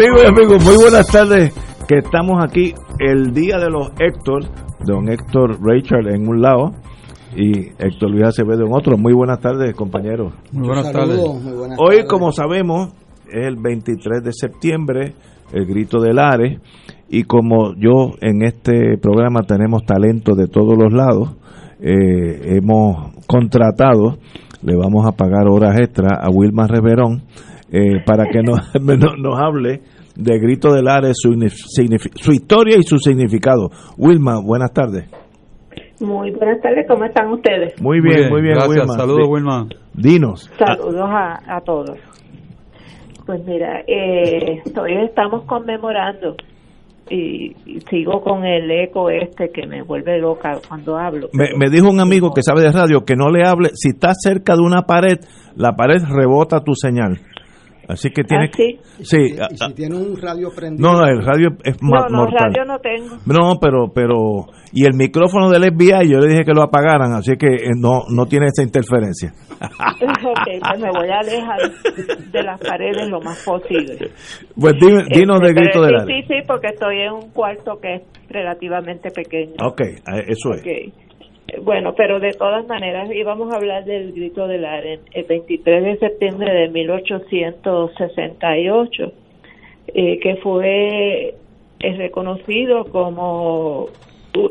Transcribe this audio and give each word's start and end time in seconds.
Amigos 0.00 0.22
y 0.24 0.26
amigos, 0.28 0.64
muy 0.64 0.76
buenas 0.76 1.06
tardes. 1.08 1.52
Que 1.86 1.98
estamos 1.98 2.42
aquí 2.42 2.72
el 2.98 3.34
día 3.34 3.58
de 3.58 3.68
los 3.68 3.90
Héctor, 3.98 4.44
don 4.82 5.10
Héctor 5.10 5.58
Rachel 5.60 6.08
en 6.08 6.26
un 6.26 6.40
lado 6.40 6.72
y 7.36 7.68
Héctor 7.78 8.10
Luis 8.10 8.24
Acevedo 8.24 8.64
en 8.64 8.72
otro. 8.72 8.96
Muy 8.96 9.12
buenas 9.12 9.40
tardes, 9.40 9.74
compañeros. 9.74 10.32
Muy 10.52 10.68
buenas 10.68 10.90
tardes. 10.90 11.20
Hoy, 11.76 12.06
como 12.08 12.32
sabemos, 12.32 12.94
es 13.28 13.46
el 13.46 13.56
23 13.56 14.24
de 14.24 14.32
septiembre, 14.32 15.12
el 15.52 15.66
grito 15.66 16.00
del 16.00 16.18
Ares, 16.18 16.62
y 17.10 17.24
como 17.24 17.74
yo 17.74 18.14
en 18.22 18.42
este 18.42 18.96
programa 18.96 19.42
tenemos 19.42 19.84
talento 19.84 20.34
de 20.34 20.46
todos 20.46 20.78
los 20.78 20.94
lados, 20.94 21.36
eh, 21.78 22.56
hemos 22.56 23.12
contratado, 23.26 24.16
le 24.62 24.76
vamos 24.76 25.06
a 25.06 25.12
pagar 25.12 25.46
horas 25.46 25.78
extra 25.78 26.16
a 26.22 26.30
Wilma 26.30 26.66
Reverón 26.66 27.22
eh, 27.72 28.02
para 28.04 28.26
que 28.26 28.42
nos, 28.42 28.58
nos, 28.80 29.18
nos 29.18 29.40
hable 29.40 29.80
de 30.16 30.38
Grito 30.38 30.72
del 30.72 30.88
Ares, 30.88 31.16
su, 31.20 32.32
historia 32.32 32.76
y 32.78 32.82
su 32.82 32.98
significado. 32.98 33.70
Wilma, 33.96 34.40
buenas 34.44 34.72
tardes. 34.72 35.10
Muy 36.00 36.30
buenas 36.30 36.60
tardes, 36.62 36.86
¿cómo 36.88 37.04
están 37.04 37.28
ustedes? 37.30 37.80
Muy 37.80 38.00
bien, 38.00 38.30
muy 38.30 38.42
bien, 38.42 38.54
gracias. 38.54 38.86
Wilma. 38.86 38.94
Saludos, 38.94 39.28
Wilma. 39.28 39.66
Dinos. 39.94 40.50
Saludos 40.58 41.08
a, 41.10 41.56
a 41.56 41.60
todos. 41.60 41.98
Pues 43.26 43.44
mira, 43.46 43.82
eh, 43.86 44.62
hoy 44.80 44.96
estamos 45.04 45.44
conmemorando 45.44 46.36
y, 47.10 47.54
y 47.66 47.80
sigo 47.88 48.22
con 48.22 48.44
el 48.44 48.70
eco 48.70 49.10
este 49.10 49.50
que 49.50 49.66
me 49.66 49.82
vuelve 49.82 50.18
loca 50.18 50.58
cuando 50.66 50.96
hablo. 50.96 51.28
Me, 51.32 51.48
me 51.56 51.70
dijo 51.70 51.90
un 51.90 52.00
amigo 52.00 52.32
que 52.32 52.42
sabe 52.42 52.62
de 52.62 52.72
radio 52.72 53.04
que 53.04 53.14
no 53.14 53.30
le 53.30 53.46
hable, 53.46 53.70
si 53.74 53.90
estás 53.90 54.16
cerca 54.22 54.54
de 54.54 54.62
una 54.62 54.82
pared, 54.82 55.18
la 55.54 55.72
pared 55.76 56.02
rebota 56.08 56.60
tu 56.60 56.74
señal. 56.74 57.18
Así 57.90 58.10
que 58.10 58.22
tiene 58.24 58.44
¿Ah, 58.44 58.50
sí? 58.56 58.78
que... 58.98 59.04
Sí, 59.04 59.16
Y 59.34 59.38
ah, 59.40 59.48
si 59.50 59.56
ah, 59.64 59.72
tiene 59.74 59.96
un 59.96 60.16
radio 60.20 60.48
prendido. 60.54 60.92
no, 60.92 61.04
el 61.06 61.24
radio 61.24 61.48
es 61.64 61.76
No, 61.82 62.06
no, 62.08 62.16
mortal. 62.18 62.52
radio 62.54 62.64
no 62.64 62.78
tengo. 62.78 63.16
No, 63.26 63.54
pero, 63.60 63.88
pero, 63.94 64.46
y 64.72 64.84
el 64.86 64.94
micrófono 64.94 65.50
del 65.50 65.64
FBI, 65.74 66.08
yo 66.10 66.18
le 66.18 66.28
dije 66.28 66.44
que 66.44 66.52
lo 66.52 66.62
apagaran, 66.62 67.12
así 67.14 67.32
que 67.36 67.46
eh, 67.48 67.70
no, 67.76 68.02
no 68.14 68.26
tiene 68.26 68.46
esa 68.46 68.62
interferencia. 68.62 69.32
ok, 69.60 70.46
pues 70.68 70.80
me 70.80 70.90
voy 70.90 71.08
a 71.08 71.18
alejar 71.18 71.58
de 72.32 72.42
las 72.42 72.60
paredes 72.60 73.08
lo 73.08 73.20
más 73.20 73.42
posible. 73.44 74.10
Pues 74.58 74.74
dime- 74.80 75.04
dinos 75.12 75.40
de 75.40 75.48
Este, 75.48 75.60
grito 75.60 75.80
pero 75.82 76.04
del 76.04 76.06
sí. 76.06 76.28
Sí, 76.28 76.34
porque 76.46 76.68
estoy 76.68 77.00
en 77.00 77.12
un 77.12 77.30
cuarto 77.32 77.78
que 77.80 77.96
es 77.96 78.02
relativamente 78.28 79.10
pequeño. 79.10 79.54
Ok, 79.64 79.80
eso 80.28 80.50
es. 80.54 80.60
Ok. 80.60 80.94
Eh, 81.50 81.60
Bueno, 81.60 81.94
pero 81.94 82.18
de 82.20 82.32
todas 82.32 82.66
maneras 82.66 83.10
íbamos 83.14 83.52
a 83.52 83.56
hablar 83.56 83.84
del 83.84 84.12
grito 84.12 84.46
del 84.46 84.64
Aren 84.64 85.00
el 85.12 85.24
23 85.24 85.84
de 85.84 85.98
septiembre 85.98 86.50
de 86.52 86.68
1868, 86.68 89.12
eh, 89.88 90.18
que 90.20 90.36
fue 90.36 91.34
es 91.80 91.96
reconocido 91.96 92.84
como 92.86 93.88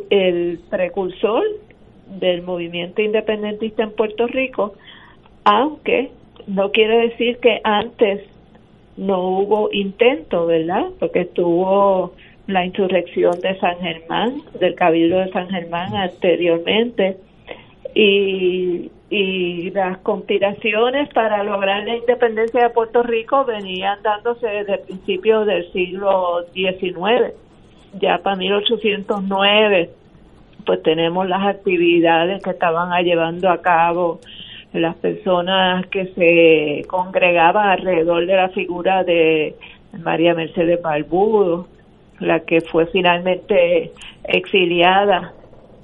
el 0.09 0.59
precursor 0.69 1.43
del 2.19 2.41
movimiento 2.41 3.01
independentista 3.03 3.83
en 3.83 3.91
Puerto 3.91 4.25
Rico, 4.27 4.73
aunque 5.43 6.09
no 6.47 6.71
quiere 6.71 7.09
decir 7.09 7.37
que 7.37 7.61
antes 7.63 8.23
no 8.97 9.21
hubo 9.21 9.69
intento, 9.71 10.47
¿verdad? 10.47 10.87
Porque 10.99 11.21
estuvo 11.21 12.13
la 12.49 12.65
insurrección 12.65 13.39
de 13.41 13.57
San 13.59 13.77
Germán, 13.79 14.41
del 14.59 14.75
Cabildo 14.75 15.19
de 15.19 15.31
San 15.31 15.49
Germán 15.49 15.95
anteriormente, 15.95 17.17
y, 17.93 18.91
y 19.09 19.71
las 19.71 19.99
conspiraciones 19.99 21.09
para 21.13 21.43
lograr 21.43 21.85
la 21.85 21.95
independencia 21.95 22.63
de 22.63 22.69
Puerto 22.69 23.03
Rico 23.03 23.45
venían 23.45 23.99
dándose 24.03 24.47
desde 24.47 24.79
principios 24.79 25.45
del 25.45 25.71
siglo 25.71 26.45
XIX. 26.53 27.33
Ya 27.99 28.19
para 28.19 28.35
1809, 28.35 29.89
pues 30.65 30.83
tenemos 30.83 31.27
las 31.27 31.47
actividades 31.47 32.43
que 32.43 32.51
estaban 32.51 32.91
llevando 33.03 33.49
a 33.49 33.61
cabo 33.61 34.19
las 34.73 34.95
personas 34.97 35.87
que 35.87 36.07
se 36.13 36.87
congregaban 36.87 37.69
alrededor 37.69 38.25
de 38.25 38.35
la 38.35 38.49
figura 38.49 39.03
de 39.03 39.55
María 39.97 40.35
Mercedes 40.35 40.81
Balbudo, 40.81 41.67
la 42.19 42.41
que 42.41 42.61
fue 42.61 42.85
finalmente 42.87 43.91
exiliada 44.23 45.33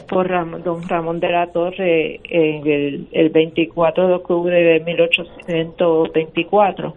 por 0.08 0.30
don 0.64 0.88
Ramón 0.88 1.20
de 1.20 1.30
la 1.30 1.48
Torre 1.48 2.20
en 2.24 2.68
el, 2.68 3.08
el 3.12 3.30
24 3.30 4.08
de 4.08 4.14
octubre 4.14 4.56
de 4.56 4.80
1824 4.82 6.94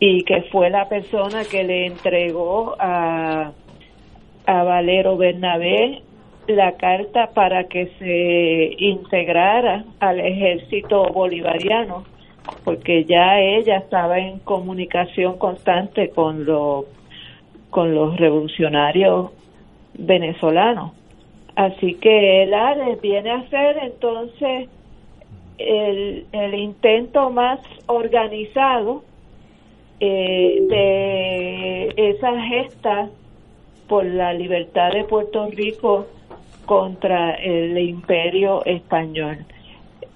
y 0.00 0.22
que 0.22 0.42
fue 0.42 0.70
la 0.70 0.88
persona 0.88 1.42
que 1.44 1.64
le 1.64 1.86
entregó 1.86 2.76
a, 2.78 3.50
a 4.46 4.62
Valero 4.62 5.16
Bernabé 5.16 6.02
la 6.46 6.76
carta 6.76 7.30
para 7.34 7.64
que 7.64 7.88
se 7.98 8.76
integrara 8.78 9.84
al 10.00 10.20
ejército 10.20 11.02
bolivariano 11.12 12.04
porque 12.64 13.04
ya 13.04 13.40
ella 13.40 13.78
estaba 13.78 14.18
en 14.18 14.38
comunicación 14.38 15.38
constante 15.38 16.10
con 16.10 16.44
los 16.44 16.84
con 17.70 17.94
los 17.94 18.16
revolucionarios 18.16 19.30
venezolanos 19.94 20.92
así 21.58 21.94
que 21.94 22.44
el 22.44 22.54
ARES 22.54 23.00
viene 23.00 23.32
a 23.32 23.48
ser 23.48 23.78
entonces 23.78 24.68
el, 25.58 26.24
el 26.30 26.54
intento 26.54 27.30
más 27.30 27.58
organizado 27.86 29.02
eh, 29.98 30.62
de 30.68 32.10
esa 32.10 32.40
gesta 32.42 33.10
por 33.88 34.04
la 34.04 34.32
libertad 34.34 34.92
de 34.92 35.02
Puerto 35.02 35.48
Rico 35.50 36.06
contra 36.64 37.34
el 37.34 37.76
imperio 37.76 38.64
español. 38.64 39.38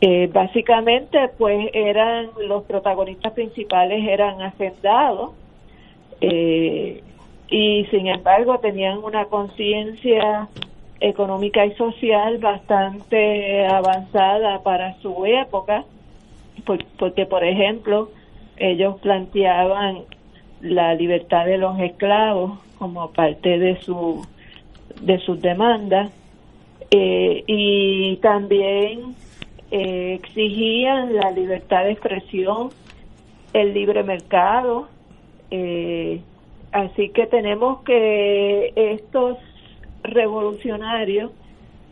Eh, 0.01 0.29
básicamente, 0.33 1.29
pues 1.39 1.71
eran 1.73 2.29
los 2.47 2.63
protagonistas 2.65 3.33
principales 3.33 4.07
eran 4.07 4.41
hacendados 4.43 5.33
eh, 6.21 7.03
y 7.53 7.85
sin 7.91 8.07
embargo 8.07 8.59
tenían 8.61 8.99
una 9.05 9.27
conciencia 9.27 10.49
económica 11.01 11.67
y 11.67 11.73
social 11.75 12.39
bastante 12.39 13.67
avanzada 13.67 14.63
para 14.63 14.95
su 15.01 15.27
época, 15.27 15.85
por- 16.65 16.85
porque 16.99 17.27
por 17.27 17.45
ejemplo 17.45 18.09
ellos 18.57 18.99
planteaban 19.01 19.99
la 20.63 20.95
libertad 20.95 21.45
de 21.45 21.59
los 21.59 21.79
esclavos 21.79 22.59
como 22.79 23.11
parte 23.13 23.59
de 23.59 23.81
su 23.83 24.25
de 25.01 25.19
sus 25.19 25.41
demandas 25.43 26.11
eh, 26.91 27.43
y 27.47 28.17
también 28.17 29.15
eh, 29.71 30.15
exigían 30.23 31.15
la 31.17 31.31
libertad 31.33 31.85
de 31.85 31.93
expresión, 31.93 32.71
el 33.53 33.75
libre 33.75 34.03
mercado, 34.03 34.89
eh, 35.51 36.21
así 36.73 37.11
que 37.11 37.27
tenemos 37.27 37.83
que 37.83 38.73
estos 38.75 39.39
revolucionarios 40.03 41.31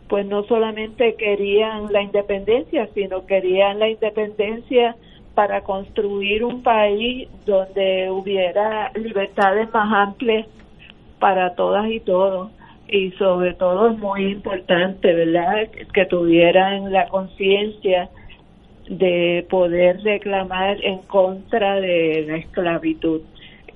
pues 0.09 0.27
no 0.27 0.43
solamente 0.43 1.15
querían 1.15 1.93
la 1.93 2.03
independencia, 2.03 2.89
sino 2.95 3.27
querían 3.27 3.79
la 3.79 3.89
independencia 3.89 4.97
para 5.35 5.61
construir 5.63 6.45
un 6.45 6.65
país 6.65 7.29
donde 7.47 8.11
hubiera 8.11 8.91
libertades 8.97 9.73
más 9.73 10.09
amplias 10.09 10.49
para 11.21 11.55
todas 11.55 11.89
y 11.89 12.01
todos. 12.01 12.51
Y 12.89 13.13
sobre 13.13 13.55
todo 13.55 13.91
es 13.91 13.99
muy 13.99 14.33
importante, 14.33 15.15
¿verdad?, 15.15 15.69
que 15.95 16.07
tuvieran 16.07 16.91
la 16.91 17.07
conciencia 17.07 18.11
de 18.89 19.47
poder 19.49 20.03
reclamar 20.03 20.85
en 20.85 20.99
contra 21.03 21.81
de 21.81 22.25
la 22.27 22.37
esclavitud. 22.39 23.21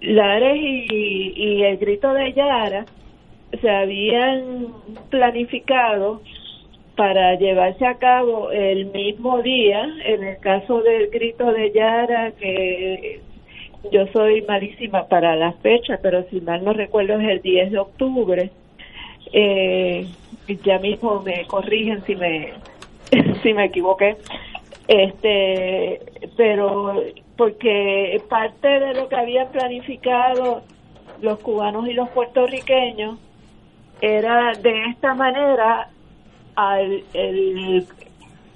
Lares 0.07 0.57
y, 0.57 1.33
y 1.37 1.63
el 1.63 1.79
grito 1.79 2.13
de 2.13 2.33
Yara 2.33 2.87
se 3.61 3.71
habían 3.71 4.69
planificado 5.11 6.21
para 6.97 7.35
llevarse 7.37 7.87
a 7.87 7.95
cabo 7.95 8.51
el 8.51 8.87
mismo 8.87 9.43
día, 9.43 9.85
en 10.05 10.23
el 10.23 10.39
caso 10.39 10.81
del 10.83 11.09
grito 11.11 11.53
de 11.53 11.73
Yara, 11.73 12.33
que 12.33 13.21
yo 13.91 14.07
soy 14.13 14.43
malísima 14.43 15.09
para 15.09 15.37
las 15.37 15.57
fechas, 15.57 15.99
pero 16.03 16.25
si 16.31 16.41
mal 16.41 16.65
no 16.65 16.73
recuerdo 16.73 17.19
es 17.21 17.29
el 17.29 17.43
10 17.43 17.73
de 17.73 17.79
octubre, 17.79 18.51
eh, 19.33 20.07
ya 20.63 20.79
mismo 20.79 21.21
me 21.23 21.45
corrigen 21.47 22.05
si 22.05 22.15
me 22.15 22.53
si 23.43 23.53
me 23.53 23.67
equivoqué, 23.67 24.17
este, 24.89 26.01
pero 26.37 26.95
porque 27.37 28.23
parte 28.29 28.69
de 28.69 28.95
lo 28.95 29.09
que 29.09 29.17
habían 29.17 29.49
planificado 29.49 30.63
los 31.21 31.39
cubanos 31.41 31.89
y 31.89 31.93
los 31.95 32.09
puertorriqueños 32.11 33.19
era 34.01 34.53
de 34.53 34.85
esta 34.91 35.15
manera 35.15 35.89
al 36.57 37.03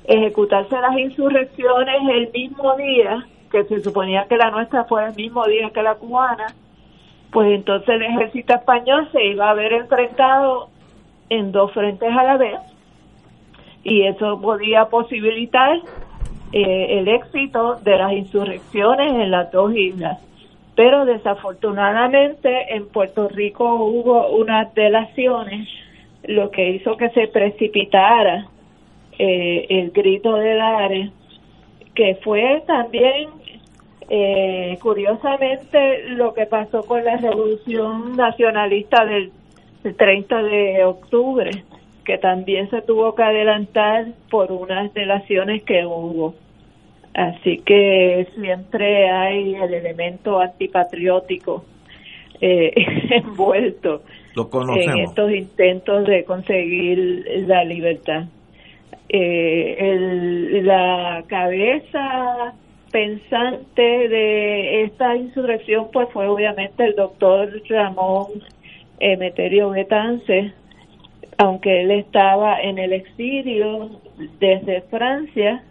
ejecutarse 0.05 0.77
las 0.81 0.99
insurrecciones 0.99 1.97
el 2.11 2.31
mismo 2.33 2.77
día, 2.77 3.27
que 3.51 3.65
se 3.65 3.81
suponía 3.81 4.27
que 4.29 4.37
la 4.37 4.51
nuestra 4.51 4.85
fue 4.85 5.07
el 5.07 5.15
mismo 5.15 5.45
día 5.47 5.71
que 5.71 5.83
la 5.83 5.95
cubana, 5.95 6.55
pues 7.31 7.51
entonces 7.53 7.89
el 7.89 8.03
ejército 8.03 8.55
español 8.55 9.09
se 9.13 9.25
iba 9.25 9.51
a 9.51 9.55
ver 9.55 9.73
enfrentado 9.73 10.69
en 11.31 11.53
dos 11.53 11.73
frentes 11.73 12.11
a 12.11 12.25
la 12.25 12.37
vez 12.37 12.59
y 13.85 14.03
eso 14.03 14.41
podía 14.41 14.87
posibilitar 14.87 15.81
eh, 16.53 16.99
el 16.99 17.09
éxito 17.09 17.77
de 17.77 17.99
las 17.99 18.13
insurrecciones 18.13 19.13
en 19.13 19.31
las 19.31 19.51
dos 19.53 19.75
islas. 19.75 20.19
Pero 20.75 21.05
desafortunadamente 21.05 22.75
en 22.75 22.89
Puerto 22.89 23.29
Rico 23.29 23.75
hubo 23.75 24.29
unas 24.29 24.73
delaciones, 24.75 25.69
lo 26.23 26.51
que 26.51 26.71
hizo 26.71 26.97
que 26.97 27.11
se 27.11 27.29
precipitara 27.29 28.47
eh, 29.19 29.67
el 29.69 29.91
grito 29.91 30.37
de 30.37 30.55
Lares, 30.55 31.11
que 31.95 32.15
fue 32.23 32.63
también 32.67 33.31
eh, 34.09 34.79
curiosamente 34.81 36.09
lo 36.11 36.33
que 36.33 36.47
pasó 36.47 36.87
con 36.87 37.05
la 37.05 37.17
revolución 37.17 38.17
nacionalista 38.17 39.05
del, 39.05 39.33
del 39.83 39.97
30 39.97 40.43
de 40.45 40.85
octubre, 40.85 41.51
que 42.09 42.17
también 42.17 42.71
se 42.71 42.81
tuvo 42.81 43.15
que 43.15 43.23
adelantar 43.23 44.07
por 44.31 44.51
unas 44.51 44.95
delaciones 44.95 45.63
que 45.65 45.85
hubo. 45.85 46.35
Así 47.13 47.59
que 47.59 48.27
siempre 48.35 49.11
hay 49.11 49.55
el 49.55 49.75
elemento 49.75 50.41
antipatriótico 50.41 51.67
eh, 52.41 52.73
envuelto 53.11 54.01
en 54.35 54.99
estos 55.01 55.31
intentos 55.31 56.07
de 56.07 56.25
conseguir 56.25 57.27
la 57.47 57.63
libertad. 57.65 58.25
Eh, 59.11 60.61
la 60.63 61.25
cabeza 61.27 62.55
pensante 62.91 63.83
de 63.83 64.85
esta 64.85 65.15
insurrección 65.15 65.89
pues 65.93 66.09
fue 66.11 66.27
obviamente 66.27 66.87
el 66.87 66.95
doctor 66.95 67.53
Ramón 67.69 68.29
Emeterio 68.99 69.69
Betance, 69.71 70.55
aunque 71.39 71.83
él 71.83 71.93
estaba 71.93 72.61
en 72.61 72.79
el 72.79 72.93
exilio 72.93 73.91
desde 74.41 74.83
Francia, 74.83 75.63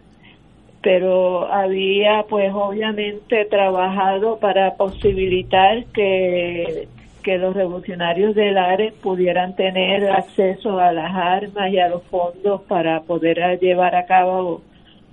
pero 0.82 1.52
había 1.52 2.24
pues 2.28 2.50
obviamente 2.54 3.44
trabajado 3.44 4.38
para 4.38 4.74
posibilitar 4.76 5.84
que, 5.92 6.88
que 7.22 7.36
los 7.36 7.54
revolucionarios 7.54 8.34
del 8.34 8.56
ARE 8.56 8.92
pudieran 9.02 9.54
tener 9.56 10.10
acceso 10.10 10.78
a 10.78 10.92
las 10.92 11.14
armas 11.14 11.70
y 11.70 11.78
a 11.78 11.88
los 11.88 12.02
fondos 12.04 12.62
para 12.62 13.02
poder 13.02 13.60
llevar 13.60 13.94
a 13.94 14.06
cabo 14.06 14.62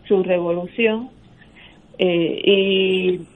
su 0.08 0.24
revolución. 0.24 1.10
Eh, 1.98 2.42
y 2.44 3.28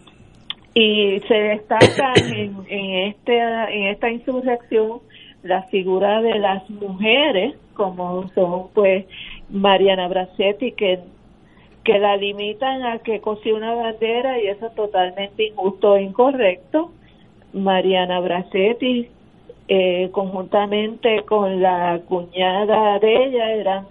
y 0.74 1.20
se 1.28 1.34
destaca 1.34 2.14
en, 2.32 2.56
en 2.70 3.10
este 3.10 3.38
en 3.38 3.88
esta 3.88 4.10
insurrección 4.10 5.00
la 5.44 5.64
figura 5.64 6.22
de 6.22 6.40
las 6.40 6.70
mujeres 6.70 7.56
como 7.74 8.28
son 8.30 8.68
pues 8.74 9.06
Mariana 9.50 10.08
Bracetti 10.08 10.74
que 10.74 11.00
que 11.84 11.98
la 11.98 12.18
limitan 12.18 12.84
a 12.84 13.00
que 13.00 13.20
cosí 13.20 13.52
una 13.52 13.74
bandera 13.74 14.40
y 14.40 14.48
eso 14.48 14.68
es 14.68 14.76
totalmente 14.76 15.48
injusto 15.48 15.96
e 15.96 16.04
incorrecto. 16.04 16.92
Mariana 17.54 18.20
Bracetti, 18.20 19.10
eh, 19.68 20.10
conjuntamente 20.12 21.24
con 21.24 21.62
la 21.62 22.00
cuñada 22.08 23.00
de 23.00 23.26
ella, 23.26 23.54
eran, 23.54 23.88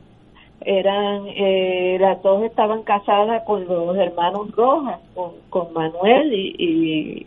eran 0.60 1.24
eh, 1.28 1.96
las 2.00 2.22
dos 2.22 2.44
estaban 2.44 2.82
casadas 2.84 3.42
con 3.44 3.66
los 3.66 3.96
hermanos 3.96 4.52
Rojas, 4.52 5.00
con, 5.14 5.32
con 5.50 5.72
Manuel 5.72 6.32
y, 6.32 7.26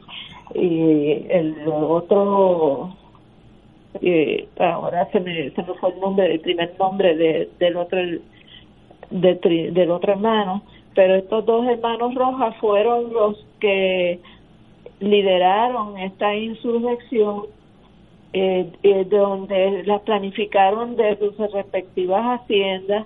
y, 0.53 1.25
el 1.29 1.55
otro 1.67 2.95
eh, 4.01 4.47
ahora 4.59 5.09
se 5.11 5.19
me, 5.19 5.51
se 5.51 5.63
me 5.63 5.73
fue 5.75 5.89
el 5.89 5.99
nombre, 5.99 6.33
el 6.33 6.39
primer 6.39 6.73
nombre 6.79 7.15
de, 7.15 7.49
del 7.59 7.77
otro 7.77 7.99
de, 9.09 9.71
del 9.73 9.91
otro 9.91 10.13
hermano, 10.13 10.63
pero 10.95 11.15
estos 11.15 11.45
dos 11.45 11.67
hermanos 11.67 12.15
Rojas 12.15 12.55
fueron 12.57 13.11
los 13.13 13.45
que 13.59 14.19
lideraron 14.99 15.97
esta 15.97 16.35
insurrección 16.35 17.47
eh, 18.33 18.71
eh, 18.83 19.05
donde 19.09 19.83
las 19.83 20.01
planificaron 20.03 20.95
de 20.95 21.17
sus 21.17 21.51
respectivas 21.51 22.39
haciendas 22.39 23.05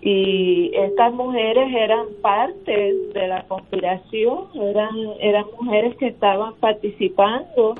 y 0.00 0.70
estas 0.74 1.12
mujeres 1.12 1.68
eran 1.74 2.06
parte 2.22 2.94
de 3.12 3.28
la 3.28 3.42
conspiración, 3.42 4.46
eran, 4.54 4.96
eran 5.20 5.44
mujeres 5.60 5.94
que 5.96 6.06
estaban 6.06 6.54
participando 6.54 7.74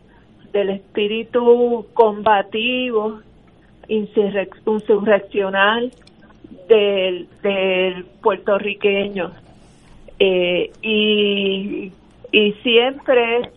del 0.52 0.70
espíritu 0.70 1.86
combativo, 1.94 3.20
insurreccional 3.88 5.90
del, 6.68 7.28
del 7.42 8.04
puertorriqueño. 8.22 9.30
Eh, 10.22 10.70
y, 10.82 11.92
y 12.30 12.52
siempre 12.62 13.50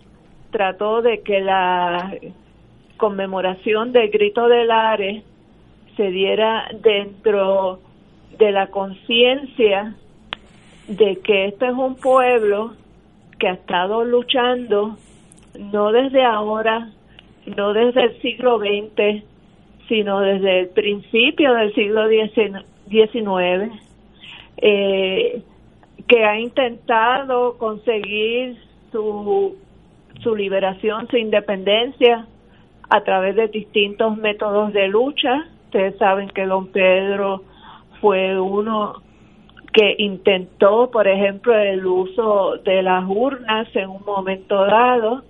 trató 0.51 1.01
de 1.01 1.21
que 1.21 1.41
la 1.41 2.15
conmemoración 2.97 3.91
del 3.91 4.09
grito 4.09 4.47
del 4.47 4.71
Ares 4.71 5.23
se 5.97 6.09
diera 6.09 6.69
dentro 6.81 7.81
de 8.37 8.51
la 8.51 8.67
conciencia 8.67 9.93
de 10.87 11.19
que 11.19 11.47
este 11.47 11.67
es 11.67 11.73
un 11.73 11.95
pueblo 11.95 12.73
que 13.39 13.49
ha 13.49 13.53
estado 13.53 14.05
luchando 14.05 14.97
no 15.59 15.91
desde 15.91 16.23
ahora, 16.23 16.89
no 17.45 17.73
desde 17.73 18.03
el 18.03 18.21
siglo 18.21 18.57
XX, 18.57 19.23
sino 19.87 20.21
desde 20.21 20.61
el 20.61 20.69
principio 20.69 21.53
del 21.53 21.73
siglo 21.75 22.07
XIX, 22.07 23.71
eh, 24.57 25.41
que 26.07 26.25
ha 26.25 26.39
intentado 26.39 27.57
conseguir 27.57 28.57
su, 28.91 29.55
su 30.21 30.35
liberación, 30.35 31.07
su 31.07 31.17
independencia 31.17 32.27
a 32.89 33.01
través 33.01 33.35
de 33.35 33.47
distintos 33.47 34.17
métodos 34.17 34.73
de 34.73 34.87
lucha. 34.87 35.47
Ustedes 35.65 35.97
saben 35.97 36.29
que 36.29 36.45
don 36.45 36.67
Pedro 36.67 37.43
fue 38.01 38.39
uno 38.39 39.01
que 39.73 39.95
intentó, 39.97 40.91
por 40.91 41.07
ejemplo, 41.07 41.57
el 41.57 41.85
uso 41.85 42.57
de 42.63 42.83
las 42.83 43.03
urnas 43.07 43.67
en 43.75 43.89
un 43.89 44.03
momento 44.05 44.65
dado 44.65 45.23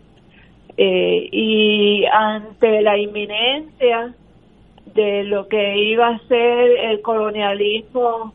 eh, 0.75 1.29
y 1.31 2.03
ante 2.11 2.81
la 2.81 2.97
inminencia 2.97 4.13
de 4.93 5.23
lo 5.23 5.47
que 5.47 5.77
iba 5.77 6.09
a 6.09 6.19
ser 6.27 6.71
el 6.89 7.01
colonialismo 7.01 8.33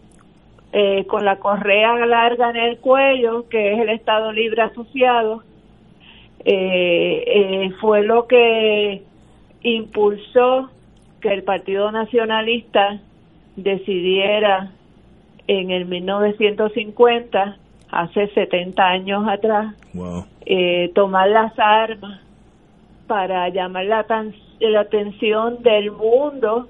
eh, 0.73 1.07
con 1.07 1.25
la 1.25 1.37
correa 1.37 1.95
larga 2.07 2.51
en 2.51 2.57
el 2.57 2.79
cuello, 2.79 3.49
que 3.49 3.73
es 3.73 3.81
el 3.81 3.89
Estado 3.89 4.33
Libre 4.33 4.63
Asociado, 4.63 5.43
eh, 6.45 7.71
fue 7.81 8.03
lo 8.03 8.27
que 8.27 9.03
impulsó 9.63 10.71
que 11.21 11.33
el 11.33 11.43
Partido 11.43 11.91
Nacionalista 11.91 13.01
decidiera 13.57 14.71
en 15.47 15.71
el 15.71 15.87
1950, 15.87 17.57
hace 17.91 18.29
70 18.29 18.87
años 18.87 19.27
atrás, 19.27 19.75
tomar 20.95 21.29
las 21.31 21.59
armas 21.59 22.21
para 23.09 23.49
llamar 23.49 23.87
la, 23.87 24.07
la 24.61 24.81
atención 24.81 25.63
del 25.63 25.91
mundo 25.91 26.69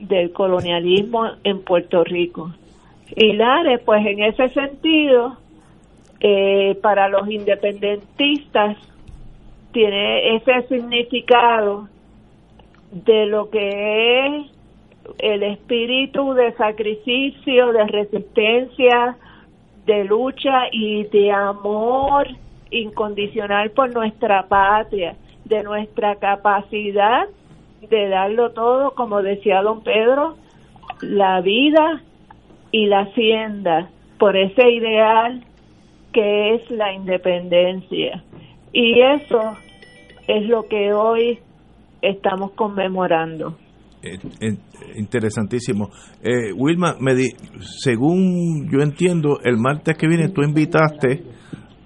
del 0.00 0.32
colonialismo 0.32 1.30
en 1.44 1.62
Puerto 1.62 2.04
Rico. 2.04 2.52
Y 3.14 3.32
Lares, 3.34 3.80
pues 3.84 4.04
en 4.06 4.22
ese 4.22 4.48
sentido, 4.50 5.36
eh, 6.20 6.78
para 6.82 7.08
los 7.08 7.28
independentistas, 7.30 8.76
tiene 9.72 10.36
ese 10.36 10.62
significado 10.68 11.88
de 12.90 13.26
lo 13.26 13.50
que 13.50 14.26
es 14.26 14.46
el 15.18 15.42
espíritu 15.42 16.34
de 16.34 16.52
sacrificio, 16.52 17.72
de 17.72 17.86
resistencia, 17.86 19.16
de 19.86 20.04
lucha 20.04 20.68
y 20.70 21.04
de 21.04 21.32
amor 21.32 22.28
incondicional 22.70 23.70
por 23.70 23.92
nuestra 23.92 24.46
patria 24.46 25.16
de 25.44 25.62
nuestra 25.62 26.16
capacidad 26.16 27.26
de 27.88 28.08
darlo 28.08 28.52
todo, 28.52 28.94
como 28.94 29.22
decía 29.22 29.60
don 29.62 29.82
Pedro, 29.82 30.36
la 31.00 31.40
vida 31.40 32.00
y 32.72 32.86
la 32.86 33.02
hacienda 33.02 33.88
por 34.18 34.36
ese 34.36 34.68
ideal 34.70 35.44
que 36.12 36.54
es 36.54 36.70
la 36.70 36.92
independencia. 36.92 38.22
Y 38.72 39.00
eso 39.00 39.56
es 40.26 40.48
lo 40.48 40.64
que 40.64 40.92
hoy 40.92 41.38
estamos 42.00 42.52
conmemorando. 42.52 43.56
Eh, 44.02 44.18
eh, 44.40 44.56
interesantísimo. 44.96 45.90
Eh, 46.22 46.52
Wilma, 46.56 46.96
me 46.98 47.12
según 47.60 48.68
yo 48.70 48.80
entiendo, 48.80 49.38
el 49.44 49.58
martes 49.58 49.96
que 49.96 50.08
viene 50.08 50.30
tú 50.30 50.42
invitaste 50.42 51.22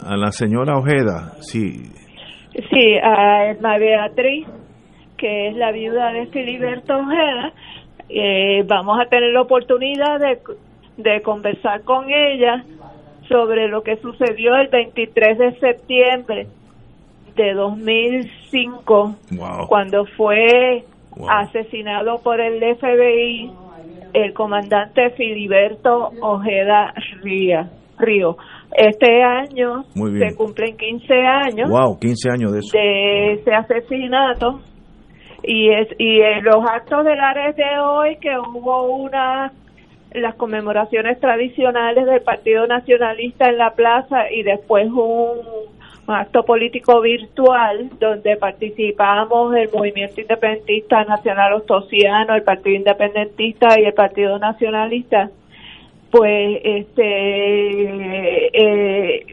a 0.01 0.17
la 0.17 0.31
señora 0.31 0.79
Ojeda, 0.79 1.35
si 1.41 1.91
Sí, 2.71 2.95
a 3.03 3.51
Edma 3.51 3.77
Beatriz, 3.77 4.47
que 5.19 5.49
es 5.49 5.57
la 5.57 5.73
viuda 5.73 6.11
de 6.13 6.27
Filiberto 6.29 6.97
Ojeda. 6.97 7.53
Eh, 8.09 8.63
vamos 8.67 8.99
a 8.99 9.11
tener 9.11 9.33
la 9.33 9.43
oportunidad 9.43 10.19
de, 10.19 10.39
de 10.97 11.21
conversar 11.23 11.83
con 11.83 12.11
ella 12.11 12.65
sobre 13.29 13.69
lo 13.69 13.83
que 13.83 13.97
sucedió 13.97 14.55
el 14.57 14.69
23 14.69 15.39
de 15.39 15.59
septiembre 15.59 16.47
de 17.35 17.55
2005, 17.55 19.17
cuando 19.69 20.07
fue 20.17 20.85
asesinado 21.29 22.17
por 22.23 22.41
el 22.41 22.61
FBI 22.77 23.51
el 24.13 24.33
comandante 24.33 25.11
Filiberto 25.11 26.11
Ojeda 26.23 26.95
Ría, 27.23 27.69
Río. 27.99 28.37
Este 28.75 29.23
año 29.23 29.83
se 29.95 30.35
cumplen 30.35 30.77
15 30.77 31.15
años. 31.15 31.69
Wow, 31.69 31.99
15 31.99 32.31
años 32.31 32.53
de 32.53 32.59
eso. 32.61 32.71
De 32.73 33.33
ese 33.35 33.53
asesinato. 33.53 34.61
Y, 35.43 35.71
es, 35.71 35.89
y 35.99 36.21
en 36.21 36.45
los 36.45 36.65
actos 36.69 37.05
del 37.05 37.21
Ares 37.21 37.57
de 37.57 37.79
hoy, 37.79 38.17
que 38.21 38.31
hubo 38.39 38.95
una 38.95 39.53
las 40.21 40.35
conmemoraciones 40.35 41.21
tradicionales 41.21 42.07
del 42.07 42.21
Partido 42.23 42.67
Nacionalista 42.67 43.49
en 43.49 43.59
la 43.59 43.71
plaza 43.71 44.31
y 44.31 44.43
después 44.43 44.89
un, 44.89 45.75
acto 46.09 46.45
político 46.45 47.01
virtual 47.01 47.91
donde 47.99 48.37
participamos 48.37 49.55
el 49.57 49.69
Movimiento 49.73 50.21
Independentista 50.21 51.05
Nacional 51.05 51.55
Ostosiano, 51.55 52.35
el 52.35 52.43
Partido 52.43 52.77
Independentista 52.77 53.81
y 53.81 53.85
el 53.85 53.93
Partido 53.93 54.39
Nacionalista 54.39 55.31
pues 56.11 56.61
este 56.63 57.03
eh, 58.53 59.27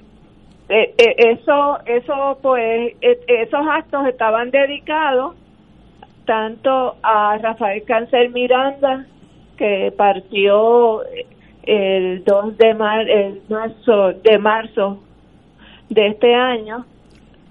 eh, 0.70 0.94
eh, 0.98 1.16
eso 1.18 1.78
eso 1.86 2.40
pues 2.42 2.96
esos 3.02 3.68
actos 3.70 4.08
estaban 4.08 4.50
dedicados 4.50 5.36
tanto 6.26 6.96
a 7.04 7.38
Rafael 7.38 7.84
Cáncer 7.84 8.32
Miranda 8.32 9.06
que 9.64 9.94
partió 9.96 11.04
el 11.64 12.22
2 12.26 12.58
de 12.58 12.74
mar, 12.74 13.10
el 13.10 13.42
marzo 13.48 14.12
de 14.22 14.38
marzo 14.38 15.00
de 15.90 16.08
este 16.08 16.36
año 16.36 16.84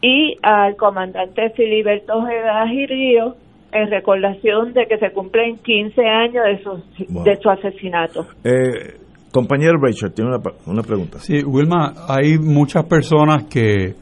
y 0.02 0.36
al 0.42 0.76
comandante 0.76 1.48
Filiberto 1.56 2.18
Ojeda 2.18 2.66
Río 2.66 3.36
en 3.72 3.90
recordación 3.90 4.74
de 4.74 4.84
que 4.88 4.98
se 4.98 5.10
cumplen 5.12 5.56
15 5.56 6.02
años 6.06 6.44
de 6.44 6.62
su, 6.62 7.22
de 7.24 7.36
su 7.36 7.48
asesinato. 7.48 8.26
Eh, 8.44 8.98
Compañero 9.32 9.78
Rachel, 9.80 10.12
tiene 10.12 10.32
una, 10.66 10.82
pregunta. 10.82 11.18
Sí, 11.18 11.42
Wilma, 11.42 11.94
hay 12.10 12.36
muchas 12.36 12.84
personas 12.84 13.44
que 13.44 13.94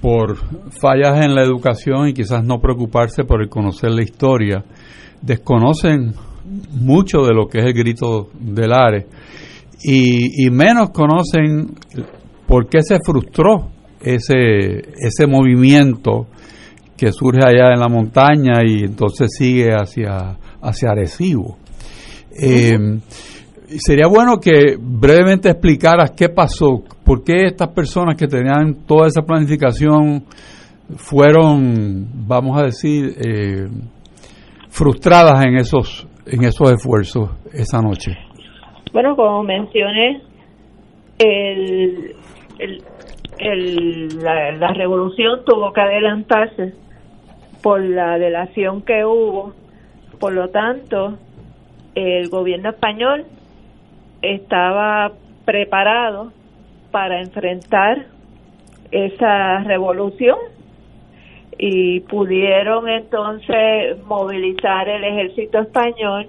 por 0.00 0.36
fallas 0.80 1.22
en 1.22 1.34
la 1.34 1.42
educación 1.42 2.08
y 2.08 2.14
quizás 2.14 2.42
no 2.42 2.60
preocuparse 2.60 3.24
por 3.24 3.42
el 3.42 3.50
conocer 3.50 3.90
la 3.90 4.02
historia, 4.02 4.64
desconocen 5.20 6.14
mucho 6.72 7.22
de 7.24 7.34
lo 7.34 7.46
que 7.46 7.58
es 7.58 7.64
el 7.66 7.72
grito 7.72 8.30
del 8.38 8.72
Ares 8.72 9.06
y, 9.82 10.50
menos 10.50 10.90
conocen 10.90 11.74
por 12.46 12.68
qué 12.68 12.82
se 12.82 12.98
frustró 13.04 13.70
ese, 14.00 14.82
ese 14.98 15.26
movimiento 15.26 16.26
que 16.96 17.12
surge 17.12 17.40
allá 17.42 17.72
en 17.72 17.80
la 17.80 17.88
montaña 17.88 18.60
y 18.64 18.84
entonces 18.84 19.30
sigue 19.36 19.70
hacia, 19.70 20.36
hacia 20.60 20.90
Arecibo. 20.90 21.56
Eh, 22.42 22.78
sería 23.78 24.06
bueno 24.06 24.38
que 24.38 24.76
brevemente 24.78 25.48
explicaras 25.48 26.12
qué 26.12 26.28
pasó, 26.28 26.82
por 27.04 27.22
qué 27.22 27.46
estas 27.46 27.68
personas 27.68 28.16
que 28.16 28.26
tenían 28.26 28.84
toda 28.86 29.06
esa 29.06 29.22
planificación 29.22 30.24
fueron, 30.96 32.26
vamos 32.26 32.60
a 32.60 32.64
decir, 32.64 33.14
eh, 33.16 33.68
frustradas 34.68 35.44
en 35.44 35.56
esos, 35.56 36.06
en 36.30 36.44
esos 36.44 36.72
esfuerzos 36.72 37.30
esa 37.52 37.82
noche? 37.82 38.12
Bueno, 38.92 39.16
como 39.16 39.42
mencioné, 39.42 40.22
el, 41.18 42.14
la, 44.22 44.52
la 44.52 44.72
revolución 44.72 45.40
tuvo 45.44 45.72
que 45.72 45.80
adelantarse 45.80 46.74
por 47.62 47.80
la 47.80 48.18
delación 48.18 48.82
que 48.82 49.04
hubo. 49.04 49.52
Por 50.18 50.32
lo 50.32 50.48
tanto, 50.48 51.18
el 51.94 52.28
gobierno 52.28 52.70
español 52.70 53.24
estaba 54.22 55.12
preparado 55.44 56.32
para 56.90 57.20
enfrentar 57.20 58.06
esa 58.90 59.58
revolución 59.60 60.36
y 61.62 62.00
pudieron 62.00 62.88
entonces 62.88 64.02
movilizar 64.06 64.88
el 64.88 65.04
ejército 65.04 65.58
español 65.58 66.26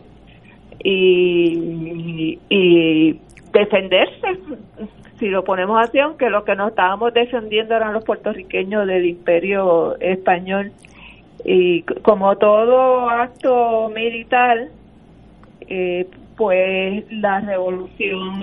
y, 0.84 2.38
y 2.50 3.20
defenderse 3.54 4.40
si 5.22 5.30
lo 5.30 5.44
ponemos 5.44 5.80
así, 5.80 6.00
aunque 6.00 6.32
lo 6.32 6.44
que 6.44 6.56
nos 6.56 6.72
estábamos 6.72 7.14
defendiendo 7.14 7.76
eran 7.76 7.94
los 7.94 8.04
puertorriqueños 8.04 8.88
del 8.88 9.06
imperio 9.06 9.96
español. 10.00 10.72
Y 11.46 11.84
como 12.02 12.36
todo 12.38 13.08
acto 13.08 13.90
militar, 13.94 14.68
eh, 15.62 16.08
pues 16.36 17.06
la 17.12 17.40
revolución 17.40 18.42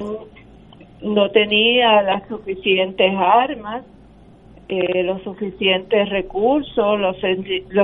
no 1.02 1.30
tenía 1.32 2.00
las 2.02 2.28
suficientes 2.28 3.12
armas, 3.16 3.82
eh, 4.68 5.02
los 5.02 5.22
suficientes 5.22 6.10
recursos, 6.10 7.00
los, 7.00 7.16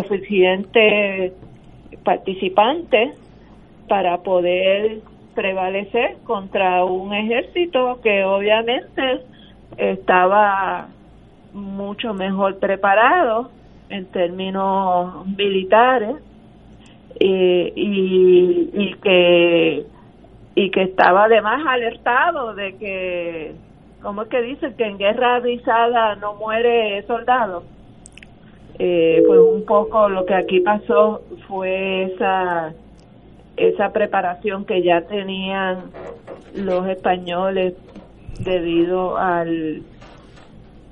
suficientes 0.06 1.32
participantes 2.02 3.18
para 3.88 4.18
poder 4.18 4.98
prevalecer 5.34 6.16
contra 6.24 6.84
un 6.84 7.14
ejército 7.14 8.00
que 8.02 8.24
obviamente 8.24 9.22
estaba 9.78 10.88
mucho 11.54 12.12
mejor 12.12 12.58
preparado 12.58 13.50
en 13.88 14.04
términos 14.06 15.26
militares 15.26 16.16
y, 17.18 17.72
y, 18.74 18.94
que 19.02 19.86
y 20.54 20.70
que 20.70 20.82
estaba 20.82 21.24
además 21.24 21.64
alertado 21.66 22.54
de 22.54 22.76
que 22.76 23.54
¿cómo 24.04 24.23
es 24.23 24.28
que 24.28 24.42
dicen 24.42 24.75
que 24.76 24.84
en 24.84 24.99
guerra 24.99 25.37
avisada 25.37 26.14
no 26.16 26.34
muere 26.34 27.02
soldado? 27.06 27.64
Eh, 28.78 29.23
pues 29.26 29.40
un 29.40 29.64
poco 29.64 30.08
lo 30.08 30.26
que 30.26 30.34
aquí 30.34 30.61
pasó 30.61 31.23
fue 31.49 32.04
esa 32.04 32.73
esa 33.56 33.90
preparación 33.90 34.64
que 34.64 34.82
ya 34.82 35.00
tenían 35.02 35.90
los 36.54 36.87
españoles 36.88 37.75
debido 38.40 39.16
al 39.16 39.82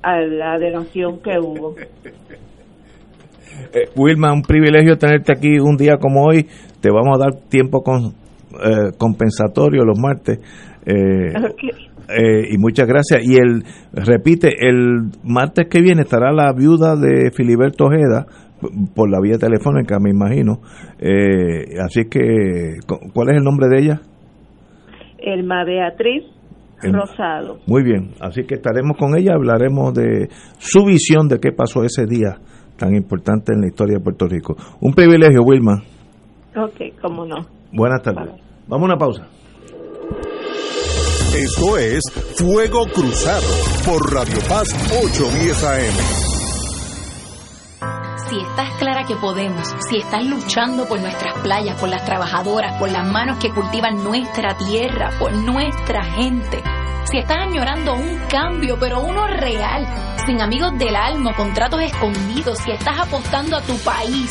a 0.02 0.20
la 0.20 0.58
denación 0.58 1.20
que 1.22 1.38
hubo. 1.38 1.74
Eh, 3.74 3.88
Wilma, 3.94 4.32
un 4.32 4.42
privilegio 4.42 4.96
tenerte 4.96 5.32
aquí 5.32 5.58
un 5.60 5.76
día 5.76 5.96
como 5.98 6.24
hoy. 6.24 6.46
Te 6.80 6.90
vamos 6.90 7.16
a 7.16 7.24
dar 7.24 7.34
tiempo 7.48 7.82
con, 7.82 8.14
eh, 8.64 8.92
compensatorio 8.98 9.84
los 9.84 9.98
martes. 9.98 10.40
Eh, 10.86 11.32
y 12.08 12.58
muchas 12.58 12.86
gracias. 12.86 13.22
Y 13.24 13.36
el 13.36 13.64
repite, 13.92 14.48
el 14.68 15.10
martes 15.22 15.68
que 15.68 15.80
viene 15.80 16.02
estará 16.02 16.32
la 16.32 16.52
viuda 16.52 16.96
de 16.96 17.30
Filiberto 17.30 17.84
Ojeda 17.84 18.26
por 18.94 19.10
la 19.10 19.20
vía 19.20 19.38
telefónica, 19.38 19.98
me 19.98 20.10
imagino. 20.10 20.60
Eh, 20.98 21.78
así 21.84 22.04
que, 22.08 22.78
¿cuál 23.12 23.30
es 23.30 23.36
el 23.36 23.44
nombre 23.44 23.68
de 23.68 23.82
ella? 23.82 24.00
Elma 25.18 25.64
Beatriz 25.64 26.24
Rosado. 26.82 27.58
Muy 27.66 27.84
bien, 27.84 28.10
así 28.20 28.44
que 28.44 28.54
estaremos 28.54 28.96
con 28.96 29.16
ella, 29.16 29.34
hablaremos 29.34 29.94
de 29.94 30.28
su 30.58 30.84
visión 30.84 31.28
de 31.28 31.38
qué 31.38 31.52
pasó 31.52 31.84
ese 31.84 32.06
día 32.06 32.38
tan 32.76 32.94
importante 32.96 33.52
en 33.52 33.60
la 33.60 33.68
historia 33.68 33.98
de 33.98 34.02
Puerto 34.02 34.26
Rico. 34.26 34.56
Un 34.80 34.92
privilegio, 34.92 35.42
Wilma. 35.44 35.82
Ok, 36.56 36.98
cómo 37.00 37.24
no. 37.24 37.46
Buenas 37.72 38.02
tardes. 38.02 38.34
Vamos 38.66 38.82
a 38.82 38.92
una 38.92 38.96
pausa. 38.96 39.28
Esto 41.34 41.78
es 41.78 42.02
Fuego 42.36 42.84
Cruzado 42.92 43.46
por 43.86 44.12
Radio 44.12 44.38
Paz 44.48 44.68
810 45.02 45.64
AM 45.64 46.32
si 48.28 48.38
estás 48.38 48.70
clara 48.78 49.04
que 49.04 49.16
podemos, 49.16 49.74
si 49.88 49.96
estás 49.98 50.24
luchando 50.24 50.86
por 50.86 51.00
nuestras 51.00 51.38
playas, 51.40 51.78
por 51.78 51.88
las 51.88 52.04
trabajadoras, 52.04 52.78
por 52.78 52.90
las 52.90 53.06
manos 53.06 53.38
que 53.38 53.50
cultivan 53.50 54.04
nuestra 54.04 54.56
tierra, 54.56 55.10
por 55.18 55.32
nuestra 55.34 56.04
gente, 56.04 56.62
si 57.04 57.18
estás 57.18 57.38
añorando 57.38 57.94
un 57.94 58.18
cambio, 58.30 58.78
pero 58.78 59.00
uno 59.00 59.26
real, 59.26 59.86
sin 60.26 60.40
amigos 60.40 60.78
del 60.78 60.96
alma, 60.96 61.34
contratos 61.34 61.82
escondidos, 61.82 62.58
si 62.58 62.70
estás 62.70 63.00
apostando 63.00 63.56
a 63.56 63.62
tu 63.62 63.76
país, 63.78 64.30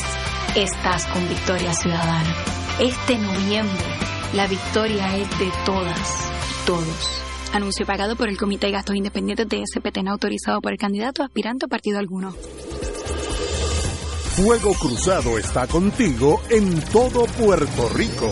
estás 0.56 1.06
con 1.08 1.28
Victoria 1.30 1.74
Ciudadana. 1.74 2.36
Este 2.80 3.18
noviembre, 3.18 3.86
la 4.34 4.48
victoria 4.48 5.16
es 5.16 5.30
de 5.38 5.52
todas 5.64 6.32
todos. 6.72 7.22
Anuncio 7.54 7.86
pagado 7.86 8.16
por 8.16 8.30
el 8.30 8.38
Comité 8.38 8.68
de 8.68 8.74
Gastos 8.74 8.96
Independientes 8.96 9.48
de 9.50 9.62
SPT, 9.66 9.98
no 10.04 10.12
autorizado 10.12 10.62
por 10.62 10.72
el 10.72 10.78
candidato 10.78 11.22
aspirante 11.22 11.66
a 11.66 11.68
partido 11.68 12.00
alguno. 12.00 12.34
Fuego 14.36 14.74
Cruzado 14.76 15.38
está 15.38 15.68
contigo 15.68 16.42
en 16.50 16.80
todo 16.86 17.26
Puerto 17.26 17.90
Rico. 17.90 18.32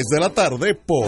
de 0.09 0.19
la 0.19 0.29
tarde 0.29 0.75
por 0.75 1.07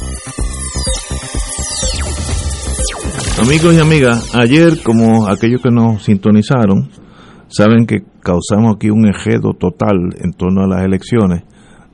Amigos 3.39 3.73
y 3.73 3.79
amigas, 3.79 4.35
ayer 4.35 4.83
como 4.83 5.27
aquellos 5.27 5.61
que 5.61 5.71
nos 5.71 6.03
sintonizaron, 6.03 6.89
saben 7.47 7.85
que 7.85 8.03
causamos 8.21 8.75
aquí 8.75 8.89
un 8.89 9.07
ejedo 9.07 9.53
total 9.53 9.95
en 10.19 10.33
torno 10.33 10.63
a 10.63 10.67
las 10.67 10.83
elecciones 10.83 11.43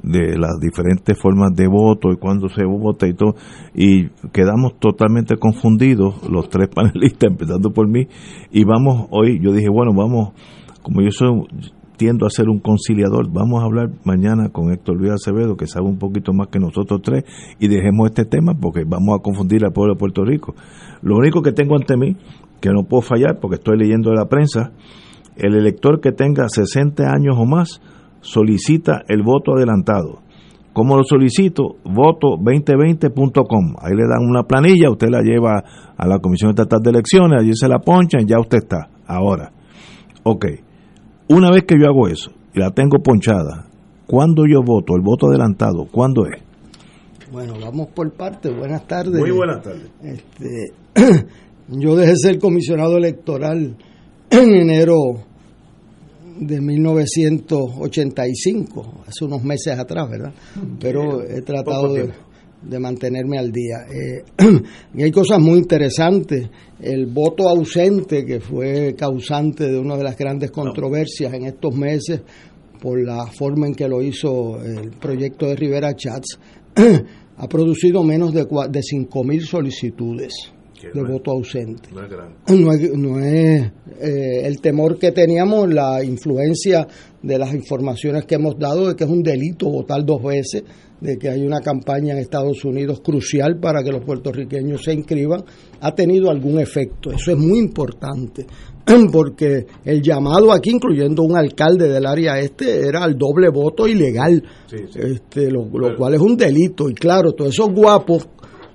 de 0.04 0.38
las 0.38 0.60
diferentes 0.60 1.18
formas 1.20 1.54
de 1.56 1.68
voto 1.68 2.12
y 2.12 2.18
cuándo 2.18 2.50
se 2.50 2.66
vota 2.66 3.08
y 3.08 3.14
todo, 3.14 3.36
y 3.74 4.10
quedamos 4.34 4.80
totalmente 4.80 5.38
confundidos 5.38 6.28
los 6.30 6.50
tres 6.50 6.70
panelistas, 6.74 7.32
empezando 7.32 7.72
por 7.72 7.88
mí, 7.88 8.08
y 8.52 8.66
vamos 8.66 9.08
hoy, 9.12 9.40
yo 9.42 9.54
dije, 9.54 9.70
bueno, 9.70 9.92
vamos, 9.96 10.34
como 10.82 11.02
yo 11.02 11.12
soy, 11.12 11.30
tiendo 11.98 12.26
a 12.26 12.30
ser 12.30 12.48
un 12.48 12.60
conciliador. 12.60 13.28
Vamos 13.32 13.62
a 13.62 13.66
hablar 13.66 13.90
mañana 14.06 14.50
con 14.50 14.72
Héctor 14.72 14.98
Luis 14.98 15.12
Acevedo, 15.12 15.58
que 15.58 15.68
sabe 15.68 15.88
un 15.88 15.98
poquito 15.98 16.32
más 16.32 16.48
que 16.48 16.60
nosotros 16.60 17.02
tres, 17.04 17.26
y 17.60 17.68
dejemos 17.68 18.10
este 18.10 18.26
tema 18.26 18.54
porque 18.54 18.84
vamos 18.88 19.20
a 19.20 19.22
confundir 19.22 19.66
al 19.66 19.74
pueblo 19.74 19.96
de 19.96 20.00
Puerto 20.00 20.24
Rico. 20.24 20.56
Lo 21.02 21.18
único 21.18 21.42
que 21.42 21.52
tengo 21.52 21.76
ante 21.76 21.98
mí, 21.98 22.16
que 22.62 22.70
no 22.70 22.84
puedo 22.84 23.02
fallar 23.02 23.40
porque 23.42 23.56
estoy 23.56 23.78
leyendo 23.78 24.12
de 24.12 24.16
la 24.16 24.28
prensa, 24.28 24.72
el 25.36 25.56
elector 25.56 26.00
que 26.00 26.12
tenga 26.12 26.48
60 26.48 27.04
años 27.04 27.36
o 27.38 27.46
más 27.46 27.82
solicita 28.22 29.04
el 29.08 29.24
voto 29.24 29.56
adelantado. 29.56 30.22
¿Cómo 30.74 30.96
lo 30.96 31.04
solicito? 31.04 31.78
Voto2020.com. 31.86 33.76
Ahí 33.82 33.96
le 33.96 34.08
dan 34.08 34.24
una 34.24 34.44
planilla, 34.44 34.92
usted 34.92 35.10
la 35.10 35.22
lleva 35.22 35.64
a 35.98 36.08
la 36.08 36.20
Comisión 36.20 36.52
Estatal 36.52 36.82
de 36.84 36.92
Elecciones, 36.92 37.42
allí 37.42 37.52
se 37.56 37.68
la 37.68 37.80
ponchan, 37.80 38.28
ya 38.28 38.40
usted 38.40 38.60
está. 38.60 38.90
Ahora, 39.08 39.52
ok 40.24 40.46
una 41.30 41.52
vez 41.52 41.66
que 41.66 41.76
yo 41.80 41.88
hago 41.88 42.08
eso 42.08 42.32
y 42.54 42.60
la 42.60 42.72
tengo 42.72 43.00
ponchada, 43.00 43.68
¿cuándo 44.06 44.46
yo 44.46 44.62
voto? 44.64 44.96
El 44.96 45.02
voto 45.02 45.28
adelantado, 45.28 45.86
¿cuándo 45.92 46.26
es? 46.26 46.42
Bueno, 47.32 47.56
vamos 47.60 47.88
por 47.94 48.12
parte. 48.14 48.50
Buenas 48.50 48.88
tardes. 48.88 49.20
Muy 49.20 49.32
buenas 49.32 49.62
tardes. 49.62 49.92
Este, 50.02 50.72
yo 51.68 51.96
dejé 51.96 52.16
ser 52.16 52.40
comisionado 52.40 52.98
electoral 52.98 53.76
en 54.30 54.56
enero 54.56 54.96
de 56.40 56.62
1985, 56.62 59.04
hace 59.08 59.26
unos 59.26 59.44
meses 59.44 59.78
atrás, 59.78 60.10
¿verdad? 60.10 60.34
Pero 60.80 61.22
he 61.24 61.42
tratado 61.42 61.94
de, 61.94 62.14
de 62.62 62.80
mantenerme 62.80 63.38
al 63.38 63.52
día. 63.52 63.86
Eh, 63.90 64.24
y 64.96 65.04
hay 65.04 65.12
cosas 65.12 65.40
muy 65.40 65.60
interesantes. 65.60 66.50
El 66.80 67.08
voto 67.08 67.48
ausente, 67.48 68.26
que 68.26 68.40
fue 68.40 68.96
causante 68.98 69.70
de 69.70 69.80
una 69.80 69.98
de 69.98 70.04
las 70.04 70.18
grandes 70.18 70.52
controversias 70.52 71.34
en 71.34 71.46
estos 71.46 71.76
meses 71.76 72.22
por 72.82 73.04
la 73.04 73.26
forma 73.28 73.68
en 73.68 73.74
que 73.74 73.88
lo 73.88 74.02
hizo 74.02 74.62
el 74.62 74.92
proyecto 74.92 75.48
de 75.48 75.56
Rivera 75.56 75.96
Chats, 75.96 76.40
ha 77.38 77.48
producido 77.48 78.04
menos 78.04 78.34
de, 78.34 78.42
de 78.42 78.46
5.000 78.46 79.42
solicitudes 79.42 80.34
de 80.94 81.04
voto 81.04 81.32
ausente. 81.32 81.90
No 82.48 82.72
es, 82.72 82.94
no 82.94 83.20
es, 83.20 83.72
eh, 84.00 84.42
el 84.46 84.62
temor 84.62 84.98
que 84.98 85.12
teníamos, 85.12 85.74
la 85.74 86.04
influencia 86.04 86.88
de 87.22 87.38
las 87.38 87.54
informaciones 87.54 88.26
que 88.26 88.36
hemos 88.36 88.58
dado 88.58 88.88
de 88.88 88.96
que 88.96 89.04
es 89.04 89.10
un 89.10 89.24
delito 89.24 89.70
votar 89.70 90.06
dos 90.06 90.24
veces 90.24 90.64
de 91.02 91.18
que 91.18 91.30
hay 91.30 91.46
una 91.46 91.62
campaña 91.62 92.14
en 92.14 92.20
Estados 92.20 92.64
Unidos 92.66 93.02
crucial 93.02 93.60
para 93.60 93.84
que 93.84 93.92
los 93.92 94.04
puertorriqueños 94.04 94.84
se 94.84 94.94
inscriban, 94.94 95.44
ha 95.82 95.94
tenido 95.94 96.30
algún 96.30 96.60
efecto. 96.60 97.12
Eso 97.12 97.32
es 97.32 97.38
muy 97.38 97.60
importante, 97.60 98.46
porque 99.12 99.66
el 99.86 100.02
llamado 100.02 100.52
aquí, 100.52 100.72
incluyendo 100.72 101.24
un 101.24 101.38
alcalde 101.38 101.88
del 101.88 102.06
área 102.06 102.40
este, 102.40 102.88
era 102.88 103.04
al 103.04 103.18
doble 103.18 103.50
voto 103.50 103.88
ilegal, 103.88 104.44
Este, 104.72 105.52
lo, 105.52 105.68
cual 105.96 106.16
es 106.16 106.22
un 106.22 106.36
delito. 106.36 106.90
Y 106.90 106.94
claro, 106.94 107.34
todos 107.34 107.52
esos 107.52 107.70
guapos, 107.74 108.28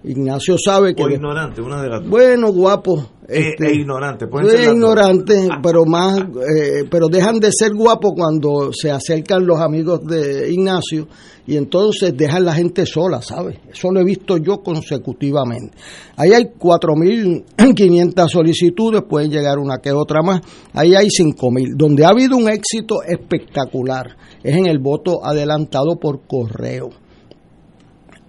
Ignacio 0.05 0.57
sabe 0.59 0.95
que... 0.95 1.03
O 1.03 1.11
ignorante, 1.11 1.61
una 1.61 1.83
de 1.83 1.89
las 1.89 2.07
Bueno, 2.09 2.53
guapos 2.53 3.09
este, 3.29 3.67
es 3.67 3.79
ignorante, 3.79 4.27
es 4.27 4.67
ignorante, 4.67 5.49
pero 5.63 5.85
más, 5.87 6.19
eh, 6.19 6.85
pero 6.91 7.07
dejan 7.09 7.39
de 7.39 7.51
ser 7.53 7.73
guapos 7.73 8.13
cuando 8.17 8.73
se 8.73 8.91
acercan 8.91 9.47
los 9.47 9.61
amigos 9.61 10.05
de 10.05 10.53
Ignacio 10.53 11.07
y 11.47 11.57
entonces 11.57 12.17
dejan 12.17 12.45
la 12.45 12.53
gente 12.53 12.85
sola, 12.85 13.23
¿sabes? 13.23 13.59
Eso 13.73 13.91
lo 13.91 14.01
he 14.01 14.05
visto 14.05 14.37
yo 14.37 14.63
consecutivamente. 14.63 15.77
Ahí 16.17 16.33
hay 16.33 16.45
4.500 16.59 18.29
solicitudes, 18.33 19.03
pueden 19.09 19.31
llegar 19.31 19.59
una 19.59 19.79
que 19.79 19.93
otra 19.93 20.21
más. 20.23 20.41
Ahí 20.73 20.95
hay 20.95 21.07
5.000. 21.07 21.77
Donde 21.77 22.05
ha 22.05 22.09
habido 22.09 22.37
un 22.37 22.49
éxito 22.49 23.03
espectacular 23.03 24.17
es 24.43 24.57
en 24.57 24.67
el 24.67 24.79
voto 24.79 25.25
adelantado 25.25 25.97
por 25.99 26.27
correo. 26.27 26.91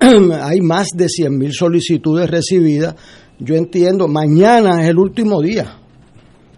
hay 0.41 0.61
más 0.61 0.89
de 0.95 1.05
100.000 1.05 1.51
solicitudes 1.51 2.29
recibidas 2.29 2.95
yo 3.39 3.55
entiendo, 3.55 4.07
mañana 4.07 4.81
es 4.83 4.89
el 4.89 4.99
último 4.99 5.41
día. 5.41 5.79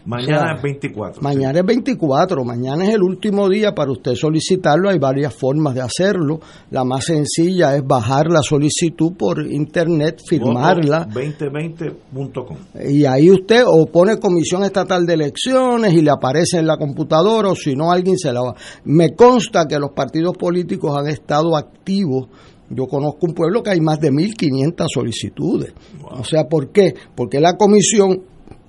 Mañana 0.05 0.53
es 0.55 0.61
24. 0.61 1.19
Mañana 1.19 1.59
es 1.59 1.65
24, 1.65 2.43
mañana 2.43 2.85
es 2.85 2.93
el 2.93 3.01
último 3.01 3.49
día 3.49 3.73
para 3.73 3.91
usted 3.91 4.13
solicitarlo. 4.13 4.89
Hay 4.89 4.99
varias 4.99 5.33
formas 5.33 5.73
de 5.73 5.81
hacerlo. 5.81 6.39
La 6.69 6.83
más 6.83 7.05
sencilla 7.05 7.75
es 7.75 7.81
bajar 7.83 8.27
la 8.29 8.43
solicitud 8.43 9.13
por 9.17 9.43
internet, 9.43 10.21
firmarla. 10.29 11.07
2020.com. 11.07 12.57
Y 12.87 13.05
ahí 13.05 13.31
usted 13.31 13.63
o 13.65 13.87
pone 13.87 14.19
Comisión 14.19 14.63
Estatal 14.63 15.07
de 15.07 15.15
Elecciones 15.15 15.91
y 15.93 16.03
le 16.03 16.11
aparece 16.11 16.59
en 16.59 16.67
la 16.67 16.77
computadora 16.77 17.49
o 17.49 17.55
si 17.55 17.75
no 17.75 17.91
alguien 17.91 18.19
se 18.19 18.31
la 18.31 18.41
va. 18.41 18.55
Me 18.83 19.15
consta 19.15 19.65
que 19.65 19.79
los 19.79 19.89
partidos 19.89 20.37
políticos 20.37 20.95
han 20.95 21.07
estado 21.07 21.57
activos 21.57 22.27
yo 22.69 22.87
conozco 22.87 23.27
un 23.27 23.33
pueblo 23.33 23.61
que 23.61 23.71
hay 23.71 23.81
más 23.81 23.99
de 23.99 24.11
1.500 24.11 24.85
solicitudes. 24.93 25.73
O 26.03 26.23
sea, 26.23 26.45
¿por 26.45 26.71
qué? 26.71 26.93
Porque 27.15 27.39
la 27.39 27.57
comisión 27.57 28.21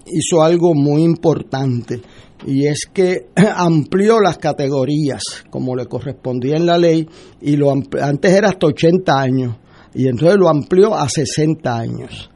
hizo 0.06 0.42
algo 0.42 0.74
muy 0.74 1.02
importante 1.02 2.00
y 2.46 2.66
es 2.66 2.88
que 2.92 3.28
amplió 3.56 4.20
las 4.20 4.38
categorías 4.38 5.22
como 5.50 5.74
le 5.74 5.86
correspondía 5.86 6.56
en 6.56 6.66
la 6.66 6.78
ley 6.78 7.08
y 7.40 7.56
lo 7.56 7.72
antes 7.72 8.32
era 8.32 8.48
hasta 8.48 8.66
80 8.66 9.12
años 9.18 9.56
y 9.94 10.08
entonces 10.08 10.36
lo 10.38 10.48
amplió 10.48 10.94
a 10.94 11.08
60 11.08 11.76
años. 11.76 12.30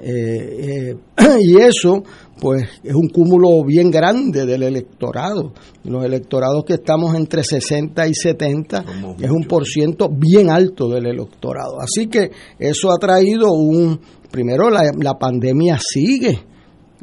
Eh, 0.00 0.90
eh, 0.90 0.96
y 1.40 1.56
eso 1.56 2.02
pues 2.40 2.62
es 2.84 2.94
un 2.94 3.08
cúmulo 3.08 3.64
bien 3.64 3.90
grande 3.90 4.46
del 4.46 4.62
electorado. 4.62 5.52
Los 5.84 6.04
electorados 6.04 6.64
que 6.64 6.74
estamos 6.74 7.16
entre 7.16 7.42
60 7.42 8.06
y 8.06 8.14
70 8.14 8.84
es 9.20 9.30
un 9.30 9.44
por 9.44 9.66
ciento 9.66 10.08
bien 10.08 10.48
alto 10.48 10.88
del 10.88 11.06
electorado. 11.06 11.80
Así 11.80 12.06
que 12.06 12.30
eso 12.58 12.92
ha 12.92 12.98
traído 12.98 13.52
un, 13.52 13.98
primero 14.30 14.70
la, 14.70 14.82
la 15.00 15.18
pandemia 15.18 15.78
sigue. 15.80 16.38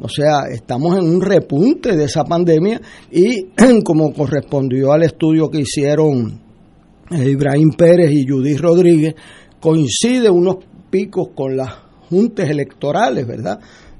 O 0.00 0.08
sea, 0.08 0.48
estamos 0.50 0.98
en 0.98 1.04
un 1.04 1.20
repunte 1.20 1.96
de 1.96 2.04
esa 2.04 2.24
pandemia 2.24 2.80
y 3.10 3.48
como 3.84 4.12
correspondió 4.12 4.92
al 4.92 5.02
estudio 5.02 5.50
que 5.50 5.60
hicieron 5.60 6.40
Ibrahim 7.10 7.70
Pérez 7.76 8.10
y 8.10 8.26
Judith 8.26 8.60
Rodríguez, 8.60 9.14
coincide 9.60 10.30
unos 10.30 10.56
picos 10.90 11.28
con 11.34 11.56
las 11.56 11.85
juntas 12.08 12.48
electorales, 12.48 13.26
¿verdad? 13.26 13.58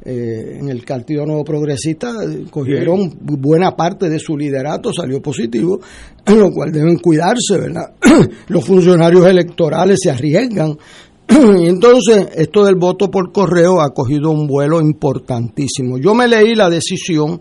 Eh, 0.09 0.59
en 0.61 0.69
el 0.69 0.83
Partido 0.83 1.27
Nuevo 1.27 1.43
Progresista 1.43 2.13
eh, 2.23 2.45
cogieron 2.49 3.13
buena 3.21 3.73
parte 3.73 4.09
de 4.09 4.21
su 4.21 4.37
liderato, 4.37 4.93
salió 4.93 5.21
positivo, 5.21 5.81
en 6.25 6.39
lo 6.39 6.53
cual 6.53 6.71
deben 6.71 6.99
cuidarse, 6.99 7.59
¿verdad? 7.59 7.93
Los 8.49 8.65
funcionarios 8.65 9.27
electorales 9.27 9.99
se 10.01 10.11
arriesgan. 10.11 10.79
Entonces, 11.29 12.29
esto 12.37 12.65
del 12.65 12.77
voto 12.77 13.11
por 13.11 13.33
correo 13.33 13.81
ha 13.81 13.91
cogido 13.91 14.31
un 14.31 14.47
vuelo 14.47 14.81
importantísimo. 14.81 15.99
Yo 15.99 16.15
me 16.15 16.29
leí 16.29 16.55
la 16.55 16.71
decisión 16.71 17.41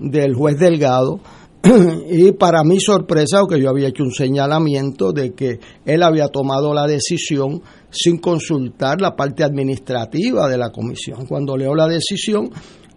del 0.00 0.34
juez 0.34 0.58
Delgado, 0.58 1.20
y 2.10 2.32
para 2.32 2.64
mi 2.64 2.80
sorpresa, 2.80 3.38
aunque 3.38 3.60
yo 3.60 3.68
había 3.68 3.88
hecho 3.88 4.02
un 4.02 4.12
señalamiento 4.12 5.12
de 5.12 5.34
que 5.34 5.58
él 5.84 6.02
había 6.02 6.28
tomado 6.28 6.72
la 6.72 6.86
decisión 6.86 7.62
sin 7.90 8.18
consultar 8.18 9.00
la 9.00 9.14
parte 9.14 9.44
administrativa 9.44 10.48
de 10.48 10.56
la 10.56 10.70
comisión. 10.70 11.26
Cuando 11.26 11.56
leo 11.56 11.74
la 11.74 11.86
decisión, 11.86 12.50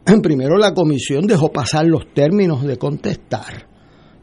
primero 0.21 0.58
la 0.58 0.73
comisión 0.73 1.28
dejó 1.28 1.52
pasar 1.52 1.86
los 1.86 2.13
términos 2.13 2.63
de 2.63 2.78
contestar. 2.78 3.67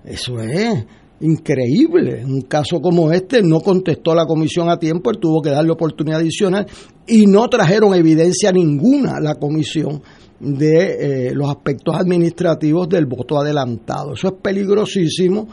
Eso 0.05 0.39
es 0.41 0.87
increíble. 1.21 2.25
Un 2.25 2.43
caso 2.43 2.81
como 2.81 3.13
este 3.13 3.43
no 3.43 3.61
contestó 3.61 4.15
la 4.15 4.25
comisión 4.25 4.71
a 4.71 4.79
tiempo, 4.79 5.11
él 5.11 5.19
tuvo 5.19 5.43
que 5.43 5.51
darle 5.51 5.73
oportunidad 5.73 6.21
adicional 6.21 6.67
y 7.07 7.27
no 7.27 7.47
trajeron 7.49 7.95
evidencia 7.95 8.53
ninguna 8.53 9.17
a 9.17 9.21
la 9.21 9.35
comisión 9.35 10.03
de 10.41 11.29
eh, 11.29 11.35
los 11.35 11.51
aspectos 11.51 11.95
administrativos 11.95 12.89
del 12.89 13.07
voto 13.07 13.39
adelantado. 13.39 14.15
Eso 14.15 14.29
es 14.29 14.35
peligrosísimo, 14.43 15.47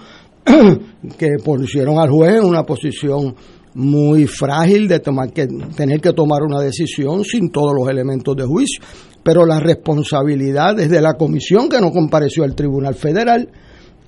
que 1.18 1.28
pusieron 1.44 2.00
al 2.00 2.10
juez 2.10 2.38
en 2.38 2.46
una 2.46 2.64
posición 2.64 3.36
muy 3.74 4.26
frágil 4.26 4.88
de 4.88 5.00
tomar 5.00 5.32
que 5.32 5.46
tener 5.46 6.02
que 6.02 6.14
tomar 6.14 6.42
una 6.42 6.60
decisión 6.62 7.24
sin 7.24 7.52
todos 7.52 7.74
los 7.78 7.88
elementos 7.90 8.36
de 8.36 8.44
juicio, 8.44 8.82
pero 9.22 9.46
la 9.46 9.60
responsabilidad 9.60 10.80
es 10.80 10.90
de 10.90 11.02
la 11.02 11.14
comisión 11.14 11.70
que 11.70 11.80
no 11.80 11.92
compareció 11.92 12.44
al 12.44 12.56
Tribunal 12.56 12.96
Federal 12.96 13.48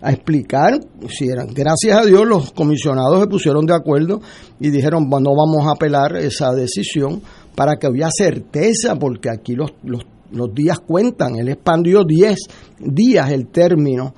a 0.01 0.11
explicar 0.11 0.79
si 1.09 1.27
eran 1.27 1.47
gracias 1.53 1.97
a 1.97 2.05
Dios 2.05 2.25
los 2.25 2.51
comisionados 2.51 3.19
se 3.19 3.27
pusieron 3.27 3.65
de 3.65 3.75
acuerdo 3.75 4.21
y 4.59 4.69
dijeron 4.69 5.09
no 5.09 5.35
vamos 5.35 5.67
a 5.67 5.73
apelar 5.73 6.15
esa 6.15 6.53
decisión 6.53 7.21
para 7.53 7.75
que 7.75 7.87
hubiera 7.87 8.09
certeza 8.09 8.95
porque 8.95 9.29
aquí 9.29 9.55
los, 9.55 9.71
los, 9.83 10.03
los 10.31 10.53
días 10.53 10.79
cuentan 10.79 11.35
él 11.35 11.49
expandió 11.49 12.03
10 12.03 12.37
días 12.79 13.31
el 13.31 13.47
término 13.47 14.13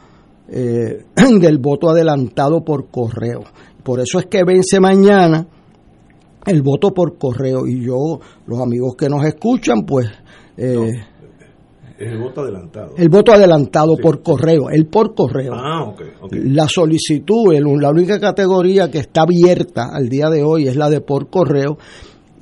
eh, 0.49 1.05
del 1.39 1.57
voto 1.59 1.89
adelantado 1.89 2.63
por 2.63 2.89
correo 2.89 3.43
por 3.83 3.99
eso 3.99 4.19
es 4.19 4.25
que 4.25 4.43
vence 4.43 4.79
mañana 4.79 5.45
el 6.45 6.61
voto 6.61 6.91
por 6.91 7.17
correo 7.17 7.67
y 7.67 7.85
yo 7.85 8.19
los 8.45 8.59
amigos 8.59 8.95
que 8.97 9.09
nos 9.09 9.23
escuchan 9.25 9.85
pues 9.85 10.07
eh, 10.57 10.91
el 12.01 12.17
voto 12.17 12.41
adelantado. 12.41 12.93
El 12.97 13.09
voto 13.09 13.31
adelantado 13.31 13.95
por 14.01 14.23
correo, 14.23 14.71
el 14.71 14.87
por 14.87 15.13
correo. 15.13 15.53
Ah, 15.53 15.83
ok. 15.83 16.01
La 16.31 16.67
solicitud, 16.67 17.53
la 17.53 17.91
única 17.91 18.19
categoría 18.19 18.89
que 18.89 18.97
está 18.97 19.21
abierta 19.21 19.89
al 19.93 20.09
día 20.09 20.29
de 20.29 20.43
hoy 20.43 20.67
es 20.67 20.75
la 20.75 20.89
de 20.89 21.01
por 21.01 21.29
correo 21.29 21.77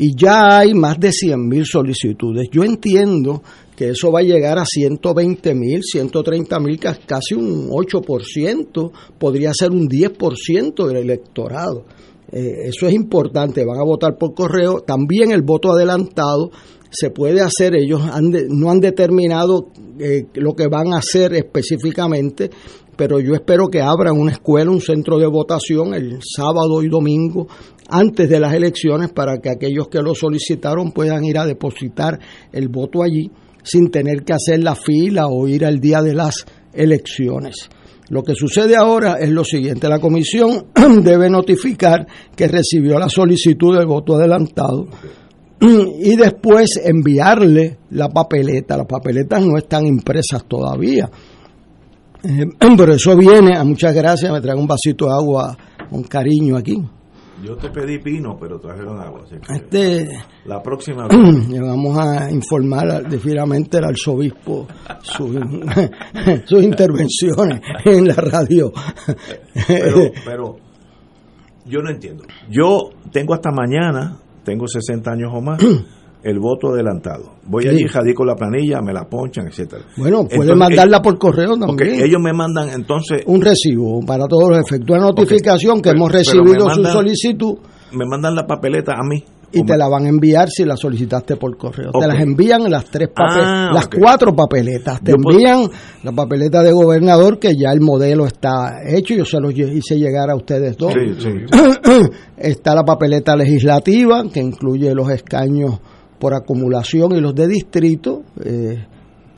y 0.02 0.16
ya 0.16 0.60
hay 0.60 0.74
más 0.74 0.98
de 0.98 1.12
100 1.12 1.48
mil 1.48 1.66
solicitudes. 1.66 2.48
Yo 2.50 2.64
entiendo 2.64 3.44
que 3.76 3.90
eso 3.90 4.10
va 4.14 4.22
a 4.22 4.24
llegar 4.24 4.58
a 4.58 4.64
120 4.66 5.54
mil, 5.54 5.84
130 5.84 6.60
mil, 6.62 6.80
casi 6.80 7.36
un 7.36 7.70
8%, 7.70 8.92
podría 9.20 9.52
ser 9.54 9.72
un 9.72 9.90
10% 9.90 10.88
del 10.88 10.98
electorado. 10.98 11.84
Eh, 12.32 12.70
eso 12.70 12.88
es 12.88 12.94
importante, 12.94 13.66
van 13.66 13.80
a 13.80 13.84
votar 13.84 14.18
por 14.18 14.34
correo. 14.34 14.80
También 14.80 15.32
el 15.32 15.42
voto 15.42 15.74
adelantado 15.74 16.50
se 16.90 17.10
puede 17.10 17.42
hacer, 17.42 17.76
ellos 17.76 18.02
no 18.50 18.72
han 18.72 18.80
determinado 18.80 19.68
eh, 20.00 20.28
lo 20.36 20.56
que 20.56 20.68
van 20.68 20.94
a 20.94 21.00
hacer 21.00 21.34
específicamente, 21.34 22.50
pero 23.00 23.22
yo 23.22 23.34
espero 23.34 23.70
que 23.70 23.80
abran 23.82 24.20
una 24.20 24.34
escuela, 24.34 24.70
un 24.70 24.82
centro 24.82 25.18
de 25.18 25.26
votación 25.26 25.94
el 25.94 26.20
sábado 26.22 26.84
y 26.84 26.90
domingo 26.90 27.48
antes 27.88 28.30
de 28.30 28.42
las 28.42 28.54
elecciones 28.54 29.10
para 29.14 29.38
que 29.38 29.50
aquellos 29.50 29.88
que 29.88 30.02
lo 30.02 30.14
solicitaron 30.14 30.92
puedan 30.92 31.24
ir 31.24 31.38
a 31.38 31.46
depositar 31.46 32.20
el 32.52 32.68
voto 32.68 33.02
allí 33.02 33.32
sin 33.64 33.90
tener 33.90 34.24
que 34.26 34.34
hacer 34.34 34.62
la 34.62 34.76
fila 34.76 35.28
o 35.28 35.48
ir 35.48 35.66
al 35.66 35.80
día 35.80 36.02
de 36.02 36.14
las 36.14 36.46
elecciones. 36.74 37.70
Lo 38.10 38.22
que 38.22 38.36
sucede 38.36 38.76
ahora 38.76 39.16
es 39.18 39.30
lo 39.30 39.46
siguiente, 39.46 39.88
la 39.88 40.00
comisión 40.00 40.66
debe 41.02 41.30
notificar 41.30 42.06
que 42.36 42.50
recibió 42.50 43.00
la 43.00 43.08
solicitud 43.08 43.78
del 43.78 43.88
voto 43.88 44.16
adelantado 44.16 44.90
y 45.62 46.18
después 46.18 46.72
enviarle 46.84 47.78
la 47.92 48.10
papeleta. 48.10 48.76
Las 48.76 48.88
papeletas 48.88 49.46
no 49.46 49.58
están 49.58 49.86
impresas 49.86 50.44
todavía. 50.50 51.10
Eh, 52.24 52.46
pero 52.78 52.94
eso 52.94 53.16
viene, 53.16 53.58
a 53.58 53.64
muchas 53.64 53.94
gracias, 53.94 54.32
me 54.32 54.42
traen 54.42 54.60
un 54.60 54.68
vasito 54.68 55.06
de 55.06 55.14
agua 55.14 55.58
con 55.90 56.04
cariño 56.04 56.58
aquí. 56.58 56.82
Yo 57.44 57.56
te 57.56 57.70
pedí 57.70 58.00
pino, 58.00 58.38
pero 58.38 58.60
trajeron 58.60 59.00
agua. 59.00 59.22
este, 59.48 60.10
la 60.46 60.62
próxima 60.62 61.08
vez. 61.10 61.62
vamos 61.62 61.98
a 61.98 62.30
informar 62.30 63.04
definitivamente 63.04 63.78
al 63.78 63.86
arzobispo 63.86 64.68
sus, 65.02 65.32
sus 66.46 66.64
intervenciones 66.64 67.62
en 67.86 68.08
la 68.08 68.16
radio. 68.16 68.74
Pero, 69.68 70.12
pero 70.26 70.58
yo 71.66 71.80
no 71.82 71.90
entiendo. 71.90 72.26
Yo 72.50 72.90
tengo 73.12 73.34
hasta 73.34 73.52
mañana 73.52 74.20
tengo 74.50 74.68
60 74.68 75.12
años 75.12 75.32
o 75.34 75.42
más, 75.42 75.60
el 76.24 76.40
voto 76.40 76.74
adelantado. 76.74 77.36
Voy 77.46 77.68
allí, 77.68 77.88
jadico 77.88 78.26
la 78.26 78.36
planilla, 78.36 78.82
me 78.82 78.94
la 78.94 79.06
ponchan, 79.06 79.48
etcétera. 79.48 79.84
Bueno, 79.98 80.28
puede 80.28 80.56
mandarla 80.56 81.02
por 81.02 81.18
correo 81.18 81.58
también. 81.58 81.96
ellos 81.96 82.22
me 82.22 82.34
mandan 82.34 82.70
entonces... 82.70 83.24
Un 83.26 83.42
recibo 83.42 84.02
para 84.06 84.26
todos 84.28 84.50
los 84.50 84.60
efectos. 84.60 84.98
Una 84.98 85.08
notificación 85.08 85.82
que 85.82 85.90
hemos 85.90 86.12
recibido 86.12 86.70
su 86.70 86.84
solicitud. 86.84 87.58
Me 87.94 88.06
mandan 88.06 88.36
la 88.36 88.46
papeleta 88.46 88.94
a 88.94 89.04
mí 89.08 89.24
y 89.52 89.64
te 89.64 89.78
la 89.78 89.88
van 89.88 90.06
a 90.06 90.10
enviar 90.10 90.50
si 90.50 90.64
la 90.64 90.76
solicitaste 90.76 91.36
por 91.36 91.58
correo. 91.58 91.92
Te 91.92 92.08
las 92.08 92.20
envían 92.20 92.70
las 92.70 92.86
tres 92.86 93.10
ah, 93.16 93.72
las 93.74 93.88
cuatro 93.88 94.36
papeletas. 94.36 95.02
Te 95.02 95.12
envían 95.12 95.68
la 96.04 96.12
papeleta 96.12 96.62
de 96.62 96.72
gobernador 96.72 97.40
que 97.40 97.56
ya 97.56 97.72
el 97.72 97.82
modelo 97.82 98.26
está 98.26 98.82
hecho. 98.86 99.16
Yo 99.16 99.26
se 99.26 99.40
los 99.40 99.54
hice 99.54 99.98
llegar 99.98 100.30
a 100.30 100.36
ustedes 100.36 100.78
dos. 100.78 100.94
está 102.38 102.76
la 102.76 102.84
papeleta 102.84 103.36
legislativa 103.36 104.24
que 104.32 104.40
incluye 104.40 104.94
los 104.94 105.10
escaños 105.10 105.80
por 106.20 106.34
acumulación 106.34 107.14
y 107.16 107.22
los 107.22 107.34
de 107.34 107.48
distrito. 107.48 108.24
Eh, 108.44 108.86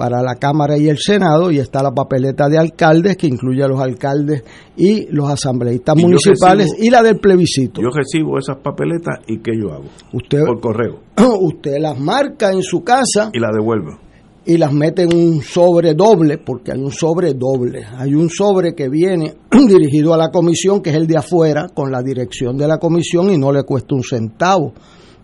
para 0.02 0.24
la 0.24 0.34
Cámara 0.34 0.80
y 0.80 0.90
el 0.90 0.98
Senado 0.98 1.52
y 1.52 1.60
está 1.60 1.84
la 1.84 1.92
papeleta 1.92 2.50
de 2.50 2.58
alcaldes 2.58 3.18
que 3.18 3.28
incluye 3.28 3.62
a 3.64 3.68
los 3.68 3.80
alcaldes 3.80 4.44
y 4.76 5.06
los 5.12 5.30
asambleístas 5.30 5.96
municipales 5.96 6.74
y 6.80 6.90
la 6.90 7.04
del 7.04 7.20
plebiscito. 7.20 7.82
Yo 7.84 7.90
recibo 7.94 8.40
esas 8.40 8.58
papeletas 8.58 9.20
y 9.28 9.38
¿qué 9.42 9.52
yo 9.56 9.72
hago? 9.72 9.86
Usted, 10.12 10.44
Por 10.44 10.60
correo. 10.60 11.02
Usted 11.42 11.78
las 11.80 12.00
marca 12.00 12.52
en 12.52 12.64
su 12.64 12.84
casa. 12.84 13.30
Y 13.32 13.40
las 13.40 13.52
devuelve. 13.56 13.92
Y 14.44 14.58
las 14.58 14.74
mete 14.74 15.04
en 15.04 15.16
un 15.16 15.44
sobre 15.44 15.94
doble, 15.94 16.40
porque 16.40 16.72
hay 16.72 16.80
un 16.80 16.92
sobre 16.92 17.36
doble. 17.36 17.86
Hay 17.96 18.16
un 18.16 18.28
sobre 18.28 18.74
que 18.74 18.90
viene 18.90 19.36
dirigido 19.68 20.16
a 20.16 20.18
la 20.18 20.30
comisión, 20.30 20.82
que 20.82 20.90
es 20.90 20.96
el 20.96 21.06
de 21.06 21.18
afuera, 21.18 21.68
con 21.72 21.92
la 21.92 22.02
dirección 22.02 22.58
de 22.58 22.68
la 22.68 22.80
comisión 22.80 23.32
y 23.32 23.38
no 23.38 23.52
le 23.52 23.62
cuesta 23.62 23.94
un 23.94 24.02
centavo 24.02 24.74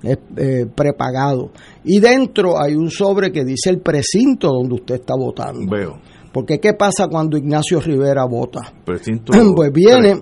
eh, 0.03 0.65
prepagado. 0.75 1.51
Y 1.83 1.99
dentro 1.99 2.61
hay 2.61 2.75
un 2.75 2.89
sobre 2.89 3.31
que 3.31 3.43
dice 3.43 3.69
el 3.69 3.79
precinto 3.79 4.49
donde 4.49 4.75
usted 4.75 4.95
está 4.95 5.15
votando. 5.17 5.69
Veo. 5.69 5.99
Porque 6.31 6.59
¿qué 6.59 6.73
pasa 6.73 7.07
cuando 7.07 7.37
Ignacio 7.37 7.79
Rivera 7.79 8.25
vota? 8.25 8.73
Precinto 8.85 9.33
pues 9.55 9.71
viene 9.71 10.21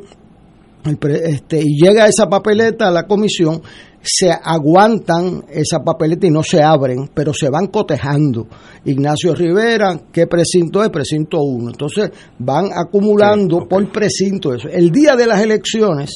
este, 0.86 1.60
y 1.62 1.82
llega 1.82 2.08
esa 2.08 2.30
papeleta 2.30 2.88
a 2.88 2.92
la 2.92 3.08
comisión, 3.08 3.62
se 4.02 4.30
aguantan 4.32 5.44
esa 5.50 5.80
papeleta 5.80 6.28
y 6.28 6.32
no 6.32 6.44
se 6.44 6.62
abren, 6.62 7.10
pero 7.14 7.34
se 7.34 7.50
van 7.50 7.68
cotejando. 7.68 8.48
Ignacio 8.86 9.34
Rivera, 9.34 10.00
¿qué 10.12 10.28
precinto 10.28 10.84
es? 10.84 10.90
Precinto 10.90 11.40
1. 11.42 11.72
Entonces 11.72 12.12
van 12.38 12.68
acumulando 12.74 13.68
por 13.68 13.92
precinto 13.92 14.54
eso. 14.54 14.68
El 14.70 14.92
día 14.92 15.16
de 15.16 15.26
las 15.26 15.42
elecciones 15.42 16.12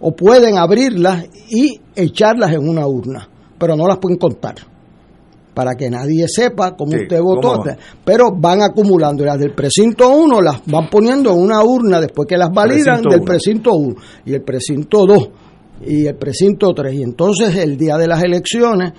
o 0.00 0.12
pueden 0.12 0.56
abrirlas 0.56 1.26
y 1.50 1.80
echarlas 1.94 2.52
en 2.52 2.68
una 2.68 2.86
urna, 2.86 3.28
pero 3.58 3.76
no 3.76 3.86
las 3.86 3.98
pueden 3.98 4.18
contar 4.18 4.54
para 5.54 5.74
que 5.74 5.90
nadie 5.90 6.26
sepa 6.28 6.76
cómo 6.76 6.96
usted 6.96 7.20
votó, 7.20 7.62
pero 8.04 8.30
van 8.34 8.62
acumulando 8.62 9.24
las 9.24 9.38
del 9.38 9.52
precinto 9.52 10.08
1, 10.08 10.40
las 10.40 10.62
van 10.64 10.88
poniendo 10.88 11.32
en 11.32 11.38
una 11.38 11.62
urna 11.62 12.00
después 12.00 12.26
que 12.28 12.36
las 12.36 12.50
validan 12.50 13.02
del 13.02 13.22
precinto 13.22 13.74
1 13.74 13.94
y 14.26 14.34
el 14.34 14.42
precinto 14.42 15.04
2 15.06 15.28
y 15.86 16.06
el 16.06 16.14
precinto 16.16 16.72
3 16.72 16.94
y 16.94 17.02
entonces 17.02 17.56
el 17.56 17.76
día 17.76 17.96
de 17.96 18.08
las 18.08 18.22
elecciones 18.22 18.92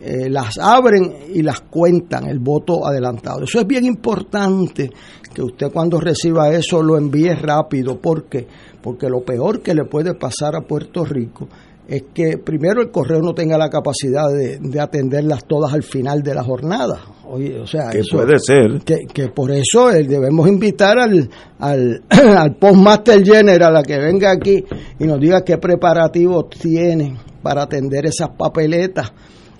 eh, 0.00 0.28
las 0.28 0.58
abren 0.58 1.12
y 1.32 1.42
las 1.42 1.62
cuentan 1.62 2.28
el 2.28 2.38
voto 2.38 2.86
adelantado. 2.86 3.42
Eso 3.44 3.60
es 3.60 3.66
bien 3.66 3.84
importante 3.84 4.90
que 5.32 5.42
usted 5.42 5.72
cuando 5.72 5.98
reciba 5.98 6.50
eso 6.50 6.82
lo 6.82 6.98
envíe 6.98 7.34
rápido 7.34 7.98
porque 8.00 8.46
porque 8.86 9.08
lo 9.08 9.24
peor 9.24 9.62
que 9.62 9.74
le 9.74 9.84
puede 9.84 10.14
pasar 10.14 10.54
a 10.54 10.60
Puerto 10.60 11.04
Rico 11.04 11.48
es 11.88 12.04
que 12.14 12.38
primero 12.38 12.80
el 12.80 12.92
correo 12.92 13.20
no 13.20 13.34
tenga 13.34 13.58
la 13.58 13.68
capacidad 13.68 14.28
de, 14.32 14.80
atenderlas 14.80 15.44
todas 15.44 15.74
al 15.74 15.82
final 15.82 16.22
de 16.22 16.32
la 16.36 16.44
jornada. 16.44 17.00
Oye, 17.24 17.58
o 17.58 17.66
sea, 17.66 17.90
que 17.90 18.02
puede 18.08 18.38
ser. 18.38 18.78
Que, 18.84 19.26
por 19.30 19.50
eso 19.50 19.90
eh, 19.90 20.04
debemos 20.04 20.46
invitar 20.46 21.00
al, 21.00 21.28
al, 21.58 22.04
al 22.10 22.54
Postmaster 22.54 23.24
General 23.24 23.76
a 23.76 23.82
que 23.82 23.98
venga 23.98 24.30
aquí 24.30 24.62
y 25.00 25.04
nos 25.04 25.18
diga 25.18 25.42
qué 25.42 25.58
preparativos 25.58 26.48
tienen 26.50 27.16
para 27.42 27.62
atender 27.62 28.06
esas 28.06 28.28
papeletas. 28.38 29.12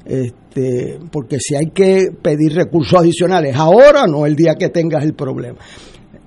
Este, 0.04 1.00
porque 1.10 1.40
si 1.40 1.56
hay 1.56 1.70
que 1.74 2.10
pedir 2.22 2.54
recursos 2.54 3.00
adicionales 3.00 3.56
ahora, 3.56 4.06
no 4.06 4.24
el 4.24 4.36
día 4.36 4.54
que 4.54 4.68
tengas 4.68 5.02
el 5.02 5.14
problema. 5.14 5.58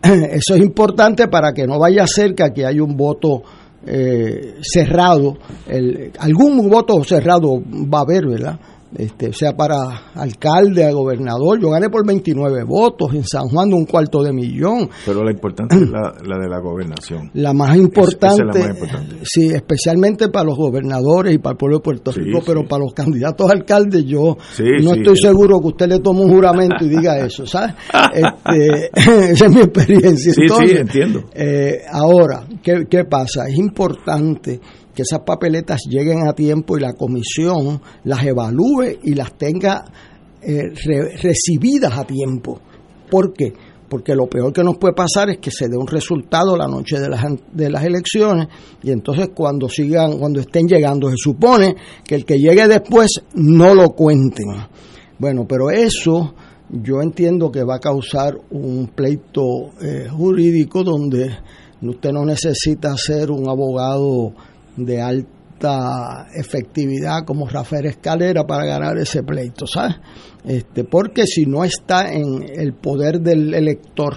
Eso 0.03 0.55
es 0.55 0.61
importante 0.61 1.27
para 1.27 1.53
que 1.53 1.67
no 1.67 1.79
vaya 1.79 2.03
a 2.03 2.07
ser 2.07 2.33
que 2.33 2.43
aquí 2.43 2.63
haya 2.63 2.83
un 2.83 2.95
voto 2.95 3.43
eh, 3.85 4.55
cerrado. 4.61 5.37
El, 5.67 6.11
algún 6.19 6.69
voto 6.69 7.03
cerrado 7.03 7.61
va 7.61 7.99
a 7.99 8.01
haber, 8.01 8.27
¿verdad? 8.27 8.59
Este, 8.97 9.33
sea 9.33 9.55
para 9.55 10.11
alcalde, 10.15 10.83
a 10.83 10.91
gobernador. 10.91 11.59
Yo 11.61 11.69
gané 11.69 11.89
por 11.89 12.05
29 12.05 12.63
votos 12.63 13.13
en 13.13 13.23
San 13.23 13.47
Juan 13.49 13.69
de 13.69 13.75
un 13.75 13.85
cuarto 13.85 14.23
de 14.23 14.33
millón. 14.33 14.89
Pero 15.05 15.23
la 15.23 15.31
importante 15.31 15.75
es 15.75 15.89
la, 15.89 16.11
de 16.11 16.49
la 16.49 16.59
gobernación. 16.59 17.29
La 17.33 17.53
más 17.53 17.75
importante, 17.77 18.75
sí, 19.23 19.47
especialmente 19.47 20.29
para 20.29 20.45
los 20.45 20.57
gobernadores 20.57 21.35
y 21.35 21.37
para 21.37 21.51
el 21.51 21.57
pueblo 21.57 21.77
de 21.77 21.83
Puerto 21.83 22.11
Rico, 22.11 22.41
pero 22.45 22.67
para 22.67 22.83
los 22.83 22.93
candidatos 22.93 23.49
a 23.49 23.53
alcaldes 23.53 24.05
yo 24.05 24.37
no 24.81 24.93
estoy 24.93 25.17
seguro 25.17 25.59
que 25.59 25.67
usted 25.67 25.87
le 25.87 25.99
tome 25.99 26.21
un 26.21 26.31
juramento 26.31 26.85
y 26.85 26.89
diga 26.89 27.19
eso, 27.19 27.45
¿sabes? 27.45 27.75
Este, 28.13 28.89
esa 29.31 29.45
es 29.45 29.55
mi 29.55 29.61
experiencia. 29.61 30.33
Sí, 30.33 30.47
sí, 30.47 30.75
entiendo. 30.75 31.25
Eh, 31.33 31.81
ahora, 31.91 32.43
¿qué, 32.63 32.87
¿qué 32.89 33.05
pasa? 33.05 33.47
Es 33.47 33.57
importante 33.57 34.59
que 34.99 35.03
esas 35.03 35.21
papeletas 35.21 35.83
lleguen 35.87 36.27
a 36.27 36.33
tiempo 36.33 36.77
y 36.77 36.81
la 36.81 36.91
comisión 36.91 37.81
las 38.03 38.21
evalúe 38.25 38.99
y 39.01 39.13
las 39.13 39.37
tenga 39.37 39.85
eh, 40.41 40.73
recibidas 41.23 41.97
a 41.97 42.03
tiempo. 42.03 42.59
¿Por 43.09 43.31
qué? 43.31 43.53
Porque 43.87 44.13
lo 44.13 44.27
peor 44.27 44.51
que 44.51 44.61
nos 44.61 44.77
puede 44.77 44.93
pasar 44.93 45.29
es 45.29 45.37
que 45.37 45.51
se 45.51 45.69
dé 45.69 45.77
un 45.77 45.87
resultado 45.87 46.57
la 46.57 46.67
noche 46.67 46.99
de 46.99 47.07
las, 47.07 47.23
de 47.53 47.69
las 47.69 47.85
elecciones 47.85 48.49
y 48.83 48.91
entonces 48.91 49.29
cuando 49.33 49.69
sigan, 49.69 50.19
cuando 50.19 50.41
estén 50.41 50.67
llegando, 50.67 51.09
se 51.09 51.15
supone 51.17 51.77
que 52.05 52.15
el 52.15 52.25
que 52.25 52.37
llegue 52.37 52.67
después 52.67 53.21
no 53.35 53.73
lo 53.73 53.91
cuenten. 53.91 54.47
Bueno, 55.17 55.45
pero 55.47 55.71
eso 55.71 56.33
yo 56.69 57.01
entiendo 57.01 57.49
que 57.49 57.63
va 57.63 57.75
a 57.75 57.79
causar 57.79 58.37
un 58.51 58.87
pleito 58.93 59.69
eh, 59.81 60.09
jurídico 60.09 60.83
donde 60.83 61.37
usted 61.81 62.11
no 62.11 62.25
necesita 62.25 62.97
ser 62.97 63.31
un 63.31 63.47
abogado 63.47 64.33
de 64.75 65.01
alta 65.01 66.27
efectividad 66.33 67.25
como 67.25 67.47
Rafael 67.47 67.85
Escalera 67.85 68.45
para 68.45 68.65
ganar 68.65 68.97
ese 68.97 69.23
pleito, 69.23 69.67
¿sabes? 69.67 69.95
Este, 70.45 70.83
porque 70.83 71.25
si 71.25 71.45
no 71.45 71.63
está 71.63 72.11
en 72.11 72.43
el 72.43 72.73
poder 72.73 73.19
del 73.19 73.53
elector. 73.53 74.15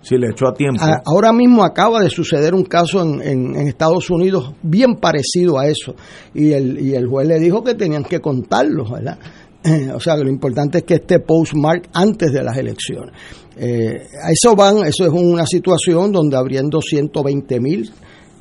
Si 0.00 0.16
le 0.16 0.30
echó 0.30 0.48
a 0.48 0.54
tiempo. 0.54 0.82
ahora 1.04 1.32
mismo 1.32 1.62
acaba 1.62 2.00
de 2.00 2.10
suceder 2.10 2.54
un 2.54 2.64
caso 2.64 3.02
en, 3.02 3.22
en, 3.22 3.68
Estados 3.68 4.10
Unidos 4.10 4.52
bien 4.62 4.96
parecido 4.96 5.58
a 5.58 5.68
eso. 5.68 5.94
Y 6.34 6.52
el, 6.52 6.80
y 6.80 6.94
el 6.94 7.06
juez 7.06 7.28
le 7.28 7.38
dijo 7.38 7.62
que 7.62 7.74
tenían 7.74 8.02
que 8.02 8.20
contarlo, 8.20 8.90
¿verdad? 8.90 9.18
o 9.94 10.00
sea, 10.00 10.16
que 10.16 10.24
lo 10.24 10.30
importante 10.30 10.78
es 10.78 10.84
que 10.84 10.94
esté 10.94 11.20
postmark 11.20 11.88
antes 11.92 12.32
de 12.32 12.42
las 12.42 12.56
elecciones. 12.56 13.14
Eh, 13.56 13.94
a 14.24 14.32
eso 14.32 14.56
van, 14.56 14.78
eso 14.86 15.04
es 15.04 15.12
una 15.12 15.46
situación 15.46 16.10
donde 16.10 16.36
habrían 16.36 16.68
220 16.68 17.60
mil 17.60 17.90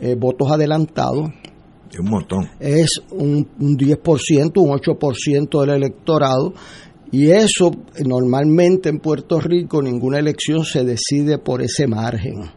eh, 0.02 0.16
votos 0.16 0.52
adelantados. 0.52 1.30
Es 1.92 2.00
un 2.00 2.10
montón. 2.10 2.50
Es 2.60 3.02
un, 3.12 3.46
10%, 3.60 4.52
un 4.56 4.70
8% 4.72 5.62
del 5.62 5.76
electorado. 5.76 6.54
Y 7.12 7.30
eso 7.30 7.72
normalmente 8.04 8.90
en 8.90 9.00
Puerto 9.00 9.40
Rico 9.40 9.82
ninguna 9.82 10.18
elección 10.18 10.64
se 10.64 10.84
decide 10.84 11.38
por 11.38 11.62
ese 11.62 11.86
margen. 11.86 12.50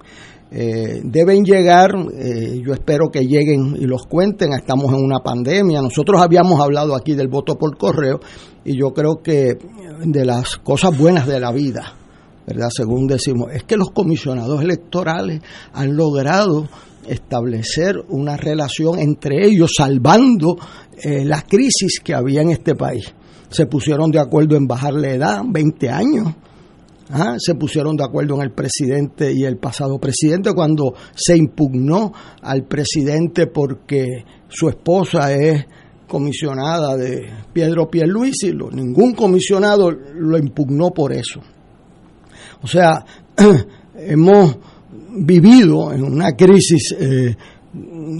Eh, 0.50 1.00
deben 1.02 1.44
llegar, 1.44 1.90
eh, 2.16 2.61
yo 2.64 2.72
espero 2.72 3.11
que 3.11 3.26
lleguen 3.26 3.76
y 3.76 3.87
los 3.87 4.07
cuenten, 4.07 4.52
estamos 4.52 4.92
en 4.92 5.02
una 5.04 5.18
pandemia, 5.18 5.83
nosotros 5.83 6.22
habíamos 6.22 6.61
hablado 6.61 6.94
aquí 6.94 7.14
del 7.14 7.26
voto 7.26 7.57
por 7.57 7.76
correo 7.76 8.20
y 8.64 8.78
yo 8.78 8.92
creo 8.94 9.20
que 9.20 9.59
de 10.04 10.24
las 10.24 10.59
cosas 10.59 10.96
buenas 10.96 11.26
de 11.26 11.40
la 11.40 11.50
vida, 11.50 11.94
¿verdad? 12.46 12.68
Según 12.70 13.09
decimos, 13.09 13.48
es 13.52 13.64
que 13.64 13.76
los 13.76 13.90
comisionados 13.90 14.62
electorales 14.62 15.42
han 15.72 15.96
logrado 15.96 16.68
establecer 17.08 17.96
una 18.08 18.36
relación 18.36 18.98
entre 18.98 19.46
ellos, 19.46 19.72
salvando 19.76 20.56
eh, 21.02 21.24
la 21.24 21.42
crisis 21.42 22.00
que 22.02 22.14
había 22.14 22.42
en 22.42 22.50
este 22.50 22.74
país. 22.74 23.12
Se 23.50 23.66
pusieron 23.66 24.10
de 24.10 24.20
acuerdo 24.20 24.56
en 24.56 24.66
bajar 24.66 24.94
la 24.94 25.10
edad, 25.10 25.42
20 25.46 25.90
años. 25.90 26.34
¿ah? 27.10 27.36
Se 27.38 27.54
pusieron 27.54 27.96
de 27.96 28.04
acuerdo 28.04 28.34
en 28.36 28.42
el 28.42 28.52
presidente 28.52 29.32
y 29.32 29.44
el 29.44 29.56
pasado 29.58 29.98
presidente 29.98 30.52
cuando 30.52 30.94
se 31.14 31.36
impugnó 31.36 32.12
al 32.42 32.64
presidente 32.64 33.46
porque 33.46 34.24
su 34.48 34.68
esposa 34.68 35.32
es 35.32 35.64
comisionada 36.06 36.96
de 36.96 37.28
Pedro 37.52 37.90
Pierluisi, 37.90 38.52
ningún 38.72 39.14
comisionado 39.14 39.90
lo 39.90 40.38
impugnó 40.38 40.90
por 40.90 41.12
eso. 41.12 41.40
O 42.62 42.66
sea, 42.66 43.04
hemos 43.96 44.56
vivido 45.16 45.92
en 45.92 46.03
una 46.03 46.33
crisis 46.33 46.94
eh, 46.98 47.37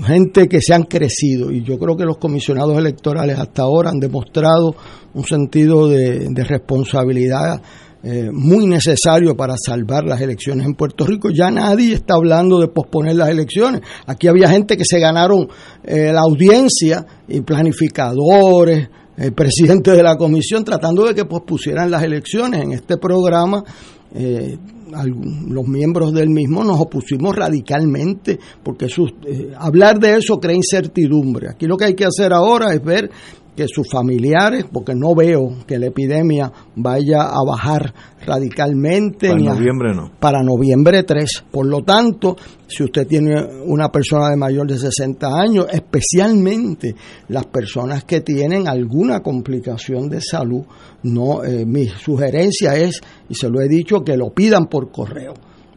gente 0.05 0.49
que 0.49 0.61
se 0.61 0.75
han 0.75 0.85
crecido 0.85 1.51
y 1.51 1.63
yo 1.63 1.79
creo 1.79 1.97
que 1.97 2.05
los 2.05 2.19
comisionados 2.19 2.77
electorales 2.77 3.39
hasta 3.39 3.63
ahora 3.63 3.91
han 3.91 4.01
demostrado 4.01 4.75
un 5.15 5.25
sentido 5.25 5.89
de, 5.89 6.29
responsabilidad 6.45 7.63
eh, 8.03 8.31
muy 8.33 8.67
necesario 8.67 9.37
para 9.37 9.55
salvar 9.57 10.05
las 10.05 10.21
elecciones 10.21 10.67
en 10.67 10.75
Puerto 10.75 11.07
Rico. 11.07 11.31
Ya 11.31 11.51
nadie 11.51 11.95
está 11.95 12.15
hablando 12.15 12.61
de 12.61 12.69
posponer 12.69 13.17
las 13.17 13.31
elecciones. 13.31 13.81
Aquí 14.07 14.27
había 14.29 14.49
gente 14.49 14.77
que 14.77 14.85
se 14.85 14.99
ganaron 14.99 15.49
eh, 15.85 16.13
la 16.13 16.21
audiencia 16.21 17.07
y 17.29 17.41
planificadores, 17.41 18.89
el 19.17 19.33
presidente 19.33 19.93
de 19.93 20.03
la 20.03 20.17
comisión 20.17 20.65
tratando 20.65 21.07
de 21.07 21.15
que 21.15 21.25
pospusieran 21.25 21.91
las 21.91 22.03
elecciones. 22.03 22.63
En 22.63 22.73
este 22.73 22.99
programa 22.99 23.65
los 25.05 25.67
miembros 25.67 26.13
del 26.13 26.31
mismo 26.31 26.65
nos 26.65 26.81
opusimos 26.81 27.35
radicalmente 27.35 28.39
porque 28.63 28.87
eh, 28.87 29.53
hablar 29.57 29.99
de 29.99 30.17
eso 30.17 30.39
crea 30.39 30.57
incertidumbre. 30.57 31.51
Aquí 31.51 31.67
lo 31.67 31.77
que 31.77 31.87
hay 31.87 31.95
que 31.95 32.05
hacer 32.05 32.33
ahora 32.33 32.73
es 32.75 32.83
ver 32.83 33.11
que 33.57 33.67
sus 33.69 33.88
familiares, 33.90 34.64
porque 34.73 34.95
no 34.95 35.14
veo 35.14 35.64
que 35.67 35.79
la 35.79 35.87
epidemia 35.87 36.53
vaya 36.77 37.23
a 37.23 37.45
bajar 37.47 37.95
radicalmente. 38.27 39.29
Para 39.29 39.40
noviembre 39.40 39.95
no. 39.95 40.11
Para 40.19 40.43
noviembre 40.43 41.03
3. 41.03 41.45
Por 41.51 41.67
lo 41.67 41.83
tanto, 41.83 42.37
si 42.67 42.83
usted 42.83 43.07
tiene 43.07 43.35
una 43.67 43.90
persona 43.90 44.31
de 44.31 44.37
mayor 44.37 44.67
de 44.67 44.79
60 44.79 45.29
años, 45.29 45.67
especialmente 45.73 46.95
las 47.29 47.47
personas 47.47 48.05
que 48.05 48.21
tienen 48.21 48.67
alguna 48.67 49.21
complicación 49.21 50.09
de 50.09 50.21
salud, 50.21 50.62
no, 51.05 51.45
eh, 51.45 51.64
mi 51.64 51.87
sugerencia 51.87 52.75
es, 52.77 53.01
y 53.29 53.35
se 53.35 53.49
lo 53.49 53.61
he 53.61 53.69
dicho, 53.69 54.03
que 54.03 54.17
lo 54.17 54.31
pidan 54.31 54.67
por 54.67 54.90
correo 54.90 55.35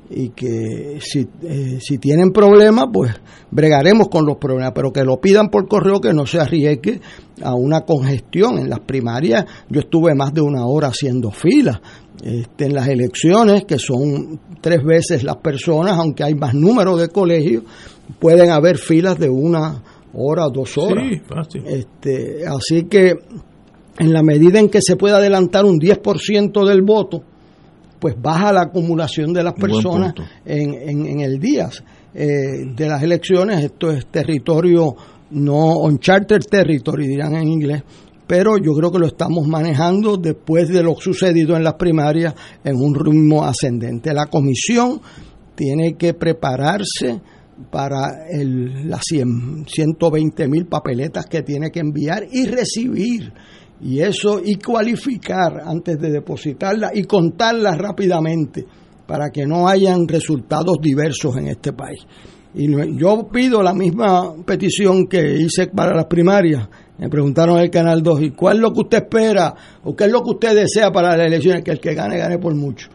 y 0.10 0.30
que 0.30 1.00
si, 1.02 1.28
eh, 1.44 1.80
si 1.82 1.98
tienen 1.98 2.32
problemas, 2.32 2.86
pues 2.92 3.12
bregaremos 3.52 4.08
con 4.10 4.26
los 4.26 4.38
problemas, 4.38 4.72
pero 4.74 4.92
que 4.92 5.04
lo 5.04 5.20
pidan 5.20 5.50
por 5.50 5.68
correo, 5.68 6.00
que 6.00 6.14
no 6.14 6.26
se 6.26 6.40
arriesgue 6.40 7.02
a 7.42 7.54
una 7.54 7.82
congestión. 7.82 8.58
En 8.60 8.70
las 8.70 8.80
primarias 8.80 9.46
yo 9.70 9.82
estuve 9.82 10.16
más 10.16 10.34
de 10.34 10.42
una 10.42 10.66
hora 10.66 10.88
haciendo 10.88 11.32
fila. 11.32 11.82
Este, 12.24 12.66
en 12.66 12.74
las 12.74 12.88
elecciones, 12.88 13.66
que 13.66 13.78
son 13.78 14.40
tres 14.62 14.84
veces 14.84 15.24
las 15.24 15.38
personas, 15.38 15.98
aunque 15.98 16.24
hay 16.24 16.34
más 16.34 16.54
número 16.54 16.98
de 16.98 17.10
colegios, 17.10 17.64
pueden 18.20 18.50
haber 18.50 18.78
filas 18.78 19.20
de 19.20 19.30
una 19.30 19.84
hora 20.14 20.48
dos 20.52 20.78
horas. 20.78 21.06
Este, 21.66 22.46
así 22.48 22.86
que 22.86 23.14
en 24.00 24.14
la 24.14 24.24
medida 24.24 24.60
en 24.60 24.70
que 24.70 24.82
se 24.82 24.96
pueda 24.96 25.18
adelantar 25.18 25.66
un 25.66 25.80
10% 25.80 26.68
del 26.68 26.82
voto, 26.82 27.24
pues 28.00 28.16
baja 28.22 28.54
la 28.54 28.62
acumulación 28.62 29.34
de 29.34 29.44
las 29.44 29.54
personas 29.54 30.14
en, 30.46 30.74
en, 31.08 31.20
el 31.20 31.40
día 31.40 31.70
eh, 32.14 32.28
de 32.76 32.88
las 32.88 33.02
elecciones. 33.02 33.64
Esto 33.64 33.92
es 33.92 34.08
territorio, 34.08 34.96
no 35.32 35.78
uncharted 35.78 36.42
territory, 36.50 37.08
dirán 37.08 37.36
en 37.36 37.48
inglés, 37.48 37.84
pero 38.28 38.58
yo 38.58 38.74
creo 38.74 38.92
que 38.92 39.00
lo 39.00 39.08
estamos 39.08 39.48
manejando 39.48 40.18
después 40.18 40.70
de 40.70 40.84
lo 40.84 40.96
sucedido 40.96 41.56
en 41.56 41.64
las 41.64 41.76
primarias 41.76 42.36
en 42.64 42.76
un 42.76 42.94
ritmo 42.94 43.44
ascendente. 43.44 44.14
La 44.14 44.28
comisión 44.28 45.02
tiene 45.56 45.96
que 45.96 46.14
prepararse 46.14 47.20
para 47.72 48.28
el, 48.30 48.88
las 48.88 49.02
120 49.06 50.48
mil 50.48 50.68
papeletas 50.68 51.26
que 51.26 51.42
tiene 51.42 51.72
que 51.72 51.80
enviar 51.80 52.24
y 52.32 52.46
recibir 52.46 53.34
y 53.82 54.00
eso 54.00 54.42
y 54.44 54.56
cualificar 54.56 55.62
antes 55.66 56.00
de 56.00 56.12
depositarla 56.12 56.92
y 56.94 57.04
contarla 57.04 57.76
rápidamente 57.76 58.66
para 59.06 59.30
que 59.30 59.46
no 59.46 59.68
hayan 59.68 60.08
resultados 60.08 60.78
diversos 60.82 61.38
en 61.38 61.48
este 61.48 61.74
país. 61.74 62.06
Y 62.54 62.68
yo 62.98 63.28
pido 63.32 63.62
la 63.62 63.74
misma 63.74 64.34
petición 64.46 65.06
que 65.08 65.36
hice 65.36 65.68
para 65.68 65.96
las 65.96 66.06
primarias. 66.06 66.68
Me 66.98 67.08
preguntaron 67.08 67.58
en 67.58 67.66
el 67.66 67.70
Canal 67.70 68.02
2, 68.02 68.22
¿y 68.24 68.32
cuál 68.32 68.58
es 68.58 68.62
lo 68.64 68.74
que 68.74 68.82
usted 68.82 68.98
espera 69.04 69.54
o 69.84 69.96
qué 69.96 70.06
es 70.06 70.12
lo 70.12 70.24
que 70.24 70.32
usted 70.32 70.56
desea 70.56 70.92
para 70.92 71.16
las 71.16 71.28
elecciones? 71.28 71.64
Que 71.64 71.72
el 71.72 71.80
que 71.80 71.94
gane, 71.94 72.18
gane 72.18 72.40
por 72.40 72.56
mucho. 72.56 72.90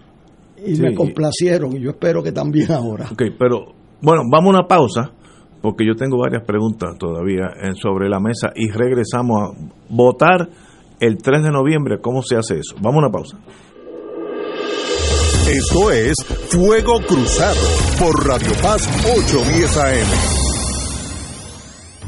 Y 0.64 0.80
me 0.80 0.94
complacieron 0.94 1.76
y 1.76 1.80
yo 1.80 1.90
espero 1.90 2.22
que 2.22 2.32
también 2.32 2.72
ahora. 2.72 3.06
Ok, 3.12 3.22
pero 3.38 3.66
bueno, 4.00 4.22
vamos 4.30 4.54
a 4.54 4.58
una 4.58 4.66
pausa 4.66 5.12
porque 5.60 5.86
yo 5.86 5.94
tengo 5.94 6.18
varias 6.18 6.42
preguntas 6.44 6.98
todavía 6.98 7.48
sobre 7.80 8.08
la 8.08 8.18
mesa 8.18 8.52
y 8.54 8.68
regresamos 8.68 9.36
a 9.40 9.72
votar 9.88 10.48
el 11.02 11.18
3 11.18 11.42
de 11.42 11.50
noviembre. 11.50 12.00
¿Cómo 12.00 12.22
se 12.22 12.36
hace 12.36 12.60
eso? 12.60 12.76
Vamos 12.80 13.02
a 13.02 13.06
una 13.06 13.12
pausa. 13.12 13.36
Esto 15.48 15.90
es 15.90 16.14
Fuego 16.50 17.00
Cruzado 17.00 17.60
por 17.98 18.26
Radio 18.26 18.52
Paz 18.62 18.88
810 19.04 19.76
AM. 19.78 20.41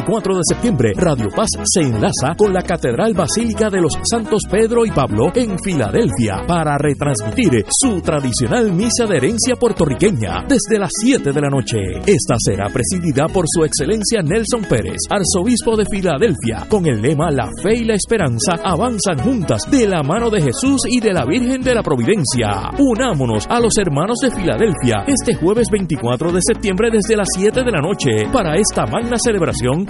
24 0.00 0.34
de 0.34 0.40
septiembre, 0.48 0.92
Radio 0.96 1.28
Paz 1.28 1.48
se 1.62 1.82
enlaza 1.82 2.34
con 2.34 2.54
la 2.54 2.62
Catedral 2.62 3.12
Basílica 3.12 3.68
de 3.68 3.82
los 3.82 3.92
Santos 4.10 4.40
Pedro 4.50 4.86
y 4.86 4.90
Pablo 4.90 5.30
en 5.34 5.58
Filadelfia 5.58 6.42
para 6.46 6.78
retransmitir 6.78 7.66
su 7.68 8.00
tradicional 8.00 8.72
misa 8.72 9.04
de 9.06 9.18
herencia 9.18 9.56
puertorriqueña 9.56 10.46
desde 10.48 10.78
las 10.78 10.90
7 11.02 11.32
de 11.32 11.40
la 11.40 11.50
noche. 11.50 11.76
Esta 12.06 12.36
será 12.38 12.68
presidida 12.70 13.26
por 13.28 13.44
su 13.46 13.62
excelencia 13.62 14.22
Nelson 14.22 14.62
Pérez, 14.62 14.96
arzobispo 15.10 15.76
de 15.76 15.84
Filadelfia, 15.84 16.66
con 16.66 16.86
el 16.86 17.02
lema 17.02 17.30
La 17.30 17.50
fe 17.62 17.76
y 17.76 17.84
la 17.84 17.94
esperanza 17.94 18.54
avanzan 18.64 19.18
juntas 19.18 19.70
de 19.70 19.86
la 19.86 20.02
mano 20.02 20.30
de 20.30 20.40
Jesús 20.40 20.80
y 20.88 21.00
de 21.00 21.12
la 21.12 21.26
Virgen 21.26 21.60
de 21.60 21.74
la 21.74 21.82
Providencia. 21.82 22.70
Unámonos 22.78 23.46
a 23.50 23.60
los 23.60 23.76
hermanos 23.76 24.16
de 24.22 24.30
Filadelfia 24.30 25.04
este 25.06 25.34
jueves 25.34 25.66
24 25.70 26.32
de 26.32 26.40
septiembre 26.40 26.88
desde 26.90 27.16
las 27.16 27.28
7 27.36 27.62
de 27.62 27.70
la 27.70 27.82
noche 27.82 28.30
para 28.32 28.56
esta 28.56 28.86
magna 28.86 29.18
celebración 29.22 29.89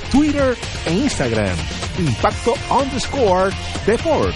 Twitter 0.11 0.55
e 0.85 0.93
Instagram. 0.93 1.55
Impacto 1.97 2.53
underscore 2.69 3.51
Deport. 3.85 4.35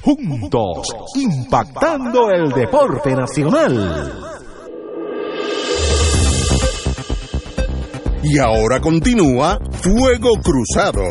Juntos, 0.00 0.86
impactando 1.16 2.30
el 2.30 2.50
deporte 2.50 3.14
nacional. 3.14 4.12
Y 8.22 8.38
ahora 8.38 8.80
continúa 8.80 9.58
Fuego 9.72 10.34
Cruzado. 10.42 11.02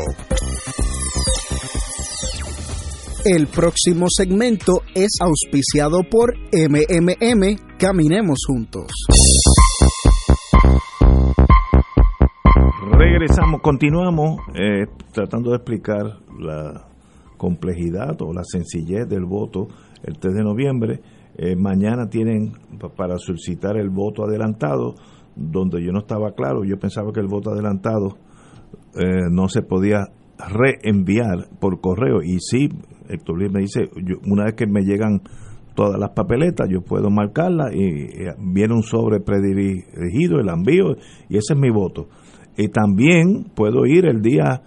El 3.26 3.48
próximo 3.48 4.08
segmento 4.10 4.84
es 4.96 5.18
auspiciado 5.20 6.00
por 6.10 6.34
MMM 6.54 7.78
Caminemos 7.78 8.40
Juntos. 8.48 8.92
Regresamos, 12.98 13.62
continuamos 13.62 14.40
eh, 14.56 14.88
tratando 15.14 15.52
de 15.52 15.58
explicar 15.58 16.18
la 16.40 16.88
complejidad 17.38 18.20
o 18.24 18.34
la 18.34 18.42
sencillez 18.44 19.08
del 19.08 19.24
voto 19.24 19.68
el 20.04 20.18
3 20.18 20.34
de 20.34 20.44
noviembre. 20.44 21.02
Eh, 21.38 21.56
mañana 21.56 22.10
tienen 22.10 22.54
para 22.96 23.20
solicitar 23.20 23.78
el 23.78 23.92
voto 23.92 24.24
adelantado, 24.24 24.96
donde 25.36 25.84
yo 25.86 25.92
no 25.92 26.00
estaba 26.00 26.32
claro, 26.32 26.64
yo 26.64 26.80
pensaba 26.80 27.14
que 27.14 27.20
el 27.20 27.28
voto 27.28 27.52
adelantado 27.52 28.18
eh, 28.96 29.30
no 29.30 29.48
se 29.48 29.62
podía 29.62 30.08
reenviar 30.50 31.50
por 31.60 31.80
correo 31.80 32.24
y 32.24 32.40
sí, 32.40 32.68
Héctor 33.10 33.38
Luis 33.38 33.52
me 33.52 33.62
dice, 33.62 33.92
una 34.26 34.46
vez 34.46 34.56
que 34.56 34.66
me 34.66 34.82
llegan 34.82 35.22
todas 35.76 36.00
las 36.00 36.10
papeletas, 36.10 36.68
yo 36.68 36.82
puedo 36.82 37.12
marcarlas 37.12 37.72
y, 37.76 38.08
viene 38.40 38.74
un 38.74 38.82
sobre 38.82 39.20
predirigido, 39.20 40.40
el 40.40 40.50
envío 40.50 40.96
y 41.30 41.38
ese 41.38 41.54
es 41.54 41.60
mi 41.60 41.70
voto. 41.70 42.08
Y 42.58 42.70
también 42.70 43.46
puedo 43.56 43.86
ir 43.86 44.08
el 44.08 44.22
día, 44.22 44.64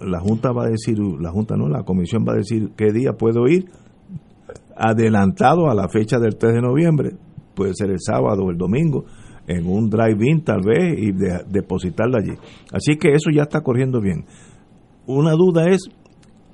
la 0.00 0.20
Junta 0.20 0.52
va 0.52 0.66
a 0.66 0.68
decir, 0.68 0.98
la 0.98 1.30
Junta 1.30 1.56
no, 1.56 1.68
la 1.68 1.84
Comisión 1.84 2.24
va 2.28 2.34
a 2.34 2.36
decir 2.36 2.72
qué 2.76 2.92
día 2.92 3.14
puedo 3.14 3.48
ir 3.48 3.66
adelantado 4.76 5.70
a 5.70 5.74
la 5.74 5.88
fecha 5.88 6.18
del 6.18 6.36
3 6.36 6.54
de 6.54 6.60
noviembre, 6.60 7.12
puede 7.54 7.72
ser 7.74 7.90
el 7.90 8.00
sábado 8.00 8.44
o 8.44 8.50
el 8.50 8.58
domingo, 8.58 9.04
en 9.46 9.66
un 9.66 9.88
drive-in 9.88 10.42
tal 10.42 10.60
vez 10.62 10.98
y 10.98 11.12
depositarla 11.12 12.18
allí. 12.18 12.36
Así 12.72 12.96
que 12.96 13.12
eso 13.12 13.30
ya 13.32 13.42
está 13.42 13.60
corriendo 13.60 14.00
bien. 14.00 14.24
Una 15.06 15.32
duda 15.32 15.68
es 15.68 15.88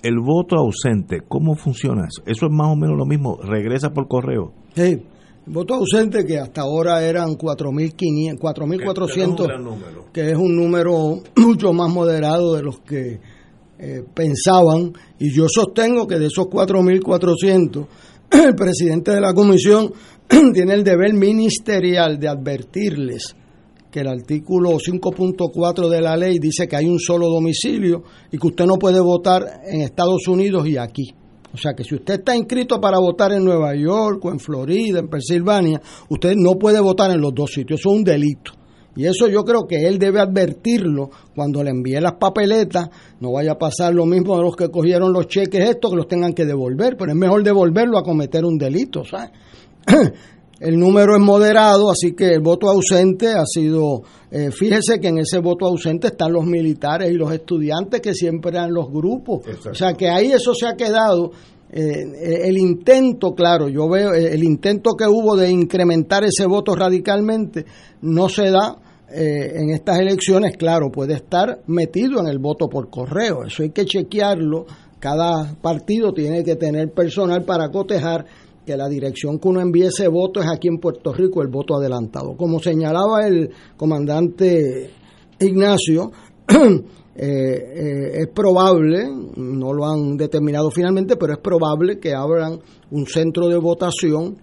el 0.03 0.18
voto 0.18 0.57
ausente, 0.57 1.20
¿cómo 1.26 1.55
funciona 1.57 2.07
eso? 2.07 2.22
Eso 2.26 2.47
es 2.47 2.53
más 2.53 2.68
o 2.68 2.76
menos 2.76 2.97
lo 2.97 3.07
mismo, 3.07 3.38
regresa 3.43 3.91
por 3.91 4.09
correo. 4.09 4.53
Sí, 4.74 5.03
Votos 5.47 5.78
ausentes 5.78 6.26
que 6.26 6.38
hasta 6.38 6.61
ahora 6.61 7.03
eran 7.03 7.36
4.400, 7.36 10.12
que 10.12 10.30
es 10.30 10.36
un 10.36 10.55
número 10.55 11.22
mucho 11.36 11.72
más 11.72 11.91
moderado 11.91 12.55
de 12.55 12.62
los 12.62 12.80
que 12.80 13.18
eh, 13.78 14.05
pensaban. 14.14 14.93
Y 15.18 15.34
yo 15.34 15.47
sostengo 15.49 16.07
que 16.07 16.18
de 16.18 16.26
esos 16.26 16.45
4.400, 16.47 17.86
el 18.30 18.55
presidente 18.55 19.12
de 19.12 19.20
la 19.20 19.32
comisión 19.32 19.95
tiene 20.53 20.74
el 20.74 20.84
deber 20.84 21.14
ministerial 21.14 22.20
de 22.20 22.28
advertirles 22.28 23.34
que 23.91 24.01
el 24.01 24.09
artículo 24.09 24.78
5.4 24.78 25.88
de 25.88 26.01
la 26.01 26.16
ley 26.16 26.38
dice 26.38 26.68
que 26.68 26.76
hay 26.76 26.86
un 26.86 27.01
solo 27.01 27.28
domicilio 27.28 28.05
y 28.30 28.38
que 28.38 28.47
usted 28.47 28.66
no 28.66 28.76
puede 28.76 29.01
votar 29.01 29.62
en 29.66 29.80
Estados 29.80 30.28
Unidos 30.28 30.68
y 30.68 30.76
aquí. 30.76 31.12
O 31.53 31.57
sea 31.57 31.72
que 31.74 31.84
si 31.84 31.94
usted 31.96 32.14
está 32.14 32.36
inscrito 32.36 32.80
para 32.80 32.98
votar 32.98 33.32
en 33.32 33.44
Nueva 33.44 33.74
York 33.74 34.24
o 34.24 34.30
en 34.30 34.38
Florida, 34.38 35.01
en 35.01 35.09
Pensilvania, 35.09 35.80
usted 36.09 36.34
no 36.36 36.53
puede 36.59 36.80
votar 36.80 37.11
en 37.11 37.20
los 37.20 37.34
dos 37.34 37.51
sitios. 37.53 37.80
Eso 37.80 37.90
es 37.90 37.96
un 37.96 38.05
delito. 38.05 38.53
Y 38.96 39.07
eso 39.07 39.28
yo 39.28 39.44
creo 39.44 39.66
que 39.68 39.86
él 39.86 39.98
debe 39.98 40.20
advertirlo 40.20 41.11
cuando 41.34 41.62
le 41.62 41.70
envíe 41.70 42.01
las 42.01 42.14
papeletas. 42.14 42.88
No 43.20 43.32
vaya 43.32 43.53
a 43.53 43.59
pasar 43.59 43.94
lo 43.94 44.05
mismo 44.05 44.36
a 44.36 44.42
los 44.42 44.57
que 44.57 44.68
cogieron 44.68 45.12
los 45.12 45.28
cheques 45.28 45.68
estos, 45.70 45.90
que 45.90 45.96
los 45.96 46.09
tengan 46.09 46.32
que 46.32 46.44
devolver. 46.44 46.96
Pero 46.96 47.12
es 47.12 47.16
mejor 47.16 47.42
devolverlo 47.42 47.98
a 47.98 48.03
cometer 48.03 48.44
un 48.44 48.59
delito, 48.59 49.05
¿sabes? 49.05 49.30
El 50.61 50.79
número 50.79 51.15
es 51.15 51.23
moderado, 51.23 51.91
así 51.91 52.13
que 52.13 52.35
el 52.35 52.41
voto 52.41 52.69
ausente 52.69 53.29
ha 53.29 53.47
sido, 53.47 54.03
eh, 54.31 54.51
fíjese 54.51 55.01
que 55.01 55.09
en 55.09 55.19
ese 55.19 55.39
voto 55.39 55.65
ausente 55.65 56.09
están 56.09 56.35
los 56.35 56.45
militares 56.45 57.11
y 57.11 57.15
los 57.15 57.33
estudiantes 57.33 58.03
que 58.03 58.13
siempre 58.13 58.51
eran 58.51 58.75
los 58.75 58.93
grupos. 58.93 59.41
O 59.71 59.75
sea 59.75 59.95
que 59.95 60.11
ahí 60.11 60.31
eso 60.31 60.53
se 60.55 60.67
ha 60.67 60.77
quedado. 60.77 61.33
Eh, 61.73 62.47
el 62.47 62.59
intento, 62.59 63.35
claro, 63.35 63.69
yo 63.69 63.89
veo 63.89 64.13
eh, 64.13 64.35
el 64.35 64.45
intento 64.45 64.91
que 64.99 65.07
hubo 65.07 65.35
de 65.35 65.51
incrementar 65.51 66.25
ese 66.25 66.45
voto 66.45 66.75
radicalmente 66.75 67.65
no 68.03 68.29
se 68.29 68.51
da 68.51 68.77
en 69.13 69.71
estas 69.71 69.99
elecciones, 69.99 70.57
claro, 70.57 70.89
puede 70.93 71.15
estar 71.15 71.63
metido 71.67 72.21
en 72.21 72.29
el 72.29 72.39
voto 72.39 72.69
por 72.69 72.91
correo, 72.91 73.43
eso 73.45 73.65
hay 73.65 73.71
que 73.71 73.85
chequearlo 73.85 74.67
cada 75.01 75.55
partido 75.55 76.13
tiene 76.13 76.45
que 76.45 76.55
tener 76.55 76.93
personal 76.93 77.43
para 77.45 77.71
cotejar 77.71 78.27
que 78.71 78.77
la 78.77 78.89
dirección 78.89 79.41
que 79.41 79.49
uno 79.49 79.61
envíe 79.61 79.87
ese 79.87 80.07
voto 80.07 80.41
es 80.41 80.47
aquí 80.47 80.68
en 80.68 80.79
Puerto 80.79 81.12
Rico 81.12 81.43
el 81.43 81.49
voto 81.49 81.75
adelantado. 81.75 82.37
Como 82.37 82.61
señalaba 82.61 83.27
el 83.27 83.51
comandante 83.77 84.91
Ignacio, 85.41 86.12
eh, 86.49 86.79
eh, 87.16 88.11
es 88.14 88.29
probable, 88.29 89.09
no 89.35 89.73
lo 89.73 89.87
han 89.87 90.16
determinado 90.16 90.71
finalmente, 90.71 91.16
pero 91.16 91.33
es 91.33 91.41
probable 91.41 91.99
que 91.99 92.14
abran 92.14 92.61
un 92.93 93.07
centro 93.07 93.49
de 93.49 93.57
votación, 93.57 94.37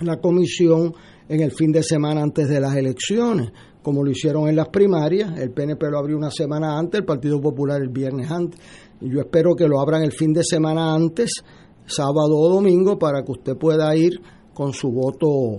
la 0.00 0.16
comisión, 0.16 0.92
en 1.28 1.40
el 1.40 1.52
fin 1.52 1.70
de 1.70 1.84
semana 1.84 2.22
antes 2.22 2.48
de 2.48 2.58
las 2.58 2.74
elecciones, 2.74 3.52
como 3.82 4.02
lo 4.02 4.10
hicieron 4.10 4.48
en 4.48 4.56
las 4.56 4.68
primarias. 4.68 5.38
El 5.38 5.52
PNP 5.52 5.90
lo 5.90 5.98
abrió 5.98 6.16
una 6.16 6.32
semana 6.32 6.76
antes, 6.76 6.98
el 6.98 7.06
Partido 7.06 7.40
Popular 7.40 7.80
el 7.80 7.90
viernes 7.90 8.28
antes. 8.32 8.58
Yo 9.00 9.20
espero 9.20 9.54
que 9.54 9.68
lo 9.68 9.80
abran 9.80 10.02
el 10.02 10.12
fin 10.12 10.32
de 10.32 10.42
semana 10.42 10.92
antes, 10.92 11.44
sábado 11.86 12.36
o 12.36 12.48
domingo, 12.48 12.98
para 12.98 13.22
que 13.22 13.32
usted 13.32 13.56
pueda 13.56 13.94
ir 13.96 14.20
con 14.52 14.72
su 14.72 14.90
voto 14.90 15.56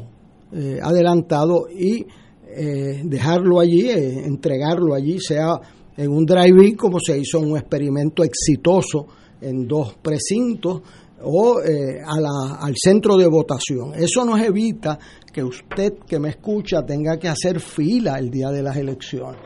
eh, 0.51 0.79
adelantado 0.81 1.67
y 1.69 2.05
eh, 2.47 3.01
dejarlo 3.03 3.59
allí, 3.59 3.89
eh, 3.89 4.25
entregarlo 4.25 4.93
allí, 4.93 5.19
sea 5.19 5.59
en 5.97 6.11
un 6.11 6.25
drive-in, 6.25 6.75
como 6.75 6.99
se 6.99 7.17
hizo 7.17 7.39
un 7.39 7.57
experimento 7.57 8.23
exitoso 8.23 9.07
en 9.41 9.67
dos 9.67 9.95
precintos, 10.01 10.81
o 11.27 11.57
a 11.57 12.19
la, 12.19 12.57
al 12.59 12.75
centro 12.77 13.17
de 13.17 13.27
votación. 13.27 13.93
Eso 13.95 14.23
nos 14.25 14.39
evita 14.41 14.99
que 15.33 15.43
usted 15.43 15.93
que 16.07 16.19
me 16.19 16.29
escucha 16.29 16.85
tenga 16.85 17.17
que 17.17 17.27
hacer 17.27 17.59
fila 17.59 18.19
el 18.19 18.29
día 18.29 18.51
de 18.51 18.61
las 18.61 18.77
elecciones. 18.77 19.41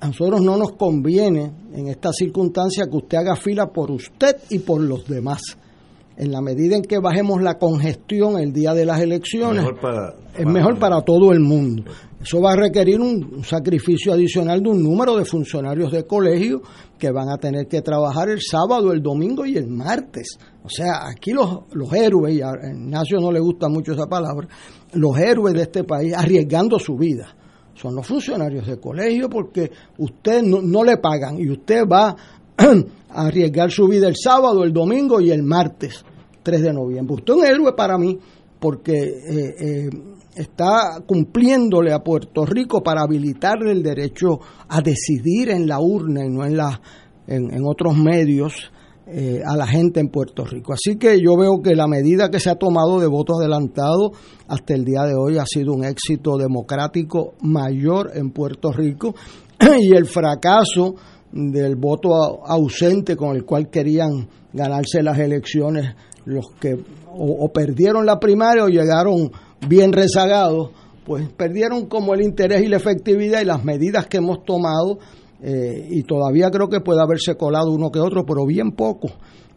A 0.00 0.08
nosotros 0.08 0.42
no 0.42 0.56
nos 0.56 0.72
conviene 0.72 1.52
en 1.72 1.88
esta 1.88 2.12
circunstancia 2.12 2.84
que 2.90 2.96
usted 2.96 3.18
haga 3.18 3.36
fila 3.36 3.72
por 3.72 3.90
usted 3.90 4.36
y 4.50 4.58
por 4.58 4.82
los 4.82 5.06
demás. 5.06 5.40
En 6.16 6.30
la 6.30 6.40
medida 6.40 6.76
en 6.76 6.82
que 6.82 6.98
bajemos 6.98 7.42
la 7.42 7.58
congestión 7.58 8.38
el 8.38 8.52
día 8.52 8.74
de 8.74 8.84
las 8.84 9.00
elecciones, 9.00 9.64
es 10.36 10.46
mejor 10.46 10.78
para 10.78 11.00
todo 11.02 11.32
el 11.32 11.40
mundo. 11.40 11.84
Eso 12.20 12.40
va 12.40 12.52
a 12.52 12.56
requerir 12.56 13.00
un, 13.00 13.42
sacrificio 13.44 14.12
adicional 14.12 14.62
de 14.62 14.68
un 14.68 14.82
número 14.82 15.16
de 15.16 15.24
funcionarios 15.24 15.90
de 15.90 16.06
colegio 16.06 16.62
que 16.98 17.10
van 17.10 17.28
a 17.30 17.38
tener 17.38 17.66
que 17.66 17.82
trabajar 17.82 18.28
el 18.28 18.40
sábado, 18.40 18.92
el 18.92 19.02
domingo 19.02 19.44
y 19.44 19.56
el 19.56 19.66
martes. 19.66 20.38
O 20.62 20.68
sea, 20.68 21.08
aquí 21.08 21.32
los, 21.32 21.62
los 21.72 21.92
héroes, 21.92 22.36
y 22.36 22.42
a 22.42 22.52
Ignacio 22.72 23.18
no 23.18 23.32
le 23.32 23.40
gusta 23.40 23.68
mucho 23.68 23.92
esa 23.92 24.06
palabra, 24.06 24.46
los 24.92 25.18
héroes 25.18 25.54
de 25.54 25.62
este 25.62 25.84
país 25.84 26.14
arriesgando 26.14 26.78
su 26.78 26.96
vida 26.96 27.34
son 27.74 27.94
los 27.94 28.06
funcionarios 28.06 28.66
de 28.66 28.78
colegio 28.78 29.28
porque 29.28 29.70
usted 29.98 30.42
no, 30.42 30.84
le 30.84 30.98
pagan 30.98 31.38
y 31.38 31.50
usted 31.50 31.82
va 31.86 32.14
arriesgar 33.14 33.70
su 33.70 33.86
vida 33.88 34.08
el 34.08 34.16
sábado, 34.16 34.64
el 34.64 34.72
domingo 34.72 35.20
y 35.20 35.30
el 35.30 35.42
martes 35.42 36.04
3 36.42 36.62
de 36.62 36.72
noviembre. 36.72 37.14
Usted 37.14 37.34
es 37.34 37.38
un 37.40 37.46
héroe 37.46 37.72
para 37.74 37.98
mí 37.98 38.18
porque 38.60 38.92
eh, 38.92 39.54
eh, 39.60 39.90
está 40.36 41.02
cumpliéndole 41.06 41.92
a 41.92 42.00
Puerto 42.00 42.44
Rico 42.46 42.82
para 42.82 43.02
habilitarle 43.02 43.72
el 43.72 43.82
derecho 43.82 44.40
a 44.68 44.80
decidir 44.80 45.50
en 45.50 45.66
la 45.66 45.80
urna 45.80 46.24
y 46.24 46.30
no 46.30 46.44
en, 46.44 46.56
la, 46.56 46.80
en 47.26 47.64
otros 47.64 47.96
medios 47.96 48.72
eh, 49.04 49.42
a 49.44 49.56
la 49.56 49.66
gente 49.66 49.98
en 49.98 50.10
Puerto 50.10 50.44
Rico. 50.44 50.72
Así 50.72 50.96
que 50.96 51.20
yo 51.20 51.36
veo 51.36 51.60
que 51.60 51.74
la 51.74 51.88
medida 51.88 52.30
que 52.30 52.38
se 52.38 52.48
ha 52.48 52.54
tomado 52.54 53.00
de 53.00 53.08
voto 53.08 53.34
adelantado 53.34 54.12
hasta 54.46 54.74
el 54.74 54.84
día 54.84 55.02
de 55.02 55.14
hoy 55.16 55.38
ha 55.38 55.44
sido 55.44 55.74
un 55.74 55.84
éxito 55.84 56.38
democrático 56.38 57.34
mayor 57.42 58.12
en 58.14 58.30
Puerto 58.30 58.70
Rico 58.70 59.16
y 59.80 59.96
el 59.96 60.06
fracaso 60.06 60.94
del 61.32 61.76
voto 61.76 62.44
ausente 62.46 63.16
con 63.16 63.34
el 63.34 63.44
cual 63.44 63.70
querían 63.70 64.28
ganarse 64.52 65.02
las 65.02 65.18
elecciones 65.18 65.94
los 66.24 66.50
que 66.60 66.78
o 67.14 67.52
perdieron 67.52 68.06
la 68.06 68.20
primaria 68.20 68.64
o 68.64 68.68
llegaron 68.68 69.32
bien 69.68 69.92
rezagados, 69.92 70.70
pues 71.04 71.28
perdieron 71.30 71.86
como 71.86 72.14
el 72.14 72.22
interés 72.22 72.62
y 72.62 72.68
la 72.68 72.76
efectividad 72.76 73.40
y 73.40 73.44
las 73.44 73.64
medidas 73.64 74.06
que 74.06 74.18
hemos 74.18 74.44
tomado 74.44 74.98
eh, 75.42 75.88
y 75.90 76.04
todavía 76.04 76.50
creo 76.50 76.68
que 76.68 76.80
puede 76.80 77.02
haberse 77.02 77.36
colado 77.36 77.72
uno 77.72 77.90
que 77.90 77.98
otro, 77.98 78.24
pero 78.24 78.46
bien 78.46 78.72
poco, 78.72 79.08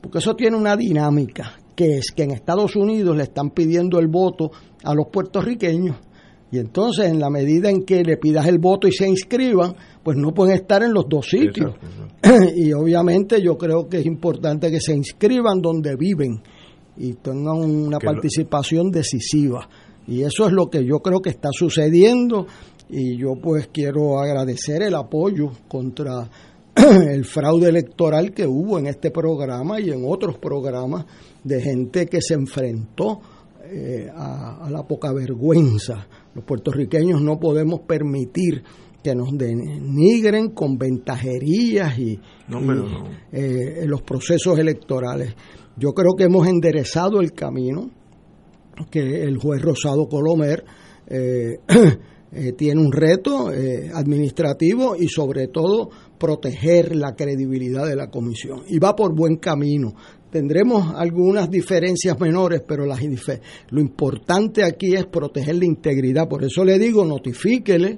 porque 0.01 0.17
eso 0.17 0.35
tiene 0.35 0.57
una 0.57 0.75
dinámica, 0.75 1.53
que 1.75 1.97
es 1.97 2.11
que 2.11 2.23
en 2.23 2.31
Estados 2.31 2.75
Unidos 2.75 3.15
le 3.15 3.23
están 3.23 3.51
pidiendo 3.51 3.99
el 3.99 4.07
voto 4.07 4.51
a 4.83 4.93
los 4.95 5.07
puertorriqueños, 5.11 5.97
y 6.51 6.59
entonces 6.59 7.07
en 7.07 7.19
la 7.19 7.29
medida 7.29 7.69
en 7.69 7.83
que 7.83 8.03
le 8.03 8.17
pidas 8.17 8.47
el 8.47 8.59
voto 8.59 8.87
y 8.87 8.91
se 8.91 9.07
inscriban, 9.07 9.75
pues 10.03 10.17
no 10.17 10.33
pueden 10.33 10.55
estar 10.55 10.83
en 10.83 10.93
los 10.93 11.05
dos 11.09 11.27
sitios. 11.27 11.73
y 12.55 12.71
obviamente 12.73 13.41
yo 13.41 13.57
creo 13.57 13.89
que 13.89 13.99
es 13.99 14.05
importante 14.05 14.71
que 14.71 14.79
se 14.79 14.93
inscriban 14.93 15.61
donde 15.61 15.95
viven 15.95 16.41
y 16.97 17.13
tengan 17.13 17.57
una 17.57 17.99
participación 17.99 18.91
decisiva. 18.91 19.67
Y 20.07 20.21
eso 20.21 20.45
es 20.45 20.53
lo 20.53 20.69
que 20.69 20.85
yo 20.85 20.99
creo 20.99 21.19
que 21.19 21.31
está 21.31 21.49
sucediendo 21.51 22.45
y 22.89 23.17
yo 23.17 23.35
pues 23.41 23.69
quiero 23.73 24.19
agradecer 24.19 24.83
el 24.83 24.95
apoyo 24.95 25.51
contra 25.67 26.29
el 26.75 27.25
fraude 27.25 27.69
electoral 27.69 28.31
que 28.33 28.45
hubo 28.45 28.77
en 28.77 28.87
este 28.87 29.09
programa 29.09 29.79
y 29.79 29.89
en 29.89 30.03
otros 30.05 30.37
programas 30.37 31.05
de 31.43 31.61
gente 31.61 32.05
que 32.05 32.21
se 32.21 32.35
enfrentó 32.35 33.19
eh, 33.63 34.09
a, 34.13 34.69
la 34.69 34.83
poca 34.83 35.11
vergüenza. 35.11 36.07
Los 36.35 36.43
puertorriqueños 36.43 37.21
no 37.21 37.39
podemos 37.39 37.81
permitir 37.81 38.63
que 39.01 39.15
nos 39.15 39.37
denigren 39.37 40.49
con 40.49 40.77
ventajerías 40.77 41.97
y, 41.97 42.19
eh, 43.31 43.79
en 43.81 43.89
los 43.89 44.01
procesos 44.01 44.59
electorales. 44.59 45.33
Yo 45.77 45.93
creo 45.93 46.13
que 46.17 46.25
hemos 46.25 46.47
enderezado 46.47 47.21
el 47.21 47.31
camino 47.31 47.89
que 48.91 49.23
el 49.23 49.37
juez 49.37 49.61
Rosado 49.61 50.07
Colomer 50.07 50.65
eh, 51.07 51.59
Eh, 52.37 52.51
tiene 52.51 52.81
un 52.81 52.91
reto 52.91 53.53
eh, 53.53 53.89
administrativo 53.93 54.97
y 54.97 55.07
sobre 55.07 55.47
todo 55.47 55.89
proteger 56.19 56.93
la 56.93 57.15
credibilidad 57.15 57.87
de 57.87 57.95
la 57.95 58.09
comisión. 58.09 58.63
Y 58.67 58.77
va 58.77 58.93
por 58.93 59.15
buen 59.15 59.37
camino. 59.37 59.93
Tendremos 60.35 60.93
algunas 60.97 61.49
diferencias 61.49 62.19
menores, 62.19 62.61
pero 62.67 62.85
las, 62.85 62.99
lo 63.69 63.79
importante 63.79 64.65
aquí 64.65 64.93
es 64.93 65.05
proteger 65.05 65.55
la 65.55 65.63
integridad. 65.63 66.27
Por 66.27 66.43
eso 66.43 66.65
le 66.65 66.77
digo, 66.77 67.05
notifíquele. 67.05 67.97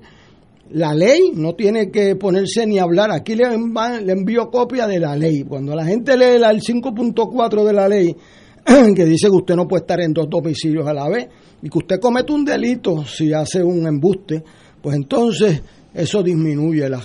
La 0.74 0.94
ley 0.94 1.32
no 1.34 1.56
tiene 1.56 1.90
que 1.90 2.16
ponerse 2.16 2.68
ni 2.68 2.78
hablar. 2.78 3.10
Aquí 3.10 3.34
le, 3.34 3.46
envío 3.46 4.52
copia 4.52 4.86
de 4.86 5.00
la 5.00 5.16
ley. 5.16 5.46
Cuando 5.46 5.74
la 5.74 5.84
gente 5.84 6.16
lee 6.16 6.36
el 6.36 6.62
5.4 6.62 7.66
de 7.66 7.74
la 7.74 7.90
ley, 7.90 8.16
que 8.96 9.06
dice 9.06 9.30
que 9.30 9.36
usted 9.36 9.56
no 9.56 9.68
puede 9.68 9.82
estar 9.82 10.00
en 10.02 10.14
dos 10.14 10.30
domicilios 10.30 10.88
a 10.88 10.94
la 10.94 11.10
vez 11.10 11.28
y 11.64 11.70
que 11.72 11.78
usted 11.80 12.00
comete 12.00 12.34
un 12.34 12.46
delito 12.46 13.04
si 13.04 13.34
hace 13.34 13.64
un 13.64 13.88
embuste, 13.88 14.44
pues 14.80 14.96
entonces 14.96 15.60
eso 15.92 16.22
disminuye 16.22 16.88
la... 16.88 17.02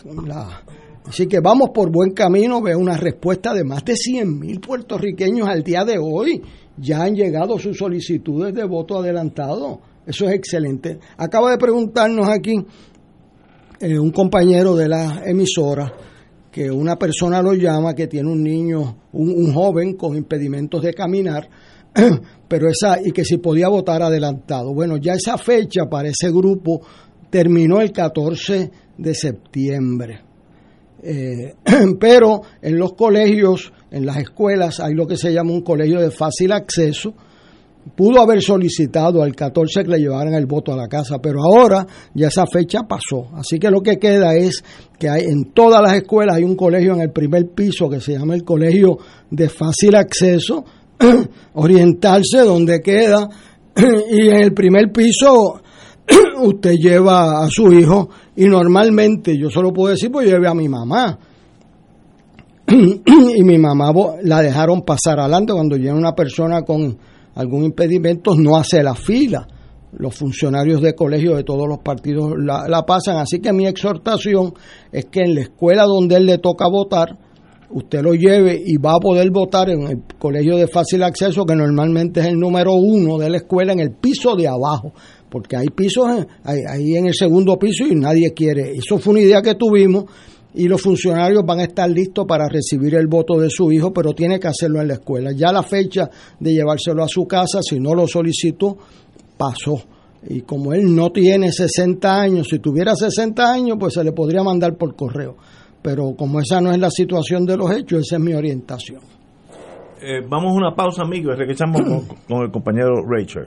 Así 1.07 1.27
que 1.27 1.41
vamos 1.41 1.71
por 1.75 1.91
buen 1.91 2.13
camino, 2.13 2.63
veo 2.63 2.79
una 2.79 2.97
respuesta 2.97 3.53
de 3.53 3.65
más 3.65 3.85
de 3.85 3.97
100 3.97 4.39
mil 4.39 4.61
puertorriqueños 4.61 5.49
al 5.49 5.63
día 5.63 5.85
de 5.85 5.99
hoy. 5.99 6.41
Ya 6.77 7.03
han 7.03 7.15
llegado 7.15 7.59
sus 7.59 7.77
solicitudes 7.77 8.55
de 8.55 8.65
voto 8.65 8.99
adelantado. 8.99 9.81
Eso 10.07 10.29
es 10.29 10.35
excelente. 10.35 10.99
Acaba 11.17 11.51
de 11.51 11.59
preguntarnos 11.59 12.29
aquí 12.29 12.55
eh, 13.81 13.99
un 13.99 14.11
compañero 14.11 14.77
de 14.77 14.89
la 14.89 15.23
emisora 15.27 15.93
que 16.53 16.71
una 16.71 16.97
persona 16.97 17.43
lo 17.43 17.55
llama 17.55 17.95
que 17.95 18.07
tiene 18.07 18.31
un 18.31 18.43
niño, 18.43 18.99
un, 19.13 19.53
joven 19.55 19.95
con 19.95 20.15
impedimentos 20.15 20.83
de 20.83 20.93
caminar, 20.93 21.49
pero 22.49 22.69
esa, 22.69 22.99
y 23.03 23.11
que 23.11 23.25
si 23.25 23.39
podía 23.39 23.69
votar 23.69 24.03
adelantado. 24.03 24.75
Bueno, 24.75 24.99
ya 24.99 25.15
esa 25.15 25.39
fecha 25.39 25.87
para 25.89 26.09
ese 26.11 26.31
grupo 26.31 26.83
terminó 27.31 27.81
el 27.81 27.91
14 27.91 28.71
de 28.99 29.15
septiembre. 29.15 30.32
Eh, 31.03 31.55
pero 32.01 32.43
en 32.61 32.79
los 32.79 32.93
colegios, 32.95 33.73
en 33.91 34.07
las 34.07 34.19
escuelas, 34.19 34.81
hay 34.81 34.95
lo 34.95 35.07
que 35.07 35.17
se 35.17 35.33
llama 35.33 35.53
un 35.53 35.63
colegio 35.63 36.01
de 36.01 36.11
fácil 36.11 36.53
acceso, 36.53 37.15
pudo 37.97 38.21
haber 38.21 38.41
solicitado 38.41 39.23
al 39.23 39.35
14 39.35 39.83
que 39.83 39.91
le 39.91 39.99
llevaran 39.99 40.35
el 40.35 40.47
voto 40.47 40.73
a 40.73 40.77
la 40.77 40.89
casa, 40.89 41.19
pero 41.21 41.41
ahora 41.43 41.87
ya 42.15 42.29
esa 42.29 42.47
fecha 42.47 42.83
pasó. 42.85 43.29
Así 43.35 43.59
que 43.59 43.71
lo 43.71 43.81
que 43.81 43.99
queda 43.99 44.37
es 44.37 44.63
que 44.99 45.09
hay, 45.09 45.23
en 45.25 45.53
todas 45.53 45.83
las 45.83 45.95
escuelas 45.95 46.37
hay 46.37 46.45
un 46.45 46.55
colegio 46.55 46.95
en 46.95 47.01
el 47.01 47.11
primer 47.11 47.49
piso 47.49 47.89
que 47.89 48.01
se 48.01 48.13
llama 48.13 48.35
el 48.35 48.45
colegio 48.45 48.99
de 49.31 49.49
fácil 49.49 49.97
acceso, 49.97 50.65
orientarse 51.55 52.39
donde 52.45 52.81
queda, 52.81 53.29
y 54.11 54.29
en 54.29 54.37
el 54.37 54.55
primer 54.55 54.93
piso 54.93 55.61
usted 56.43 56.75
lleva 56.75 57.45
a 57.45 57.49
su 57.49 57.73
hijo 57.73 58.09
y 58.35 58.45
normalmente, 58.47 59.37
yo 59.37 59.51
solo 59.51 59.73
puedo 59.73 59.91
decir, 59.91 60.11
pues 60.11 60.27
lleve 60.27 60.49
a 60.49 60.55
mi 60.55 60.69
mamá. 60.69 61.19
y 62.67 63.43
mi 63.43 63.59
mamá 63.59 63.93
la 64.23 64.41
dejaron 64.41 64.83
pasar 64.83 65.21
adelante 65.21 65.53
cuando 65.53 65.77
llega 65.77 65.95
una 65.95 66.15
persona 66.15 66.63
con 66.63 66.97
algún 67.35 67.65
impedimento, 67.65 68.35
no 68.35 68.57
hace 68.57 68.83
la 68.83 68.95
fila. 68.95 69.47
Los 69.99 70.15
funcionarios 70.15 70.81
de 70.81 70.95
colegio 70.95 71.37
de 71.37 71.45
todos 71.45 71.69
los 71.69 71.81
partidos 71.81 72.33
la, 72.39 72.83
pasan. 72.87 73.19
Así 73.19 73.41
que 73.41 73.53
mi 73.53 73.67
exhortación 73.67 74.55
es 74.91 75.05
que 75.07 75.21
en 75.21 75.35
la 75.35 75.43
escuela 75.43 75.85
donde 75.85 76.17
él 76.17 76.25
le 76.25 76.39
toca 76.39 76.67
votar, 76.67 77.19
usted 77.69 78.01
lo 78.01 78.15
lleve 78.15 78.63
y 78.65 78.79
va 78.79 78.95
a 78.95 78.99
poder 78.99 79.31
votar 79.31 79.69
en 79.69 79.83
el 79.83 80.03
colegio 80.19 80.57
de 80.57 80.67
fácil 80.67 81.03
acceso, 81.03 81.45
que 81.45 81.55
normalmente 81.55 82.21
es 82.21 82.27
el 82.27 82.39
número 82.39 82.73
uno 82.73 83.19
de 83.19 83.29
la 83.29 83.37
escuela, 83.37 83.75
en 83.75 83.81
el 83.81 83.93
piso 83.93 84.35
de 84.35 84.49
abajo, 84.49 84.93
porque 85.33 85.57
hay 85.57 85.69
pisos 85.69 86.07
ahí 86.45 86.95
en 86.95 87.07
el 87.07 87.15
segundo 87.15 87.59
piso 87.59 87.87
y 87.87 87.95
nadie 87.95 88.35
quiere. 88.35 88.73
Eso 88.73 88.99
fue 88.99 89.15
una 89.15 89.23
idea 89.23 89.41
que 89.41 89.55
tuvimos 89.55 90.05
y 90.55 90.69
los 90.69 90.83
funcionarios 90.83 91.43
van 91.47 91.61
a 91.61 91.65
estar 91.65 91.89
listos 91.89 92.27
para 92.29 92.47
recibir 92.47 92.95
el 92.95 93.07
voto 93.07 93.41
de 93.41 93.49
su 93.49 93.73
hijo, 93.73 93.91
pero 93.93 94.13
tiene 94.13 94.39
que 94.39 94.49
hacerlo 94.49 94.83
en 94.83 94.89
la 94.89 94.95
escuela. 94.95 95.33
Ya 95.33 95.51
la 95.51 95.63
fecha 95.63 96.11
de 96.39 96.53
llevárselo 96.53 97.03
a 97.03 97.09
su 97.09 97.25
casa, 97.25 97.61
si 97.63 97.81
no 97.81 97.95
lo 97.95 98.07
solicitó, 98.07 98.77
pasó. 99.39 99.83
Y 100.29 100.43
como 100.43 100.75
él 100.75 100.95
no 100.95 101.11
tiene 101.11 101.51
60 101.51 102.21
años, 102.21 102.49
si 102.51 102.59
tuviera 102.59 102.95
60 102.95 103.51
años, 103.51 103.79
pues 103.81 103.95
se 103.95 104.05
le 104.05 104.13
podría 104.13 104.43
mandar 104.43 104.77
por 104.77 104.95
correo 104.95 105.37
pero 105.83 106.15
como 106.17 106.41
esa 106.41 106.61
no 106.61 106.71
es 106.71 106.79
la 106.79 106.91
situación 106.91 107.45
de 107.45 107.57
los 107.57 107.71
hechos, 107.73 108.03
esa 108.07 108.17
es 108.17 108.23
mi 108.23 108.33
orientación. 108.33 109.01
Eh, 110.01 110.21
vamos 110.29 110.53
a 110.53 110.55
una 110.55 110.75
pausa, 110.75 111.03
amigos, 111.03 111.35
y 111.35 111.39
regresamos 111.39 111.83
con, 111.83 112.17
con 112.29 112.43
el 112.45 112.51
compañero 112.51 113.05
Rachel. 113.07 113.47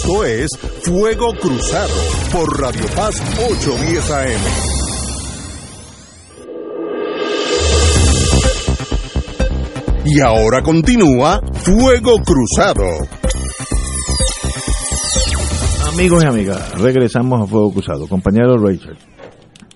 Esto 0.00 0.24
es 0.24 0.48
Fuego 0.84 1.32
Cruzado 1.40 1.92
por 2.32 2.60
Radio 2.60 2.84
Paz 2.94 3.20
810 3.36 4.10
AM. 4.12 4.40
Y 10.04 10.20
ahora 10.20 10.62
continúa 10.62 11.40
Fuego 11.52 12.18
Cruzado. 12.24 12.84
Amigos 15.92 16.22
y 16.22 16.26
amigas, 16.28 16.80
regresamos 16.80 17.42
a 17.42 17.46
Fuego 17.46 17.72
Cruzado. 17.72 18.06
Compañero 18.06 18.56
Rachel. 18.56 18.96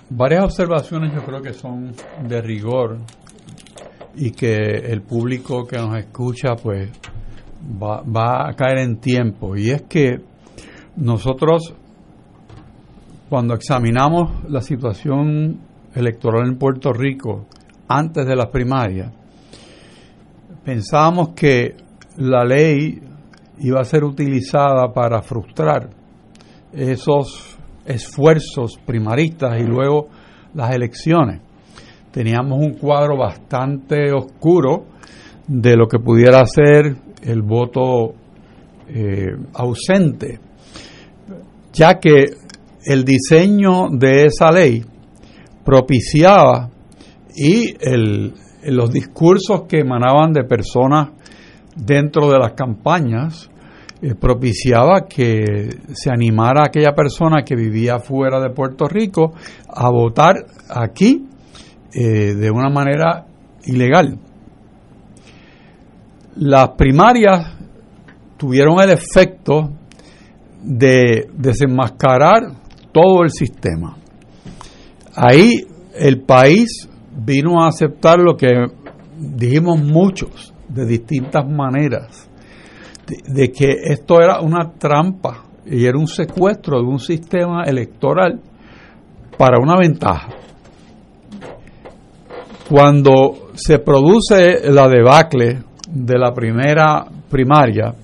Varias 0.08 0.44
observaciones 0.44 1.12
yo 1.14 1.24
creo 1.24 1.42
que 1.42 1.52
son 1.52 1.94
de 2.28 2.40
rigor 2.40 2.98
y 4.14 4.30
que 4.30 4.54
el 4.54 5.02
público 5.02 5.66
que 5.66 5.78
nos 5.78 5.98
escucha 5.98 6.54
pues 6.54 6.90
va, 7.62 8.48
a 8.48 8.54
caer 8.54 8.78
en 8.78 8.98
tiempo. 8.98 9.56
Y 9.56 9.70
es 9.70 9.82
que 9.82 10.20
nosotros, 10.96 11.74
cuando 13.28 13.54
examinamos 13.54 14.44
la 14.48 14.60
situación 14.60 15.60
electoral 15.94 16.48
en 16.48 16.58
Puerto 16.58 16.92
Rico 16.92 17.46
antes 17.88 18.26
de 18.26 18.36
las 18.36 18.46
primarias, 18.46 19.12
pensábamos 20.64 21.30
que 21.30 21.76
la 22.16 22.44
ley 22.44 23.00
iba 23.58 23.80
a 23.80 23.84
ser 23.84 24.04
utilizada 24.04 24.92
para 24.92 25.22
frustrar 25.22 25.90
esos 26.72 27.58
esfuerzos 27.84 28.78
primaristas 28.84 29.60
y 29.60 29.64
luego 29.64 30.08
las 30.54 30.74
elecciones. 30.74 31.40
Teníamos 32.10 32.58
un 32.60 32.74
cuadro 32.74 33.16
bastante 33.16 34.12
oscuro 34.12 34.86
de 35.46 35.76
lo 35.76 35.86
que 35.86 35.98
pudiera 35.98 36.44
ser 36.46 36.96
el 37.22 37.42
voto 37.42 38.14
eh, 38.88 39.36
ausente, 39.54 40.38
ya 41.72 41.98
que 41.98 42.26
el 42.84 43.04
diseño 43.04 43.88
de 43.90 44.26
esa 44.26 44.50
ley 44.50 44.84
propiciaba 45.64 46.70
y 47.34 47.74
el, 47.80 48.34
los 48.64 48.90
discursos 48.92 49.62
que 49.68 49.80
emanaban 49.80 50.32
de 50.32 50.44
personas 50.44 51.10
dentro 51.76 52.30
de 52.30 52.38
las 52.38 52.52
campañas 52.52 53.50
eh, 54.02 54.14
propiciaba 54.14 55.06
que 55.06 55.68
se 55.92 56.10
animara 56.10 56.62
a 56.62 56.66
aquella 56.66 56.92
persona 56.92 57.44
que 57.44 57.54
vivía 57.54 58.00
fuera 58.00 58.40
de 58.40 58.50
Puerto 58.50 58.88
Rico 58.88 59.32
a 59.68 59.90
votar 59.90 60.44
aquí 60.68 61.26
eh, 61.94 62.34
de 62.34 62.50
una 62.50 62.68
manera 62.68 63.26
ilegal. 63.64 64.18
Las 66.36 66.70
primarias 66.70 67.54
tuvieron 68.38 68.80
el 68.80 68.90
efecto 68.90 69.70
de 70.62 71.28
desenmascarar 71.34 72.42
todo 72.92 73.22
el 73.22 73.30
sistema. 73.30 73.96
Ahí 75.14 75.66
el 75.94 76.22
país 76.22 76.88
vino 77.14 77.62
a 77.62 77.68
aceptar 77.68 78.18
lo 78.18 78.36
que 78.36 78.48
dijimos 79.18 79.80
muchos 79.80 80.54
de 80.68 80.86
distintas 80.86 81.46
maneras, 81.48 82.28
de, 83.26 83.52
que 83.52 83.68
esto 83.84 84.20
era 84.20 84.40
una 84.40 84.72
trampa 84.78 85.44
y 85.66 85.84
era 85.84 85.98
un 85.98 86.06
secuestro 86.06 86.80
de 86.80 86.86
un 86.86 86.98
sistema 86.98 87.64
electoral 87.64 88.40
para 89.36 89.58
una 89.60 89.76
ventaja. 89.76 90.30
Cuando 92.70 93.50
se 93.54 93.78
produce 93.78 94.70
la 94.70 94.88
debacle 94.88 95.62
de 95.92 96.18
la 96.18 96.32
primera 96.32 97.04
primaria 97.28 97.94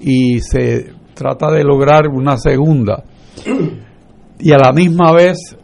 y 0.00 0.40
se 0.40 0.92
trata 1.14 1.50
de 1.50 1.62
lograr 1.62 2.08
una 2.08 2.36
segunda, 2.36 3.04
y 4.38 4.52
a 4.52 4.58
la 4.58 4.72
misma 4.72 5.12
vez 5.12 5.56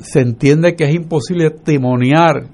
se 0.00 0.20
entiende 0.20 0.76
que 0.76 0.84
es 0.84 0.94
imposible 0.94 1.50
testimoniar 1.50 2.46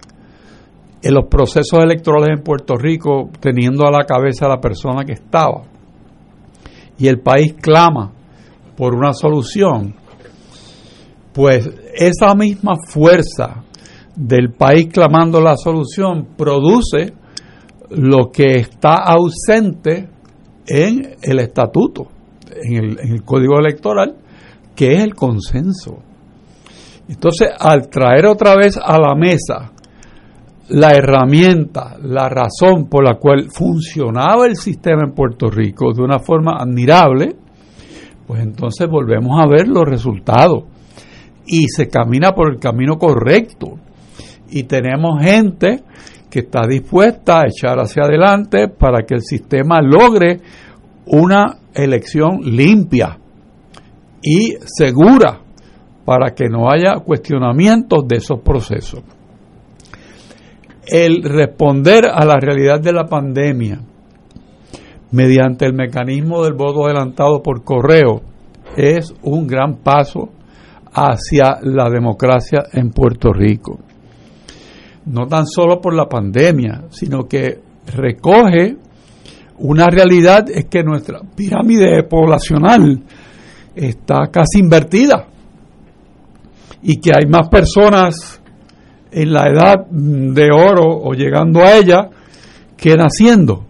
en 1.02 1.14
los 1.14 1.26
procesos 1.26 1.80
electorales 1.82 2.38
en 2.38 2.42
Puerto 2.42 2.74
Rico 2.76 3.28
teniendo 3.38 3.86
a 3.86 3.90
la 3.90 4.04
cabeza 4.04 4.46
a 4.46 4.48
la 4.48 4.60
persona 4.60 5.04
que 5.04 5.12
estaba. 5.12 5.62
Y 6.96 7.08
el 7.08 7.20
país 7.20 7.54
clama 7.60 8.12
por 8.76 8.94
una 8.94 9.12
solución. 9.12 9.94
Pues 11.34 11.68
esa 11.94 12.34
misma 12.34 12.76
fuerza 12.88 13.64
del 14.16 14.52
país 14.52 14.88
clamando 14.92 15.40
la 15.40 15.56
solución 15.56 16.28
produce 16.36 17.12
lo 17.90 18.30
que 18.30 18.56
está 18.56 18.94
ausente 18.94 20.08
en 20.66 21.16
el 21.22 21.38
estatuto, 21.40 22.08
en 22.50 22.98
el, 22.98 23.22
código 23.22 23.58
electoral, 23.58 24.16
que 24.74 24.94
es 24.94 25.04
el 25.04 25.14
consenso. 25.14 25.98
Entonces, 27.08 27.50
al 27.58 27.88
traer 27.88 28.26
otra 28.26 28.56
vez 28.56 28.78
a 28.82 28.98
la 28.98 29.14
mesa 29.14 29.72
la 30.68 30.92
herramienta, 30.92 31.96
la 32.02 32.28
razón 32.28 32.88
por 32.88 33.04
la 33.04 33.16
cual 33.16 33.50
funcionaba 33.50 34.46
el 34.46 34.56
sistema 34.56 35.02
en 35.04 35.12
Puerto 35.12 35.50
Rico 35.50 35.92
de 35.92 36.02
una 36.02 36.18
forma 36.18 36.56
admirable, 36.58 37.36
pues 38.26 38.40
entonces 38.40 38.88
volvemos 38.88 39.38
a 39.38 39.46
ver 39.46 39.68
los 39.68 39.84
resultados 39.84 40.64
y 41.46 41.68
se 41.68 41.88
camina 41.88 42.32
por 42.32 42.50
el 42.50 42.58
camino 42.58 42.96
correcto. 42.96 43.78
Y 44.48 44.64
tenemos 44.64 45.22
gente 45.22 45.82
que 46.34 46.40
está 46.40 46.66
dispuesta 46.68 47.42
a 47.42 47.46
echar 47.46 47.78
hacia 47.78 48.02
adelante 48.02 48.66
para 48.66 49.04
que 49.06 49.14
el 49.14 49.20
sistema 49.20 49.80
logre 49.80 50.40
una 51.06 51.58
elección 51.72 52.40
limpia 52.42 53.16
y 54.20 54.56
segura 54.64 55.38
para 56.04 56.34
que 56.34 56.48
no 56.48 56.68
haya 56.68 56.96
cuestionamientos 57.04 58.08
de 58.08 58.16
esos 58.16 58.40
procesos. 58.40 59.04
El 60.84 61.22
responder 61.22 62.06
a 62.06 62.24
la 62.24 62.36
realidad 62.36 62.80
de 62.80 62.92
la 62.92 63.04
pandemia 63.04 63.78
mediante 65.12 65.66
el 65.66 65.72
mecanismo 65.72 66.42
del 66.42 66.54
voto 66.54 66.86
adelantado 66.86 67.44
por 67.44 67.62
correo 67.62 68.22
es 68.76 69.14
un 69.22 69.46
gran 69.46 69.76
paso 69.84 70.30
hacia 70.92 71.60
la 71.62 71.88
democracia 71.88 72.64
en 72.72 72.90
Puerto 72.90 73.32
Rico. 73.32 73.78
No 75.06 75.26
tan 75.26 75.46
solo 75.46 75.80
por 75.80 75.94
la 75.94 76.08
pandemia, 76.08 76.84
sino 76.90 77.24
que 77.28 77.60
recoge 77.94 78.76
una 79.58 79.86
realidad 79.86 80.50
es 80.50 80.66
que 80.66 80.82
nuestra 80.82 81.20
pirámide 81.20 82.02
poblacional 82.04 83.02
está 83.74 84.28
casi 84.30 84.58
invertida 84.58 85.26
y 86.82 86.96
que 87.00 87.12
hay 87.16 87.26
más 87.26 87.48
personas 87.48 88.40
en 89.10 89.32
la 89.32 89.48
edad 89.48 89.86
de 89.90 90.50
oro 90.50 90.86
o 90.86 91.12
llegando 91.14 91.60
a 91.60 91.76
ella 91.76 92.10
que 92.76 92.94
naciendo. 92.96 93.64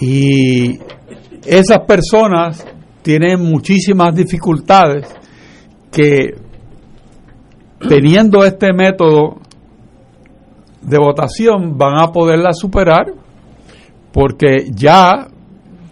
Y 0.00 0.78
esas 1.46 1.80
personas 1.86 2.66
tienen 3.02 3.40
muchísimas 3.42 4.14
dificultades 4.14 5.06
que 5.92 6.34
teniendo 7.88 8.44
este 8.44 8.72
método 8.72 9.38
de 10.82 10.98
votación 10.98 11.76
van 11.78 11.98
a 11.98 12.12
poderla 12.12 12.52
superar 12.52 13.12
porque 14.12 14.70
ya 14.72 15.28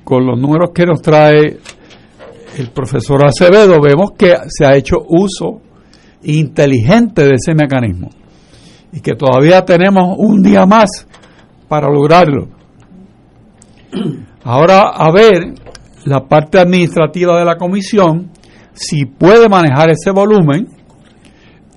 con 0.05 0.27
los 0.27 0.39
números 0.39 0.71
que 0.75 0.85
nos 0.85 1.01
trae 1.01 1.59
el 2.59 2.69
profesor 2.71 3.25
Acevedo 3.25 3.81
vemos 3.81 4.13
que 4.17 4.35
se 4.49 4.67
ha 4.67 4.77
hecho 4.77 4.97
uso 5.09 5.61
inteligente 6.23 7.25
de 7.25 7.33
ese 7.35 7.55
mecanismo 7.55 8.11
y 8.93 9.01
que 9.01 9.15
todavía 9.15 9.65
tenemos 9.65 10.17
un 10.19 10.43
día 10.43 10.67
más 10.67 11.07
para 11.67 11.89
lograrlo. 11.89 12.49
Ahora 14.45 14.91
a 14.95 15.11
ver 15.11 15.55
la 16.05 16.21
parte 16.27 16.59
administrativa 16.59 17.39
de 17.39 17.45
la 17.45 17.57
comisión 17.57 18.31
si 18.75 19.07
puede 19.07 19.49
manejar 19.49 19.91
ese 19.91 20.11
volumen 20.11 20.69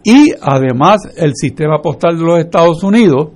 y 0.05 0.31
además 0.39 1.01
el 1.17 1.33
sistema 1.35 1.81
postal 1.81 2.17
de 2.17 2.23
los 2.23 2.39
Estados 2.39 2.83
Unidos 2.83 3.29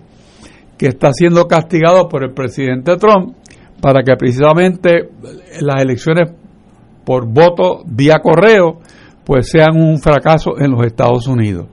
que 0.77 0.87
está 0.87 1.11
siendo 1.11 1.47
castigado 1.47 2.07
por 2.07 2.23
el 2.23 2.31
presidente 2.31 2.95
Trump 2.95 3.35
para 3.81 4.03
que 4.03 4.15
precisamente 4.15 5.09
las 5.61 5.81
elecciones 5.81 6.31
por 7.03 7.27
voto 7.27 7.81
vía 7.85 8.19
correo 8.21 8.79
pues 9.25 9.49
sean 9.49 9.75
un 9.81 9.99
fracaso 9.99 10.59
en 10.59 10.71
los 10.71 10.85
Estados 10.85 11.27
Unidos. 11.27 11.67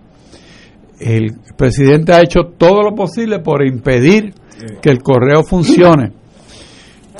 El 0.99 1.35
presidente 1.57 2.15
ha 2.15 2.23
hecho 2.23 2.53
todo 2.57 2.83
lo 2.83 2.95
posible 2.95 3.41
por 3.41 3.67
impedir 3.67 4.33
que 4.81 4.91
el 4.91 5.03
correo 5.03 5.43
funcione. 5.43 6.13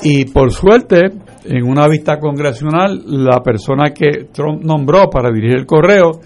Y 0.01 0.25
por 0.25 0.51
suerte, 0.51 1.11
en 1.45 1.63
una 1.63 1.87
vista 1.87 2.19
congresional, 2.19 3.03
la 3.05 3.41
persona 3.43 3.91
que 3.91 4.29
Trump 4.31 4.63
nombró 4.63 5.09
para 5.09 5.31
dirigir 5.31 5.57
el 5.57 5.65
correo 5.65 6.21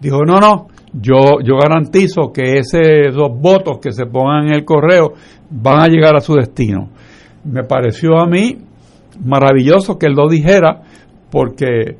dijo, 0.00 0.24
no, 0.24 0.38
no, 0.38 0.68
yo, 0.92 1.40
yo 1.44 1.56
garantizo 1.56 2.32
que 2.32 2.58
ese, 2.58 3.08
esos 3.08 3.30
votos 3.38 3.78
que 3.80 3.92
se 3.92 4.06
pongan 4.06 4.48
en 4.48 4.54
el 4.54 4.64
correo 4.64 5.12
van 5.50 5.80
a 5.80 5.86
llegar 5.88 6.16
a 6.16 6.20
su 6.20 6.34
destino. 6.34 6.90
Me 7.44 7.64
pareció 7.64 8.18
a 8.18 8.26
mí 8.26 8.58
maravilloso 9.24 9.98
que 9.98 10.06
él 10.06 10.14
lo 10.14 10.28
dijera 10.28 10.82
porque 11.30 11.96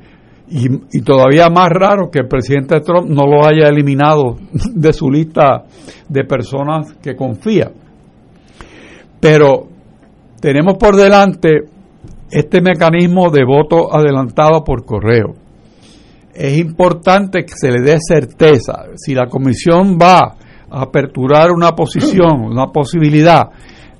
y, 0.49 1.03
todavía 1.03 1.49
más 1.51 1.68
raro 1.70 2.11
que 2.11 2.20
el 2.20 2.28
presidente 2.28 2.80
Trump 2.80 3.09
no 3.09 3.26
lo 3.26 3.45
haya 3.45 3.68
eliminado 3.68 4.37
de 4.74 4.93
su 4.93 5.11
lista 5.11 5.64
de 6.09 6.24
personas 6.24 6.95
que 7.03 7.16
confía. 7.16 7.70
Pero 9.20 9.66
tenemos 10.41 10.76
por 10.78 10.95
delante 10.95 11.64
este 12.30 12.61
mecanismo 12.61 13.30
de 13.30 13.45
voto 13.45 13.93
adelantado 13.95 14.62
por 14.62 14.84
correo. 14.84 15.34
Es 16.37 16.59
importante 16.59 17.45
que 17.45 17.55
se 17.57 17.70
le 17.70 17.80
dé 17.80 17.99
certeza. 18.01 18.84
Si 18.97 19.14
la 19.14 19.26
comisión 19.26 19.97
va 20.01 20.37
a 20.70 20.82
aperturar 20.82 21.51
una 21.51 21.72
posición, 21.72 22.43
una 22.43 22.66
posibilidad 22.66 23.49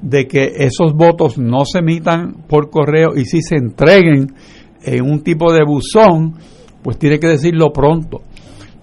de 0.03 0.27
que 0.27 0.53
esos 0.57 0.93
votos 0.93 1.39
no 1.39 1.65
se 1.65 1.79
emitan 1.79 2.45
por 2.47 2.71
correo 2.71 3.17
y 3.17 3.25
si 3.25 3.41
se 3.41 3.57
entreguen 3.57 4.35
en 4.83 5.03
un 5.03 5.23
tipo 5.23 5.53
de 5.53 5.65
buzón, 5.65 6.35
pues 6.83 6.99
tiene 6.99 7.19
que 7.19 7.29
decirlo 7.29 7.73
pronto. 7.73 8.21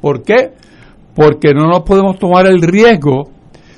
¿Por 0.02 0.24
qué? 0.24 0.52
Porque 1.16 1.54
no 1.54 1.68
nos 1.68 1.84
podemos 1.84 2.18
tomar 2.18 2.48
el 2.48 2.62
riesgo 2.62 3.30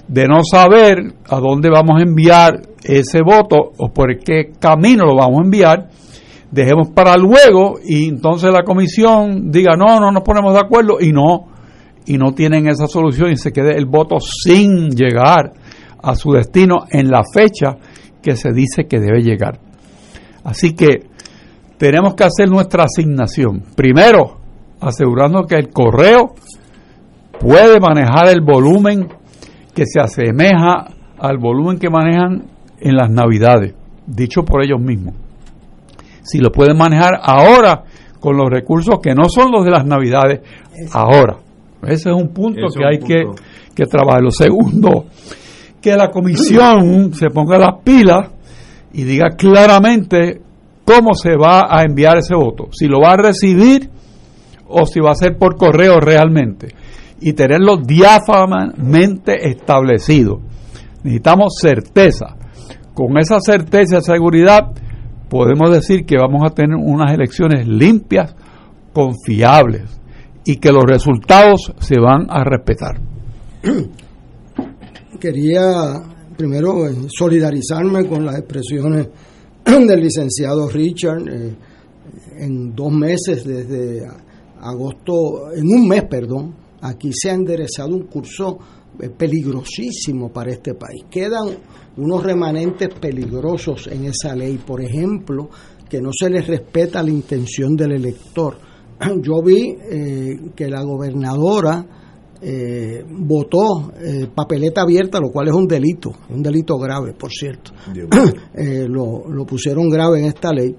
de 0.07 0.27
no 0.27 0.39
saber 0.43 1.13
a 1.27 1.39
dónde 1.39 1.69
vamos 1.69 1.99
a 1.99 2.03
enviar 2.03 2.61
ese 2.83 3.21
voto 3.21 3.73
o 3.77 3.89
por 3.89 4.17
qué 4.19 4.51
camino 4.59 5.05
lo 5.05 5.17
vamos 5.17 5.39
a 5.39 5.43
enviar. 5.43 5.89
Dejemos 6.55 6.87
para 6.91 7.17
luego 7.17 7.79
y 7.83 8.07
entonces 8.07 8.49
la 8.49 8.63
comisión 8.63 9.51
diga 9.51 9.75
no, 9.75 9.99
no 9.99 10.09
nos 10.09 10.23
ponemos 10.23 10.53
de 10.53 10.61
acuerdo 10.61 11.01
y 11.01 11.11
no, 11.11 11.47
y 12.05 12.17
no 12.17 12.33
tienen 12.33 12.69
esa 12.69 12.87
solución 12.87 13.29
y 13.33 13.35
se 13.35 13.51
quede 13.51 13.77
el 13.77 13.87
voto 13.87 14.19
sin 14.21 14.91
llegar 14.91 15.51
a 16.01 16.15
su 16.15 16.31
destino 16.31 16.85
en 16.89 17.11
la 17.11 17.23
fecha 17.33 17.75
que 18.21 18.37
se 18.37 18.53
dice 18.53 18.85
que 18.87 19.01
debe 19.01 19.21
llegar. 19.21 19.59
Así 20.45 20.73
que 20.73 21.09
tenemos 21.77 22.15
que 22.15 22.23
hacer 22.23 22.49
nuestra 22.49 22.85
asignación. 22.85 23.61
Primero, 23.75 24.37
asegurando 24.79 25.43
que 25.47 25.55
el 25.55 25.71
correo 25.71 26.35
puede 27.37 27.81
manejar 27.81 28.29
el 28.29 28.39
volumen 28.39 29.09
que 29.73 29.83
se 29.85 29.99
asemeja 29.99 30.87
al 31.19 31.37
volumen 31.37 31.79
que 31.79 31.89
manejan 31.89 32.45
en 32.79 32.95
las 32.95 33.09
navidades, 33.09 33.73
dicho 34.07 34.43
por 34.45 34.63
ellos 34.63 34.79
mismos. 34.79 35.24
Si 36.25 36.39
lo 36.39 36.51
pueden 36.51 36.77
manejar 36.77 37.19
ahora 37.21 37.83
con 38.19 38.35
los 38.35 38.49
recursos 38.49 38.99
que 39.01 39.13
no 39.13 39.29
son 39.29 39.51
los 39.51 39.63
de 39.63 39.71
las 39.71 39.85
navidades, 39.85 40.41
ahora. 40.91 41.37
Ese 41.83 42.09
es 42.09 42.15
un 42.15 42.29
punto 42.29 42.67
que 42.75 42.83
hay 42.83 42.99
que, 42.99 43.23
que 43.75 43.85
trabajar. 43.85 44.23
Lo 44.23 44.31
segundo, 44.31 45.05
que 45.79 45.95
la 45.95 46.09
comisión 46.09 47.13
se 47.13 47.29
ponga 47.29 47.59
las 47.59 47.83
pilas 47.83 48.31
y 48.93 49.03
diga 49.03 49.35
claramente 49.37 50.41
cómo 50.83 51.13
se 51.13 51.35
va 51.35 51.67
a 51.69 51.83
enviar 51.83 52.17
ese 52.17 52.33
voto, 52.33 52.69
si 52.71 52.87
lo 52.87 52.99
va 52.99 53.11
a 53.11 53.17
recibir 53.17 53.89
o 54.67 54.85
si 54.87 54.99
va 54.99 55.11
a 55.11 55.15
ser 55.15 55.37
por 55.37 55.55
correo 55.57 55.99
realmente, 55.99 56.69
y 57.21 57.33
tenerlo 57.33 57.77
diáfanamente 57.77 59.47
establecido. 59.49 60.39
Necesitamos 61.03 61.57
certeza. 61.61 62.35
Con 62.95 63.17
esa 63.19 63.39
certeza 63.41 63.97
y 63.97 64.01
seguridad 64.01 64.71
podemos 65.29 65.71
decir 65.71 66.05
que 66.05 66.17
vamos 66.17 66.41
a 66.45 66.53
tener 66.53 66.75
unas 66.75 67.13
elecciones 67.13 67.67
limpias, 67.67 68.35
confiables 68.93 69.83
y 70.45 70.57
que 70.57 70.71
los 70.71 70.83
resultados 70.83 71.73
se 71.79 71.99
van 71.99 72.27
a 72.29 72.43
respetar. 72.43 72.99
quería 75.19 76.03
primero 76.37 76.87
eh, 76.87 76.95
solidarizarme 77.07 78.07
con 78.07 78.25
las 78.25 78.37
expresiones 78.37 79.07
del 79.65 79.99
licenciado 79.99 80.67
Richard. 80.69 81.27
Eh, 81.27 81.55
en 82.37 82.75
dos 82.75 82.91
meses, 82.91 83.45
desde 83.45 84.05
agosto, 84.59 85.53
en 85.55 85.67
un 85.67 85.87
mes, 85.87 86.03
perdón, 86.03 86.53
aquí 86.81 87.09
se 87.13 87.29
ha 87.29 87.33
enderezado 87.33 87.95
un 87.95 88.03
curso 88.07 88.59
eh, 88.99 89.09
peligrosísimo 89.09 90.31
para 90.31 90.51
este 90.51 90.73
país. 90.73 91.05
Quedan 91.09 91.47
unos 91.97 92.23
remanentes 92.23 92.89
peligrosos 92.99 93.87
en 93.87 94.05
esa 94.05 94.35
ley, 94.35 94.57
por 94.57 94.81
ejemplo, 94.81 95.49
que 95.89 96.01
no 96.01 96.09
se 96.11 96.29
les 96.29 96.47
respeta 96.47 97.03
la 97.03 97.11
intención 97.11 97.75
del 97.75 97.93
elector. 97.93 98.57
Yo 99.21 99.41
vi 99.43 99.75
que 100.55 100.67
la 100.67 100.83
gobernadora 100.83 101.85
eh, 102.41 103.03
votó 103.07 103.91
eh, 103.99 104.27
papeleta 104.33 104.81
abierta, 104.81 105.19
lo 105.19 105.29
cual 105.29 105.47
es 105.47 105.53
un 105.55 105.65
delito, 105.65 106.11
un 106.29 106.43
delito 106.43 106.77
grave, 106.77 107.13
por 107.13 107.31
cierto. 107.31 107.71
Eh, 108.57 108.87
lo, 108.87 109.27
lo, 109.27 109.45
pusieron 109.45 109.89
grave 109.89 110.19
en 110.19 110.25
esta 110.25 110.51
ley 110.53 110.73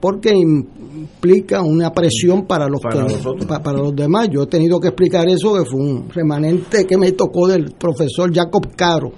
porque 0.00 0.30
implica 0.30 1.60
una 1.60 1.92
presión 1.92 2.46
para 2.46 2.66
los 2.68 2.80
para, 2.80 3.62
para 3.62 3.78
los 3.78 3.94
demás. 3.94 4.28
Yo 4.30 4.44
he 4.44 4.46
tenido 4.46 4.80
que 4.80 4.88
explicar 4.88 5.28
eso, 5.28 5.54
que 5.54 5.68
fue 5.68 5.80
un 5.80 6.08
remanente 6.08 6.86
que 6.86 6.96
me 6.96 7.12
tocó 7.12 7.48
del 7.48 7.72
profesor 7.72 8.34
Jacob 8.34 8.74
Caro 8.74 9.12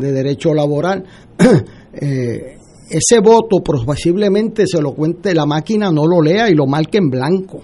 de 0.00 0.12
Derecho 0.12 0.54
Laboral. 0.54 1.04
Eh, 1.92 2.56
ese 2.88 3.18
voto 3.20 3.60
posiblemente 3.64 4.64
se 4.64 4.80
lo 4.80 4.92
cuente 4.94 5.34
la 5.34 5.44
máquina, 5.44 5.90
no 5.90 6.06
lo 6.06 6.22
lea 6.22 6.48
y 6.48 6.54
lo 6.54 6.64
marque 6.64 6.98
en 6.98 7.10
blanco. 7.10 7.62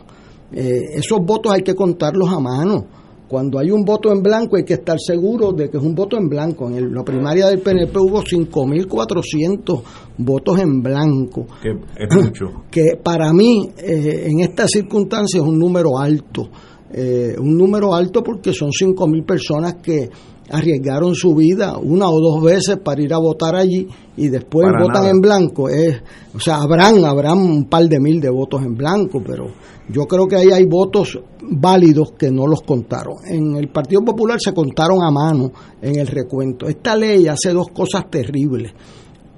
esos 0.51 1.21
votos 1.25 1.53
hay 1.53 1.63
que 1.63 1.77
contarlos 1.77 2.29
a 2.31 2.41
mano 2.41 2.87
cuando 3.29 3.59
hay 3.59 3.71
un 3.71 3.85
voto 3.85 4.13
en 4.13 4.23
blanco 4.23 4.57
hay 4.57 4.65
que 4.65 4.75
estar 4.75 4.99
seguro 5.01 5.53
de 5.53 5.69
que 5.69 5.79
es 5.79 5.83
un 5.83 5.95
voto 5.95 6.17
en 6.17 6.29
blanco. 6.29 6.69
En 6.71 6.95
la 6.95 7.03
primaria 7.03 7.49
del 7.49 7.61
PNP 7.61 7.99
hubo 7.99 8.23
5.400 8.23 9.83
votos 10.19 10.61
en 10.61 10.81
blanco. 10.81 11.47
Que 11.61 11.71
es 11.71 12.15
mucho. 12.15 12.47
Que 12.71 12.99
para 13.03 13.33
mí, 13.33 13.71
eh, 13.79 14.27
en 14.29 14.41
estas 14.41 14.71
circunstancias, 14.71 15.43
es 15.43 15.49
un 15.49 15.59
número 15.59 15.99
alto. 15.99 16.49
Eh, 16.93 17.35
un 17.39 17.57
número 17.57 17.95
alto 17.95 18.23
porque 18.23 18.53
son 18.53 18.71
5.000 18.71 19.27
personas 19.27 19.75
que 19.83 20.09
arriesgaron 20.51 21.15
su 21.15 21.35
vida 21.35 21.77
una 21.79 22.09
o 22.09 22.21
dos 22.21 22.43
veces 22.43 22.79
para 22.79 23.03
ir 23.03 23.13
a 23.13 23.19
votar 23.19 23.57
allí 23.57 23.89
y 24.17 24.29
después 24.29 24.67
votan 24.81 25.07
en 25.07 25.21
blanco. 25.21 25.69
Es, 25.69 26.01
o 26.35 26.41
sea, 26.41 26.57
habrán, 26.57 27.05
habrán 27.05 27.39
un 27.39 27.65
par 27.65 27.89
de 27.89 28.01
mil 28.01 28.21
de 28.21 28.31
votos 28.31 28.63
en 28.63 28.75
blanco, 28.75 29.23
pero 29.25 29.47
yo 29.89 30.07
creo 30.07 30.27
que 30.27 30.37
ahí 30.37 30.51
hay 30.53 30.65
votos 30.65 31.19
válidos 31.43 32.13
que 32.19 32.31
no 32.31 32.47
los 32.47 32.63
contaron. 32.63 33.15
En 33.29 33.57
el 33.57 33.69
Partido 33.69 34.03
Popular 34.03 34.39
se 34.41 34.53
contaron 34.53 35.03
a 35.03 35.11
mano 35.11 35.53
en 35.81 35.99
el 35.99 36.07
recuento. 36.07 36.67
Esta 36.67 36.97
ley 36.97 37.27
hace 37.29 37.53
dos 37.53 37.69
cosas 37.69 38.11
terribles, 38.11 38.73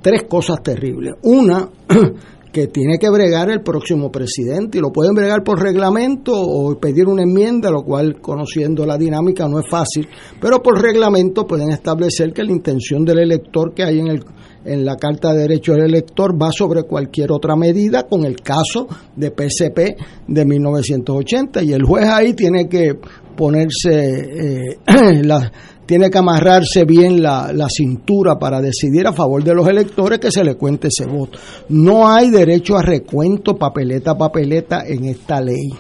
tres 0.01 0.23
cosas 0.29 0.63
terribles. 0.63 1.15
Una, 1.23 1.69
que 2.59 2.67
tiene 2.67 2.99
que 2.99 3.09
bregar 3.09 3.51
el 3.51 3.63
próximo 3.63 4.11
presidente 4.11 4.79
y 4.79 4.81
lo 4.81 4.91
pueden 4.91 5.15
bregar 5.15 5.45
por 5.45 5.63
reglamento 5.63 6.33
o 6.35 6.77
pedir 6.79 7.07
una 7.07 7.23
enmienda, 7.23 7.71
lo 7.71 7.85
cual 7.85 8.21
conociendo 8.21 8.85
la 8.85 8.99
dinámica 8.99 9.47
no 9.47 9.61
es 9.61 9.69
fácil, 9.69 10.09
pero 10.41 10.61
por 10.61 10.83
reglamento 10.83 11.47
pueden 11.47 11.71
establecer 11.71 12.33
que 12.33 12.43
la 12.43 12.51
intención 12.51 13.05
del 13.05 13.21
elector 13.21 13.73
que 13.73 13.85
hay 13.85 14.01
en 14.01 14.09
el 14.09 14.25
en 14.65 14.85
la 14.85 14.97
Carta 14.97 15.33
de 15.33 15.43
Derecho 15.43 15.73
del 15.73 15.85
Elector 15.85 16.35
va 16.35 16.51
sobre 16.51 16.83
cualquier 16.83 17.31
otra 17.33 17.57
medida 17.57 18.07
con 18.07 18.25
el 18.25 18.37
caso 18.41 18.87
de 19.17 19.29
PSP 19.29 19.97
de 20.27 20.45
1980 20.45 21.63
y 21.63 21.73
el 21.73 21.85
juez 21.85 22.07
ahí 22.07 22.35
tiene 22.35 22.69
que 22.69 22.99
ponerse 23.37 23.95
eh, 23.95 24.79
la, 25.23 25.51
tiene 25.89 26.11
que 26.11 26.19
amarrarse 26.19 26.85
bien 26.85 27.23
la, 27.23 27.51
la, 27.51 27.67
cintura 27.71 28.39
para 28.39 28.61
decidir 28.61 29.07
a 29.07 29.15
favor 29.15 29.43
de 29.43 29.55
los 29.55 29.67
electores 29.67 30.19
que 30.19 30.31
se 30.31 30.45
le 30.45 30.55
cuente 30.55 30.89
ese 30.89 31.07
voto. 31.07 31.39
No 31.71 32.07
hay 32.07 32.29
derecho 32.29 32.77
a 32.77 32.83
recuento 32.83 33.57
papeleta 33.57 34.11
a 34.11 34.19
papeleta 34.19 34.83
en 34.87 35.07
esta 35.07 35.41
ley. 35.41 35.71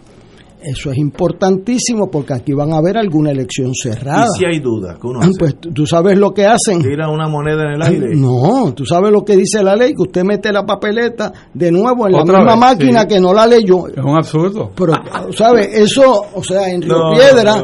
Eso 0.61 0.90
es 0.90 0.98
importantísimo 0.98 2.11
porque 2.11 2.34
aquí 2.34 2.52
van 2.52 2.72
a 2.72 2.78
haber 2.78 2.98
alguna 2.98 3.30
elección 3.30 3.72
cerrada. 3.74 4.26
¿Y 4.34 4.38
si 4.38 4.44
hay 4.44 4.59
dudas? 4.61 4.98
Pues 5.38 5.56
tú 5.61 5.86
sabes 5.86 6.18
lo 6.18 6.32
que 6.32 6.46
hacen. 6.46 6.82
Tira 6.82 7.09
una 7.09 7.28
moneda 7.28 7.62
en 7.64 7.74
el 7.74 7.82
aire. 7.82 8.16
No, 8.16 8.72
tú 8.74 8.84
sabes 8.84 9.12
lo 9.12 9.24
que 9.24 9.36
dice 9.36 9.62
la 9.62 9.76
ley, 9.76 9.90
que 9.90 10.02
usted 10.02 10.24
mete 10.24 10.52
la 10.52 10.64
papeleta 10.64 11.32
de 11.54 11.70
nuevo 11.70 12.06
en 12.06 12.12
la 12.12 12.24
misma 12.24 12.56
máquina 12.56 13.06
que 13.06 13.20
no 13.20 13.32
la 13.32 13.46
leyó. 13.46 13.86
Es 13.88 14.04
un 14.04 14.16
absurdo. 14.16 14.70
Pero, 14.74 14.94
¿sabes? 15.32 15.68
Eso, 15.72 16.26
o 16.34 16.42
sea, 16.42 16.68
en 16.68 16.82
Río 16.82 17.12
Piedra, 17.14 17.62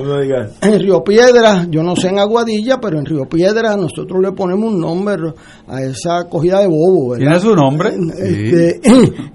en 0.62 0.80
Río 0.80 1.02
Piedra, 1.02 1.66
yo 1.68 1.82
no 1.82 1.96
sé 1.96 2.08
en 2.08 2.18
Aguadilla, 2.18 2.78
pero 2.80 2.98
en 2.98 3.06
Río 3.06 3.24
Piedra 3.28 3.76
nosotros 3.76 4.20
le 4.22 4.32
ponemos 4.32 4.72
un 4.72 4.80
nombre 4.80 5.32
a 5.66 5.82
esa 5.82 6.24
cogida 6.28 6.60
de 6.60 6.66
bobo, 6.66 7.10
¿verdad? 7.10 7.24
¿Tiene 7.24 7.40
su 7.40 7.54
nombre? 7.54 7.94
Este, 8.18 8.80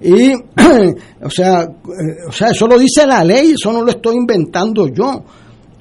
y, 0.02 0.32
o 1.24 1.30
sea, 1.30 1.62
eh, 1.62 2.28
o 2.28 2.32
sea, 2.32 2.48
eso 2.48 2.66
lo 2.66 2.78
dice 2.78 3.06
la 3.06 3.24
ley 3.24 3.49
eso 3.52 3.72
no 3.72 3.82
lo 3.82 3.90
estoy 3.90 4.16
inventando 4.16 4.88
yo. 4.88 5.24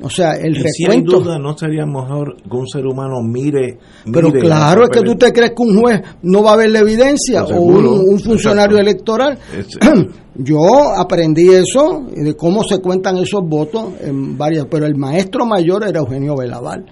O 0.02 0.10
sea, 0.10 0.34
el 0.34 0.56
recuento. 0.56 1.20
duda, 1.20 1.38
no 1.38 1.58
sería 1.58 1.86
mejor 1.86 2.38
que 2.42 2.56
un 2.56 2.68
ser 2.68 2.86
humano 2.86 3.22
mire. 3.22 3.78
Pero 4.12 4.32
claro, 4.32 4.86
es 4.86 4.90
que 4.90 5.02
tú 5.02 5.16
te 5.16 5.34
crees 5.34 5.52
que 5.52 5.62
un 5.62 5.78
juez 5.78 6.02
no 6.22 6.42
va 6.42 6.54
a 6.54 6.56
ver 6.56 6.72
la 6.72 6.80
evidencia 6.80 7.44
o 7.44 7.62
un, 7.62 8.20
funcionario 8.20 8.78
electoral. 8.78 9.38
Yo 10.36 10.60
aprendí 10.98 11.50
eso 11.50 12.06
de 12.16 12.34
cómo 12.36 12.64
se 12.64 12.80
cuentan 12.80 13.18
esos 13.18 13.42
votos 13.44 13.94
en 14.00 14.38
varias, 14.38 14.68
pero 14.72 14.86
el 14.86 14.96
maestro 14.96 15.46
mayor 15.46 15.86
era 15.86 16.00
Eugenio 16.00 16.36
Velaval. 16.38 16.86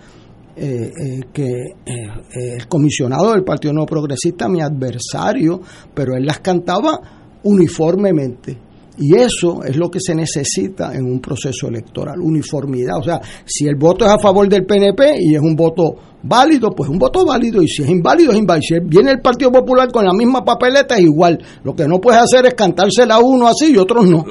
Eh, 0.59 0.91
eh, 0.91 1.19
que 1.32 1.45
eh, 1.45 2.55
el 2.57 2.67
comisionado 2.67 3.32
del 3.32 3.43
Partido 3.43 3.75
No 3.75 3.86
Progresista, 3.86 4.49
mi 4.49 4.59
adversario, 4.59 5.61
pero 5.93 6.15
él 6.15 6.25
las 6.25 6.39
cantaba 6.39 6.99
uniformemente. 7.43 8.57
Y 8.99 9.15
eso 9.15 9.63
es 9.63 9.75
lo 9.75 9.89
que 9.89 9.99
se 9.99 10.15
necesita 10.15 10.93
en 10.95 11.05
un 11.05 11.19
proceso 11.19 11.67
electoral, 11.67 12.19
uniformidad. 12.19 12.97
O 12.99 13.03
sea, 13.03 13.21
si 13.45 13.67
el 13.67 13.75
voto 13.75 14.05
es 14.05 14.11
a 14.11 14.17
favor 14.17 14.49
del 14.49 14.65
PNP 14.65 15.17
y 15.19 15.35
es 15.35 15.41
un 15.41 15.55
voto 15.55 15.95
válido, 16.23 16.71
pues 16.71 16.89
un 16.89 16.97
voto 16.97 17.23
válido. 17.23 17.61
Y 17.61 17.67
si 17.67 17.83
es 17.83 17.89
inválido, 17.89 18.31
es 18.31 18.39
inválido. 18.39 18.63
Si 18.67 18.79
viene 18.87 19.11
el 19.11 19.21
Partido 19.21 19.51
Popular 19.51 19.91
con 19.91 20.03
la 20.03 20.13
misma 20.13 20.43
papeleta, 20.43 20.95
es 20.95 21.01
igual. 21.01 21.37
Lo 21.63 21.75
que 21.75 21.87
no 21.87 21.99
puedes 21.99 22.21
hacer 22.21 22.47
es 22.47 22.55
cantársela 22.55 23.15
a 23.15 23.19
uno 23.19 23.47
así 23.47 23.73
y 23.73 23.77
otros 23.77 24.07
no. 24.07 24.25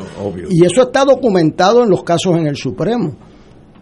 Y 0.51 0.65
eso 0.65 0.83
está 0.83 1.05
documentado 1.05 1.85
en 1.85 1.91
los 1.91 2.03
casos 2.03 2.37
en 2.37 2.49
el 2.49 2.57
Supremo. 2.57 3.15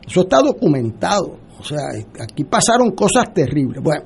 Eso 0.07 0.20
está 0.20 0.43
documentado. 0.43 1.39
O 1.59 1.64
sea, 1.64 1.80
aquí 2.20 2.45
pasaron 2.45 2.91
cosas 2.91 3.32
terribles. 3.32 3.82
Bueno, 3.82 4.05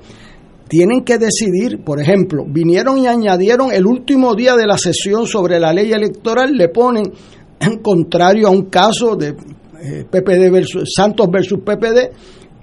tienen 0.69 1.03
que 1.03 1.17
decidir, 1.17 1.83
por 1.83 1.99
ejemplo, 1.99 2.45
vinieron 2.47 2.99
y 2.99 3.07
añadieron 3.07 3.73
el 3.73 3.87
último 3.87 4.35
día 4.35 4.55
de 4.55 4.67
la 4.67 4.77
sesión 4.77 5.25
sobre 5.25 5.59
la 5.59 5.73
ley 5.73 5.91
electoral, 5.91 6.51
le 6.55 6.69
ponen, 6.69 7.11
en 7.59 7.79
contrario 7.79 8.47
a 8.47 8.51
un 8.51 8.65
caso 8.65 9.15
de 9.15 9.29
eh, 9.29 10.05
PPD 10.09 10.51
versus, 10.51 10.93
Santos 10.95 11.27
versus 11.31 11.59
PPD, 11.61 12.13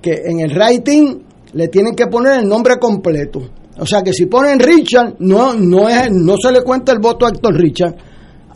que 0.00 0.22
en 0.24 0.38
el 0.38 0.56
writing 0.56 1.18
le 1.52 1.66
tienen 1.66 1.96
que 1.96 2.06
poner 2.06 2.40
el 2.40 2.48
nombre 2.48 2.76
completo. 2.78 3.42
O 3.78 3.84
sea 3.84 4.02
que 4.02 4.12
si 4.12 4.26
ponen 4.26 4.60
Richard, 4.60 5.16
no, 5.18 5.54
no, 5.54 5.88
es, 5.88 6.08
no 6.12 6.36
se 6.40 6.52
le 6.52 6.62
cuenta 6.62 6.92
el 6.92 7.00
voto 7.00 7.26
a 7.26 7.30
Héctor 7.30 7.54
Richard, 7.54 7.96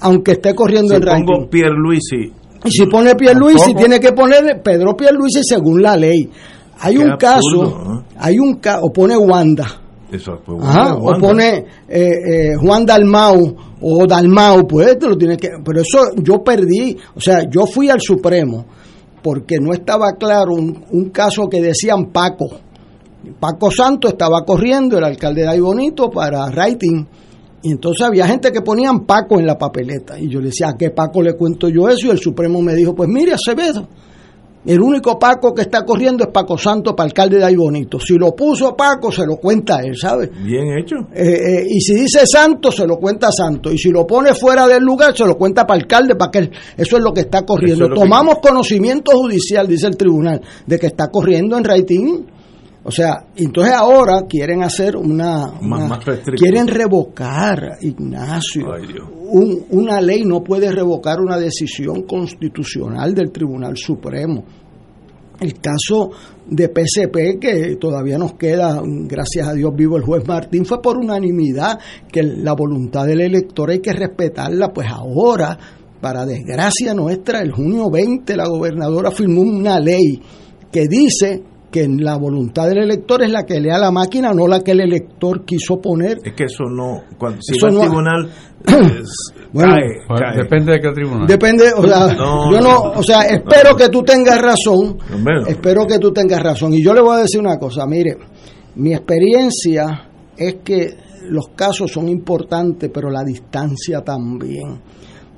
aunque 0.01 0.33
esté 0.33 0.55
corriendo 0.55 0.95
el 0.95 1.03
writing. 1.03 1.27
pongo 1.27 1.51
Pierluisi. 1.51 2.33
Y 2.65 2.71
si 2.71 2.87
pone 2.87 3.17
Pierluisi, 3.17 3.75
tiene 3.75 3.99
que 3.99 4.13
poner 4.13 4.63
Pedro 4.63 4.95
Pierluisi 4.97 5.43
según 5.43 5.83
la 5.83 5.97
ley. 5.97 6.31
Hay 6.81 6.97
un 6.97 7.17
caso, 7.17 8.05
hay 8.17 8.39
un 8.39 8.55
caso, 8.55 8.87
o 8.87 8.93
pone 8.93 9.17
Wanda. 9.17 9.67
o 10.99 11.21
pone 11.21 11.65
eh, 11.89 11.99
eh, 11.99 12.57
Juan 12.61 12.87
Dalmau 12.87 13.57
o 13.81 14.07
Dalmau, 14.07 14.67
pues 14.67 14.97
lo 15.01 15.17
tiene 15.17 15.37
que. 15.37 15.49
Pero 15.65 15.81
eso 15.83 15.99
yo 16.17 16.43
perdí, 16.43 16.97
o 17.15 17.21
sea, 17.21 17.49
yo 17.49 17.67
fui 17.67 17.91
al 17.91 18.01
Supremo 18.01 18.65
porque 19.23 19.59
no 19.61 19.73
estaba 19.73 20.13
claro 20.19 20.55
un, 20.55 20.85
un 20.91 21.11
caso 21.11 21.49
que 21.49 21.61
decían 21.61 22.07
Paco. 22.07 22.49
Paco 23.39 23.71
Santo 23.71 24.09
estaba 24.09 24.43
corriendo, 24.47 24.97
el 24.97 25.05
alcalde 25.05 25.43
de 25.43 25.49
ahí 25.49 25.61
bonito, 25.61 26.09
para 26.11 26.47
writing. 26.47 27.07
Y 27.63 27.73
entonces 27.73 28.07
había 28.07 28.27
gente 28.27 28.51
que 28.51 28.63
ponían 28.63 29.01
Paco 29.01 29.39
en 29.39 29.47
la 29.47 29.59
papeleta. 29.59 30.19
Y 30.19 30.31
yo 30.31 30.41
le 30.41 30.47
decía, 30.47 30.71
¿a 30.71 30.77
qué 30.79 30.91
Paco 30.91 31.21
le 31.21 31.35
cuento 31.35 31.69
yo 31.69 31.87
eso? 31.91 32.07
Y 32.07 32.11
el 32.11 32.19
Supremo 32.19 32.63
me 32.63 32.75
dijo, 32.75 32.95
pues 32.95 33.11
mire, 33.11 33.35
Acevedo 33.35 33.87
el 34.67 34.81
único 34.81 35.19
Paco 35.19 35.55
que 35.55 35.63
está 35.63 35.85
corriendo 35.85 36.25
es 36.25 36.31
Paco 36.31 36.59
Santo 36.59 36.95
para 36.95 37.07
alcalde 37.07 37.39
de 37.39 37.45
ahí 37.45 37.57
bonito. 37.57 37.99
Si 37.99 38.15
lo 38.19 38.35
puso 38.35 38.77
Paco, 38.77 39.11
se 39.11 39.25
lo 39.25 39.37
cuenta 39.37 39.81
él, 39.83 39.97
¿sabe? 39.97 40.31
Bien 40.45 40.79
hecho. 40.79 40.97
Eh, 41.15 41.63
eh, 41.63 41.67
y 41.67 41.81
si 41.81 41.95
dice 41.95 42.27
Santo, 42.27 42.71
se 42.71 42.87
lo 42.87 42.99
cuenta 42.99 43.31
Santo. 43.33 43.73
Y 43.73 43.79
si 43.79 43.91
lo 43.91 44.07
pone 44.07 44.35
fuera 44.35 44.67
del 44.67 44.83
lugar, 44.83 45.17
se 45.17 45.25
lo 45.25 45.39
cuenta 45.39 45.67
para 45.67 45.81
alcalde, 45.81 46.15
para 46.15 46.31
que 46.31 46.51
eso 46.77 46.97
es 46.99 47.03
lo 47.03 47.13
que 47.13 47.23
está 47.23 47.47
corriendo. 47.47 47.89
Tomamos 47.89 48.39
conocimiento 48.41 49.13
judicial, 49.13 49.67
dice 49.67 49.87
el 49.87 49.97
tribunal, 49.97 50.43
de 50.67 50.79
que 50.79 50.89
está 50.89 51.09
corriendo 51.09 51.57
en 51.57 51.65
rating. 51.65 52.25
O 52.83 52.91
sea, 52.91 53.27
entonces 53.37 53.75
ahora 53.75 54.23
quieren 54.29 54.63
hacer 54.63 54.97
una... 54.97 55.53
quieren 56.37 56.67
revocar, 56.67 57.77
Ignacio. 57.83 58.67
una 59.71 60.01
ley 60.01 60.23
no 60.25 60.43
puede 60.43 60.73
revocar 60.73 61.21
una 61.21 61.37
decisión 61.37 62.03
constitucional 62.03 63.15
del 63.15 63.31
Tribunal 63.31 63.77
Supremo. 63.77 64.45
el 65.41 65.55
caso 65.55 66.11
de 66.47 66.69
PCP, 66.69 67.39
que 67.39 67.77
todavía 67.77 68.19
nos 68.19 68.35
queda, 68.35 68.83
gracias 68.85 69.49
a 69.49 69.55
Dios 69.55 69.73
vivo 69.75 69.97
el 69.97 70.03
juez 70.03 70.27
Martín, 70.27 70.65
fue 70.67 70.83
por 70.83 70.99
unanimidad 70.99 71.79
que 72.11 72.23
la 72.23 72.55
voluntad 72.55 73.07
del 73.07 73.21
elector 73.21 73.71
hay 73.71 73.81
que 73.81 73.93
respetarla, 73.93 74.69
pues 74.73 74.89
ahora, 74.91 75.59
para 76.01 76.25
desgracia 76.27 76.95
nuestra, 76.95 77.41
el 77.41 77.53
junio 77.53 77.91
20 77.91 78.37
la 78.37 78.49
gobernadora 78.49 79.11
firmó 79.11 79.43
una 79.43 79.79
ley 79.79 80.21
que 80.73 80.87
dice 80.89 81.43
que 81.71 81.87
la 81.89 82.17
voluntad 82.17 82.69
del 82.69 82.79
elector 82.79 83.23
es 83.23 83.31
la 83.31 83.45
que 83.45 83.61
lea 83.61 83.79
la 83.79 83.91
máquina, 83.91 84.33
no 84.33 84.47
la 84.47 84.61
que 84.61 84.73
el 84.73 84.81
elector 84.81 85.45
quiso 85.45 85.81
poner. 85.81 86.19
Es 86.25 86.35
que 86.35 86.45
eso 86.45 86.65
no, 86.65 87.03
cuando, 87.17 87.41
si 87.41 87.59
va 87.61 87.69
al 87.69 87.79
tribunal, 87.79 88.31
bueno, 89.53 89.75
depende 90.37 90.73
de 90.73 90.81
qué 90.81 90.93
tribunal. 90.93 91.27
Depende, 91.27 91.73
o 91.77 91.83
sea, 91.87 92.17
yo 92.17 92.61
no, 92.61 92.81
o 92.97 93.03
sea, 93.03 93.23
espero 93.23 93.77
que 93.77 93.89
tú 93.89 94.03
tengas 94.03 94.41
razón, 94.41 94.99
espero 95.47 95.87
que 95.87 95.99
tú 95.99 96.13
tengas 96.13 96.43
razón. 96.43 96.75
Y 96.75 96.83
yo 96.83 96.93
le 96.93 97.01
voy 97.01 97.17
a 97.17 97.21
decir 97.21 97.41
una 97.41 97.59
cosa, 97.59 97.87
mire, 97.87 98.17
mi 98.75 98.93
experiencia 98.93 100.09
es 100.37 100.57
que 100.65 100.97
los 101.29 101.49
casos 101.55 101.93
son 101.93 102.09
importantes, 102.09 102.91
pero 102.93 103.11
la 103.11 103.23
distancia 103.23 104.01
también, 104.03 104.81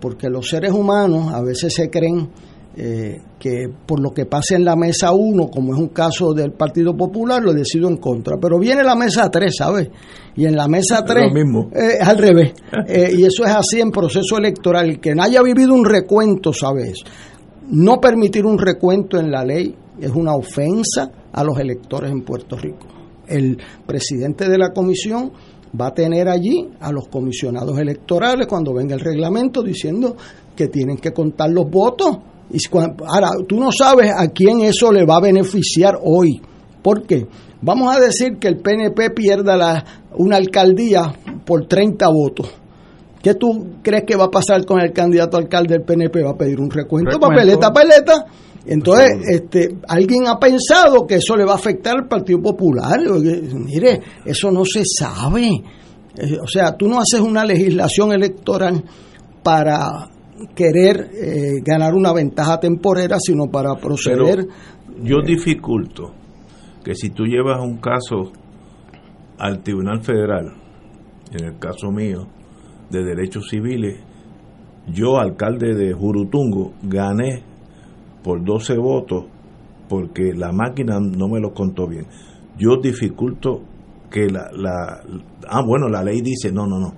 porque 0.00 0.30
los 0.30 0.48
seres 0.48 0.72
humanos 0.72 1.32
a 1.32 1.42
veces 1.42 1.74
se 1.74 1.90
creen 1.90 2.30
eh, 2.74 3.20
que 3.38 3.68
por 3.84 4.00
lo 4.00 4.12
que 4.12 4.24
pase 4.24 4.54
en 4.54 4.64
la 4.64 4.76
mesa 4.76 5.12
1, 5.12 5.48
como 5.50 5.74
es 5.74 5.78
un 5.78 5.88
caso 5.88 6.32
del 6.32 6.52
Partido 6.52 6.96
Popular, 6.96 7.42
lo 7.42 7.52
decido 7.52 7.86
en 7.88 7.98
contra. 7.98 8.38
Pero 8.40 8.58
viene 8.58 8.82
la 8.82 8.94
mesa 8.94 9.30
3, 9.30 9.54
¿sabes? 9.54 9.90
Y 10.36 10.46
en 10.46 10.56
la 10.56 10.68
mesa 10.68 11.04
3 11.04 11.26
eh, 11.34 11.98
es 12.00 12.08
al 12.08 12.18
revés. 12.18 12.52
Eh, 12.88 13.12
y 13.16 13.24
eso 13.24 13.44
es 13.44 13.50
así 13.50 13.80
en 13.80 13.90
proceso 13.90 14.38
electoral. 14.38 14.88
El 14.88 15.00
que 15.00 15.14
no 15.14 15.22
haya 15.22 15.42
vivido 15.42 15.74
un 15.74 15.84
recuento, 15.84 16.52
¿sabes? 16.52 16.98
No 17.68 18.00
permitir 18.00 18.44
un 18.44 18.58
recuento 18.58 19.18
en 19.18 19.30
la 19.30 19.44
ley 19.44 19.74
es 20.00 20.10
una 20.10 20.34
ofensa 20.34 21.10
a 21.32 21.44
los 21.44 21.58
electores 21.58 22.10
en 22.10 22.22
Puerto 22.22 22.56
Rico. 22.56 22.86
El 23.26 23.58
presidente 23.86 24.48
de 24.48 24.58
la 24.58 24.72
comisión 24.72 25.32
va 25.78 25.88
a 25.88 25.94
tener 25.94 26.28
allí 26.28 26.68
a 26.80 26.90
los 26.90 27.08
comisionados 27.08 27.78
electorales 27.78 28.46
cuando 28.46 28.74
venga 28.74 28.94
el 28.94 29.00
reglamento 29.00 29.62
diciendo 29.62 30.16
que 30.56 30.68
tienen 30.68 30.98
que 30.98 31.12
contar 31.12 31.50
los 31.50 31.70
votos 31.70 32.18
ahora, 33.06 33.30
tú 33.48 33.58
no 33.58 33.70
sabes 33.72 34.10
a 34.16 34.28
quién 34.28 34.60
eso 34.60 34.92
le 34.92 35.04
va 35.04 35.16
a 35.16 35.20
beneficiar 35.20 35.98
hoy. 36.02 36.40
¿Por 36.82 37.06
qué? 37.06 37.26
Vamos 37.60 37.94
a 37.94 38.00
decir 38.00 38.38
que 38.38 38.48
el 38.48 38.58
PNP 38.58 39.10
pierda 39.10 39.56
la, 39.56 39.84
una 40.16 40.36
alcaldía 40.36 41.12
por 41.44 41.66
30 41.66 42.08
votos. 42.08 42.50
¿Qué 43.22 43.34
tú 43.34 43.76
crees 43.82 44.02
que 44.04 44.16
va 44.16 44.24
a 44.24 44.30
pasar 44.30 44.64
con 44.64 44.80
el 44.80 44.92
candidato 44.92 45.36
alcalde 45.36 45.74
del 45.74 45.84
PNP? 45.84 46.22
Va 46.24 46.30
a 46.30 46.36
pedir 46.36 46.58
un 46.60 46.70
recuento, 46.70 47.20
papeleta, 47.20 47.72
papeleta. 47.72 48.26
Entonces, 48.66 49.10
este, 49.28 49.76
alguien 49.88 50.26
ha 50.26 50.38
pensado 50.38 51.06
que 51.06 51.16
eso 51.16 51.36
le 51.36 51.44
va 51.44 51.52
a 51.52 51.56
afectar 51.56 51.96
al 51.96 52.08
Partido 52.08 52.40
Popular. 52.40 52.98
Mire, 53.00 54.00
eso 54.24 54.50
no 54.50 54.64
se 54.64 54.82
sabe. 54.84 55.48
Eh, 56.16 56.38
o 56.42 56.46
sea, 56.46 56.76
tú 56.76 56.88
no 56.88 57.00
haces 57.00 57.20
una 57.20 57.44
legislación 57.44 58.12
electoral 58.12 58.84
para 59.42 60.08
querer 60.54 61.10
eh, 61.14 61.60
ganar 61.64 61.94
una 61.94 62.12
ventaja 62.12 62.58
temporera, 62.60 63.18
sino 63.20 63.50
para 63.50 63.74
proceder. 63.76 64.46
yo 65.02 65.22
dificulto 65.24 66.12
que 66.84 66.94
si 66.94 67.10
tú 67.10 67.24
llevas 67.24 67.60
un 67.60 67.78
caso 67.78 68.32
al 69.38 69.62
Tribunal 69.62 70.02
Federal, 70.02 70.52
en 71.32 71.44
el 71.44 71.58
caso 71.58 71.90
mío, 71.90 72.26
de 72.90 73.04
derechos 73.04 73.48
civiles, 73.48 74.00
yo, 74.88 75.18
alcalde 75.18 75.74
de 75.74 75.92
Jurutungo, 75.92 76.72
gané 76.82 77.44
por 78.22 78.44
12 78.44 78.76
votos 78.78 79.26
porque 79.88 80.32
la 80.34 80.52
máquina 80.52 80.98
no 81.00 81.28
me 81.28 81.40
lo 81.40 81.52
contó 81.52 81.86
bien. 81.86 82.06
Yo 82.58 82.78
dificulto 82.82 83.62
que 84.10 84.28
la, 84.28 84.50
la 84.52 85.02
ah 85.48 85.62
bueno 85.66 85.88
la 85.88 86.02
ley 86.02 86.20
dice 86.20 86.52
no 86.52 86.66
no 86.66 86.78
no 86.78 86.94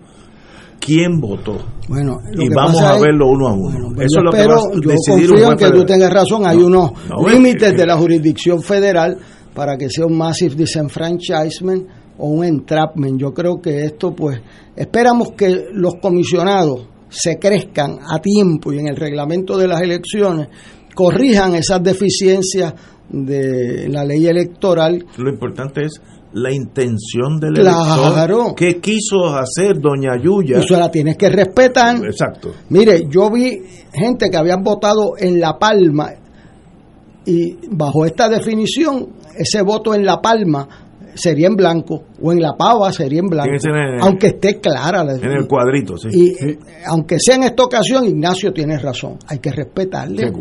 quién 0.84 1.20
votó. 1.20 1.56
Bueno, 1.88 2.18
y 2.34 2.48
vamos 2.48 2.80
a 2.82 2.98
verlo 2.98 3.28
uno 3.28 3.48
a 3.48 3.52
uno. 3.54 3.92
Eso 3.96 4.18
es 4.18 4.24
lo 4.24 4.30
que 4.30 4.46
va 4.46 4.54
a 4.54 4.80
yo 4.80 4.94
confío 5.06 5.50
en 5.50 5.56
que 5.56 5.70
tú 5.70 5.84
tengas 5.84 6.12
razón. 6.12 6.46
Hay 6.46 6.58
unos 6.58 6.92
límites 7.26 7.74
de 7.74 7.86
la 7.86 7.96
jurisdicción 7.96 8.62
federal 8.62 9.16
para 9.54 9.76
que 9.76 9.88
sea 9.88 10.06
un 10.06 10.16
massive 10.16 10.54
disenfranchisement 10.54 11.86
o 12.18 12.28
un 12.28 12.44
entrapment. 12.44 13.18
Yo 13.18 13.32
creo 13.32 13.60
que 13.60 13.84
esto, 13.84 14.14
pues, 14.14 14.40
esperamos 14.76 15.32
que 15.36 15.66
los 15.72 15.94
comisionados 16.00 16.88
se 17.08 17.38
crezcan 17.38 17.98
a 18.06 18.18
tiempo 18.20 18.72
y 18.72 18.78
en 18.78 18.88
el 18.88 18.96
reglamento 18.96 19.56
de 19.56 19.68
las 19.68 19.80
elecciones 19.80 20.48
corrijan 20.94 21.54
esas 21.54 21.82
deficiencias 21.82 22.74
de 23.08 23.88
la 23.88 24.04
ley 24.04 24.26
electoral. 24.26 25.04
Lo 25.16 25.30
importante 25.30 25.82
es 25.84 26.00
la 26.34 26.52
intención 26.52 27.38
del 27.38 27.54
claro. 27.54 28.54
¿Qué 28.56 28.80
quiso 28.80 29.26
hacer 29.26 29.80
doña 29.80 30.16
Yuya? 30.20 30.58
Eso 30.58 30.76
la 30.76 30.90
tienes 30.90 31.16
que 31.16 31.28
respetar. 31.28 32.04
Exacto. 32.04 32.52
Mire, 32.70 33.06
yo 33.08 33.30
vi 33.30 33.62
gente 33.92 34.28
que 34.30 34.36
habían 34.36 34.62
votado 34.62 35.14
en 35.16 35.40
La 35.40 35.58
Palma 35.58 36.10
y 37.24 37.56
bajo 37.70 38.04
esta 38.04 38.28
definición, 38.28 39.10
ese 39.36 39.62
voto 39.62 39.94
en 39.94 40.04
La 40.04 40.20
Palma 40.20 40.83
sería 41.14 41.48
en 41.48 41.56
blanco 41.56 42.04
o 42.20 42.32
en 42.32 42.40
la 42.40 42.54
pava 42.56 42.92
sería 42.92 43.20
en 43.20 43.28
blanco 43.28 43.52
aunque 44.00 44.28
esté 44.28 44.60
clara 44.60 45.02
en 45.02 45.30
el 45.30 45.46
cuadrito 45.46 45.96
sí. 45.96 46.08
y 46.12 46.58
aunque 46.86 47.16
sea 47.18 47.36
en 47.36 47.44
esta 47.44 47.64
ocasión 47.64 48.04
Ignacio 48.04 48.52
tiene 48.52 48.78
razón 48.78 49.18
hay 49.26 49.38
que 49.38 49.50
respetarle 49.50 50.32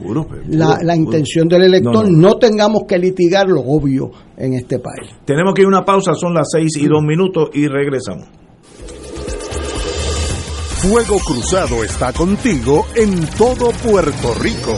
la, 0.48 0.96
intención 0.96 1.48
del 1.48 1.64
elector 1.64 2.10
no, 2.10 2.38
tengamos 2.38 2.84
que 2.88 2.98
litigar 2.98 3.48
lo 3.48 3.62
obvio 3.62 4.12
en 4.38 4.54
este 4.54 4.80
país. 4.80 5.10
Tenemos 5.26 5.54
que 5.54 5.62
ir 5.62 5.66
a 5.66 5.70
una 5.70 5.86
pausa 5.86 6.14
son 6.14 6.34
las 6.34 6.48
seis 6.52 6.72
y 6.78 6.88
dos 6.88 7.02
minutos 7.02 7.50
y 7.54 7.68
regresamos. 7.68 8.28
Fuego 10.78 11.18
Cruzado 11.26 11.84
está 11.84 12.12
contigo 12.12 12.86
en 12.96 13.26
todo 13.38 13.72
Puerto 13.72 14.34
Rico 14.42 14.78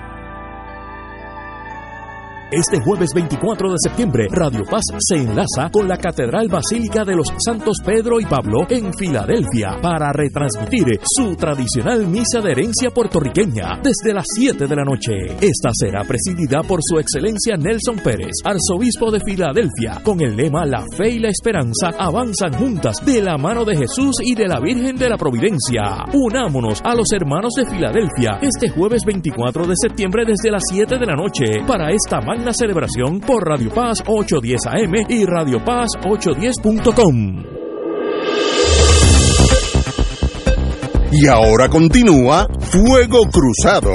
Este 2.51 2.81
jueves 2.81 3.11
24 3.15 3.69
de 3.71 3.77
septiembre, 3.81 4.27
Radio 4.29 4.65
Paz 4.69 4.83
se 4.99 5.15
enlaza 5.15 5.69
con 5.71 5.87
la 5.87 5.95
Catedral 5.95 6.49
Basílica 6.49 7.05
de 7.05 7.15
los 7.15 7.31
Santos 7.37 7.77
Pedro 7.81 8.19
y 8.19 8.25
Pablo 8.25 8.67
en 8.69 8.93
Filadelfia 8.93 9.79
para 9.81 10.11
retransmitir 10.11 10.99
su 11.01 11.37
tradicional 11.37 12.05
misa 12.07 12.41
de 12.41 12.51
herencia 12.51 12.89
puertorriqueña 12.89 13.79
desde 13.81 14.13
las 14.13 14.25
7 14.35 14.67
de 14.67 14.75
la 14.75 14.83
noche. 14.83 15.13
Esta 15.39 15.69
será 15.71 16.03
presidida 16.03 16.61
por 16.61 16.81
su 16.83 16.99
excelencia 16.99 17.55
Nelson 17.55 17.99
Pérez, 18.03 18.33
arzobispo 18.43 19.11
de 19.11 19.21
Filadelfia, 19.21 20.01
con 20.03 20.19
el 20.19 20.35
lema 20.35 20.65
La 20.65 20.83
fe 20.97 21.09
y 21.09 21.19
la 21.19 21.29
esperanza 21.29 21.91
avanzan 21.97 22.51
juntas 22.55 22.97
de 23.05 23.21
la 23.21 23.37
mano 23.37 23.63
de 23.63 23.77
Jesús 23.77 24.17
y 24.21 24.35
de 24.35 24.49
la 24.49 24.59
Virgen 24.59 24.97
de 24.97 25.07
la 25.07 25.15
Providencia. 25.15 26.03
Unámonos 26.11 26.81
a 26.83 26.95
los 26.95 27.13
hermanos 27.13 27.53
de 27.55 27.65
Filadelfia 27.65 28.39
este 28.41 28.67
jueves 28.67 29.03
24 29.05 29.67
de 29.67 29.75
septiembre 29.81 30.25
desde 30.27 30.51
las 30.51 30.63
7 30.69 30.97
de 30.97 31.05
la 31.05 31.15
noche 31.15 31.45
para 31.65 31.91
esta 31.91 32.19
magna 32.19 32.40
celebración 32.49 33.19
por 33.19 33.47
Radio 33.47 33.69
Paz 33.69 34.03
810 34.05 34.61
AM 34.65 34.93
y 35.09 35.25
Radio 35.25 35.63
Paz 35.63 35.89
810.com. 36.03 37.43
Y 41.11 41.27
ahora 41.27 41.69
continúa 41.69 42.47
Fuego 42.59 43.19
Cruzado. 43.31 43.91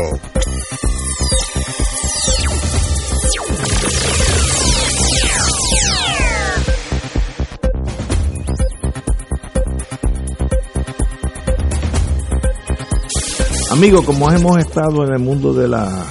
Amigos, 13.73 14.05
como 14.07 14.31
hemos 14.31 14.59
estado 14.59 15.05
en 15.05 15.13
el 15.13 15.19
mundo 15.19 15.53
de 15.53 15.69
la 15.69 16.07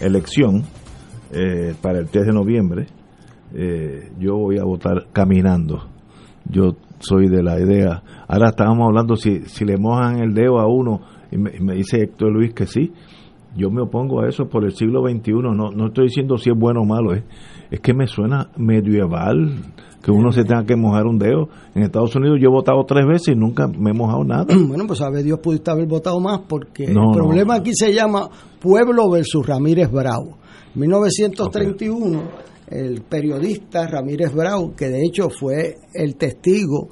elección 0.00 0.66
eh, 1.32 1.74
para 1.80 1.98
el 1.98 2.08
3 2.08 2.26
de 2.26 2.32
noviembre, 2.32 2.86
eh, 3.54 4.10
yo 4.18 4.36
voy 4.36 4.58
a 4.58 4.64
votar 4.64 5.06
caminando. 5.12 5.82
Yo 6.48 6.76
soy 7.00 7.28
de 7.28 7.42
la 7.42 7.60
idea. 7.60 8.02
Ahora 8.28 8.50
estábamos 8.50 8.86
hablando 8.88 9.16
si, 9.16 9.40
si 9.46 9.64
le 9.64 9.76
mojan 9.76 10.18
el 10.20 10.34
dedo 10.34 10.58
a 10.60 10.66
uno, 10.66 11.00
y 11.30 11.36
me, 11.38 11.52
me 11.60 11.74
dice 11.74 12.02
Héctor 12.02 12.32
Luis 12.32 12.52
que 12.54 12.66
sí. 12.66 12.92
Yo 13.54 13.70
me 13.70 13.82
opongo 13.82 14.22
a 14.22 14.28
eso 14.28 14.46
por 14.48 14.64
el 14.64 14.72
siglo 14.72 15.02
XXI. 15.06 15.32
No, 15.32 15.70
no 15.70 15.86
estoy 15.88 16.06
diciendo 16.06 16.38
si 16.38 16.50
es 16.50 16.56
bueno 16.58 16.80
o 16.82 16.84
malo. 16.86 17.12
Es, 17.12 17.22
es 17.70 17.80
que 17.80 17.92
me 17.92 18.06
suena 18.06 18.48
medieval 18.56 19.56
que 20.02 20.10
uno 20.10 20.32
se 20.32 20.44
tenga 20.44 20.64
que 20.64 20.74
mojar 20.74 21.06
un 21.06 21.18
dedo. 21.18 21.48
En 21.74 21.82
Estados 21.82 22.14
Unidos 22.16 22.38
yo 22.40 22.48
he 22.48 22.52
votado 22.52 22.82
tres 22.86 23.06
veces 23.06 23.34
y 23.34 23.38
nunca 23.38 23.68
me 23.68 23.90
he 23.90 23.94
mojado 23.94 24.24
nada. 24.24 24.46
Bueno, 24.68 24.84
pues 24.86 25.00
a 25.02 25.10
ver, 25.10 25.22
Dios 25.22 25.38
pudiste 25.40 25.70
haber 25.70 25.86
votado 25.86 26.18
más 26.20 26.40
porque 26.48 26.86
No, 26.88 27.10
el 27.12 27.16
problema 27.16 27.54
no. 27.54 27.60
aquí 27.60 27.72
se 27.74 27.92
llama 27.92 28.28
Pueblo 28.60 29.10
versus 29.10 29.46
Ramírez 29.46 29.90
Bravo. 29.90 30.38
1931, 30.74 32.22
el 32.70 33.02
periodista 33.02 33.86
Ramírez 33.86 34.32
Bravo, 34.32 34.74
que 34.76 34.88
de 34.88 35.02
hecho 35.02 35.28
fue 35.30 35.76
el 35.94 36.16
testigo 36.16 36.88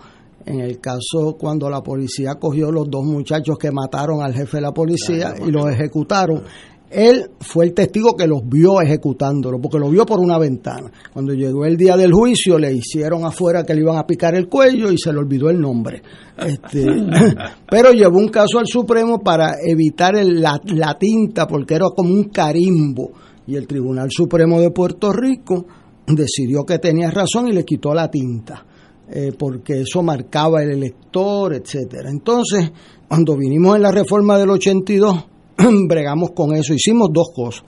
en 0.46 0.60
el 0.60 0.80
caso 0.80 1.36
cuando 1.38 1.68
la 1.70 1.82
policía 1.82 2.34
cogió 2.36 2.70
los 2.72 2.90
dos 2.90 3.04
muchachos 3.04 3.58
que 3.58 3.70
mataron 3.70 4.22
al 4.22 4.34
jefe 4.34 4.56
de 4.58 4.62
la 4.62 4.72
policía 4.72 5.34
y 5.46 5.50
los 5.50 5.70
ejecutaron. 5.70 6.42
Él 6.90 7.30
fue 7.38 7.66
el 7.66 7.72
testigo 7.72 8.16
que 8.16 8.26
los 8.26 8.40
vio 8.48 8.80
ejecutándolo, 8.80 9.60
porque 9.60 9.78
lo 9.78 9.88
vio 9.90 10.04
por 10.04 10.18
una 10.18 10.38
ventana. 10.38 10.90
Cuando 11.12 11.32
llegó 11.34 11.64
el 11.64 11.76
día 11.76 11.96
del 11.96 12.12
juicio, 12.12 12.58
le 12.58 12.72
hicieron 12.72 13.24
afuera 13.24 13.62
que 13.64 13.74
le 13.74 13.82
iban 13.82 13.96
a 13.96 14.04
picar 14.06 14.34
el 14.34 14.48
cuello 14.48 14.90
y 14.90 14.98
se 14.98 15.12
le 15.12 15.20
olvidó 15.20 15.50
el 15.50 15.60
nombre. 15.60 16.02
Este, 16.36 16.84
pero 17.70 17.92
llevó 17.92 18.18
un 18.18 18.28
caso 18.28 18.58
al 18.58 18.66
Supremo 18.66 19.20
para 19.20 19.52
evitar 19.64 20.16
el- 20.16 20.40
la, 20.42 20.60
la 20.64 20.98
tinta, 20.98 21.46
porque 21.46 21.74
era 21.74 21.86
como 21.94 22.12
un 22.12 22.24
carimbo. 22.24 23.12
Y 23.50 23.56
el 23.56 23.66
Tribunal 23.66 24.10
Supremo 24.12 24.60
de 24.60 24.70
Puerto 24.70 25.12
Rico 25.12 25.66
decidió 26.06 26.64
que 26.64 26.78
tenía 26.78 27.10
razón 27.10 27.48
y 27.48 27.52
le 27.52 27.64
quitó 27.64 27.92
la 27.92 28.08
tinta, 28.08 28.64
eh, 29.10 29.32
porque 29.36 29.80
eso 29.80 30.04
marcaba 30.04 30.62
el 30.62 30.70
elector, 30.70 31.54
etcétera. 31.54 32.10
Entonces, 32.10 32.70
cuando 33.08 33.36
vinimos 33.36 33.74
en 33.74 33.82
la 33.82 33.90
reforma 33.90 34.38
del 34.38 34.50
82, 34.50 35.24
bregamos 35.88 36.30
con 36.30 36.54
eso, 36.54 36.74
hicimos 36.74 37.08
dos 37.12 37.32
cosas. 37.34 37.64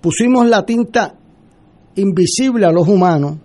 Pusimos 0.00 0.48
la 0.48 0.64
tinta 0.64 1.14
invisible 1.96 2.64
a 2.64 2.72
los 2.72 2.88
humanos 2.88 3.36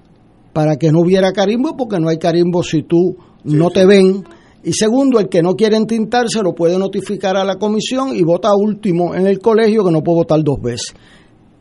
para 0.54 0.78
que 0.78 0.90
no 0.90 1.02
hubiera 1.02 1.34
carimbo, 1.34 1.76
porque 1.76 2.00
no 2.00 2.08
hay 2.08 2.18
carimbo 2.18 2.64
si 2.64 2.84
tú 2.84 3.18
no 3.44 3.70
te 3.72 3.86
ven. 3.86 4.24
Y 4.64 4.72
segundo, 4.72 5.20
el 5.20 5.28
que 5.28 5.42
no 5.42 5.56
quiere 5.56 5.76
entintarse 5.76 6.42
lo 6.42 6.56
puede 6.56 6.80
notificar 6.80 7.36
a 7.36 7.44
la 7.44 7.58
comisión 7.58 8.16
y 8.16 8.24
vota 8.24 8.56
último 8.56 9.14
en 9.14 9.28
el 9.28 9.40
colegio, 9.40 9.84
que 9.84 9.92
no 9.92 10.02
puede 10.02 10.20
votar 10.20 10.42
dos 10.46 10.62
veces. 10.62 10.94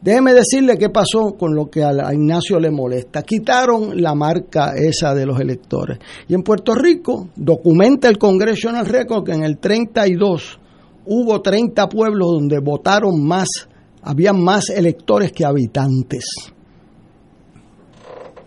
Déjeme 0.02 0.32
decirle 0.32 0.78
qué 0.78 0.88
pasó 0.88 1.36
con 1.38 1.54
lo 1.54 1.68
que 1.68 1.84
a 1.84 1.92
Ignacio 2.14 2.58
le 2.58 2.70
molesta. 2.70 3.22
Quitaron 3.22 4.00
la 4.00 4.14
marca 4.14 4.72
esa 4.74 5.14
de 5.14 5.26
los 5.26 5.38
electores. 5.38 5.98
Y 6.26 6.34
en 6.34 6.42
Puerto 6.42 6.74
Rico 6.74 7.28
documenta 7.36 8.08
el 8.08 8.16
Congressional 8.16 8.86
Record 8.86 9.24
que 9.24 9.32
en 9.32 9.42
el 9.42 9.58
32 9.58 10.58
hubo 11.04 11.42
30 11.42 11.88
pueblos 11.88 12.28
donde 12.32 12.60
votaron 12.60 13.22
más, 13.22 13.48
habían 14.02 14.42
más 14.42 14.70
electores 14.70 15.32
que 15.32 15.44
habitantes. 15.44 16.24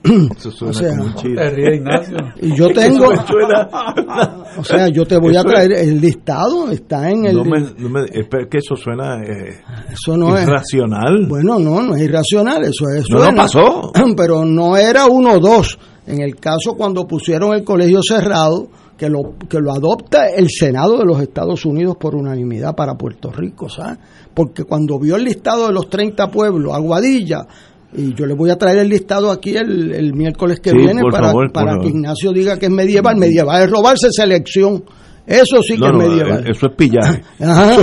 Eso 0.37 0.51
suena 0.51 0.71
O 0.71 0.73
sea, 0.73 0.89
como 0.97 1.03
un 1.03 1.13
chiste. 1.15 1.75
Ignacio. 1.75 2.17
Y 2.41 2.55
yo 2.55 2.67
tengo, 2.69 3.05
o 4.57 4.63
sea, 4.63 4.87
yo 4.89 5.05
te 5.05 5.17
voy 5.17 5.35
a 5.35 5.43
traer 5.43 5.71
el 5.71 5.99
listado, 6.01 6.69
está 6.71 7.09
en 7.09 7.25
el... 7.25 7.35
No 7.37 7.45
me, 7.45 7.59
no 7.77 7.89
me- 7.89 8.03
es 8.11 8.27
que 8.49 8.57
eso 8.57 8.75
suena 8.75 9.21
eh, 9.23 9.61
Eso 9.91 10.17
no 10.17 10.37
es- 10.37 10.47
irracional. 10.47 11.25
Bueno, 11.27 11.57
no, 11.59 11.81
no 11.81 11.95
es 11.95 12.01
irracional, 12.03 12.63
eso 12.63 12.89
es. 12.95 13.09
No, 13.09 13.31
no 13.31 13.35
pasó. 13.37 13.91
Pero 14.17 14.45
no 14.45 14.75
era 14.77 15.05
uno 15.05 15.33
o 15.33 15.39
dos. 15.39 15.77
En 16.05 16.21
el 16.21 16.35
caso 16.35 16.73
cuando 16.75 17.07
pusieron 17.07 17.53
el 17.53 17.63
colegio 17.63 18.01
cerrado, 18.03 18.67
que 18.97 19.09
lo, 19.09 19.35
que 19.49 19.59
lo 19.59 19.71
adopta 19.71 20.27
el 20.29 20.49
Senado 20.49 20.97
de 20.99 21.05
los 21.05 21.19
Estados 21.21 21.65
Unidos 21.65 21.95
por 21.97 22.13
unanimidad 22.15 22.75
para 22.75 22.95
Puerto 22.95 23.31
Rico, 23.31 23.69
¿sabes? 23.69 23.97
Porque 24.33 24.65
cuando 24.65 24.99
vio 24.99 25.15
el 25.15 25.23
listado 25.23 25.67
de 25.67 25.73
los 25.73 25.89
30 25.89 26.29
pueblos, 26.29 26.73
Aguadilla, 26.73 27.45
y 27.95 28.13
yo 28.13 28.25
le 28.25 28.33
voy 28.33 28.49
a 28.49 28.57
traer 28.57 28.77
el 28.79 28.89
listado 28.89 29.31
aquí 29.31 29.55
el, 29.55 29.93
el 29.93 30.13
miércoles 30.13 30.59
que 30.59 30.71
Sí, 30.71 30.77
viene 30.77 31.01
para, 31.11 31.27
favor, 31.29 31.51
para 31.51 31.77
que 31.79 31.87
Ignacio 31.89 32.31
diga 32.31 32.57
que 32.57 32.65
es 32.67 32.71
medieval. 32.71 33.17
Medieval 33.17 33.63
es 33.63 33.69
robarse 33.71 34.07
selección. 34.11 34.83
Eso 35.25 35.61
sí 35.61 35.73
que 35.75 35.79
No, 35.79 36.01
es 36.01 36.09
medieval. 36.09 36.43
eso 36.49 36.65
es 36.67 36.73
pillaje. 36.75 37.21
Ajá, 37.39 37.75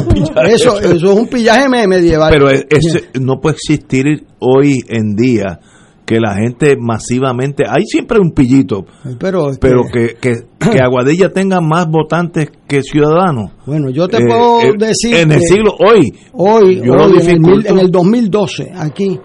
eso, 0.49 0.79
eso 0.79 0.95
es 0.95 1.03
un 1.19 1.27
pillaje 1.27 1.69
me- 1.69 1.87
medieval. 1.87 2.31
Pero 2.33 2.51
es- 2.51 2.67
es- 2.69 3.21
no 3.21 3.41
puede 3.41 3.57
existir 3.57 4.05
hoy 4.41 4.79
en 4.89 5.15
día 5.17 5.59
que 6.05 6.19
la 6.19 6.35
gente 6.35 6.75
masivamente, 6.77 7.63
hay 7.69 7.85
siempre 7.87 8.19
un 8.19 8.33
pillito, 8.33 8.85
pero, 9.21 9.51
es 9.51 9.59
pero 9.59 9.83
que, 9.91 10.17
que, 10.21 10.35
que 10.59 10.81
Aguadilla 10.83 11.33
tenga 11.33 11.61
más 11.61 11.87
votantes 11.89 12.49
que 12.67 12.83
ciudadanos. 12.83 13.53
Bueno, 13.65 13.91
yo 13.91 14.09
te 14.09 14.17
Eh, 14.17 14.27
puedo 14.27 14.61
eh, 14.61 14.73
decir. 14.77 15.15
En 15.15 15.31
el 15.31 15.41
siglo, 15.41 15.73
hoy, 15.79 16.13
Hoy, 16.33 16.81
yo 16.85 16.95
lo 16.97 17.05
hoy, 17.05 17.13
en, 17.21 17.47
el, 17.49 17.67
en 17.67 17.79
el 17.79 17.91
2012, 17.93 18.73
aquí 18.75 19.21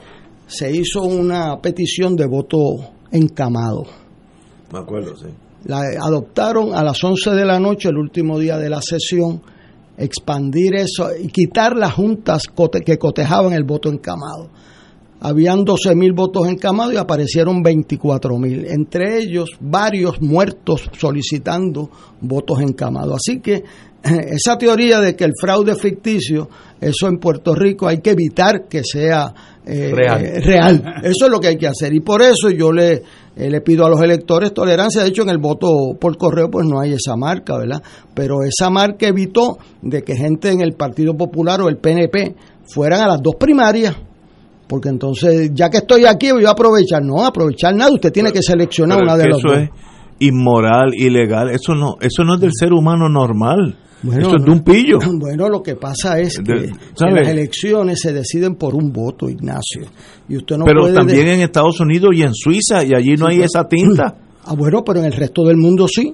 se 0.47 0.71
hizo 0.71 1.03
una 1.03 1.59
petición 1.61 2.15
de 2.15 2.27
voto 2.27 2.57
encamado. 3.11 3.85
Me 4.71 4.79
acuerdo, 4.79 5.15
sí. 5.15 5.27
La 5.65 5.81
adoptaron 5.99 6.75
a 6.75 6.83
las 6.83 7.03
11 7.03 7.31
de 7.31 7.45
la 7.45 7.59
noche, 7.59 7.89
el 7.89 7.97
último 7.97 8.37
día 8.37 8.57
de 8.57 8.69
la 8.69 8.81
sesión, 8.81 9.41
expandir 9.97 10.75
eso 10.75 11.09
y 11.19 11.27
quitar 11.29 11.75
las 11.75 11.93
juntas 11.93 12.43
que 12.85 12.97
cotejaban 12.97 13.53
el 13.53 13.63
voto 13.63 13.89
encamado. 13.89 14.49
Habían 15.21 15.63
12 15.63 15.95
mil 15.95 16.13
votos 16.13 16.47
encamados 16.47 16.93
y 16.93 16.97
aparecieron 16.97 17.63
24 17.63 18.37
mil, 18.37 18.65
entre 18.65 19.17
ellos 19.17 19.49
varios 19.59 20.21
muertos 20.21 20.87
solicitando 20.95 21.89
votos 22.21 22.61
encamados. 22.61 23.15
Así 23.15 23.39
que 23.39 23.63
esa 24.03 24.57
teoría 24.57 24.99
de 24.99 25.15
que 25.15 25.23
el 25.23 25.31
fraude 25.39 25.75
ficticio, 25.75 26.47
eso 26.79 27.07
en 27.07 27.17
Puerto 27.17 27.55
Rico 27.55 27.87
hay 27.87 28.01
que 28.01 28.11
evitar 28.11 28.67
que 28.67 28.83
sea 28.83 29.33
eh, 29.65 29.91
Real. 29.93 30.23
eh, 30.25 30.39
real. 30.41 30.83
Eso 31.03 31.25
es 31.25 31.31
lo 31.31 31.39
que 31.39 31.47
hay 31.47 31.57
que 31.57 31.67
hacer. 31.67 31.93
Y 31.93 31.99
por 32.01 32.21
eso 32.21 32.49
yo 32.49 32.71
le, 32.71 33.01
eh, 33.35 33.49
le 33.49 33.61
pido 33.61 33.85
a 33.85 33.89
los 33.89 34.01
electores 34.01 34.53
tolerancia. 34.53 35.01
De 35.03 35.09
hecho, 35.09 35.23
en 35.23 35.29
el 35.29 35.37
voto 35.39 35.67
por 35.99 36.17
correo 36.17 36.49
pues 36.49 36.65
no 36.67 36.79
hay 36.79 36.93
esa 36.93 37.15
marca, 37.15 37.57
¿verdad? 37.57 37.81
Pero 38.13 38.43
esa 38.43 38.69
marca 38.69 39.07
evitó 39.07 39.57
de 39.81 40.03
que 40.03 40.15
gente 40.15 40.51
en 40.51 40.61
el 40.61 40.73
Partido 40.73 41.15
Popular 41.15 41.61
o 41.61 41.69
el 41.69 41.77
PNP 41.77 42.35
fueran 42.67 43.01
a 43.01 43.07
las 43.07 43.21
dos 43.21 43.35
primarias. 43.39 43.95
Porque 44.67 44.89
entonces, 44.89 45.51
ya 45.53 45.69
que 45.69 45.77
estoy 45.77 46.05
aquí, 46.05 46.31
voy 46.31 46.45
a 46.45 46.51
aprovechar. 46.51 47.03
No, 47.03 47.23
aprovechar 47.23 47.75
nada. 47.75 47.91
Usted 47.91 48.11
tiene 48.11 48.31
que 48.31 48.41
seleccionar 48.41 48.97
una 49.01 49.15
de 49.15 49.27
las 49.29 49.37
eso 49.37 49.47
dos. 49.47 49.57
es 49.59 49.69
inmoral, 50.19 50.93
ilegal. 50.95 51.49
Eso 51.51 51.73
no, 51.75 51.97
eso 52.01 52.23
no 52.23 52.35
es 52.35 52.41
del 52.41 52.51
ser 52.53 52.73
humano 52.73 53.07
normal. 53.09 53.77
Bueno, 54.03 54.27
eso 54.27 54.35
es 54.37 54.43
de 54.45 54.51
un 54.51 54.59
pillo. 54.63 54.99
Bueno, 55.19 55.49
lo 55.49 55.63
que 55.63 55.75
pasa 55.75 56.19
es 56.19 56.37
que, 56.39 56.69
las 56.99 57.27
elecciones 57.27 57.99
se 58.01 58.13
deciden 58.13 58.55
por 58.55 58.75
un 58.75 58.91
voto, 58.91 59.29
Ignacio. 59.29 59.83
Y 60.29 60.37
usted 60.37 60.57
no 60.57 60.65
pero 60.65 60.81
puede 60.81 60.93
también 60.95 61.25
de- 61.25 61.33
en 61.35 61.41
Estados 61.41 61.79
Unidos 61.79 62.11
y 62.13 62.21
en 62.23 62.33
Suiza, 62.33 62.83
y 62.83 62.93
allí 62.93 63.15
no 63.15 63.27
Sí, 63.27 63.31
hay 63.31 63.37
pero- 63.37 63.45
esa 63.45 63.67
tinta. 63.67 64.15
Ah, 64.47 64.53
bueno, 64.53 64.83
pero 64.85 64.99
en 64.99 65.05
el 65.05 65.13
resto 65.13 65.43
del 65.43 65.57
mundo 65.57 65.87
sí. 65.87 66.13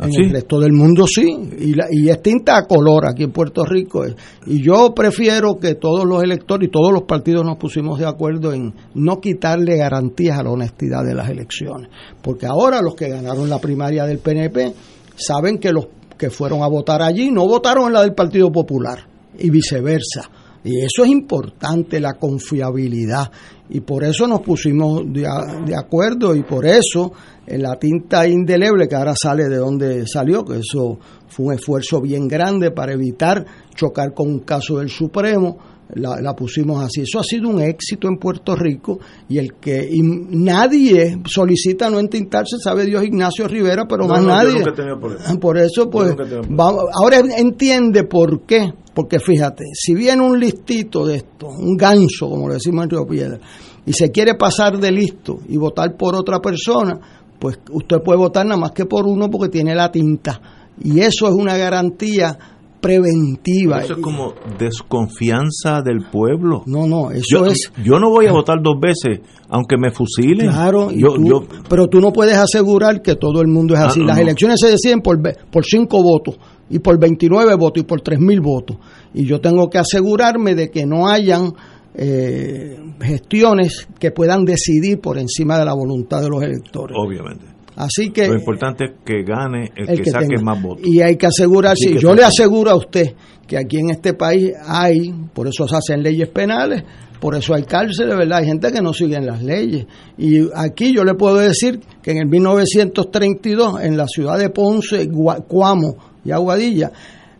¿Ah, 0.00 0.06
En 0.06 0.12
sí? 0.12 0.22
el 0.22 0.30
resto 0.30 0.58
del 0.58 0.72
mundo 0.72 1.06
sí. 1.06 1.28
Y, 1.60 1.74
la- 1.74 1.86
y 1.92 2.08
es 2.08 2.20
tinta 2.20 2.56
a 2.56 2.66
color 2.66 3.04
aquí 3.08 3.22
en 3.22 3.30
Puerto 3.30 3.64
Rico. 3.64 4.04
Y 4.46 4.60
yo 4.64 4.92
prefiero 4.92 5.58
que 5.60 5.76
todos 5.76 6.04
los 6.04 6.20
electores 6.24 6.66
y 6.68 6.72
todos 6.72 6.92
los 6.92 7.02
partidos 7.02 7.44
nos 7.44 7.56
pusimos 7.56 8.00
de 8.00 8.06
acuerdo 8.06 8.52
en 8.52 8.74
no 8.94 9.20
quitarle 9.20 9.76
garantías 9.76 10.40
a 10.40 10.42
la 10.42 10.50
honestidad 10.50 11.04
de 11.04 11.14
las 11.14 11.28
elecciones. 11.30 11.88
Porque 12.20 12.46
ahora 12.46 12.82
los 12.82 12.96
que 12.96 13.08
ganaron 13.10 13.48
la 13.48 13.60
primaria 13.60 14.04
del 14.06 14.18
PNP 14.18 14.72
saben 15.14 15.58
que 15.58 15.70
los 15.72 15.86
que 16.18 16.30
fueron 16.30 16.62
a 16.62 16.66
votar 16.66 17.00
allí 17.00 17.30
no 17.30 17.46
votaron 17.46 17.86
en 17.86 17.92
la 17.94 18.02
del 18.02 18.14
Partido 18.14 18.50
Popular 18.50 18.98
y 19.38 19.50
viceversa. 19.50 20.28
Y 20.64 20.80
eso 20.80 21.04
es 21.04 21.08
importante, 21.08 22.00
la 22.00 22.14
confiabilidad. 22.14 23.30
Y 23.70 23.80
por 23.80 24.02
eso 24.02 24.26
nos 24.26 24.40
pusimos 24.40 25.02
de, 25.06 25.26
de 25.64 25.76
acuerdo 25.76 26.34
y 26.34 26.42
por 26.42 26.66
eso 26.66 27.12
en 27.46 27.62
la 27.62 27.76
tinta 27.76 28.26
indeleble 28.26 28.88
que 28.88 28.96
ahora 28.96 29.14
sale 29.14 29.48
de 29.48 29.56
donde 29.56 30.06
salió, 30.06 30.44
que 30.44 30.58
eso 30.58 30.98
fue 31.28 31.46
un 31.46 31.52
esfuerzo 31.54 32.00
bien 32.00 32.26
grande 32.26 32.70
para 32.72 32.92
evitar 32.92 33.44
chocar 33.74 34.12
con 34.12 34.28
un 34.28 34.40
caso 34.40 34.78
del 34.78 34.88
Supremo, 34.88 35.58
la, 35.94 36.20
la 36.20 36.34
pusimos 36.34 36.82
así. 36.84 37.02
Eso 37.02 37.18
ha 37.18 37.22
sido 37.22 37.48
un 37.48 37.60
éxito 37.60 38.08
en 38.08 38.16
Puerto 38.18 38.54
Rico 38.54 38.98
y 39.28 39.38
el 39.38 39.54
que 39.54 39.88
y 39.90 40.00
nadie 40.02 41.18
solicita 41.26 41.88
no 41.90 41.98
entintarse, 41.98 42.56
sabe 42.62 42.84
Dios 42.84 43.04
Ignacio 43.04 43.48
Rivera, 43.48 43.86
pero 43.88 44.02
No, 44.02 44.08
más 44.08 44.22
no, 44.22 44.28
nadie. 44.28 44.62
por 45.00 45.16
eso. 45.16 45.40
Por 45.40 45.58
eso, 45.58 45.90
pues, 45.90 46.14
vamos, 46.48 46.84
ahora 46.94 47.20
entiende 47.36 48.04
por 48.04 48.42
qué. 48.42 48.72
Porque 48.94 49.20
fíjate, 49.20 49.64
si 49.74 49.94
viene 49.94 50.22
un 50.22 50.40
listito 50.40 51.06
de 51.06 51.16
esto, 51.16 51.46
un 51.48 51.76
ganso, 51.76 52.28
como 52.28 52.48
le 52.48 52.54
decimos 52.54 52.84
en 52.84 52.90
Río 52.90 53.06
Piedra, 53.06 53.38
y 53.86 53.92
se 53.92 54.10
quiere 54.10 54.34
pasar 54.34 54.78
de 54.78 54.90
listo 54.90 55.38
y 55.48 55.56
votar 55.56 55.96
por 55.96 56.16
otra 56.16 56.40
persona, 56.40 56.98
pues 57.38 57.60
usted 57.70 57.98
puede 58.04 58.18
votar 58.18 58.44
nada 58.44 58.60
más 58.60 58.72
que 58.72 58.86
por 58.86 59.06
uno 59.06 59.30
porque 59.30 59.48
tiene 59.50 59.74
la 59.74 59.90
tinta. 59.92 60.40
Y 60.82 61.00
eso 61.00 61.28
es 61.28 61.32
una 61.34 61.56
garantía 61.56 62.36
preventiva. 62.80 63.80
Eso 63.82 63.94
es 63.94 63.98
como 64.00 64.34
desconfianza 64.58 65.82
del 65.82 66.00
pueblo. 66.10 66.62
No, 66.66 66.86
no, 66.86 67.10
eso 67.10 67.22
yo, 67.30 67.46
es... 67.46 67.70
yo 67.84 67.98
no 67.98 68.10
voy 68.10 68.26
a 68.26 68.32
votar 68.32 68.58
dos 68.62 68.76
veces, 68.80 69.20
aunque 69.48 69.76
me 69.78 69.90
fusilen. 69.90 70.48
Claro, 70.50 70.90
yo, 70.90 71.14
tú- 71.14 71.24
yo- 71.26 71.42
pero 71.68 71.86
tú 71.88 72.00
no 72.00 72.12
puedes 72.12 72.36
asegurar 72.36 73.02
que 73.02 73.14
todo 73.16 73.40
el 73.40 73.48
mundo 73.48 73.74
es 73.74 73.80
Ah, 73.80 73.86
así. 73.86 74.00
Las 74.00 74.16
no. 74.16 74.22
elecciones 74.22 74.60
se 74.60 74.70
deciden 74.70 75.00
por, 75.00 75.20
por 75.50 75.64
cinco 75.64 76.02
votos, 76.02 76.38
y 76.70 76.78
por 76.80 76.98
29 76.98 77.54
votos, 77.56 77.82
y 77.82 77.86
por 77.86 78.00
3 78.00 78.18
mil 78.20 78.40
votos. 78.40 78.76
Y 79.14 79.24
yo 79.24 79.40
tengo 79.40 79.68
que 79.70 79.78
asegurarme 79.78 80.54
de 80.54 80.70
que 80.70 80.84
no 80.86 81.08
hayan 81.08 81.52
eh, 81.94 82.78
gestiones 83.00 83.88
que 83.98 84.10
puedan 84.12 84.44
decidir 84.44 85.00
por 85.00 85.18
encima 85.18 85.58
de 85.58 85.64
la 85.64 85.74
voluntad 85.74 86.20
de 86.22 86.28
los 86.28 86.42
electores. 86.42 86.96
obviamente. 86.98 87.44
Así 87.78 88.10
que 88.10 88.26
Lo 88.26 88.34
importante 88.34 88.86
es 88.86 88.90
que 89.04 89.22
gane 89.22 89.70
el, 89.76 89.88
el 89.88 89.96
que, 89.98 90.02
que 90.02 90.10
saque 90.10 90.26
tenga. 90.26 90.42
más 90.42 90.60
votos. 90.60 90.84
Y 90.84 91.00
hay 91.00 91.16
que 91.16 91.26
asegurarse, 91.26 91.92
que 91.92 91.98
yo 91.98 92.12
le 92.12 92.24
aseguro 92.24 92.72
a 92.72 92.76
usted 92.76 93.14
que 93.46 93.56
aquí 93.56 93.78
en 93.78 93.90
este 93.90 94.14
país 94.14 94.50
hay, 94.66 95.14
por 95.32 95.46
eso 95.46 95.68
se 95.68 95.76
hacen 95.76 96.02
leyes 96.02 96.28
penales, 96.28 96.82
por 97.20 97.36
eso 97.36 97.54
hay 97.54 97.62
cárceles, 97.62 98.16
¿verdad? 98.16 98.40
Hay 98.40 98.46
gente 98.46 98.72
que 98.72 98.82
no 98.82 98.92
sigue 98.92 99.20
las 99.20 99.44
leyes. 99.44 99.86
Y 100.18 100.40
aquí 100.56 100.92
yo 100.92 101.04
le 101.04 101.14
puedo 101.14 101.36
decir 101.36 101.78
que 102.02 102.10
en 102.10 102.18
el 102.18 102.26
1932, 102.26 103.80
en 103.82 103.96
la 103.96 104.08
ciudad 104.08 104.36
de 104.38 104.50
Ponce, 104.50 105.08
Cuamo 105.08 105.96
y 106.24 106.32
Aguadilla, 106.32 106.90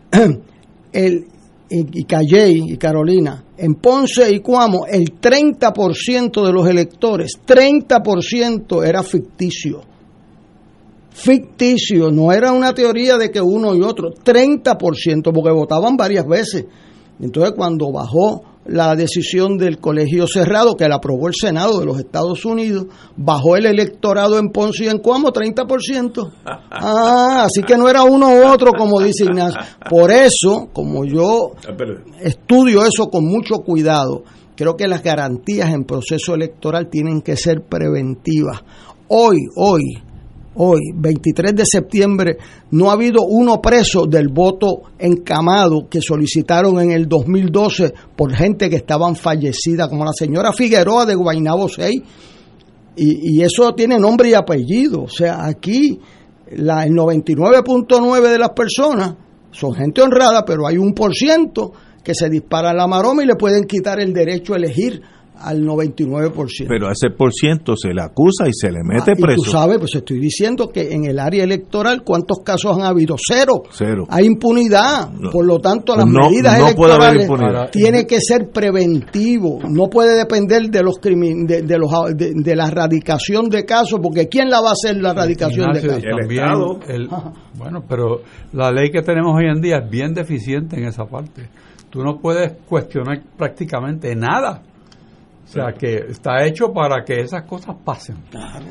el, 0.93 1.25
y, 1.69 1.99
y 1.99 2.03
Calley 2.05 2.63
y 2.65 2.77
Carolina, 2.77 3.43
en 3.57 3.75
Ponce 3.75 4.31
y 4.31 4.39
Cuamo, 4.39 4.85
el 4.89 5.19
30% 5.19 6.45
de 6.45 6.53
los 6.53 6.65
electores, 6.65 7.33
30% 7.45 8.87
era 8.87 9.03
ficticio 9.03 9.88
ficticio, 11.11 12.11
no 12.11 12.31
era 12.31 12.51
una 12.51 12.73
teoría 12.73 13.17
de 13.17 13.31
que 13.31 13.41
uno 13.41 13.75
y 13.75 13.81
otro, 13.81 14.11
30%, 14.11 15.33
porque 15.33 15.51
votaban 15.51 15.97
varias 15.97 16.27
veces. 16.27 16.65
Entonces, 17.19 17.53
cuando 17.55 17.91
bajó 17.91 18.43
la 18.65 18.95
decisión 18.95 19.57
del 19.57 19.79
colegio 19.79 20.27
cerrado, 20.27 20.75
que 20.75 20.87
la 20.87 20.95
aprobó 20.95 21.27
el 21.27 21.33
Senado 21.33 21.79
de 21.79 21.85
los 21.85 21.99
Estados 21.99 22.45
Unidos, 22.45 22.85
bajó 23.17 23.55
el 23.55 23.65
electorado 23.65 24.37
en 24.37 24.49
Ponce 24.49 24.85
y 24.85 24.87
en 24.87 24.99
Cuamo 24.99 25.31
30%. 25.31 26.31
Ah, 26.45 27.45
así 27.45 27.63
que 27.63 27.77
no 27.77 27.89
era 27.89 28.03
uno 28.03 28.27
u 28.29 28.47
otro, 28.47 28.71
como 28.77 29.01
dice 29.01 29.25
Ignacio. 29.25 29.59
Por 29.89 30.11
eso, 30.11 30.69
como 30.71 31.03
yo 31.05 31.51
estudio 32.21 32.85
eso 32.85 33.07
con 33.07 33.25
mucho 33.25 33.55
cuidado. 33.65 34.23
Creo 34.55 34.75
que 34.75 34.87
las 34.87 35.01
garantías 35.01 35.73
en 35.73 35.85
proceso 35.85 36.35
electoral 36.35 36.89
tienen 36.89 37.21
que 37.21 37.37
ser 37.37 37.61
preventivas. 37.61 38.61
Hoy, 39.07 39.37
hoy, 39.55 39.97
hoy, 40.61 40.91
23 40.93 41.55
de 41.55 41.63
septiembre, 41.65 42.37
no 42.71 42.89
ha 42.89 42.93
habido 42.93 43.23
uno 43.23 43.61
preso 43.61 44.05
del 44.05 44.27
voto 44.27 44.81
encamado 44.97 45.87
que 45.89 46.01
solicitaron 46.01 46.79
en 46.81 46.91
el 46.91 47.07
2012 47.07 47.93
por 48.15 48.33
gente 48.33 48.69
que 48.69 48.75
estaban 48.75 49.15
fallecida, 49.15 49.87
como 49.87 50.03
la 50.03 50.11
señora 50.13 50.51
Figueroa 50.51 51.05
de 51.05 51.15
Guaynabo 51.15 51.69
6. 51.69 52.01
Y, 52.97 53.37
y 53.37 53.41
eso 53.41 53.73
tiene 53.73 53.97
nombre 53.97 54.29
y 54.29 54.33
apellido. 54.33 55.03
O 55.03 55.09
sea, 55.09 55.45
aquí 55.45 55.99
la, 56.51 56.83
el 56.83 56.93
99.9 56.93 58.29
de 58.29 58.37
las 58.37 58.49
personas 58.49 59.15
son 59.51 59.73
gente 59.73 60.01
honrada, 60.01 60.43
pero 60.43 60.67
hay 60.67 60.77
un 60.77 60.93
por 60.93 61.13
ciento 61.13 61.71
que 62.03 62.13
se 62.13 62.29
dispara 62.29 62.73
la 62.73 62.87
maroma 62.87 63.23
y 63.23 63.27
le 63.27 63.35
pueden 63.35 63.63
quitar 63.63 63.99
el 63.99 64.13
derecho 64.13 64.53
a 64.53 64.57
elegir 64.57 65.01
al 65.41 65.61
99%. 65.63 66.65
Pero 66.67 66.87
a 66.87 66.91
ese 66.91 67.09
por 67.15 67.33
ciento 67.33 67.75
se 67.75 67.93
le 67.93 68.01
acusa 68.01 68.47
y 68.47 68.51
se 68.53 68.71
le 68.71 68.79
mete 68.83 69.11
Ah, 69.11 69.15
y 69.17 69.21
preso. 69.21 69.41
tú 69.43 69.51
sabes, 69.51 69.77
pues 69.79 69.95
estoy 69.95 70.19
diciendo 70.19 70.67
que 70.69 70.93
en 70.93 71.05
el 71.05 71.19
área 71.19 71.43
electoral, 71.43 72.03
¿cuántos 72.03 72.39
casos 72.43 72.75
han 72.77 72.83
habido? 72.83 73.15
Cero. 73.17 73.63
Cero. 73.71 74.05
Hay 74.09 74.25
impunidad. 74.25 75.11
No. 75.11 75.29
Por 75.31 75.45
lo 75.45 75.59
tanto, 75.59 75.95
las 75.95 76.05
No- 76.05 76.29
medidas 76.29 76.57
no 76.59 76.65
electorales 76.67 77.27
tiene 77.71 78.05
que 78.05 78.19
ser 78.21 78.49
preventivo. 78.51 79.59
No 79.69 79.89
puede 79.89 80.17
depender 80.17 80.69
de 80.69 80.83
los 80.83 80.95
de, 81.01 81.61
de 81.63 81.77
los 81.77 81.89
de, 82.15 82.31
de 82.35 82.55
la 82.55 82.67
erradicación 82.67 83.49
de 83.49 83.65
casos, 83.65 83.99
porque 84.01 84.27
¿quién 84.27 84.49
la 84.49 84.61
va 84.61 84.69
a 84.69 84.73
hacer 84.73 85.01
la 85.01 85.11
erradicación 85.11 85.71
de 85.73 85.81
casos? 85.81 86.03
también 86.03 86.43
el- 86.87 87.09
bueno, 87.57 87.83
pero 87.87 88.21
la 88.53 88.71
ley 88.71 88.89
que 88.91 89.01
tenemos 89.01 89.35
hoy 89.35 89.45
en 89.53 89.61
día 89.61 89.77
es 89.83 89.89
bien 89.89 90.13
deficiente 90.13 90.77
en 90.77 90.85
esa 90.85 91.05
parte. 91.05 91.49
Tú 91.89 92.03
no 92.03 92.19
puedes 92.19 92.53
cuestionar 92.67 93.21
prácticamente 93.37 94.15
nada. 94.15 94.61
O 95.49 95.51
sea, 95.51 95.73
que 95.73 95.95
está 96.09 96.45
hecho 96.45 96.71
para 96.71 97.03
que 97.03 97.21
esas 97.21 97.41
cosas 97.43 97.75
pasen. 97.83 98.17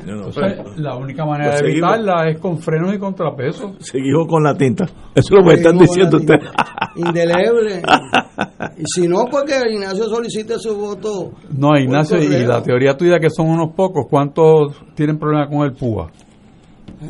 Entonces, 0.07 0.77
la 0.77 0.95
única 0.95 1.25
manera 1.25 1.49
Pues 1.51 1.61
de 1.61 1.67
seguimos. 1.67 1.93
evitarla 1.93 2.29
es 2.29 2.39
con 2.39 2.57
frenos 2.57 2.95
y 2.95 2.97
contrapesos. 2.97 3.71
Seguimos 3.79 4.27
con 4.29 4.43
la 4.43 4.55
tinta. 4.55 4.85
Eso 4.85 4.95
es 5.13 5.31
lo 5.31 5.43
que 5.43 5.55
están 5.55 5.77
diciendo 5.77 6.15
ustedes. 6.17 6.49
Indeleble. 6.95 7.81
y 8.77 8.83
si 8.85 9.09
no, 9.09 9.25
porque 9.29 9.55
Ignacio 9.69 10.05
solicite 10.05 10.57
su 10.57 10.77
voto. 10.77 11.31
No, 11.57 11.77
Ignacio, 11.77 12.17
y 12.17 12.29
la 12.45 12.63
teoría 12.63 12.95
tuya 12.95 13.19
que 13.19 13.29
son 13.29 13.47
unos 13.49 13.73
pocos, 13.75 14.05
¿cuántos 14.09 14.81
tienen 14.95 15.19
problema 15.19 15.49
con 15.49 15.63
el 15.65 15.73
púa? 15.73 16.09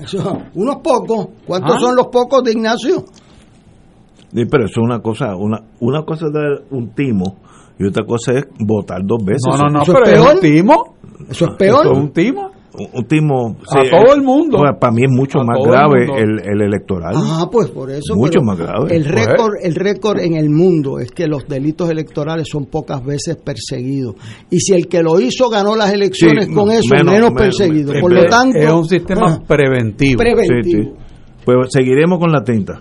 Eso, 0.02 0.36
unos 0.56 0.78
pocos. 0.78 1.28
¿Cuántos 1.46 1.76
Ah. 1.76 1.80
son 1.80 1.96
los 1.96 2.08
pocos 2.08 2.44
de 2.44 2.54
Ignacio? 2.54 3.04
Sí, 4.34 4.46
pero 4.50 4.66
eso 4.66 4.82
es 4.82 4.86
una 4.86 5.00
cosa, 5.00 5.36
una, 5.36 5.62
una 5.80 6.04
cosa 6.06 6.26
es 6.28 6.34
dar 6.34 6.62
un 6.72 6.90
timo 6.94 7.38
y 7.80 7.86
otra 7.86 8.04
cosa 8.06 8.34
es 8.34 8.46
votar 8.60 9.02
dos 9.04 9.24
veces. 9.26 9.42
No, 9.50 9.58
no, 9.58 9.70
no, 9.70 9.82
¿Eso 9.84 9.94
es 9.94 9.98
pero 10.04 10.16
es 10.16 10.22
peor? 10.22 10.36
un 10.36 10.42
timo. 10.42 10.96
Eso 11.30 11.46
es 11.46 11.56
peor. 11.58 11.82
Eso 11.86 11.92
es 11.94 11.98
un 11.98 12.12
timo. 12.14 12.52
Un, 12.94 13.04
timo. 13.06 13.58
A 13.72 13.82
todo 13.90 14.14
el 14.16 14.22
mundo. 14.22 14.60
Bueno, 14.60 14.78
para 14.80 14.94
mí 14.94 15.02
es 15.04 15.10
mucho 15.12 15.40
A 15.40 15.44
más 15.44 15.58
el 15.60 15.66
grave 15.66 16.06
el, 16.18 16.40
el 16.46 16.62
electoral. 16.62 17.14
Ah, 17.18 17.48
pues 17.52 17.68
por 17.72 17.90
eso. 17.90 18.16
Mucho 18.16 18.42
más 18.42 18.58
grave. 18.58 18.96
El 18.96 19.04
Pues. 19.04 19.16
récord, 19.26 19.54
el 19.62 19.76
récord 19.76 20.20
en 20.20 20.36
el 20.36 20.50
mundo 20.52 21.00
es 21.00 21.12
que 21.12 21.26
los 21.28 21.46
delitos 21.48 21.90
electorales 21.90 22.48
son 22.50 22.68
pocas 22.68 23.04
veces 23.04 23.38
perseguidos. 23.38 24.16
Y 24.52 24.60
si 24.60 24.76
el 24.76 24.88
que 24.88 25.02
lo 25.02 25.20
hizo 25.20 25.50
ganó 25.50 25.76
las 25.76 25.92
elecciones 25.92 26.46
Sí, 26.46 26.54
con 26.54 26.70
eso, 26.72 26.84
menos- 26.92 27.06
menos, 27.14 27.32
menos- 27.32 27.42
perseguido. 27.42 27.88
menos- 27.94 28.02
Por 28.02 28.14
lo 28.14 28.26
tanto, 28.30 28.58
Es 28.60 28.72
un 28.72 28.86
sistema 28.86 29.34
ah, 29.34 29.40
preventivo. 29.46 30.18
preventivo. 30.20 30.64
Sí, 30.64 30.72
sí. 30.84 31.06
Pues 31.44 31.58
seguiremos 31.72 32.20
con 32.20 32.32
la 32.32 32.44
tinta. 32.44 32.80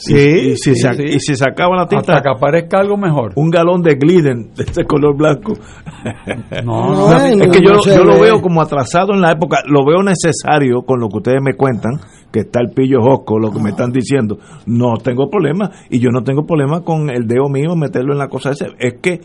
Sí, 0.00 0.14
y, 0.52 0.56
si 0.56 0.74
se, 0.76 0.88
y 1.04 1.18
si 1.18 1.34
se 1.34 1.44
acaba 1.44 1.76
la 1.76 1.86
tinta. 1.88 2.12
Hasta 2.16 2.22
que 2.22 2.30
aparezca 2.36 2.78
algo 2.78 2.96
mejor. 2.96 3.32
Un 3.34 3.50
galón 3.50 3.82
de 3.82 3.96
Gliden 3.96 4.52
de 4.54 4.62
este 4.64 4.84
color 4.84 5.16
blanco. 5.16 5.54
No, 6.64 7.12
es 7.12 7.48
que 7.50 7.62
yo, 7.64 7.72
yo 7.84 8.04
lo 8.04 8.20
veo 8.20 8.40
como 8.40 8.62
atrasado 8.62 9.12
en 9.14 9.20
la 9.20 9.32
época. 9.32 9.58
Lo 9.66 9.84
veo 9.84 10.02
necesario 10.02 10.82
con 10.82 11.00
lo 11.00 11.08
que 11.08 11.16
ustedes 11.18 11.42
me 11.42 11.54
cuentan, 11.54 11.98
que 12.32 12.40
está 12.40 12.60
el 12.60 12.70
pillo 12.74 12.98
josco, 13.02 13.38
lo 13.38 13.50
que 13.50 13.60
me 13.60 13.70
están 13.70 13.90
diciendo. 13.90 14.38
No 14.66 14.96
tengo 15.02 15.28
problema. 15.28 15.70
Y 15.90 15.98
yo 15.98 16.10
no 16.10 16.22
tengo 16.22 16.46
problema 16.46 16.82
con 16.82 17.10
el 17.10 17.26
dedo 17.26 17.48
mío 17.48 17.74
meterlo 17.76 18.12
en 18.12 18.18
la 18.18 18.28
cosa 18.28 18.50
esa. 18.50 18.66
Es 18.78 18.94
que 19.02 19.20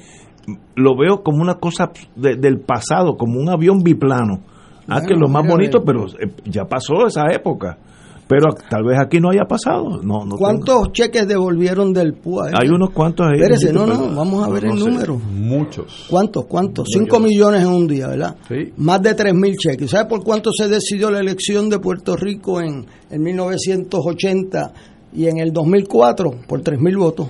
lo 0.75 0.97
veo 0.97 1.21
como 1.23 1.41
una 1.41 1.55
cosa 1.55 1.91
de- 2.15 2.35
del 2.35 2.59
pasado, 2.59 3.15
como 3.15 3.39
un 3.39 3.49
avión 3.49 3.83
biplano. 3.83 4.39
Ah, 4.87 4.99
que 5.01 5.13
es 5.13 5.19
lo 5.19 5.29
más 5.29 5.43
bonito, 5.47 5.83
pero 5.85 6.05
eh, 6.07 6.29
ya 6.45 6.65
pasó 6.65 7.05
esa 7.07 7.27
época. 7.31 7.77
Pero 8.27 8.53
tal 8.69 8.83
vez 8.83 8.97
aquí 8.99 9.19
no 9.19 9.29
haya 9.31 9.43
pasado. 9.47 10.01
No, 10.01 10.25
no 10.25 10.37
¿Cuántos 10.37 10.91
cheques 10.93 11.27
devolvieron 11.27 11.93
del 11.93 12.13
PUA? 12.13 12.45
tengo- 12.47 12.57
Hay 12.61 12.69
unos 12.69 12.89
cuantos 12.91 13.27
ahí. 13.27 13.35
Espérese, 13.41 13.73
no, 13.73 13.85
no, 13.85 14.15
vamos 14.15 14.47
a 14.47 14.49
ver 14.49 14.63
no 14.63 14.73
el 14.73 14.79
sé. 14.79 14.85
número. 14.89 15.15
Muchos. 15.17 16.05
¿Cuántos? 16.09 16.45
¿Cuántos? 16.45 16.87
Cinco 16.91 17.19
millones 17.19 17.61
en 17.61 17.67
un 17.67 17.87
día, 17.87 18.07
¿verdad? 18.07 18.35
Sí. 18.47 18.71
Más 18.77 19.01
de 19.01 19.13
tres 19.13 19.33
mil 19.33 19.55
cheques. 19.55 19.91
¿Sabe 19.91 20.07
por 20.09 20.23
cuánto 20.23 20.51
se 20.51 20.67
decidió 20.67 21.11
la 21.11 21.19
elección 21.19 21.69
de 21.69 21.79
Puerto 21.79 22.15
Rico 22.15 22.61
en, 22.61 22.85
en 23.11 23.21
1980 23.21 24.73
y 25.13 25.27
en 25.27 25.37
el 25.39 25.51
2004? 25.51 26.31
Por 26.47 26.61
tres 26.61 26.79
mil 26.79 26.97
votos. 26.97 27.27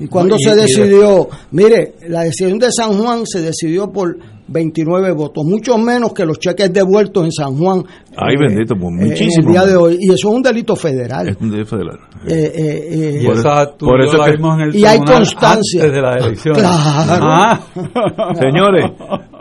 ¿Y 0.00 0.06
cuándo 0.08 0.36
Y- 0.38 0.42
se 0.42 0.54
decidió? 0.54 1.28
Mire, 1.52 1.94
la 2.08 2.22
decisión 2.22 2.58
de 2.58 2.70
San 2.72 2.98
Juan 2.98 3.26
se 3.26 3.40
decidió 3.40 3.90
por 3.90 4.16
29 4.52 5.12
votos, 5.12 5.44
mucho 5.46 5.78
menos 5.78 6.12
que 6.12 6.24
los 6.24 6.38
cheques 6.40 6.72
devueltos 6.72 7.24
en 7.24 7.30
San 7.30 7.56
Juan. 7.56 7.84
Ay, 8.16 8.34
eh, 8.34 8.38
bendito, 8.48 8.74
pues, 8.74 8.92
eh, 9.00 9.04
muchísimo. 9.06 9.46
El 9.46 9.52
día 9.52 9.64
de 9.66 9.76
hoy. 9.76 9.96
Y 10.00 10.06
eso 10.12 10.28
es 10.28 10.34
un 10.34 10.42
delito 10.42 10.74
federal. 10.74 11.28
Es 11.28 11.36
un 11.40 11.50
delito 11.52 11.70
federal. 11.70 11.98
Eh, 12.26 12.52
eh, 12.52 12.88
eh, 12.90 13.20
Y 13.22 13.26
esa 13.30 13.76
tú 13.76 13.86
por 13.86 14.00
eso 14.02 14.18
que- 14.24 14.30
en 14.32 14.60
el 14.60 14.76
y 14.76 14.84
hay 14.84 14.98
constancia. 14.98 15.82
antes 15.84 15.92
de 15.94 16.02
la 16.02 16.14
elección. 16.16 16.54
Claro. 16.56 16.70
Ah. 17.22 17.60
Señores, 18.40 18.90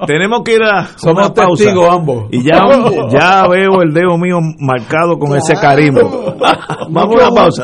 tenemos 0.06 0.42
que 0.46 0.54
ir 0.56 0.64
a 0.64 0.86
Somos 0.96 1.26
una 1.26 1.34
pausa. 1.34 1.64
testigos 1.64 1.90
ambos. 1.90 2.26
Y 2.32 2.44
ya, 2.44 2.62
ya 3.12 3.48
veo 3.50 3.82
el 3.82 3.92
dedo 3.94 4.16
mío 4.20 4.38
marcado 4.60 5.18
con 5.18 5.36
ese 5.36 5.54
cariño. 5.56 6.02
Vamos 6.92 7.16
a 7.16 7.30
una 7.30 7.36
pausa. 7.36 7.64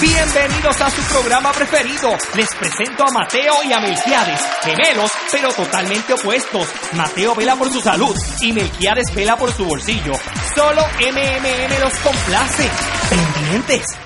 Bienvenidos 0.00 0.78
a 0.82 0.90
su 0.90 1.00
programa 1.10 1.52
preferido. 1.52 2.10
Les 2.34 2.54
presento 2.54 3.02
a 3.02 3.10
Mateo 3.12 3.54
y 3.64 3.72
a 3.72 3.80
Melquiades, 3.80 4.40
gemelos, 4.62 5.10
pero 5.32 5.50
totalmente 5.54 6.12
opuestos. 6.12 6.68
Mateo 6.92 7.34
vela 7.34 7.56
por 7.56 7.72
su 7.72 7.80
salud 7.80 8.14
y 8.42 8.52
Melquiades 8.52 9.14
vela 9.14 9.36
por 9.36 9.50
su 9.52 9.64
bolsillo. 9.64 10.12
Solo 10.54 10.82
MMM 11.00 11.80
los 11.80 11.94
complace. 12.00 12.70
Pendientes. 13.08 14.05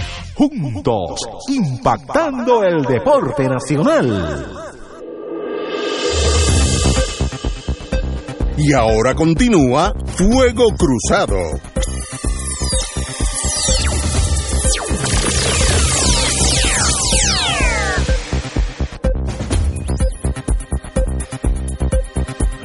juntos, 0.41 1.19
impactando 1.49 2.63
el 2.63 2.81
deporte 2.83 3.47
nacional. 3.47 4.43
Y 8.57 8.73
ahora 8.73 9.13
continúa 9.13 9.93
Fuego 10.05 10.69
Cruzado. 10.75 11.37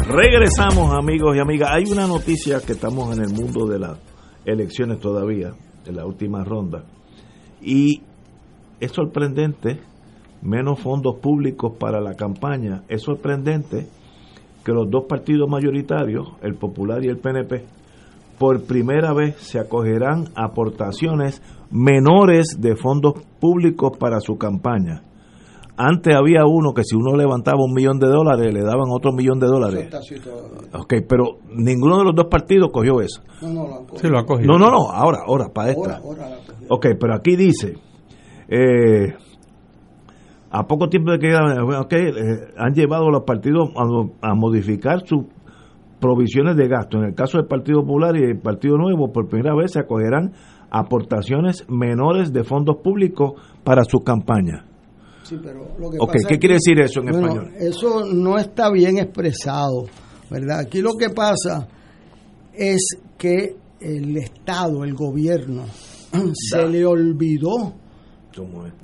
Regresamos, 0.09 0.95
amigos 0.95 1.37
y 1.37 1.41
amigas. 1.41 1.69
Hay 1.73 1.93
una 1.93 2.07
noticia 2.07 2.61
que 2.61 2.73
estamos 2.73 3.15
en 3.15 3.23
el 3.23 3.35
mundo 3.35 3.67
de 3.67 3.79
las 3.79 3.99
elecciones 4.47 4.99
todavía, 4.99 5.51
en 5.85 5.97
la 5.97 6.07
última 6.07 6.43
ronda. 6.43 6.85
Y 7.67 8.01
es 8.79 8.93
sorprendente, 8.93 9.81
menos 10.41 10.79
fondos 10.79 11.17
públicos 11.17 11.73
para 11.79 12.01
la 12.01 12.15
campaña. 12.15 12.85
Es 12.89 13.03
sorprendente 13.03 13.89
que 14.65 14.71
los 14.71 14.89
dos 14.89 15.07
partidos 15.09 15.51
mayoritarios, 15.51 16.29
el 16.43 16.55
Popular 16.55 17.05
y 17.05 17.09
el 17.09 17.19
PNP, 17.19 17.65
por 18.39 18.63
primera 18.67 19.13
vez 19.13 19.35
se 19.39 19.59
acogerán 19.59 20.29
aportaciones 20.37 21.43
menores 21.73 22.57
de 22.61 22.77
fondos 22.77 23.15
públicos 23.41 23.99
para 23.99 24.21
su 24.21 24.39
campaña. 24.39 25.03
Antes 25.79 26.15
había 26.15 26.47
uno 26.47 26.73
que 26.73 26.83
si 26.85 26.97
uno 26.97 27.17
levantaba 27.17 27.59
un 27.63 27.75
millón 27.75 27.99
de 27.99 28.09
dólares, 28.09 28.53
le 28.53 28.63
daban 28.63 28.89
otro 28.89 29.13
millón 29.13 29.39
de 29.39 29.47
dólares. 29.47 29.91
Ok, 30.73 30.95
pero 31.07 31.39
ninguno 31.51 31.99
de 31.99 32.05
los 32.05 32.15
dos 32.15 32.27
partidos 32.31 32.71
cogió 32.73 33.01
eso. 33.01 33.23
No, 33.43 33.53
no, 33.53 33.69
la 33.69 33.77
han 33.77 33.87
Sí, 33.97 34.09
lo 34.09 34.19
ha 34.19 34.25
cogido. 34.25 34.53
No, 34.53 34.59
no, 34.59 34.71
no, 34.71 34.91
ahora, 34.91 35.19
ahora, 35.27 35.49
para 35.53 35.71
esta. 35.71 35.99
Ahora. 35.99 36.29
Ok, 36.71 36.87
pero 36.99 37.15
aquí 37.15 37.37
dice, 37.37 37.75
eh, 38.49 39.15
a 40.51 40.67
poco 40.67 40.89
tiempo 40.89 41.11
de 41.13 41.19
que 41.19 41.29
eh, 41.29 42.39
han 42.57 42.73
llevado 42.73 43.09
a 43.09 43.11
los 43.11 43.25
partidos 43.25 43.69
a, 43.77 44.31
a 44.31 44.35
modificar 44.35 45.07
sus 45.07 45.27
provisiones 46.01 46.57
de 46.57 46.69
gasto. 46.69 46.99
En 46.99 47.05
el 47.05 47.15
caso 47.15 47.37
del 47.37 47.47
Partido 47.47 47.81
Popular 47.81 48.17
y 48.17 48.25
el 48.25 48.39
Partido 48.39 48.79
Nuevo, 48.79 49.13
por 49.13 49.29
primera 49.29 49.55
vez 49.55 49.73
se 49.73 49.81
acogerán 49.81 50.33
aportaciones 50.71 51.67
menores 51.69 52.33
de 52.33 52.45
fondos 52.45 52.77
públicos 52.83 53.33
para 53.65 53.85
su 53.85 54.01
campaña. 54.01 54.65
Sí, 55.29 55.37
pero 55.43 55.77
lo 55.79 55.91
que 55.91 55.99
Ok, 55.99 56.13
pasa 56.13 56.29
¿qué 56.29 56.35
es 56.35 56.41
quiere 56.41 56.55
decir 56.55 56.79
eso 56.81 57.01
en 57.01 57.07
bueno, 57.07 57.27
español? 57.29 57.53
Eso 57.59 58.05
no 58.05 58.39
está 58.39 58.71
bien 58.71 58.99
expresado, 58.99 59.87
¿verdad? 60.31 60.61
Aquí 60.61 60.81
lo 60.81 60.93
que 60.95 61.11
pasa 61.11 61.67
es 62.55 62.81
que 63.19 63.57
el 63.81 64.17
Estado, 64.17 64.85
el 64.85 64.95
gobierno, 64.95 65.65
se 66.35 66.67
le 66.69 66.87
olvidó 66.87 67.75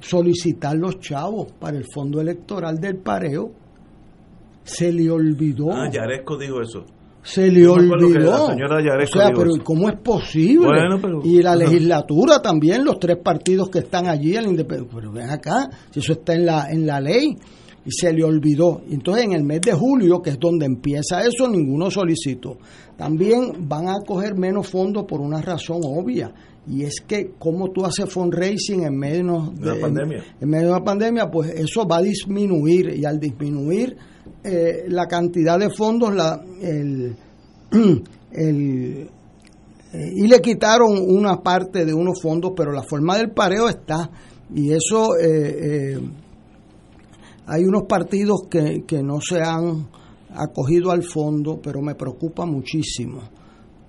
solicitar 0.01 0.77
los 0.77 0.99
chavos 0.99 1.53
para 1.53 1.77
el 1.77 1.85
fondo 1.93 2.21
electoral 2.21 2.79
del 2.79 2.97
pareo. 2.97 3.53
Se 4.65 4.93
le 4.93 5.11
olvidó. 5.11 5.73
Ah, 5.73 5.91
Yaresco 5.91 6.37
dijo 6.39 6.61
eso. 6.61 6.85
Se 7.23 7.51
le 7.51 7.67
olvidó. 7.69 8.47
o 8.47 9.07
sea, 9.07 9.31
pero 9.35 9.51
¿cómo 9.63 9.89
es 9.89 9.97
posible? 9.97 10.69
y 11.25 11.41
la 11.41 11.55
legislatura 11.55 12.41
también, 12.43 12.85
los 12.85 12.99
tres 12.99 13.19
partidos 13.23 13.69
que 13.71 13.81
están 13.81 14.09
allí, 14.09 14.35
el 14.35 14.67
pero 14.67 15.13
ven 15.13 15.31
acá, 15.31 15.69
si 15.91 16.01
eso 16.01 16.15
está 16.15 16.35
en 16.35 16.47
la, 16.47 16.67
en 16.71 16.87
la 16.87 17.01
ley 17.01 17.37
y 17.85 17.91
se 17.91 18.13
le 18.13 18.25
olvidó. 18.25 18.83
Entonces 18.91 19.25
en 19.25 19.33
el 19.33 19.45
mes 19.45 19.61
de 19.61 19.73
julio, 19.73 20.21
que 20.21 20.31
es 20.31 20.39
donde 20.39 20.67
empieza 20.67 21.23
eso, 21.23 21.49
ninguno 21.49 21.91
solicitó. 21.91 22.59
También 22.97 23.69
van 23.69 23.89
a 23.89 24.01
coger 24.07 24.37
menos 24.37 24.69
fondos 24.69 25.05
por 25.05 25.21
una 25.21 25.41
razón 25.41 25.81
obvia. 25.85 26.33
Y 26.67 26.85
es 26.85 27.01
que 27.01 27.33
como 27.39 27.71
tú 27.73 27.85
haces 27.85 28.09
fundraising 28.09 28.85
en 28.85 28.97
medio 28.97 29.53
de, 29.57 29.75
pandemia. 29.81 30.25
En, 30.41 30.49
medio 30.49 30.69
de 30.69 30.73
la 30.73 30.85
pandemia, 30.85 31.31
pues 31.31 31.51
eso 31.51 31.87
va 31.87 31.97
a 31.97 32.03
disminuir. 32.03 32.95
Y 32.97 33.05
al 33.05 33.19
disminuir 33.19 33.97
eh, 34.45 34.85
la 34.89 35.07
cantidad 35.07 35.59
de 35.59 35.71
fondos, 35.71 36.15
la, 36.15 36.43
el, 36.61 37.17
el 38.33 39.11
eh, 39.93 40.11
y 40.17 40.27
le 40.27 40.41
quitaron 40.41 40.99
una 40.99 41.43
parte 41.43 41.85
de 41.85 41.93
unos 41.93 42.21
fondos, 42.21 42.53
pero 42.57 42.73
la 42.73 42.83
forma 42.83 43.19
del 43.19 43.31
pareo 43.31 43.69
está. 43.69 44.11
Y 44.55 44.73
eso 44.73 45.17
eh, 45.19 45.99
hay 47.47 47.65
unos 47.65 47.83
partidos 47.89 48.43
que, 48.51 48.85
que 48.87 49.03
no 49.03 49.21
se 49.21 49.41
han 49.43 49.87
acogido 50.35 50.91
al 50.91 51.03
fondo, 51.03 51.61
pero 51.63 51.83
me 51.83 51.95
preocupa 51.95 52.47
muchísimo 52.47 53.21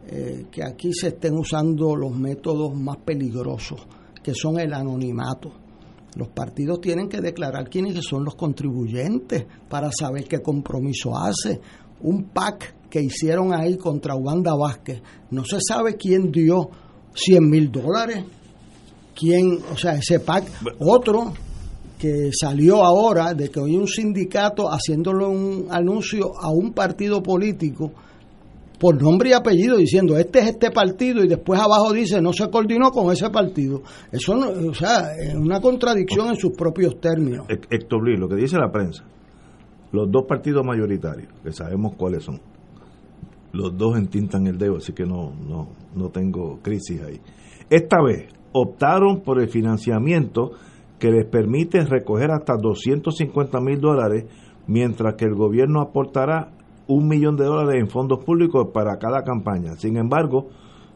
eh, 0.08 0.48
que 0.52 0.64
aquí 0.64 0.94
se 0.94 1.10
estén 1.10 1.38
usando 1.38 1.96
los 1.96 2.14
métodos 2.16 2.76
más 2.76 2.98
peligrosos, 2.98 3.88
que 4.22 4.34
son 4.34 4.60
el 4.60 4.74
anonimato. 4.74 5.52
Los 6.15 6.30
partidos 6.30 6.81
tienen 6.81 7.10
que 7.10 7.22
declarar 7.22 7.69
quiénes 7.69 7.95
son 8.06 8.23
los 8.23 8.35
contribuyentes 8.35 9.45
para 9.69 9.91
saber 9.91 10.26
qué 10.26 10.41
compromiso 10.41 11.18
hace. 11.18 11.60
Un 12.02 12.26
PAC 12.26 12.90
que 12.90 13.02
hicieron 13.02 13.53
ahí 13.53 13.77
contra 13.77 14.15
Uganda 14.15 14.53
Vázquez, 14.56 15.02
no 15.31 15.44
se 15.44 15.57
sabe 15.68 15.95
quién 15.95 16.31
dio 16.31 16.69
100 17.15 17.49
mil 17.49 17.72
dólares, 17.72 18.23
quién, 19.15 19.60
o 19.72 19.77
sea, 19.77 19.95
ese 19.95 20.19
PAC, 20.19 20.45
otro 20.80 21.34
que 21.98 22.30
salió 22.40 22.84
ahora 22.84 23.34
de 23.34 23.49
que 23.49 23.60
hoy 23.60 23.77
un 23.77 23.88
sindicato 23.88 24.68
haciéndole 24.68 25.26
un 25.26 25.68
anuncio 25.72 26.34
a 26.38 26.49
un 26.52 26.73
partido 26.73 27.23
político 27.23 27.94
por 28.84 29.02
nombre 29.02 29.30
y 29.30 29.32
apellido 29.32 29.78
diciendo 29.78 30.18
este 30.18 30.40
es 30.40 30.48
este 30.48 30.70
partido 30.70 31.24
y 31.24 31.30
después 31.30 31.58
abajo 31.58 31.94
dice 31.94 32.22
no 32.22 32.34
se 32.34 32.50
coordinó 32.50 32.92
con 32.92 33.14
ese 33.14 33.30
partido. 33.30 33.82
Eso 34.12 34.36
no, 34.36 34.50
o 34.50 34.74
sea, 34.74 35.16
es 35.16 35.34
una 35.36 35.62
contradicción 35.62 36.28
en 36.28 36.36
sus 36.36 36.52
propios 36.52 37.00
términos. 37.00 37.46
Héctor 37.48 38.20
lo 38.20 38.28
que 38.28 38.36
dice 38.36 38.58
la 38.58 38.70
prensa, 38.70 39.06
los 39.94 40.12
dos 40.12 40.26
partidos 40.28 40.66
mayoritarios, 40.66 41.32
que 41.42 41.54
sabemos 41.54 41.94
cuáles 41.96 42.26
son, 42.26 42.42
los 43.54 43.78
dos 43.78 43.98
entintan 43.98 44.48
el 44.48 44.58
dedo, 44.58 44.76
así 44.76 44.92
que 44.92 45.06
no, 45.06 45.34
no, 45.34 45.70
no 45.96 46.10
tengo 46.10 46.60
crisis 46.62 47.02
ahí. 47.04 47.22
Esta 47.70 48.04
vez 48.04 48.34
optaron 48.52 49.22
por 49.22 49.40
el 49.40 49.48
financiamiento 49.48 50.52
que 51.00 51.10
les 51.10 51.26
permite 51.26 51.86
recoger 51.86 52.32
hasta 52.32 52.58
250 52.58 53.62
mil 53.62 53.80
dólares, 53.80 54.26
mientras 54.68 55.16
que 55.16 55.24
el 55.24 55.36
gobierno 55.36 55.80
aportará 55.80 56.52
un 56.88 57.08
millón 57.08 57.36
de 57.36 57.46
dólares 57.46 57.82
en 57.82 57.90
fondos 57.90 58.24
públicos 58.24 58.68
para 58.74 58.98
cada 58.98 59.24
campaña. 59.24 59.76
Sin 59.78 59.98
embargo, 59.98 60.50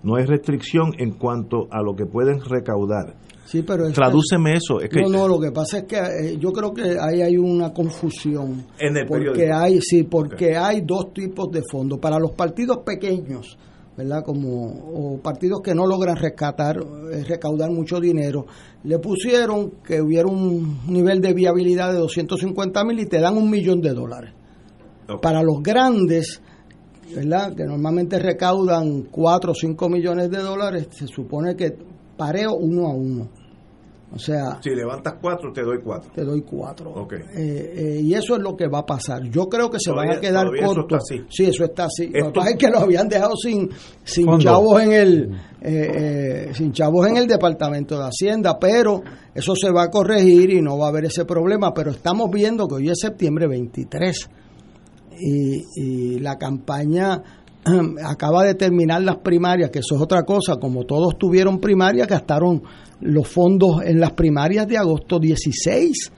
no 0.04 0.16
hay 0.16 0.26
restricción 0.26 0.92
en 0.98 1.12
cuanto 1.12 1.68
a 1.72 1.82
lo 1.82 1.96
que 1.96 2.06
pueden 2.06 2.40
recaudar. 2.42 3.16
Sí, 3.46 3.64
pero 3.64 3.90
Tradúceme 3.92 4.56
eso. 4.56 4.82
Es 4.82 4.90
que, 4.90 5.02
no, 5.02 5.10
no, 5.10 5.28
lo 5.28 5.40
que 5.40 5.52
pasa 5.52 5.80
es 5.80 5.84
que 5.86 5.98
eh, 5.98 6.38
yo 6.38 6.52
creo 6.52 6.74
que 6.74 6.98
ahí 7.00 7.22
hay 7.22 7.38
una 7.38 7.72
confusión. 7.72 8.66
En 8.78 8.98
el 8.98 9.06
porque 9.08 9.50
hay, 9.52 9.80
sí, 9.82 10.04
porque 10.04 10.58
hay 10.58 10.82
dos 10.82 11.14
tipos 11.14 11.50
de 11.52 11.62
fondos. 11.72 11.98
Para 12.00 12.20
los 12.20 12.32
partidos 12.32 12.80
pequeños, 12.86 13.58
¿verdad? 13.96 14.22
Como 14.26 14.66
o 14.66 15.18
partidos 15.22 15.62
que 15.64 15.74
no 15.74 15.88
logran 15.88 16.18
rescatar, 16.18 16.78
eh, 16.78 17.24
recaudar 17.24 17.72
mucho 17.72 18.02
dinero, 18.02 18.46
le 18.84 19.00
pusieron 19.00 19.76
que 19.82 20.02
hubiera 20.02 20.28
un 20.28 20.82
nivel 20.88 21.22
de 21.22 21.34
viabilidad 21.34 21.94
de 21.94 22.00
250 22.00 22.84
mil 22.84 23.00
y 23.00 23.06
te 23.06 23.22
dan 23.22 23.38
un 23.38 23.50
millón 23.50 23.80
de 23.80 23.94
dólares. 23.94 24.34
Para 25.22 25.42
los 25.42 25.62
grandes, 25.64 26.42
¿verdad? 27.16 27.56
Que 27.56 27.64
normalmente 27.64 28.20
recaudan 28.20 29.04
4 29.04 29.52
o 29.52 29.56
5 29.56 29.90
millones 29.90 30.30
de 30.30 30.40
dólares, 30.40 30.88
se 30.92 31.08
supone 31.08 31.56
que 31.56 31.76
pareo 32.18 32.56
uno 32.56 32.88
a 32.88 32.94
uno. 32.94 33.30
O 34.10 34.18
sea, 34.18 34.62
si 34.62 34.70
levantas 34.70 35.16
cuatro, 35.22 35.52
te 35.52 35.62
doy 35.62 35.80
cuatro. 35.84 36.10
Te 36.16 36.24
doy 36.24 36.42
cuatro. 36.42 36.92
Okay. 36.92 37.20
Eh, 37.36 37.74
eh, 37.76 38.02
y 38.02 38.14
eso 38.14 38.38
es 38.38 38.42
lo 38.42 38.56
que 38.56 38.68
va 38.68 38.80
a 38.80 38.86
pasar. 38.86 39.24
Yo 39.24 39.50
creo 39.50 39.70
que 39.70 39.80
se 39.82 39.92
van 39.92 40.10
a 40.10 40.20
quedar 40.22 40.48
cortos. 40.48 41.12
Eso 41.12 41.26
Sí, 41.30 41.46
eso 41.46 41.66
está 41.66 41.86
así. 41.86 42.10
Lo 42.14 42.28
que 42.28 42.40
pasa 42.40 42.52
es 42.52 42.56
que 42.56 42.70
lo 42.70 42.80
habían 42.80 43.10
dejado 43.10 43.36
sin, 43.36 43.70
sin 44.06 44.40
chavos 44.40 44.82
en 44.82 44.94
el 44.94 45.38
eh, 45.62 46.52
sin 46.54 46.72
chavos 46.72 47.06
en 47.06 47.18
el 47.18 47.28
Departamento 47.28 47.98
de 48.00 48.06
Hacienda, 48.06 48.58
pero 48.58 49.02
eso 49.36 49.54
se 49.56 49.72
va 49.72 49.84
a 49.84 49.90
corregir 49.90 50.52
y 50.52 50.62
no 50.62 50.78
va 50.78 50.86
a 50.86 50.90
haber 50.90 51.06
ese 51.06 51.26
problema. 51.26 51.74
Pero 51.74 51.92
estamos 51.92 52.32
viendo 52.32 52.66
que 52.66 52.76
hoy 52.76 52.90
es 52.90 53.00
septiembre 53.02 53.46
23 53.48 54.30
y, 55.19 55.64
y 55.76 56.19
la 56.19 56.38
campaña 56.38 57.22
acaba 58.06 58.44
de 58.44 58.56
terminar 58.56 59.02
las 59.02 59.18
primarias, 59.18 59.69
que 59.69 59.80
eso 59.80 59.95
es 59.95 60.02
otra 60.02 60.23
cosa, 60.23 60.57
como 60.57 60.85
todos 60.85 61.18
tuvieron 61.18 61.60
primarias, 61.60 62.07
gastaron 62.07 62.64
los 63.02 63.27
fondos 63.27 63.81
en 63.84 63.99
las 63.99 64.11
primarias 64.14 64.68
de 64.68 64.77
agosto 64.77 65.19
16 65.19 66.11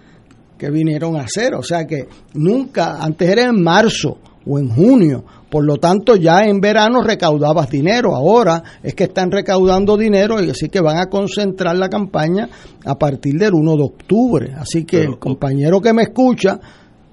que 0.57 0.69
vinieron 0.69 1.15
a 1.15 1.21
hacer. 1.21 1.55
O 1.55 1.63
sea 1.63 1.85
que 1.85 2.07
nunca, 2.33 2.97
antes 3.01 3.27
era 3.29 3.43
en 3.43 3.63
marzo 3.63 4.17
o 4.45 4.59
en 4.59 4.69
junio, 4.69 5.23
por 5.49 5.65
lo 5.65 5.77
tanto 5.77 6.15
ya 6.15 6.45
en 6.45 6.59
verano 6.59 7.01
recaudabas 7.01 7.69
dinero, 7.69 8.15
ahora 8.15 8.63
es 8.83 8.93
que 8.93 9.05
están 9.05 9.31
recaudando 9.31 9.97
dinero 9.97 10.41
y 10.41 10.49
así 10.49 10.69
que 10.69 10.81
van 10.81 10.97
a 10.97 11.07
concentrar 11.07 11.75
la 11.75 11.89
campaña 11.89 12.49
a 12.85 12.95
partir 12.95 13.35
del 13.35 13.53
1 13.53 13.75
de 13.75 13.83
octubre. 13.83 14.53
Así 14.57 14.85
que 14.85 15.01
el 15.01 15.17
compañero 15.17 15.81
que 15.81 15.93
me 15.93 16.03
escucha, 16.03 16.59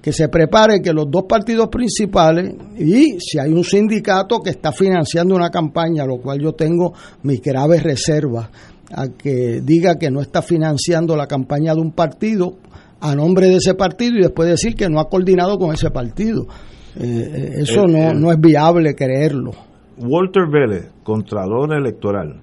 que 0.07 0.13
se 0.13 0.29
prepare 0.29 0.81
que 0.81 0.93
los 0.93 1.11
dos 1.11 1.25
partidos 1.27 1.67
principales 1.67 2.55
y 2.79 3.19
si 3.19 3.39
hay 3.39 3.51
un 3.51 3.65
sindicato 3.65 4.39
que 4.39 4.51
está 4.51 4.71
financiando 4.71 5.35
una 5.35 5.49
campaña, 5.49 6.05
lo 6.05 6.21
cual 6.21 6.39
yo 6.39 6.53
tengo 6.53 6.93
mis 7.23 7.41
graves 7.41 7.83
reservas, 7.83 8.49
a 8.89 9.09
que 9.09 9.59
diga 9.61 9.95
que 9.99 10.09
no 10.09 10.21
está 10.21 10.41
financiando 10.41 11.17
la 11.17 11.27
campaña 11.27 11.73
de 11.73 11.81
un 11.81 11.91
partido 11.91 12.55
a 13.01 13.15
nombre 13.15 13.47
de 13.47 13.57
ese 13.57 13.73
partido 13.73 14.15
y 14.15 14.21
después 14.21 14.47
decir 14.47 14.75
que 14.75 14.87
no 14.87 15.01
ha 15.01 15.09
coordinado 15.09 15.57
con 15.57 15.73
ese 15.73 15.91
partido. 15.91 16.47
Eh, 16.95 17.03
eh, 17.03 17.53
eso 17.63 17.85
no, 17.85 18.13
no 18.13 18.31
es 18.31 18.39
viable 18.39 18.95
creerlo. 18.95 19.51
Walter 19.97 20.43
Vélez, 20.49 20.89
Contralor 21.03 21.73
Electoral, 21.73 22.39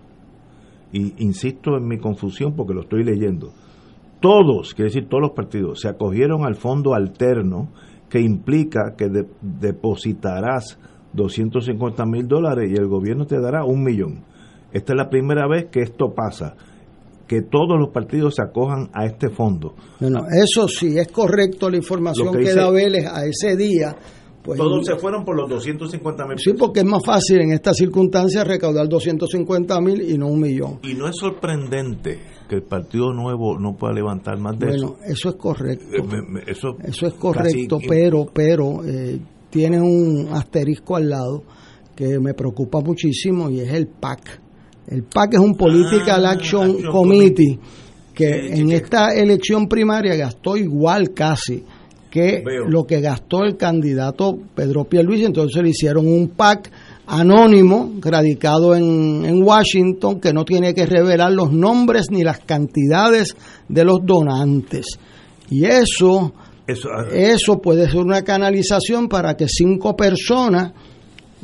y 0.93 1.15
insisto 1.24 1.78
en 1.78 1.89
mi 1.89 1.97
confusión 1.97 2.55
porque 2.55 2.74
lo 2.74 2.82
estoy 2.82 3.05
leyendo, 3.05 3.55
todos, 4.24 4.72
quiere 4.72 4.88
decir 4.88 5.06
todos 5.06 5.20
los 5.20 5.32
partidos, 5.32 5.82
se 5.82 5.88
acogieron 5.88 6.46
al 6.46 6.55
fondo 6.55 6.94
alterno 6.94 7.68
que 8.09 8.20
implica 8.20 8.94
que 8.96 9.10
depositarás 9.42 10.78
250 11.12 12.06
mil 12.06 12.26
dólares 12.26 12.70
y 12.70 12.74
el 12.74 12.88
gobierno 12.88 13.26
te 13.26 13.38
dará 13.38 13.66
un 13.66 13.84
millón. 13.84 14.24
Esta 14.72 14.94
es 14.94 14.96
la 14.96 15.10
primera 15.10 15.46
vez 15.46 15.66
que 15.66 15.80
esto 15.82 16.14
pasa, 16.14 16.56
que 17.28 17.42
todos 17.42 17.78
los 17.78 17.90
partidos 17.90 18.36
se 18.36 18.42
acojan 18.42 18.88
a 18.94 19.05
este 19.05 19.28
fondo. 19.28 19.74
Bueno, 20.01 20.20
eso 20.32 20.68
sí, 20.68 20.96
es 20.96 21.09
correcto 21.09 21.68
la 21.68 21.76
información 21.76 22.34
que, 22.34 22.55
da 22.55 22.70
Vélez 22.70 23.06
a 23.06 23.26
ese 23.26 23.59
día. 23.59 23.94
Pues, 24.44 24.58
todos 24.58 24.84
se 24.84 24.96
fueron 24.96 25.24
por 25.24 25.36
los 25.36 25.48
250 25.48 26.26
mil. 26.26 26.38
Sí, 26.38 26.52
porque 26.52 26.80
es 26.80 26.86
más 26.86 27.00
fácil 27.04 27.40
en 27.40 27.52
estas 27.52 27.78
circunstancias 27.78 28.46
recaudar 28.46 28.86
250 28.88 29.80
mil 29.80 30.02
y 30.02 30.18
no 30.18 30.26
un 30.26 30.40
millón. 30.40 30.80
Y 30.82 30.92
no 30.92 31.08
es 31.08 31.16
sorprendente 31.16 32.20
que 32.46 32.56
el 32.56 32.62
Partido 32.62 33.12
Nuevo 33.14 33.58
no 33.58 33.74
pueda 33.74 33.94
levantar 33.94 34.38
más 34.38 34.58
de 34.58 34.76
eso. 34.76 34.88
Bueno, 34.88 35.04
eso 35.06 35.30
es 35.30 35.36
correcto. 35.36 35.86
Eh, 35.96 36.44
eso, 36.46 36.76
eso, 36.84 37.06
es 37.06 37.14
correcto, 37.14 37.78
pero, 37.88 38.26
pero 38.32 38.84
eh, 38.84 39.18
tiene 39.48 39.80
un 39.80 40.28
asterisco 40.30 40.96
al 40.96 41.08
lado 41.08 41.42
que 41.96 42.18
me 42.20 42.34
preocupa 42.34 42.80
muchísimo 42.80 43.48
y 43.48 43.60
es 43.60 43.72
el 43.72 43.86
PAC 43.86 44.44
el 44.86 45.04
PAC 45.04 45.34
es 45.34 45.40
un 45.40 45.54
Political 45.54 46.26
ah, 46.26 46.30
Action, 46.32 46.82
Committee 46.90 47.58
que 48.14 48.54
en 48.54 48.70
esta 48.70 49.14
elección 49.14 49.66
primaria 49.66 50.14
gastó 50.14 50.56
igual 50.56 51.12
casi 51.12 51.64
que 52.15 52.45
lo 52.69 52.85
que 52.85 53.01
gastó 53.01 53.43
el 53.43 53.57
candidato 53.57 54.39
Pedro 54.55 54.85
Pierluisi, 54.85 55.24
entonces 55.24 55.61
le 55.61 55.70
hicieron 55.70 56.07
un 56.07 56.28
PAC 56.28 56.70
anónimo 57.09 57.95
radicado 58.01 58.77
en, 58.77 59.24
en, 59.24 59.43
Washington 59.43 60.20
que 60.20 60.32
no 60.32 60.45
tiene 60.45 60.74
que 60.74 60.86
revelar 60.86 61.32
los 61.32 61.51
nombres 61.51 62.12
ni 62.12 62.23
las 62.23 62.39
cantidades 62.39 63.35
de 63.69 63.85
los 63.85 63.99
donantes. 64.05 64.86
Y 65.51 65.65
eso, 65.65 66.32
eso, 66.69 66.89
ah, 66.97 67.09
eso 67.12 67.61
puede 67.61 67.91
ser 67.91 67.99
una 67.99 68.23
canalización 68.23 69.09
para 69.09 69.35
que 69.35 69.49
cinco 69.49 69.97
personas 69.97 70.73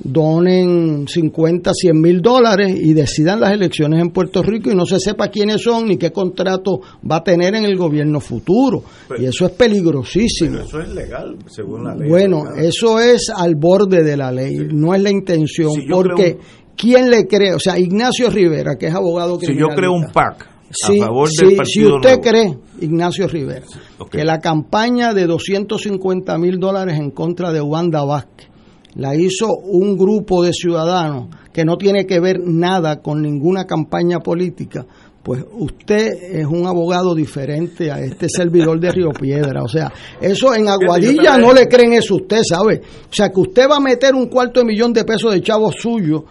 donen 0.02 1.06
50, 1.06 1.72
100 1.74 2.00
mil 2.00 2.20
dólares 2.20 2.74
y 2.80 2.94
decidan 2.94 3.40
las 3.40 3.52
elecciones 3.52 4.00
en 4.00 4.10
Puerto 4.10 4.42
Rico 4.42 4.70
y 4.70 4.74
no 4.74 4.86
se 4.86 4.98
sepa 4.98 5.28
quiénes 5.28 5.62
son 5.62 5.86
ni 5.86 5.96
qué 5.96 6.10
contrato 6.10 6.80
va 7.08 7.16
a 7.16 7.24
tener 7.24 7.54
en 7.54 7.64
el 7.64 7.76
gobierno 7.76 8.20
futuro. 8.20 8.82
y 9.18 9.24
eso 9.24 9.46
es 9.46 9.52
peligrosísimo. 9.52 10.60
eso 10.60 10.80
es 10.80 10.88
legal, 10.88 11.36
según 11.46 11.84
la 11.84 11.94
ley. 11.94 12.08
Bueno, 12.08 12.44
eso 12.56 13.00
es 13.00 13.30
al 13.34 13.54
borde 13.54 14.02
de 14.02 14.16
la 14.16 14.32
ley, 14.32 14.58
no 14.72 14.94
es 14.94 15.02
la 15.02 15.10
intención, 15.10 15.72
porque 15.90 16.38
¿quién 16.76 17.10
le 17.10 17.26
cree? 17.26 17.54
O 17.54 17.60
sea, 17.60 17.78
Ignacio 17.78 18.30
Rivera, 18.30 18.76
que 18.76 18.86
es 18.86 18.94
abogado 18.94 19.38
Si 19.40 19.54
yo 19.56 19.68
creo 19.68 19.92
un 19.92 20.10
PAC 20.12 20.48
si, 20.70 21.00
a 21.00 21.06
favor 21.06 21.28
del 21.28 21.56
partido 21.56 21.64
si 21.64 21.86
usted 21.86 22.08
Nuevo. 22.08 22.22
cree, 22.22 22.58
Ignacio 22.80 23.26
Rivera, 23.26 23.66
que 24.10 24.24
la 24.24 24.38
campaña 24.38 25.12
de 25.12 25.26
250 25.26 26.38
mil 26.38 26.58
dólares 26.58 26.98
en 26.98 27.10
contra 27.10 27.52
de 27.52 27.60
Wanda 27.60 28.04
Vázquez 28.04 28.49
la 28.94 29.14
hizo 29.14 29.48
un 29.48 29.96
grupo 29.96 30.42
de 30.42 30.52
ciudadanos 30.52 31.28
que 31.52 31.64
no 31.64 31.76
tiene 31.76 32.06
que 32.06 32.20
ver 32.20 32.40
nada 32.40 33.00
con 33.00 33.22
ninguna 33.22 33.66
campaña 33.66 34.20
política, 34.20 34.86
pues 35.22 35.44
usted 35.52 36.38
es 36.38 36.46
un 36.46 36.66
abogado 36.66 37.14
diferente 37.14 37.90
a 37.90 38.00
este 38.00 38.28
servidor 38.28 38.80
de 38.80 38.90
Río 38.90 39.10
Piedra. 39.10 39.62
O 39.62 39.68
sea, 39.68 39.92
eso 40.20 40.54
en 40.54 40.68
Aguadilla 40.68 41.36
no 41.36 41.52
le 41.52 41.68
creen 41.68 41.92
eso 41.92 42.16
usted, 42.16 42.40
¿sabe? 42.42 42.80
O 43.10 43.12
sea, 43.12 43.28
que 43.28 43.40
usted 43.40 43.68
va 43.70 43.76
a 43.76 43.80
meter 43.80 44.14
un 44.14 44.26
cuarto 44.28 44.60
de 44.60 44.66
millón 44.66 44.92
de 44.92 45.04
pesos 45.04 45.32
de 45.32 45.42
chavos 45.42 45.74
suyos 45.78 46.22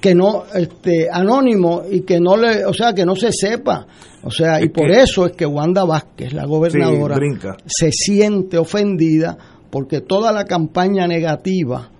que 0.00 0.14
no 0.14 0.44
este 0.54 1.08
anónimo 1.10 1.82
y 1.90 2.00
que 2.00 2.18
no 2.18 2.36
le 2.36 2.64
o 2.64 2.72
sea 2.72 2.94
que 2.94 3.04
no 3.04 3.14
se 3.14 3.30
sepa 3.30 3.86
o 4.22 4.30
sea 4.30 4.62
y 4.62 4.68
por 4.68 4.90
eso 4.90 5.26
es 5.26 5.32
que 5.32 5.44
Wanda 5.44 5.84
Vázquez 5.84 6.32
la 6.32 6.46
gobernadora 6.46 7.16
Sí, 7.18 7.62
se 7.66 7.92
siente 7.92 8.56
ofendida 8.56 9.36
porque 9.70 10.00
toda 10.00 10.32
la 10.32 10.44
campaña 10.44 11.06
negativa 11.06 11.90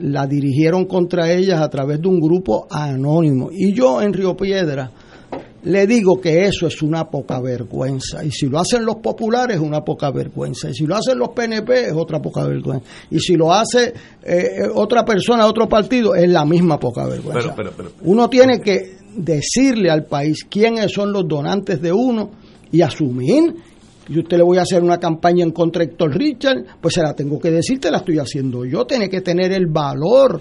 la 0.00 0.26
dirigieron 0.26 0.86
contra 0.86 1.32
ellas 1.32 1.60
a 1.60 1.68
través 1.68 2.00
de 2.00 2.08
un 2.08 2.20
grupo 2.20 2.66
anónimo 2.70 3.50
y 3.52 3.72
yo 3.72 4.00
en 4.00 4.12
Río 4.12 4.36
Piedra 4.36 4.90
le 5.64 5.86
digo 5.86 6.20
que 6.20 6.46
eso 6.46 6.66
es 6.66 6.82
una 6.82 7.10
poca 7.10 7.40
vergüenza. 7.40 8.24
Y 8.24 8.30
si 8.30 8.46
lo 8.46 8.60
hacen 8.60 8.84
los 8.84 8.96
populares, 8.96 9.56
es 9.56 9.62
una 9.62 9.82
poca 9.82 10.10
vergüenza. 10.10 10.70
Y 10.70 10.74
si 10.74 10.86
lo 10.86 10.96
hacen 10.96 11.18
los 11.18 11.30
PNP, 11.30 11.88
es 11.88 11.92
otra 11.92 12.20
poca 12.20 12.46
vergüenza. 12.46 12.86
Y 13.10 13.18
si 13.18 13.34
lo 13.34 13.52
hace 13.52 13.92
eh, 14.22 14.68
otra 14.72 15.04
persona, 15.04 15.46
otro 15.46 15.68
partido, 15.68 16.14
es 16.14 16.30
la 16.30 16.44
misma 16.44 16.78
poca 16.78 17.06
vergüenza. 17.06 17.54
Pero, 17.56 17.72
pero, 17.74 17.90
pero, 17.90 17.90
Uno 18.02 18.30
tiene 18.30 18.60
que 18.60 18.98
decirle 19.16 19.90
al 19.90 20.04
país 20.04 20.46
quiénes 20.48 20.92
son 20.92 21.12
los 21.12 21.26
donantes 21.26 21.82
de 21.82 21.92
uno 21.92 22.30
y 22.70 22.80
asumir. 22.80 23.54
Y 24.08 24.18
usted 24.18 24.38
le 24.38 24.42
voy 24.42 24.58
a 24.58 24.62
hacer 24.62 24.82
una 24.82 24.98
campaña 24.98 25.44
en 25.44 25.50
contra 25.50 25.84
de 25.84 25.90
Héctor 25.90 26.16
Richard, 26.16 26.64
pues 26.80 26.94
se 26.94 27.02
la 27.02 27.14
tengo 27.14 27.38
que 27.38 27.50
decir, 27.50 27.78
te 27.78 27.90
la 27.90 27.98
estoy 27.98 28.18
haciendo 28.18 28.64
yo. 28.64 28.86
Tiene 28.86 29.08
que 29.08 29.20
tener 29.20 29.52
el 29.52 29.66
valor 29.66 30.40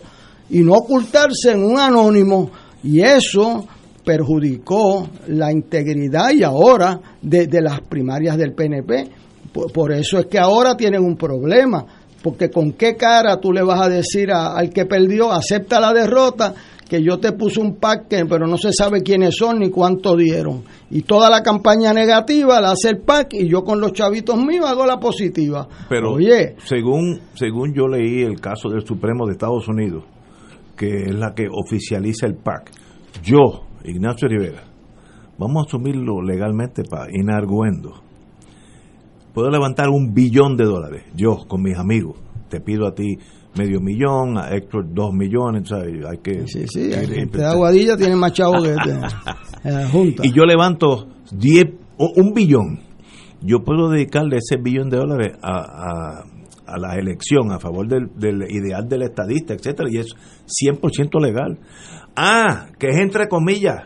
y 0.49 0.59
no 0.59 0.73
ocultarse 0.73 1.51
en 1.51 1.63
un 1.63 1.79
anónimo. 1.79 2.49
Y 2.83 3.01
eso 3.01 3.65
perjudicó 4.05 5.09
la 5.27 5.51
integridad 5.51 6.31
y 6.31 6.43
ahora 6.43 6.99
de, 7.21 7.47
de 7.47 7.61
las 7.61 7.81
primarias 7.81 8.37
del 8.37 8.53
PNP. 8.53 9.09
Por, 9.51 9.71
por 9.71 9.91
eso 9.91 10.19
es 10.19 10.27
que 10.27 10.39
ahora 10.39 10.77
tienen 10.77 11.03
un 11.03 11.17
problema, 11.17 11.85
porque 12.27 12.49
con 12.49 12.73
qué 12.73 12.95
cara 12.97 13.37
tú 13.39 13.53
le 13.53 13.61
vas 13.63 13.79
a 13.79 13.87
decir 13.89 14.31
a- 14.31 14.53
al 14.57 14.69
que 14.69 14.85
perdió, 14.85 15.31
acepta 15.31 15.79
la 15.79 15.93
derrota, 15.93 16.53
que 16.89 17.01
yo 17.01 17.19
te 17.19 17.31
puse 17.33 17.59
un 17.61 17.75
PAC, 17.75 18.07
pero 18.29 18.47
no 18.47 18.57
se 18.57 18.71
sabe 18.73 19.01
quiénes 19.01 19.35
son 19.37 19.59
ni 19.59 19.69
cuánto 19.69 20.15
dieron. 20.15 20.63
Y 20.89 21.01
toda 21.03 21.29
la 21.29 21.41
campaña 21.43 21.93
negativa 21.93 22.59
la 22.61 22.71
hace 22.71 22.89
el 22.89 22.97
PAC 22.99 23.33
y 23.33 23.49
yo 23.49 23.63
con 23.63 23.79
los 23.79 23.93
chavitos 23.93 24.37
míos 24.37 24.65
hago 24.69 24.85
la 24.85 24.97
positiva. 24.99 25.67
Pero 25.89 26.13
Oye, 26.13 26.55
según 26.65 27.19
según 27.33 27.73
yo 27.73 27.87
leí 27.87 28.23
el 28.23 28.39
caso 28.41 28.69
del 28.69 28.85
Supremo 28.85 29.25
de 29.25 29.33
Estados 29.33 29.67
Unidos, 29.67 30.03
que 30.77 31.03
es 31.07 31.15
la 31.15 31.33
que 31.33 31.47
oficializa 31.49 32.25
el 32.25 32.35
PAC, 32.35 32.71
yo, 33.23 33.63
Ignacio 33.83 34.27
Rivera, 34.27 34.63
vamos 35.37 35.63
a 35.63 35.67
asumirlo 35.67 36.21
legalmente 36.21 36.83
para 36.89 37.07
inarguendo. 37.11 38.01
Puedo 39.37 39.51
levantar 39.51 39.89
un 39.89 40.15
billón 40.15 40.57
de 40.57 40.63
dólares, 40.65 41.03
yo 41.15 41.45
con 41.47 41.61
mis 41.61 41.77
amigos. 41.77 42.17
Te 42.49 42.59
pido 42.59 42.87
a 42.87 42.95
ti 42.95 43.19
medio 43.55 43.79
millón, 43.79 44.35
a 44.35 44.49
Héctor 44.55 44.87
dos 44.91 45.13
millones, 45.13 45.69
¿sabes? 45.69 46.03
hay 46.09 46.17
que... 46.23 46.47
sí, 46.47 46.65
sí, 46.67 46.87
de 46.87 47.45
Aguadilla 47.45 47.95
tiene 47.95 48.15
más 48.15 48.33
chavos 48.33 48.63
que 48.63 48.71
este, 48.71 48.99
la 49.69 49.87
Junta. 49.91 50.25
y 50.25 50.31
yo 50.31 50.43
levanto 50.43 51.07
10, 51.33 51.65
o- 51.99 52.13
un 52.15 52.33
billón, 52.33 52.79
yo 53.43 53.59
puedo 53.63 53.89
dedicarle 53.91 54.37
ese 54.37 54.59
billón 54.59 54.89
de 54.89 54.97
dólares 54.97 55.33
a, 55.43 55.51
a, 55.59 56.23
a 56.65 56.77
la 56.79 56.95
elección 56.95 57.51
a 57.51 57.59
favor 57.59 57.87
del, 57.87 58.09
del 58.15 58.41
ideal 58.49 58.89
del 58.89 59.03
estadista, 59.03 59.53
etcétera, 59.53 59.87
y 59.91 59.99
es 59.99 60.15
100% 60.47 61.21
legal. 61.21 61.59
Ah, 62.15 62.69
que 62.79 62.87
es 62.87 62.97
entre 62.99 63.27
comillas. 63.27 63.83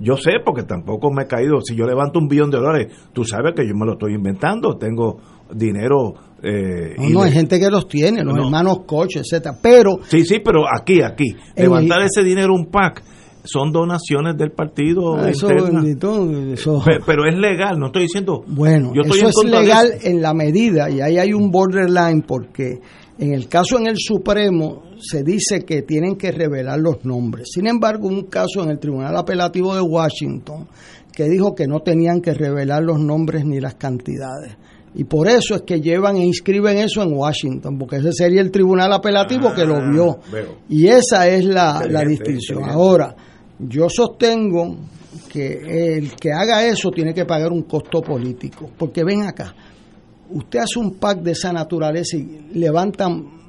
Yo 0.00 0.16
sé, 0.16 0.32
porque 0.44 0.62
tampoco 0.64 1.10
me 1.12 1.22
he 1.22 1.26
caído. 1.26 1.60
Si 1.60 1.74
yo 1.76 1.86
levanto 1.86 2.18
un 2.18 2.28
billón 2.28 2.50
de 2.50 2.58
dólares, 2.58 2.92
tú 3.12 3.24
sabes 3.24 3.54
que 3.54 3.66
yo 3.66 3.74
me 3.74 3.86
lo 3.86 3.92
estoy 3.92 4.14
inventando. 4.14 4.76
Tengo 4.76 5.18
dinero. 5.54 6.14
Eh, 6.42 6.94
No, 6.98 7.08
no, 7.10 7.20
de- 7.20 7.26
hay 7.28 7.32
gente 7.32 7.58
que 7.58 7.70
los 7.70 7.86
tiene, 7.88 8.22
los 8.24 8.34
No. 8.34 8.44
hermanos 8.44 8.80
Coche, 8.86 9.20
etcétera. 9.20 9.56
Pero 9.62 9.98
Sí, 10.08 10.24
sí, 10.24 10.40
pero 10.44 10.62
aquí, 10.70 11.00
aquí. 11.00 11.34
En 11.56 11.64
Levantar 11.64 12.00
el- 12.00 12.06
ese 12.06 12.22
dinero 12.22 12.52
un 12.54 12.66
PAC 12.66 13.02
son 13.44 13.72
donaciones 13.72 14.36
del 14.36 14.52
partido. 14.52 15.16
Ah, 15.16 15.28
eso, 15.30 15.48
bendito, 15.48 16.30
eso- 16.52 16.82
Pe- 16.84 16.98
Pero, 17.06 17.26
es 17.26 17.36
legal, 17.38 17.78
no 17.78 17.86
estoy 17.86 18.02
diciendo. 18.02 18.42
Bueno, 18.46 18.92
yo 18.94 19.02
estoy 19.02 19.20
eso 19.20 19.42
es 19.44 19.50
legal 19.50 19.86
eso. 19.94 20.08
en 20.08 20.20
la 20.22 20.34
medida, 20.34 20.90
y 20.90 21.00
ahí 21.00 21.18
hay 21.18 21.32
un 21.32 21.50
borderline, 21.50 22.22
porque 22.26 22.78
en 23.18 23.32
el 23.32 23.46
caso 23.48 23.78
en 23.78 23.86
el 23.86 23.96
Supremo 23.98 24.82
se 25.04 25.22
dice 25.22 25.64
que 25.64 25.82
tienen 25.82 26.16
que 26.16 26.32
revelar 26.32 26.78
los 26.80 27.04
nombres. 27.04 27.48
Sin 27.52 27.66
embargo, 27.66 28.08
un 28.08 28.24
caso 28.24 28.62
en 28.62 28.70
el 28.70 28.78
Tribunal 28.78 29.16
Apelativo 29.16 29.74
de 29.74 29.82
Washington 29.82 30.66
que 31.12 31.28
dijo 31.28 31.54
que 31.54 31.66
no 31.66 31.80
tenían 31.80 32.20
que 32.20 32.34
revelar 32.34 32.82
los 32.82 32.98
nombres 32.98 33.44
ni 33.44 33.60
las 33.60 33.74
cantidades. 33.74 34.56
Y 34.96 35.04
por 35.04 35.28
eso 35.28 35.56
es 35.56 35.62
que 35.62 35.80
llevan 35.80 36.16
e 36.16 36.24
inscriben 36.24 36.78
eso 36.78 37.02
en 37.02 37.12
Washington, 37.12 37.78
porque 37.78 37.96
ese 37.96 38.12
sería 38.12 38.40
el 38.40 38.50
tribunal 38.50 38.92
apelativo 38.92 39.52
que 39.52 39.64
lo 39.64 39.90
vio. 39.90 40.18
Ah, 40.20 40.30
veo. 40.32 40.58
Y 40.68 40.86
esa 40.86 41.28
es 41.28 41.44
la, 41.44 41.82
la 41.88 42.02
distinción. 42.02 42.62
Ahora, 42.64 43.14
yo 43.58 43.88
sostengo 43.88 44.76
que 45.28 45.96
el 45.96 46.14
que 46.14 46.32
haga 46.32 46.64
eso 46.66 46.90
tiene 46.90 47.12
que 47.12 47.24
pagar 47.24 47.50
un 47.50 47.62
costo 47.62 48.00
político. 48.00 48.70
Porque 48.76 49.02
ven 49.02 49.22
acá, 49.22 49.54
usted 50.30 50.60
hace 50.60 50.78
un 50.78 50.94
pack 50.94 51.22
de 51.22 51.32
esa 51.32 51.52
naturaleza 51.52 52.16
y 52.16 52.50
levantan 52.54 53.43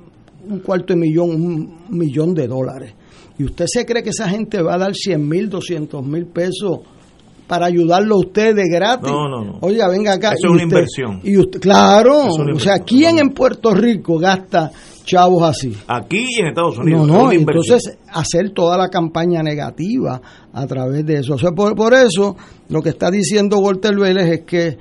un 0.50 0.60
cuarto 0.60 0.94
de 0.94 1.00
millón, 1.00 1.30
un 1.32 1.78
millón 1.90 2.34
de 2.34 2.48
dólares. 2.48 2.94
Y 3.38 3.44
usted 3.44 3.66
se 3.68 3.86
cree 3.86 4.02
que 4.04 4.10
esa 4.12 4.30
gente 4.30 4.62
va 4.62 4.76
a 4.76 4.78
dar 4.78 4.94
100 4.96 5.28
mil, 5.28 5.50
200 5.50 6.06
mil 6.06 6.26
pesos 6.28 6.80
para 7.48 7.66
ayudarlo 7.68 8.16
a 8.16 8.20
usted 8.20 8.56
de 8.56 8.64
gratis. 8.70 9.12
No, 9.12 9.28
no, 9.30 9.44
no. 9.46 9.58
Oiga, 9.62 9.88
venga 9.88 10.14
acá. 10.14 10.30
Eso 10.30 10.48
es 10.48 10.52
una 10.52 10.54
usted- 10.54 10.64
inversión. 10.66 11.20
Y 11.24 11.38
usted, 11.38 11.60
claro, 11.60 12.28
Es 12.28 12.40
o 12.56 12.60
sea, 12.60 12.80
¿quién 12.80 13.20
en 13.20 13.30
Puerto 13.30 13.72
Rico 13.76 14.18
gasta 14.18 14.72
chavos 15.04 15.44
así? 15.44 15.76
Aquí 15.88 16.26
y 16.38 16.40
en 16.40 16.48
Estados 16.48 16.80
Unidos. 16.80 17.06
No, 17.08 17.14
es 17.14 17.20
no, 17.20 17.24
una 17.26 17.36
inversión. 17.36 17.78
entonces 17.78 17.98
hacer 18.12 18.50
toda 18.52 18.78
la 18.78 18.90
campaña 18.90 19.44
negativa 19.44 20.20
a 20.54 20.66
través 20.66 21.06
de 21.06 21.20
eso. 21.20 21.36
O 21.36 21.38
sea, 21.38 21.52
por, 21.52 21.76
por 21.76 21.94
eso 21.94 22.36
lo 22.70 22.82
que 22.82 22.90
está 22.90 23.12
diciendo 23.12 23.60
Walter 23.60 23.96
Vélez 23.96 24.28
es 24.28 24.42
que 24.42 24.78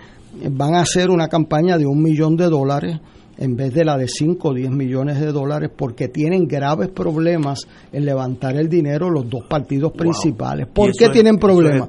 van 0.50 0.74
a 0.74 0.80
hacer 0.80 1.10
una 1.10 1.28
campaña 1.28 1.76
de 1.76 1.84
un 1.86 2.00
millón 2.02 2.34
de 2.36 2.46
dólares 2.48 2.98
en 3.38 3.56
vez 3.56 3.74
de 3.74 3.84
la 3.84 3.96
de 3.96 4.06
5 4.08 4.48
o 4.48 4.54
10 4.54 4.70
millones 4.70 5.20
de 5.20 5.32
dólares 5.32 5.70
porque 5.76 6.08
tienen 6.08 6.46
graves 6.46 6.88
problemas 6.88 7.60
en 7.92 8.04
levantar 8.04 8.56
el 8.56 8.68
dinero 8.68 9.10
los 9.10 9.28
dos 9.28 9.44
partidos 9.48 9.92
principales. 9.92 10.66
¿Por 10.72 10.90
Y 10.90 10.92
qué 10.98 11.06
es- 11.06 11.12
tienen 11.12 11.34
es 11.34 11.40
problemas? 11.40 11.88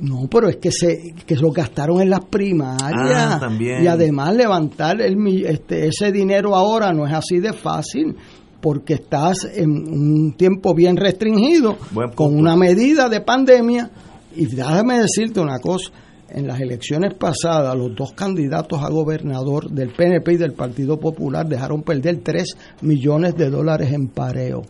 No, 0.00 0.26
pero 0.30 0.48
es 0.48 0.56
que 0.56 0.70
se 0.72 1.14
que 1.26 1.36
lo 1.36 1.50
gastaron 1.50 2.00
en 2.00 2.08
las 2.08 2.24
primarias. 2.24 2.82
Ah, 2.94 3.38
y 3.82 3.86
además 3.86 4.34
levantar 4.34 5.00
el, 5.02 5.44
este, 5.44 5.88
ese 5.88 6.10
dinero 6.10 6.54
ahora 6.56 6.92
no 6.92 7.06
es 7.06 7.12
así 7.12 7.38
de 7.38 7.52
fácil 7.52 8.16
porque 8.62 8.94
estás 8.94 9.46
en 9.54 9.70
un 9.70 10.32
tiempo 10.38 10.74
bien 10.74 10.96
restringido 10.96 11.76
con 12.14 12.34
una 12.34 12.56
medida 12.56 13.08
de 13.10 13.20
pandemia. 13.20 13.90
Y 14.34 14.46
déjame 14.46 15.00
decirte 15.00 15.40
una 15.40 15.58
cosa 15.58 15.90
en 16.32 16.46
las 16.46 16.60
elecciones 16.60 17.14
pasadas 17.14 17.76
los 17.76 17.94
dos 17.94 18.12
candidatos 18.12 18.82
a 18.82 18.88
gobernador 18.90 19.70
del 19.70 19.90
PNP 19.92 20.32
y 20.32 20.36
del 20.36 20.52
Partido 20.54 20.98
Popular 20.98 21.46
dejaron 21.48 21.82
perder 21.82 22.20
3 22.22 22.56
millones 22.82 23.36
de 23.36 23.50
dólares 23.50 23.92
en 23.92 24.08
pareo 24.08 24.62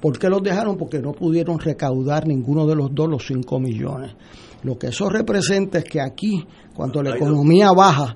¿Por 0.00 0.16
qué 0.16 0.28
los 0.28 0.42
dejaron? 0.42 0.76
Porque 0.76 1.00
no 1.00 1.12
pudieron 1.12 1.58
recaudar 1.58 2.24
ninguno 2.26 2.66
de 2.66 2.76
los 2.76 2.94
dos 2.94 3.08
los 3.08 3.26
5 3.26 3.58
millones. 3.58 4.12
Lo 4.62 4.78
que 4.78 4.88
eso 4.88 5.08
representa 5.08 5.78
es 5.78 5.84
que 5.84 6.00
aquí, 6.00 6.44
cuando 6.72 7.02
la 7.02 7.16
economía 7.16 7.72
baja, 7.72 8.14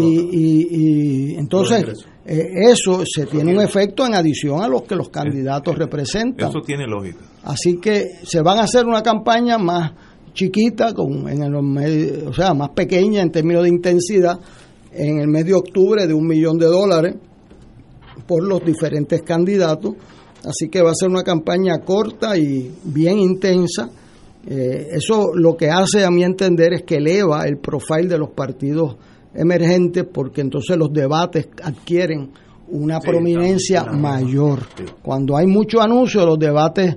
y, 0.00 0.04
y- 0.30 0.68
y 0.70 1.34
entonces 1.34 2.06
eh, 2.24 2.70
eso 2.70 3.02
se 3.04 3.26
tiene 3.26 3.52
un 3.52 3.60
efecto 3.62 4.06
en 4.06 4.14
adición 4.14 4.62
a 4.62 4.68
los 4.68 4.82
que 4.82 4.94
los 4.94 5.08
candidatos 5.08 5.76
representan. 5.76 6.50
Eso 6.50 6.60
tiene 6.60 6.86
lógica. 6.86 7.18
Así 7.42 7.78
que 7.80 8.04
se 8.22 8.40
van 8.40 8.58
a 8.58 8.62
hacer 8.62 8.86
una 8.86 9.02
campaña 9.02 9.58
más 9.58 9.90
chiquita, 10.38 10.94
con, 10.94 11.28
en 11.28 11.72
medios, 11.72 12.28
o 12.28 12.32
sea, 12.32 12.54
más 12.54 12.70
pequeña 12.70 13.22
en 13.22 13.30
términos 13.30 13.64
de 13.64 13.68
intensidad, 13.70 14.38
en 14.92 15.18
el 15.18 15.28
mes 15.28 15.44
de 15.44 15.54
octubre 15.54 16.06
de 16.06 16.14
un 16.14 16.26
millón 16.26 16.58
de 16.58 16.66
dólares 16.66 17.16
por 18.26 18.46
los 18.46 18.64
diferentes 18.64 19.22
candidatos 19.22 19.94
Así 20.44 20.68
que 20.68 20.82
va 20.82 20.90
a 20.90 20.94
ser 20.94 21.08
una 21.08 21.22
campaña 21.22 21.78
corta 21.80 22.36
y 22.36 22.72
bien 22.84 23.18
intensa. 23.18 23.90
Eh, 24.46 24.86
eso 24.92 25.34
lo 25.34 25.56
que 25.56 25.68
hace, 25.68 26.04
a 26.04 26.10
mi 26.10 26.22
entender, 26.22 26.72
es 26.74 26.82
que 26.82 26.96
eleva 26.96 27.46
el 27.46 27.58
profile 27.58 28.08
de 28.08 28.18
los 28.18 28.30
partidos 28.30 28.96
emergentes 29.34 30.04
porque 30.12 30.40
entonces 30.40 30.76
los 30.76 30.92
debates 30.92 31.48
adquieren 31.62 32.30
una 32.68 33.00
prominencia 33.00 33.84
mayor. 33.84 34.60
Cuando 35.02 35.36
hay 35.36 35.46
mucho 35.46 35.80
anuncio, 35.80 36.24
los 36.24 36.38
debates 36.38 36.96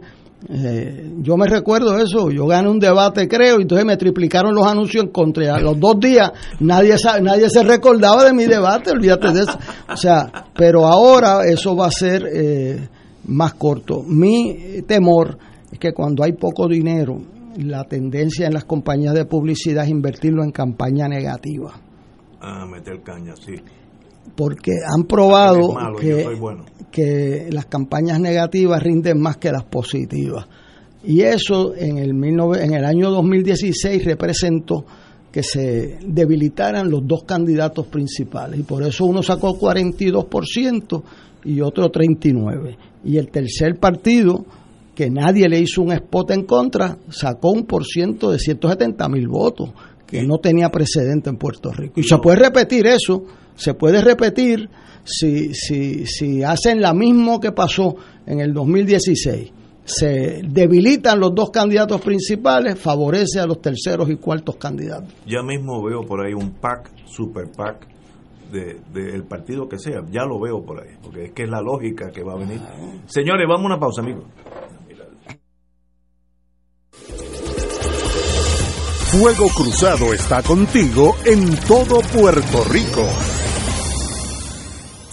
eh, 0.50 1.12
yo 1.20 1.38
me 1.38 1.48
recuerdo 1.48 1.98
eso, 2.00 2.32
yo 2.32 2.48
gané 2.48 2.70
un 2.70 2.80
debate 2.80 3.28
creo, 3.28 3.60
y 3.60 3.64
entonces 3.64 3.86
me 3.86 3.98
triplicaron 3.98 4.54
los 4.56 4.66
anuncios 4.66 5.04
en 5.04 5.12
contra. 5.12 5.56
A 5.56 5.60
los 5.60 5.80
dos 5.80 6.00
días 6.00 6.32
nadie, 6.60 6.96
nadie 7.22 7.50
se 7.50 7.64
recordaba 7.64 8.24
de 8.24 8.34
mi 8.34 8.46
debate, 8.46 8.92
olvídate 8.92 9.32
de 9.32 9.42
eso. 9.42 9.58
O 9.92 9.98
sea, 9.98 10.32
pero 10.56 10.86
ahora 10.88 11.46
eso 11.46 11.76
va 11.76 11.88
a 11.88 11.92
ser 11.92 12.28
eh, 12.34 12.90
más 13.26 13.54
corto. 13.54 14.04
Mi 14.04 14.82
temor 14.88 15.38
es 15.72 15.78
que 15.78 15.94
cuando 15.94 16.24
hay 16.24 16.34
poco 16.34 16.68
dinero, 16.68 17.22
la 17.58 17.84
tendencia 17.84 18.48
en 18.48 18.54
las 18.54 18.66
compañías 18.66 19.14
de 19.14 19.26
publicidad 19.26 19.84
es 19.84 19.92
invertirlo 19.92 20.44
en 20.44 20.52
campaña 20.52 21.08
negativa. 21.08 21.74
Ah, 22.42 22.66
meter 22.66 23.02
caña, 23.04 23.36
sí 23.36 23.54
porque 24.36 24.72
han 24.86 25.04
probado 25.04 25.76
que, 26.00 26.26
que 26.92 27.48
las 27.52 27.66
campañas 27.66 28.20
negativas 28.20 28.82
rinden 28.82 29.20
más 29.20 29.38
que 29.38 29.52
las 29.52 29.64
positivas. 29.64 30.48
Y 31.04 31.22
eso 31.22 31.74
en 31.76 31.98
el, 31.98 32.12
en 32.12 32.74
el 32.74 32.86
año 32.86 33.10
2016 33.10 34.06
representó 34.06 34.86
que 35.32 35.44
se 35.44 35.98
debilitaran 36.06 36.90
los 36.90 37.08
dos 37.08 37.24
candidatos 37.24 37.88
principales. 37.88 38.60
Y 38.60 38.64
por 38.64 38.84
eso 38.84 39.06
uno 39.06 39.24
sacó 39.24 39.58
42% 39.58 41.04
y 41.46 41.62
otro 41.62 41.92
39%. 41.92 42.78
Y 43.06 43.18
el 43.18 43.30
tercer 43.30 43.80
partido, 43.80 44.46
que 44.94 45.10
nadie 45.10 45.48
le 45.50 45.60
hizo 45.60 45.82
un 45.82 45.94
spot 45.94 46.32
en 46.32 46.44
contra, 46.44 46.98
sacó 47.10 47.52
un 47.52 47.66
por 47.66 47.86
ciento 47.86 48.32
de 48.32 48.38
170 48.38 49.08
mil 49.10 49.28
votos, 49.28 49.72
que 50.06 50.22
no 50.24 50.38
tenía 50.38 50.70
precedente 50.70 51.30
en 51.30 51.38
Puerto 51.38 51.72
Rico. 51.72 52.00
Y 52.00 52.04
se 52.04 52.18
puede 52.18 52.38
repetir 52.38 52.86
eso 52.86 53.24
se 53.62 53.76
puede 53.76 54.02
repetir 54.02 54.70
si, 55.04 55.54
si, 55.54 56.08
si 56.08 56.44
hacen 56.44 56.82
la 56.82 56.96
mismo 56.96 57.40
que 57.40 57.52
pasó 57.52 57.96
en 58.26 58.40
el 58.40 58.54
2016. 58.54 59.52
Se 59.84 60.42
debilitan 60.44 61.20
los 61.20 61.36
dos 61.36 61.52
candidatos 61.52 62.02
principales, 62.02 62.80
favorece 62.80 63.40
a 63.40 63.46
los 63.46 63.62
terceros 63.62 64.10
y 64.10 64.16
cuartos 64.16 64.56
candidatos. 64.56 65.14
Ya 65.28 65.44
mismo 65.44 65.84
veo 65.84 66.02
por 66.02 66.26
ahí 66.26 66.34
un 66.34 66.54
PAC, 66.54 66.90
super 67.06 67.52
PAC, 67.52 67.88
del 68.52 68.82
de, 68.94 69.24
partido 69.24 69.70
que 69.70 69.78
sea. 69.78 70.02
Ya 70.12 70.24
lo 70.24 70.40
veo 70.40 70.64
por 70.64 70.82
ahí, 70.82 70.96
porque 71.04 71.26
es 71.26 71.32
que 71.34 71.44
es 71.44 71.50
la 71.50 71.62
lógica 71.62 72.10
que 72.10 72.24
va 72.24 72.34
a 72.34 72.38
venir. 72.38 72.60
Señores, 73.06 73.46
vamos 73.48 73.66
a 73.66 73.68
una 73.68 73.80
pausa, 73.80 74.02
amigos. 74.02 74.24
Fuego 79.12 79.48
Cruzado 79.56 80.14
está 80.14 80.42
contigo 80.42 81.16
en 81.26 81.56
todo 81.68 82.00
Puerto 82.14 82.64
Rico. 82.72 83.06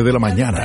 de 0.00 0.12
la 0.12 0.18
mañana. 0.18 0.64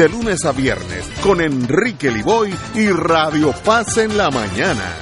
de 0.00 0.08
lunes 0.08 0.46
a 0.46 0.52
viernes 0.52 1.06
con 1.22 1.42
Enrique 1.42 2.10
Liboy 2.10 2.50
y 2.74 2.88
Radio 2.88 3.52
Paz 3.62 3.98
en 3.98 4.16
la 4.16 4.30
mañana. 4.30 4.94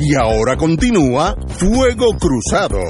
Y 0.00 0.14
ahora 0.14 0.56
continúa 0.56 1.36
Fuego 1.48 2.16
Cruzado. 2.18 2.80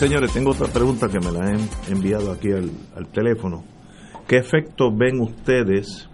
Señores, 0.00 0.32
tengo 0.32 0.52
otra 0.52 0.66
pregunta 0.68 1.08
que 1.10 1.20
me 1.20 1.30
la 1.30 1.44
han 1.44 1.60
enviado 1.86 2.32
aquí 2.32 2.48
al, 2.50 3.06
teléfono. 3.08 3.62
¿Qué 4.26 4.38
efectos 4.38 4.96
ven 4.96 5.20
ustedes 5.20 6.08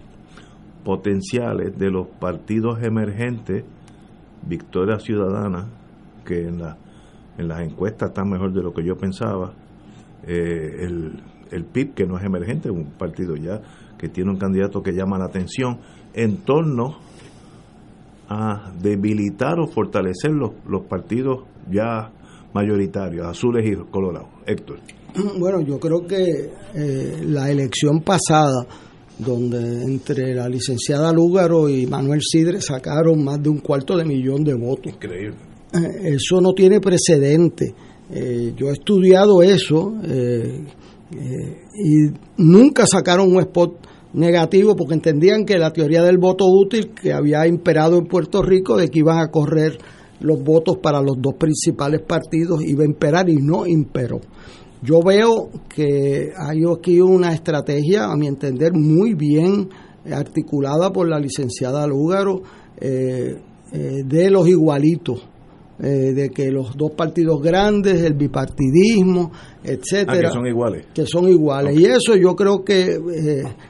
potenciales 0.83 1.79
de 1.79 1.93
los 1.93 2.09
partidos 2.09 2.83
emergentes, 2.83 3.65
Victoria 4.43 4.99
Ciudadana, 4.99 5.69
que 6.25 6.49
en, 6.49 6.59
la, 6.63 6.77
en 7.39 7.47
las 7.47 7.61
encuestas 7.61 8.09
está 8.09 8.25
mejor 8.25 8.53
de 8.53 8.65
lo 8.65 8.75
que 8.75 8.85
yo 8.85 8.97
pensaba, 8.97 9.53
eh, 10.27 10.79
el, 10.81 11.23
el 11.53 11.65
PIB, 11.65 11.95
que 11.95 12.07
no 12.07 12.19
es 12.19 12.25
emergente, 12.25 12.69
un 12.69 12.87
partido 12.87 13.37
ya 13.37 13.63
que 13.97 14.09
tiene 14.09 14.33
un 14.33 14.37
candidato 14.37 14.83
que 14.83 14.95
llama 14.95 15.17
la 15.17 15.27
atención, 15.27 15.79
en 16.13 16.39
torno 16.39 16.99
a 18.29 18.73
debilitar 18.83 19.61
o 19.61 19.69
fortalecer 19.69 20.33
los 20.33 20.87
partidos 20.89 21.45
ya 21.71 22.11
mayoritarios, 22.57 23.27
azules 23.27 23.65
y 23.67 23.91
colorados. 23.91 24.29
Héctor. 24.47 24.81
Bueno, 25.39 25.63
yo 25.63 25.79
creo 25.79 26.07
que 26.07 26.51
eh, 26.75 27.23
la 27.25 27.51
elección 27.51 28.03
pasada, 28.03 28.67
donde 29.19 29.83
entre 29.83 30.35
la 30.35 30.47
licenciada 30.47 31.11
Lúgaro 31.13 31.71
y 31.71 31.87
Manuel 31.87 32.21
Sidre 32.21 32.61
sacaron 32.61 33.25
más 33.25 33.43
de 33.43 33.49
un 33.49 33.61
cuarto 33.61 33.97
de 33.97 34.05
millón 34.05 34.45
de 34.45 34.55
votos. 34.55 34.93
Increíble. 34.93 35.37
Eh, 35.73 36.15
eso 36.15 36.41
no 36.43 36.53
tiene 36.53 36.81
precedente. 36.81 37.75
Eh, 38.11 38.53
yo 38.57 38.69
he 38.69 38.73
estudiado 38.73 39.43
eso 39.43 39.95
y 41.11 42.11
nunca 42.37 42.87
sacaron 42.87 43.35
un 43.35 43.41
spot 43.41 43.87
negativo 44.13 44.77
porque 44.77 44.95
entendían 44.95 45.45
que 45.45 45.59
la 45.59 45.73
teoría 45.73 46.03
del 46.03 46.19
voto 46.19 46.45
útil 46.47 46.91
que 46.91 47.13
había 47.13 47.47
imperado 47.47 47.99
en 47.99 48.07
Puerto 48.07 48.43
Rico 48.43 48.77
de 48.77 48.89
que 48.89 49.01
iban 49.01 49.19
a 49.19 49.31
correr 49.31 49.79
los 50.21 50.43
votos 50.43 50.79
para 50.79 51.01
los 51.01 51.17
dos 51.21 51.35
principales 51.35 52.03
partidos 52.03 52.63
iba 52.63 52.83
a 52.83 52.87
imperar 52.87 53.29
y 53.29 53.37
no 53.37 53.67
imperó. 53.67 54.21
Yo 54.83 55.03
veo 55.03 55.51
que 55.69 56.33
hay 56.37 56.61
aquí 56.65 57.01
una 57.01 57.33
estrategia, 57.33 58.05
a 58.05 58.17
mi 58.17 58.27
entender, 58.27 58.73
muy 58.73 59.15
bien 59.15 59.69
articulada 60.13 60.93
por 60.93 61.09
la 61.09 61.19
licenciada 61.19 61.87
Lúgaro 61.87 62.43
eh, 62.81 63.37
eh, 63.73 64.03
de 64.05 64.31
los 64.31 64.47
igualitos. 64.49 65.27
Eh, 65.79 66.15
de 66.15 66.31
que 66.31 66.51
los 66.51 66.75
dos 66.75 66.93
partidos 66.93 67.43
grandes, 67.43 68.01
el 68.01 68.15
bipartidismo, 68.15 69.31
etcétera, 69.63 70.17
ah, 70.17 70.29
que 70.29 70.33
son 70.33 70.47
iguales. 70.47 70.87
Que 70.95 71.07
son 71.07 71.29
iguales. 71.29 71.79
Y 71.79 71.85
eso 71.85 72.17
yo 72.17 72.35
creo 72.35 72.65
que, 72.65 72.99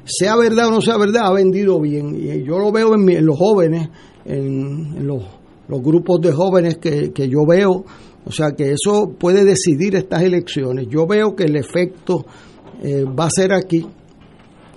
sea 0.05 0.37
verdad 0.37 0.69
o 0.69 0.71
no 0.71 0.81
sea 0.81 0.99
verdad, 0.99 1.27
ha 1.27 1.33
vendido 1.33 1.81
bien. 1.81 2.15
Y 2.15 2.45
yo 2.45 2.61
lo 2.61 2.71
veo 2.71 2.95
en, 2.95 3.27
los 3.27 3.37
jóvenes, 3.37 3.89
en, 4.25 5.05
los, 5.05 5.25
grupos 5.69 6.21
de 6.21 6.33
jóvenes 6.33 6.79
que, 6.79 7.13
que 7.13 7.29
yo 7.29 7.45
veo, 7.47 7.85
o 8.25 8.33
sea 8.33 8.53
que 8.53 8.73
eso 8.73 9.15
puede 9.19 9.45
decidir 9.45 9.95
estas 9.95 10.23
elecciones. 10.23 10.89
Yo 10.89 11.07
veo 11.07 11.37
que 11.37 11.45
el 11.45 11.57
efecto 11.57 12.27
eh, 12.83 13.05
va 13.05 13.27
a 13.27 13.31
ser 13.31 13.53
aquí, 13.53 13.87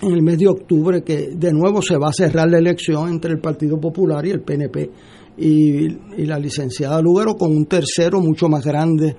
en 0.02 0.12
el 0.12 0.22
mes 0.22 0.38
de 0.38 0.48
octubre, 0.48 1.04
que 1.04 1.32
de 1.36 1.52
nuevo 1.52 1.82
se 1.82 1.98
va 1.98 2.10
a 2.10 2.14
cerrar 2.14 2.50
la 2.50 2.58
elección 2.58 3.10
entre 3.10 3.32
el 3.32 3.40
Partido 3.40 3.80
Popular 3.80 4.26
y 4.26 4.32
el 4.32 4.42
PNP. 4.42 4.90
Y, 5.38 6.26
la 6.26 6.38
licenciada 6.38 7.02
Lugaro 7.02 7.36
con 7.36 7.52
un 7.52 7.66
tercero 7.66 8.20
mucho 8.20 8.50
más 8.50 8.64
grande 8.64 9.16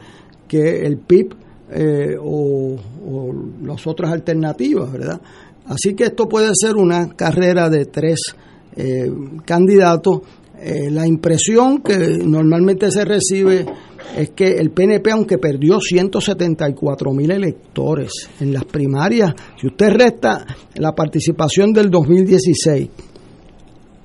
que 0.46 0.86
el 0.86 0.98
PIB 0.98 1.34
eh, 1.70 2.16
o, 2.20 2.76
las 3.62 3.86
otras 3.86 4.12
alternativas, 4.12 4.92
¿verdad? 4.92 5.20
Así 5.66 5.94
que 5.94 6.04
esto 6.04 6.28
puede 6.28 6.50
ser 6.54 6.76
una 6.76 7.08
carrera 7.10 7.68
de 7.68 7.86
tres 7.86 8.20
eh, 8.76 9.10
candidatos. 9.44 10.20
La 10.90 11.06
impresión 11.06 11.82
que 11.82 11.96
normalmente 11.96 12.90
se 12.90 13.04
recibe 13.04 13.66
es 14.16 14.30
que 14.30 14.56
el 14.56 14.70
PNP, 14.70 15.10
aunque 15.10 15.38
perdió 15.38 15.80
174 15.80 17.12
mil 17.12 17.30
electores 17.30 18.28
en 18.40 18.52
las 18.52 18.64
primarias, 18.64 19.34
si 19.60 19.68
usted 19.68 19.90
resta 19.90 20.44
la 20.74 20.94
participación 20.94 21.72
del 21.72 21.90
2016, 21.90 22.88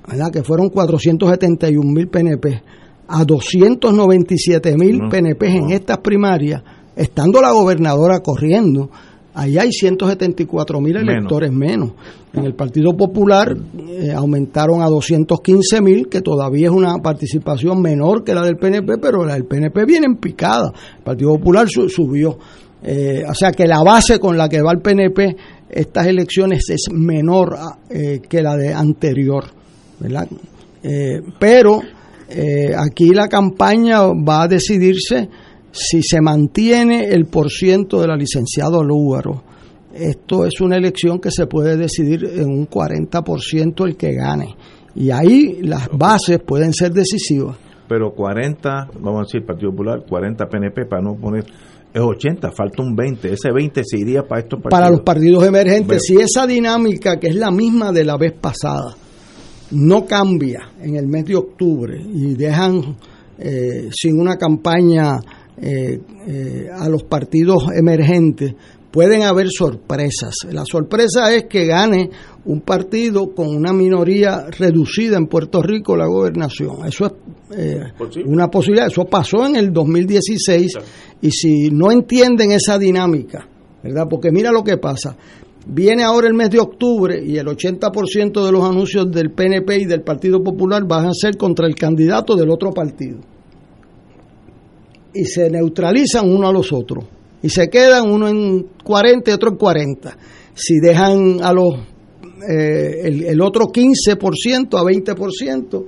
¿verdad? 0.08 0.32
que 0.32 0.44
fueron 0.44 0.70
471 0.70 1.92
mil 1.92 2.08
PNP, 2.08 2.62
a 3.08 3.24
297 3.24 4.78
mil 4.78 5.10
PNP 5.10 5.48
en 5.48 5.72
estas 5.72 6.00
primarias, 6.00 6.64
estando 6.96 7.42
la 7.42 7.52
gobernadora 7.52 8.20
corriendo, 8.20 8.90
Ahí 9.36 9.58
hay 9.58 9.72
174 9.72 10.80
mil 10.80 10.96
electores 10.96 11.52
menos. 11.52 11.92
En 12.34 12.46
el 12.46 12.54
Partido 12.54 12.96
Popular 12.96 13.54
eh, 13.90 14.14
aumentaron 14.14 14.82
a 14.82 14.86
215 14.86 15.82
mil, 15.82 16.08
que 16.08 16.22
todavía 16.22 16.68
es 16.68 16.74
una 16.74 16.98
participación 17.00 17.82
menor 17.82 18.24
que 18.24 18.34
la 18.34 18.44
del 18.44 18.56
PNP, 18.56 18.98
pero 18.98 19.26
la 19.26 19.34
del 19.34 19.44
PNP 19.44 19.86
viene 19.86 20.06
en 20.06 20.16
picada. 20.16 20.72
El 20.98 21.04
Partido 21.04 21.32
Popular 21.36 21.68
subió. 21.68 22.38
Eh, 22.82 23.24
o 23.28 23.34
sea 23.34 23.52
que 23.52 23.68
la 23.68 23.84
base 23.84 24.20
con 24.20 24.38
la 24.38 24.48
que 24.48 24.62
va 24.62 24.72
el 24.72 24.80
PNP 24.80 25.36
estas 25.70 26.08
elecciones 26.08 26.70
es 26.70 26.88
menor 26.94 27.58
eh, 27.90 28.22
que 28.30 28.42
la 28.42 28.56
de 28.56 28.74
anterior. 28.74 29.44
¿verdad? 30.00 30.28
pero 31.40 31.82
aquí 32.78 33.10
la 33.10 33.28
campaña 33.28 34.02
va 34.02 34.44
a 34.44 34.48
decidirse 34.48 35.30
si 35.76 36.02
se 36.02 36.22
mantiene 36.22 37.10
el 37.10 37.26
porciento 37.26 38.00
de 38.00 38.08
la 38.08 38.16
licenciado 38.16 38.82
Lúgaro, 38.82 39.44
esto 39.94 40.46
es 40.46 40.62
una 40.62 40.78
elección 40.78 41.20
que 41.20 41.32
se 41.32 41.48
puede 41.48 41.76
decidir 41.76 42.26
en 42.26 42.50
un 42.50 42.68
40% 42.70 43.86
el 43.86 43.98
que 43.98 44.14
gane. 44.14 44.56
Y 44.96 45.12
ahí 45.12 45.60
las 45.62 45.90
bases 45.90 46.40
pueden 46.40 46.74
ser 46.74 46.94
decisivas. 46.94 47.58
Pero 47.88 48.14
40, 48.14 48.90
vamos 49.02 49.20
a 49.20 49.24
decir, 49.24 49.46
Partido 49.46 49.72
Popular, 49.72 50.04
40 50.08 50.46
PNP, 50.48 50.86
para 50.86 51.02
no 51.02 51.16
poner 51.16 51.44
es 51.94 52.02
80, 52.02 52.52
falta 52.52 52.82
un 52.82 52.94
20. 52.94 53.32
Ese 53.32 53.52
20 53.54 53.82
se 53.86 53.98
iría 53.98 54.24
para 54.24 54.42
estos 54.42 54.62
partidos. 54.62 54.72
Para 54.72 54.90
los 54.90 55.02
partidos 55.02 55.46
emergentes. 55.46 56.04
Si 56.04 56.16
esa 56.18 56.46
dinámica, 56.46 57.18
que 57.20 57.28
es 57.28 57.36
la 57.36 57.52
misma 57.52 57.94
de 57.94 58.04
la 58.04 58.18
vez 58.18 58.34
pasada, 58.34 58.96
no 59.72 60.06
cambia 60.06 60.72
en 60.82 60.96
el 60.96 61.08
mes 61.08 61.26
de 61.26 61.36
octubre 61.36 61.98
y 61.98 62.34
dejan 62.36 62.98
eh, 63.38 63.90
sin 63.92 64.20
una 64.20 64.36
campaña 64.36 65.14
eh, 65.62 66.02
eh, 66.28 66.68
a 66.72 66.90
los 66.90 67.04
partidos 67.04 67.64
emergentes, 67.74 68.56
pueden 68.96 69.24
haber 69.24 69.48
sorpresas. 69.50 70.36
La 70.52 70.64
sorpresa 70.66 71.34
es 71.36 71.46
que 71.46 71.66
gane 71.66 72.10
un 72.46 72.62
partido 72.62 73.34
con 73.36 73.48
una 73.48 73.74
minoría 73.74 74.46
reducida 74.58 75.18
en 75.18 75.28
Puerto 75.28 75.62
Rico 75.62 75.98
la 75.98 76.08
gobernación. 76.08 76.86
Eso 76.86 77.06
es 77.06 77.14
eh, 77.58 77.82
una 78.26 78.48
posibilidad. 78.50 78.88
Eso 78.88 79.04
pasó 79.06 79.46
en 79.46 79.58
el 79.58 79.74
2016 79.74 80.78
y 81.22 81.32
si 81.32 81.70
no 81.72 81.92
entienden 81.92 82.52
esa 82.52 82.78
dinámica, 82.78 83.48
¿verdad? 83.84 84.08
Porque 84.10 84.32
mira 84.32 84.52
lo 84.52 84.64
que 84.64 84.78
pasa. 84.78 85.18
Viene 85.68 86.04
ahora 86.04 86.28
el 86.28 86.34
mes 86.34 86.50
de 86.52 86.60
octubre 86.60 87.22
y 87.22 87.38
el 87.38 87.48
80% 87.48 88.46
de 88.46 88.52
los 88.52 88.64
anuncios 88.64 89.12
del 89.12 89.32
PNP 89.32 89.78
y 89.82 89.86
del 89.86 90.04
Partido 90.04 90.42
Popular 90.42 90.84
van 90.88 91.08
a 91.08 91.14
ser 91.14 91.36
contra 91.36 91.68
el 91.68 91.76
candidato 91.76 92.36
del 92.36 92.50
otro 92.50 92.72
partido 92.72 93.35
y 95.16 95.26
se 95.26 95.50
neutralizan 95.50 96.30
uno 96.30 96.48
a 96.48 96.54
los 96.54 96.72
otros 96.72 97.06
y 97.42 97.50
se 97.50 97.70
quedan 97.70 98.10
uno 98.10 98.28
en 98.28 98.68
40 98.84 99.30
y 99.30 99.34
otro 99.34 99.52
en 99.52 99.58
40. 99.58 100.18
Si 100.54 100.80
dejan 100.80 101.44
a 101.44 101.54
los 101.54 101.76
eh, 102.50 103.02
el, 103.28 103.42
otro 103.42 103.66
15% 103.66 104.78
a 104.78 104.84
20%, 104.84 105.86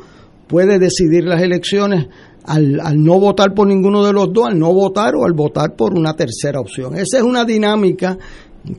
puede 0.48 0.80
decidir 0.80 1.24
las 1.24 1.42
elecciones 1.42 2.08
al, 2.46 2.80
al, 2.80 3.04
no 3.04 3.20
votar 3.20 3.54
por 3.54 3.68
ninguno 3.68 4.06
de 4.06 4.14
los 4.14 4.32
dos, 4.32 4.48
al 4.48 4.58
no 4.58 4.74
votar 4.74 5.16
o 5.16 5.26
al 5.26 5.34
votar 5.34 5.76
por 5.76 5.94
una 5.94 6.16
tercera 6.16 6.60
opción. 6.60 6.96
Esa 6.96 7.18
es 7.18 7.24
una 7.24 7.44
dinámica 7.44 8.18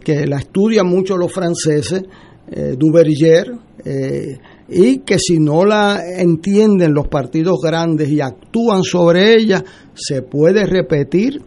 que 0.02 0.26
la 0.26 0.38
estudian 0.38 0.86
mucho 0.86 1.16
los 1.16 1.32
franceses, 1.32 2.04
eh, 2.50 2.76
eh, 3.84 4.38
y 4.68 4.98
que 4.98 5.18
si 5.18 5.38
no 5.38 5.64
la 5.64 6.00
entienden 6.18 6.92
los 6.92 7.08
partidos 7.08 7.60
grandes 7.62 8.10
y 8.10 8.20
actúan 8.20 8.82
sobre 8.82 9.34
ella, 9.34 9.64
se 9.94 10.22
puede 10.22 10.66
repetir 10.66 11.42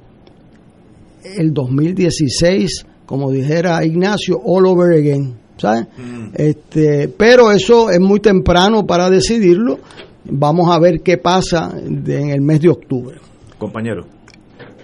el 1.23 1.53
2016, 1.53 2.85
como 3.05 3.31
dijera 3.31 3.85
Ignacio, 3.85 4.41
all 4.43 4.65
over 4.65 4.97
again. 4.97 5.41
¿sabes? 5.61 5.87
Mm. 5.97 6.29
Este, 6.33 7.07
pero 7.07 7.51
eso 7.51 7.91
es 7.91 7.99
muy 7.99 8.19
temprano 8.19 8.85
para 8.85 9.09
decidirlo. 9.09 9.79
Vamos 10.25 10.75
a 10.75 10.79
ver 10.79 11.01
qué 11.01 11.17
pasa 11.17 11.71
en 11.79 12.29
el 12.29 12.41
mes 12.41 12.61
de 12.61 12.69
octubre. 12.69 13.17
Compañero. 13.57 14.05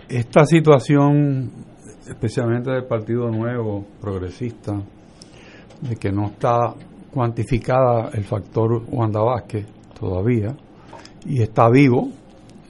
Esta 0.07 0.45
situación, 0.45 1.51
especialmente 2.07 2.71
del 2.71 2.85
Partido 2.85 3.29
Nuevo 3.29 3.85
Progresista, 3.99 4.81
de 5.81 5.95
que 5.95 6.11
no 6.11 6.27
está 6.27 6.73
cuantificada 7.17 8.11
el 8.13 8.23
factor 8.25 8.83
Wanda 8.91 9.19
Vázquez 9.19 9.65
todavía 9.99 10.55
y 11.25 11.41
está 11.41 11.67
vivo. 11.67 12.09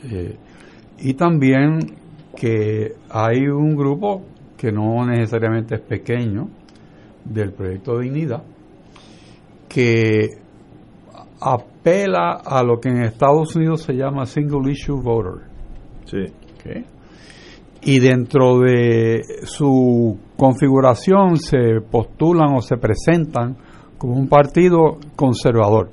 Eh, 0.09 0.37
y 0.99 1.13
también 1.15 1.79
que 2.33 2.93
hay 3.09 3.45
un 3.49 3.75
grupo 3.75 4.23
que 4.55 4.71
no 4.71 5.05
necesariamente 5.05 5.75
es 5.75 5.81
pequeño 5.81 6.47
del 7.25 7.51
proyecto 7.51 7.97
de 7.97 8.03
Dignidad 8.05 8.43
que 9.67 10.29
apela 11.41 12.41
a 12.45 12.63
lo 12.63 12.79
que 12.79 12.87
en 12.87 13.03
Estados 13.03 13.53
Unidos 13.53 13.81
se 13.81 13.95
llama 13.95 14.25
single 14.25 14.71
issue 14.71 15.01
voter. 15.01 15.41
Sí. 16.05 16.23
Y 17.81 17.99
dentro 17.99 18.59
de 18.59 19.23
su 19.43 20.17
configuración 20.37 21.35
se 21.35 21.81
postulan 21.91 22.55
o 22.55 22.61
se 22.61 22.77
presentan 22.77 23.57
como 23.97 24.13
un 24.13 24.27
partido 24.27 24.97
conservador. 25.15 25.89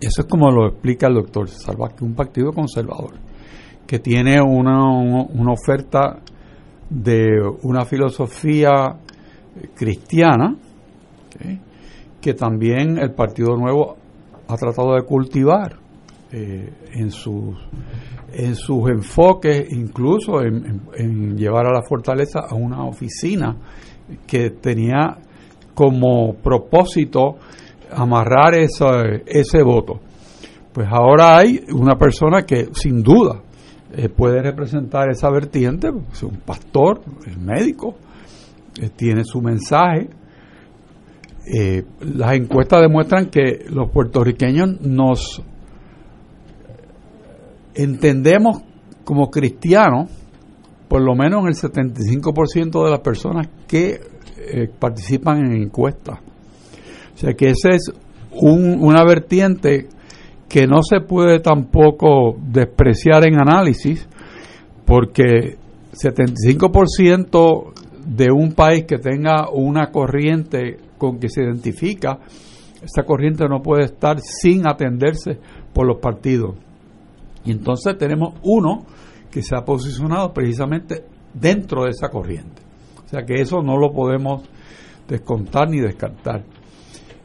Eso 0.00 0.22
es 0.22 0.26
como 0.28 0.50
lo 0.50 0.68
explica 0.68 1.08
el 1.08 1.14
doctor 1.14 1.48
César 1.48 1.76
Vázquez, 1.76 2.02
un 2.02 2.14
partido 2.14 2.52
conservador, 2.52 3.14
que 3.86 3.98
tiene 3.98 4.40
una, 4.40 4.90
una 4.90 5.52
oferta 5.52 6.20
de 6.88 7.40
una 7.62 7.84
filosofía 7.84 8.96
cristiana, 9.74 10.56
que 12.20 12.34
también 12.34 12.98
el 12.98 13.12
Partido 13.12 13.56
Nuevo 13.56 13.96
ha 14.48 14.56
tratado 14.56 14.94
de 14.94 15.02
cultivar. 15.02 15.76
eh, 16.30 16.70
en 16.92 17.10
sus 17.10 17.56
en 18.30 18.54
sus 18.54 18.90
enfoques, 18.90 19.72
incluso 19.72 20.42
en, 20.42 21.36
llevar 21.36 21.66
a 21.66 21.72
la 21.72 21.82
fortaleza 21.82 22.40
a 22.40 22.54
una 22.54 22.84
oficina 22.84 23.56
que 24.26 24.50
tenía 24.50 25.16
como 25.78 26.34
propósito 26.34 27.36
amarrar 27.92 28.52
ese, 28.56 29.22
ese 29.26 29.62
voto. 29.62 30.00
Pues 30.72 30.88
ahora 30.90 31.38
hay 31.38 31.60
una 31.72 31.96
persona 31.96 32.42
que 32.42 32.70
sin 32.72 33.00
duda 33.00 33.42
eh, 33.92 34.08
puede 34.08 34.42
representar 34.42 35.08
esa 35.08 35.30
vertiente, 35.30 35.88
es 36.12 36.22
un 36.24 36.38
pastor, 36.38 37.00
es 37.24 37.38
médico, 37.38 37.94
eh, 38.82 38.90
tiene 38.90 39.22
su 39.22 39.40
mensaje. 39.40 40.10
Eh, 41.46 41.84
las 42.00 42.32
encuestas 42.32 42.80
demuestran 42.80 43.26
que 43.26 43.64
los 43.68 43.88
puertorriqueños 43.92 44.80
nos 44.80 45.40
entendemos 47.76 48.62
como 49.04 49.30
cristianos, 49.30 50.10
por 50.88 51.02
lo 51.02 51.14
menos 51.14 51.42
en 51.42 51.48
el 51.50 51.54
75% 51.54 52.84
de 52.84 52.90
las 52.90 53.00
personas 53.00 53.46
que 53.68 54.17
participan 54.78 55.46
en 55.46 55.62
encuestas. 55.62 56.18
O 57.14 57.18
sea 57.18 57.34
que 57.34 57.46
esa 57.46 57.70
es 57.70 57.90
un, 58.32 58.78
una 58.80 59.04
vertiente 59.04 59.88
que 60.48 60.66
no 60.66 60.82
se 60.82 61.00
puede 61.00 61.40
tampoco 61.40 62.36
despreciar 62.40 63.26
en 63.26 63.40
análisis, 63.40 64.08
porque 64.86 65.56
75% 65.92 67.72
de 68.06 68.32
un 68.32 68.52
país 68.52 68.84
que 68.84 68.98
tenga 68.98 69.50
una 69.50 69.90
corriente 69.90 70.78
con 70.96 71.18
que 71.18 71.28
se 71.28 71.42
identifica, 71.42 72.18
esa 72.82 73.02
corriente 73.02 73.46
no 73.48 73.60
puede 73.60 73.84
estar 73.84 74.18
sin 74.20 74.66
atenderse 74.66 75.38
por 75.74 75.86
los 75.86 75.98
partidos. 75.98 76.56
Y 77.44 77.50
entonces 77.50 77.98
tenemos 77.98 78.34
uno 78.42 78.86
que 79.30 79.42
se 79.42 79.54
ha 79.54 79.64
posicionado 79.64 80.32
precisamente 80.32 81.04
dentro 81.34 81.84
de 81.84 81.90
esa 81.90 82.08
corriente. 82.08 82.67
O 83.08 83.10
sea 83.10 83.24
que 83.24 83.40
eso 83.40 83.62
no 83.62 83.78
lo 83.78 83.90
podemos 83.90 84.42
descontar 85.08 85.70
ni 85.70 85.80
descartar. 85.80 86.44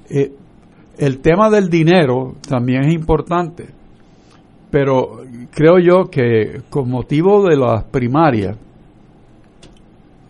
Eh, 0.10 0.32
el 0.98 1.20
tema 1.20 1.50
del 1.50 1.70
dinero 1.70 2.36
también 2.48 2.86
es 2.86 2.94
importante, 2.94 3.68
pero 4.72 5.26
creo 5.52 5.80
yo 5.80 6.10
que 6.10 6.62
con 6.70 6.90
motivo 6.90 7.44
de 7.50 7.58
las 7.58 7.84
primarias, 7.84 8.56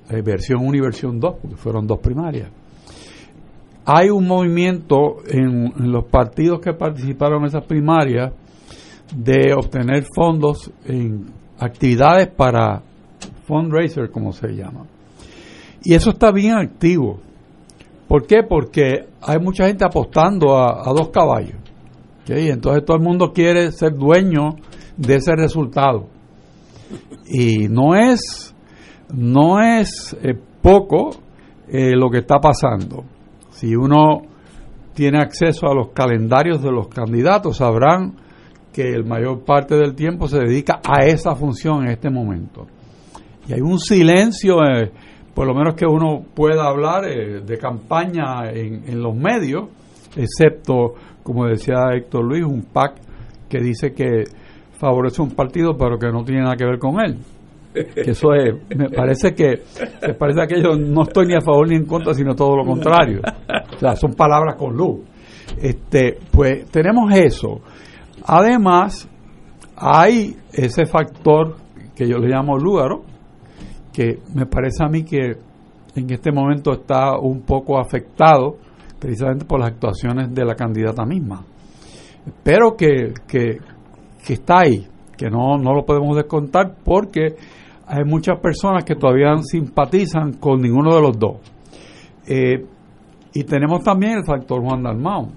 eh, 0.09 0.23
versión 0.23 0.65
1 0.65 0.75
y 0.75 0.81
versión 0.81 1.19
2, 1.19 1.35
porque 1.39 1.55
fueron 1.55 1.85
dos 1.85 1.99
primarias, 1.99 2.49
hay 3.85 4.09
un 4.09 4.25
movimiento 4.25 5.17
en, 5.27 5.91
los 5.91 6.05
partidos 6.05 6.61
que 6.61 6.73
participaron 6.73 7.41
en 7.41 7.49
esas 7.49 7.65
primarias 7.65 8.33
de 9.15 9.53
obtener 9.53 10.03
fondos 10.15 10.71
en 10.85 11.27
actividades 11.59 12.29
para 12.29 12.81
fundraiser, 13.45 14.09
como 14.09 14.31
se 14.31 14.47
llama. 14.47 14.87
Y 15.83 15.93
eso 15.93 16.11
está 16.11 16.31
bien 16.31 16.53
activo. 16.53 17.19
¿Por 18.07 18.25
qué? 18.25 18.43
Porque 18.47 19.07
hay 19.21 19.39
mucha 19.39 19.67
gente 19.67 19.85
apostando 19.85 20.57
a, 20.57 20.91
dos 20.93 21.09
caballos. 21.09 21.57
Entonces 22.27 22.85
todo 22.85 22.97
el 22.97 23.03
mundo 23.03 23.33
quiere 23.33 23.71
ser 23.71 23.95
dueño 23.95 24.55
de 24.97 25.15
ese 25.15 25.35
resultado. 25.35 26.07
Y 27.25 27.67
no 27.67 27.95
es, 27.95 28.55
no 29.13 29.61
es 29.61 30.15
eh, 30.21 30.35
poco 30.61 31.11
eh, 31.67 31.91
lo 31.95 32.09
que 32.09 32.19
está 32.19 32.39
pasando. 32.39 33.03
Si 33.51 33.75
uno 33.75 34.21
tiene 34.93 35.19
acceso 35.19 35.67
a 35.67 35.73
los 35.73 35.89
calendarios 35.89 36.61
de 36.61 36.71
los 36.71 36.87
candidatos, 36.87 37.57
sabrán 37.57 38.15
que 38.71 38.89
el 38.89 39.05
mayor 39.05 39.43
parte 39.43 39.75
del 39.75 39.95
tiempo 39.95 40.27
se 40.27 40.39
dedica 40.39 40.81
a 40.83 41.05
esa 41.05 41.35
función 41.35 41.83
en 41.83 41.91
este 41.91 42.09
momento. 42.09 42.67
Y 43.47 43.53
hay 43.53 43.61
un 43.61 43.79
silencio 43.79 44.57
eh, 44.63 44.91
por 45.33 45.47
lo 45.47 45.53
menos 45.53 45.75
que 45.75 45.85
uno 45.85 46.23
pueda 46.33 46.67
hablar 46.67 47.05
eh, 47.05 47.41
de 47.41 47.57
campaña 47.57 48.51
en, 48.51 49.01
los 49.01 49.15
medios, 49.15 49.69
excepto, 50.15 50.93
como 51.23 51.47
decía 51.47 51.75
Héctor 51.93 52.23
Luis, 52.25 52.43
un 52.43 52.63
PAC 52.63 52.95
que 53.49 53.59
dice 53.59 53.93
que 53.93 54.23
favorece 54.77 55.21
un 55.21 55.31
partido 55.31 55.75
pero 55.77 55.97
que 55.97 56.07
no 56.11 56.23
tiene 56.23 56.41
nada 56.41 56.55
que 56.55 56.65
ver 56.65 56.77
con 56.77 56.99
él. 56.99 57.17
eso 57.95 58.33
es, 58.33 58.53
me 58.77 58.89
parece 58.89 59.33
que 59.33 59.63
se 59.65 60.13
parece 60.13 60.41
a 60.41 60.47
que 60.47 60.61
yo 60.61 60.75
no 60.75 61.03
estoy 61.03 61.27
ni 61.27 61.35
a 61.35 61.41
favor 61.41 61.67
ni 61.67 61.77
en 61.77 61.85
contra, 61.85 62.13
sino 62.13 62.35
todo 62.35 62.57
lo 62.57 62.65
contrario. 62.65 63.21
O 63.75 63.79
sea, 63.79 63.95
son 63.95 64.13
palabras 64.13 64.55
con 64.55 64.75
luz. 64.75 65.01
Este, 65.57 66.17
pues 66.31 66.65
tenemos 66.69 67.11
eso. 67.15 67.61
Además, 68.25 69.09
hay 69.75 70.35
ese 70.51 70.85
factor 70.85 71.55
que 71.95 72.07
yo 72.07 72.17
le 72.17 72.27
llamo 72.27 72.57
lúgaro, 72.57 73.03
que 73.93 74.19
me 74.33 74.47
parece 74.47 74.83
a 74.83 74.89
mí 74.89 75.03
que 75.03 75.37
en 75.95 76.09
este 76.09 76.31
momento 76.31 76.73
está 76.73 77.17
un 77.19 77.41
poco 77.41 77.79
afectado 77.79 78.57
precisamente 78.99 79.45
por 79.45 79.59
las 79.59 79.69
actuaciones 79.69 80.33
de 80.33 80.43
la 80.43 80.55
candidata 80.55 81.05
misma. 81.05 81.45
Pero 82.41 82.75
que, 82.75 83.13
que, 83.27 83.59
está 84.27 84.61
ahí, 84.61 84.87
que 85.15 85.29
no, 85.29 85.57
no 85.57 85.73
lo 85.73 85.85
podemos 85.85 86.15
descontar 86.15 86.75
porque 86.83 87.35
hay 87.85 88.03
muchas 88.05 88.39
personas 88.39 88.83
que 88.83 88.95
todavía 88.95 89.35
simpatizan 89.43 90.33
con 90.33 90.61
ninguno 90.61 90.95
de 90.95 91.01
los 91.01 91.19
dos. 91.19 91.35
Eh, 92.25 92.65
y 93.33 93.43
tenemos 93.43 93.83
también 93.83 94.19
el 94.19 94.25
factor 94.25 94.61
Juan 94.61 94.83
Dalmau. 94.83 95.27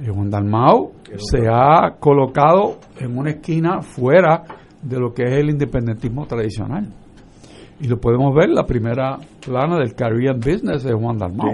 Eh, 0.00 0.10
Juan 0.12 0.30
Dalmau 0.30 0.92
se 1.16 1.46
ha 1.48 1.96
colocado 2.00 2.78
en 2.98 3.16
una 3.18 3.30
esquina 3.30 3.82
fuera 3.82 4.42
de 4.80 4.98
lo 4.98 5.12
que 5.12 5.24
es 5.24 5.32
el 5.32 5.50
independentismo 5.50 6.26
tradicional. 6.26 6.88
Y 7.80 7.88
lo 7.88 7.98
podemos 7.98 8.34
ver, 8.34 8.50
la 8.50 8.66
primera 8.66 9.18
plana 9.44 9.78
del 9.78 9.94
Caribbean 9.94 10.38
Business 10.38 10.82
de 10.82 10.92
Juan 10.92 11.16
Dalmau. 11.16 11.50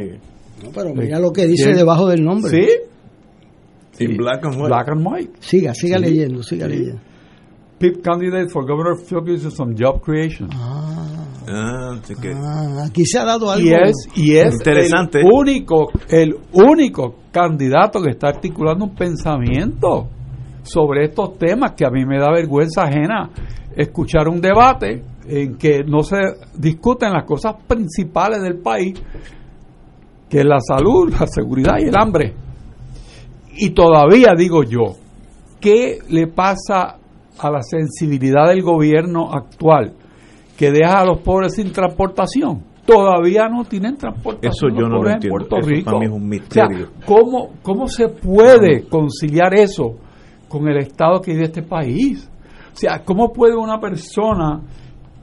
pero 0.75 0.95
mira 0.95 1.21
lo 1.21 1.33
que 1.33 1.47
dice 1.47 1.73
debajo 1.73 2.09
del 2.09 2.25
nombre. 2.25 2.51
Sí. 2.51 4.05
En 4.05 4.17
black 4.17 4.45
and 4.45 4.55
white. 4.57 4.67
Black 4.67 4.89
and 4.89 5.07
white. 5.07 5.33
Siga, 5.41 5.75
siga 5.75 5.99
leyendo, 5.99 6.43
siga 6.43 6.67
leyendo. 6.67 7.01
PIP 7.79 8.03
candidate 8.03 8.49
for 8.49 8.65
governor 8.67 8.97
focuses 8.97 9.61
on 9.61 9.77
job 9.77 10.01
creation. 10.01 10.49
Ah, 10.53 11.27
ah, 11.47 11.95
ah, 11.95 12.85
aquí 12.87 13.05
se 13.05 13.19
ha 13.19 13.25
dado 13.25 13.51
algo 13.51 13.67
y 13.67 13.73
es, 13.73 14.09
y 14.15 14.37
es 14.37 14.55
interesante. 14.55 15.21
El 15.21 15.27
único, 15.31 15.91
el 16.09 16.37
único 16.53 17.17
candidato 17.31 18.01
que 18.01 18.11
está 18.11 18.29
articulando 18.29 18.87
un 18.87 18.95
pensamiento 18.95 20.09
sobre 20.63 21.05
estos 21.05 21.39
temas 21.39 21.73
que 21.73 21.85
a 21.85 21.91
mí 21.91 22.05
me 22.07 22.19
da 22.19 22.33
vergüenza 22.33 22.85
ajena 22.85 23.31
escuchar 23.77 24.29
un 24.29 24.41
debate 24.41 25.03
en 25.29 25.57
que 25.57 25.85
no 25.85 26.03
se 26.03 26.17
discuten 26.57 27.13
las 27.13 27.25
cosas 27.25 27.57
principales 27.67 28.43
del 28.43 28.59
país, 28.59 29.01
que 30.29 30.39
es 30.41 30.45
la 30.45 30.61
salud, 30.61 31.13
la 31.19 31.27
seguridad 31.27 31.75
y 31.79 31.89
el 31.89 31.97
hambre. 31.97 32.35
Y 33.59 33.71
todavía 33.71 34.35
digo 34.37 34.63
yo, 34.63 34.97
¿qué 35.61 35.99
le 36.09 36.27
pasa 36.27 36.99
a 37.39 37.51
la 37.51 37.63
sensibilidad 37.63 38.49
del 38.49 38.63
gobierno 38.63 39.33
actual 39.33 39.95
que 40.57 40.71
deja 40.71 41.01
a 41.01 41.07
los 41.07 41.21
pobres 41.21 41.55
sin 41.55 41.73
transportación? 41.73 42.63
Todavía 42.85 43.49
no 43.49 43.65
tienen 43.65 43.97
transportación. 43.97 44.53
Eso 44.53 44.69
yo 44.69 44.89
no 44.89 45.03
lo 45.03 45.11
entiendo. 45.11 45.39
Puerto 45.39 45.57
Rico. 45.67 46.03
es 46.03 46.11
un 46.11 46.29
misterio. 46.29 46.91
¿cómo, 47.05 47.55
¿Cómo 47.63 47.89
se 47.89 48.09
puede 48.09 48.87
conciliar 48.89 49.55
eso 49.55 49.97
con 50.49 50.69
el 50.69 50.79
estado 50.79 51.21
que 51.21 51.33
vive 51.33 51.47
este 51.47 51.63
país? 51.63 52.31
O 52.73 52.77
sea, 52.77 53.03
¿cómo 53.05 53.33
puede 53.33 53.57
una 53.57 53.81
persona 53.81 54.61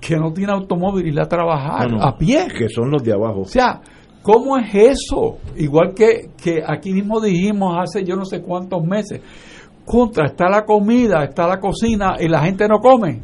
que 0.05 0.17
no 0.17 0.33
tiene 0.33 0.51
automóvil 0.51 1.07
ir 1.07 1.19
a 1.19 1.27
trabajar 1.27 1.87
a 1.99 2.17
pie. 2.17 2.47
Que 2.57 2.67
son 2.67 2.91
los 2.91 3.03
de 3.03 3.13
abajo. 3.13 3.41
O 3.41 3.45
sea, 3.45 3.79
¿cómo 4.21 4.57
es 4.57 4.73
eso? 4.75 5.37
Igual 5.55 5.93
que, 5.95 6.31
que 6.41 6.61
aquí 6.65 6.91
mismo 6.91 7.21
dijimos 7.21 7.77
hace 7.79 8.03
yo 8.03 8.15
no 8.15 8.25
sé 8.25 8.41
cuántos 8.41 8.83
meses, 8.83 9.21
contra, 9.85 10.25
está 10.25 10.49
la 10.49 10.65
comida, 10.65 11.23
está 11.23 11.47
la 11.47 11.59
cocina 11.59 12.15
y 12.19 12.27
la 12.27 12.43
gente 12.43 12.67
no 12.67 12.79
come. 12.79 13.21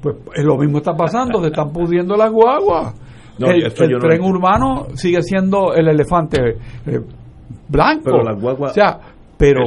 Pues 0.00 0.16
lo 0.44 0.56
mismo 0.56 0.78
está 0.78 0.94
pasando, 0.94 1.40
se 1.40 1.48
están 1.48 1.72
pudiendo 1.72 2.14
las 2.16 2.30
guaguas. 2.30 2.94
el, 3.38 3.72
tren 3.74 4.22
urbano 4.22 4.86
sigue 4.94 5.22
siendo 5.22 5.74
el 5.74 5.88
elefante 5.88 6.38
eh, 6.86 7.00
blanco. 7.68 8.02
Pero 8.04 8.22
las 8.22 8.40
guaguas... 8.40 8.70
O 8.70 8.74
sea, 8.74 9.00
pero 9.36 9.62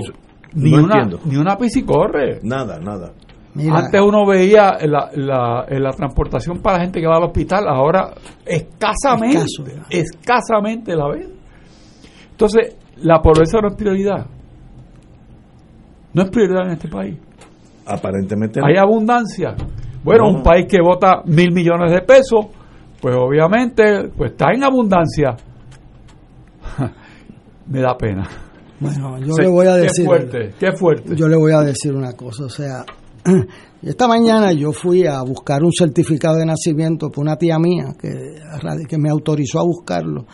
ni, 0.54 0.74
una, 0.74 1.06
ni 1.26 1.36
una 1.36 1.58
piscicorre. 1.58 2.40
Nada, 2.44 2.80
nada. 2.80 3.12
Antes 3.56 4.02
uno 4.02 4.26
veía 4.28 4.78
la, 4.86 5.10
la, 5.68 5.92
transportación 5.92 6.60
para 6.62 6.78
la 6.78 6.84
gente 6.84 7.02
que 7.02 7.08
va 7.08 7.18
al 7.18 7.24
hospital, 7.24 7.68
ahora 7.68 8.14
escasamente, 8.46 9.46
escasamente 9.90 10.96
la 10.96 11.08
ve. 11.10 11.28
Entonces, 12.32 12.78
la 12.98 13.22
pobreza 13.22 13.60
no 13.62 13.70
es 13.70 13.76
prioridad. 13.76 14.26
No 16.14 16.24
es 16.24 16.30
prioridad 16.30 16.68
en 16.68 16.72
este 16.74 16.88
país. 16.88 17.18
Aparentemente 17.86 18.60
Hay 18.64 18.78
abundancia. 18.78 19.56
Bueno, 20.04 20.30
un 20.30 20.44
país 20.44 20.68
que 20.70 20.80
vota 20.82 21.22
mil 21.26 21.52
millones 21.52 21.92
de 21.92 22.02
pesos, 22.02 22.46
pues 23.02 23.16
obviamente 23.16 24.10
pues 24.16 24.32
está 24.32 24.52
en 24.54 24.64
abundancia. 24.64 25.36
Me 27.68 27.82
da 27.82 27.98
pena. 27.98 28.28
Bueno, 28.80 29.18
yo 29.20 29.36
le 29.38 29.48
voy 29.50 29.68
a 29.68 29.76
decir. 29.76 30.06
Qué 30.06 30.10
fuerte, 30.10 30.54
qué 30.58 30.72
fuerte. 30.72 31.16
Yo 31.16 31.28
le 31.28 31.36
voy 31.36 31.52
a 31.52 31.60
decir 31.62 31.94
una 31.94 32.14
cosa, 32.14 32.46
o 32.46 32.50
sea, 32.50 32.86
esta 33.82 34.08
mañana 34.08 34.52
yo 34.54 34.72
fui 34.72 35.06
a 35.06 35.22
buscar 35.22 35.64
un 35.64 35.72
certificado 35.72 36.38
de 36.38 36.46
nacimiento 36.46 37.10
por 37.10 37.24
una 37.24 37.38
tía 37.38 37.58
mía 37.60 37.96
que, 38.00 38.98
me 38.98 39.10
autorizó 39.10 39.60
a 39.60 39.64
buscarlo 39.64 40.26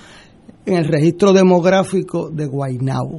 en 0.66 0.76
el 0.76 0.86
registro 0.86 1.34
demográfico 1.34 2.30
de 2.30 2.45
Guaynabo. 2.48 3.18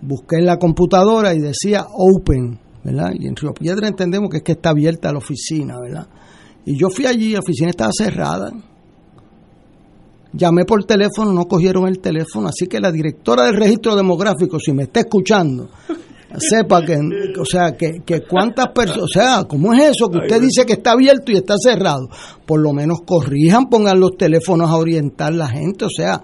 Busqué 0.00 0.36
en 0.38 0.46
la 0.46 0.58
computadora 0.58 1.32
y 1.34 1.38
decía 1.38 1.86
Open, 1.88 2.58
¿verdad? 2.84 3.12
Y 3.18 3.26
en 3.26 3.36
Río 3.36 3.52
Piedra 3.52 3.88
entendemos 3.88 4.30
que 4.30 4.38
es 4.38 4.42
que 4.42 4.52
está 4.52 4.70
abierta 4.70 5.12
la 5.12 5.18
oficina, 5.18 5.78
¿verdad? 5.80 6.08
Y 6.64 6.76
yo 6.76 6.88
fui 6.90 7.06
allí, 7.06 7.32
la 7.32 7.40
oficina 7.40 7.70
estaba 7.70 7.90
cerrada. 7.96 8.52
Llamé 10.34 10.64
por 10.64 10.84
teléfono, 10.84 11.32
no 11.32 11.44
cogieron 11.46 11.86
el 11.86 12.00
teléfono, 12.00 12.48
así 12.48 12.66
que 12.66 12.80
la 12.80 12.90
directora 12.90 13.44
del 13.44 13.56
registro 13.56 13.94
demográfico, 13.94 14.58
si 14.58 14.72
me 14.72 14.84
está 14.84 15.00
escuchando, 15.00 15.68
sepa 16.38 16.84
que, 16.84 16.98
o 17.38 17.44
sea, 17.44 17.76
que, 17.76 18.02
que 18.04 18.22
cuántas 18.22 18.68
personas, 18.68 19.04
o 19.04 19.08
sea, 19.08 19.44
¿cómo 19.44 19.72
es 19.74 19.90
eso? 19.90 20.08
Que 20.10 20.18
usted 20.18 20.40
dice 20.40 20.64
que 20.66 20.74
está 20.74 20.92
abierto 20.92 21.32
y 21.32 21.36
está 21.36 21.54
cerrado. 21.58 22.08
Por 22.46 22.60
lo 22.60 22.72
menos 22.72 23.00
corrijan, 23.06 23.68
pongan 23.68 24.00
los 24.00 24.16
teléfonos 24.16 24.70
a 24.70 24.76
orientar 24.76 25.32
la 25.34 25.48
gente, 25.48 25.84
o 25.84 25.90
sea, 25.90 26.22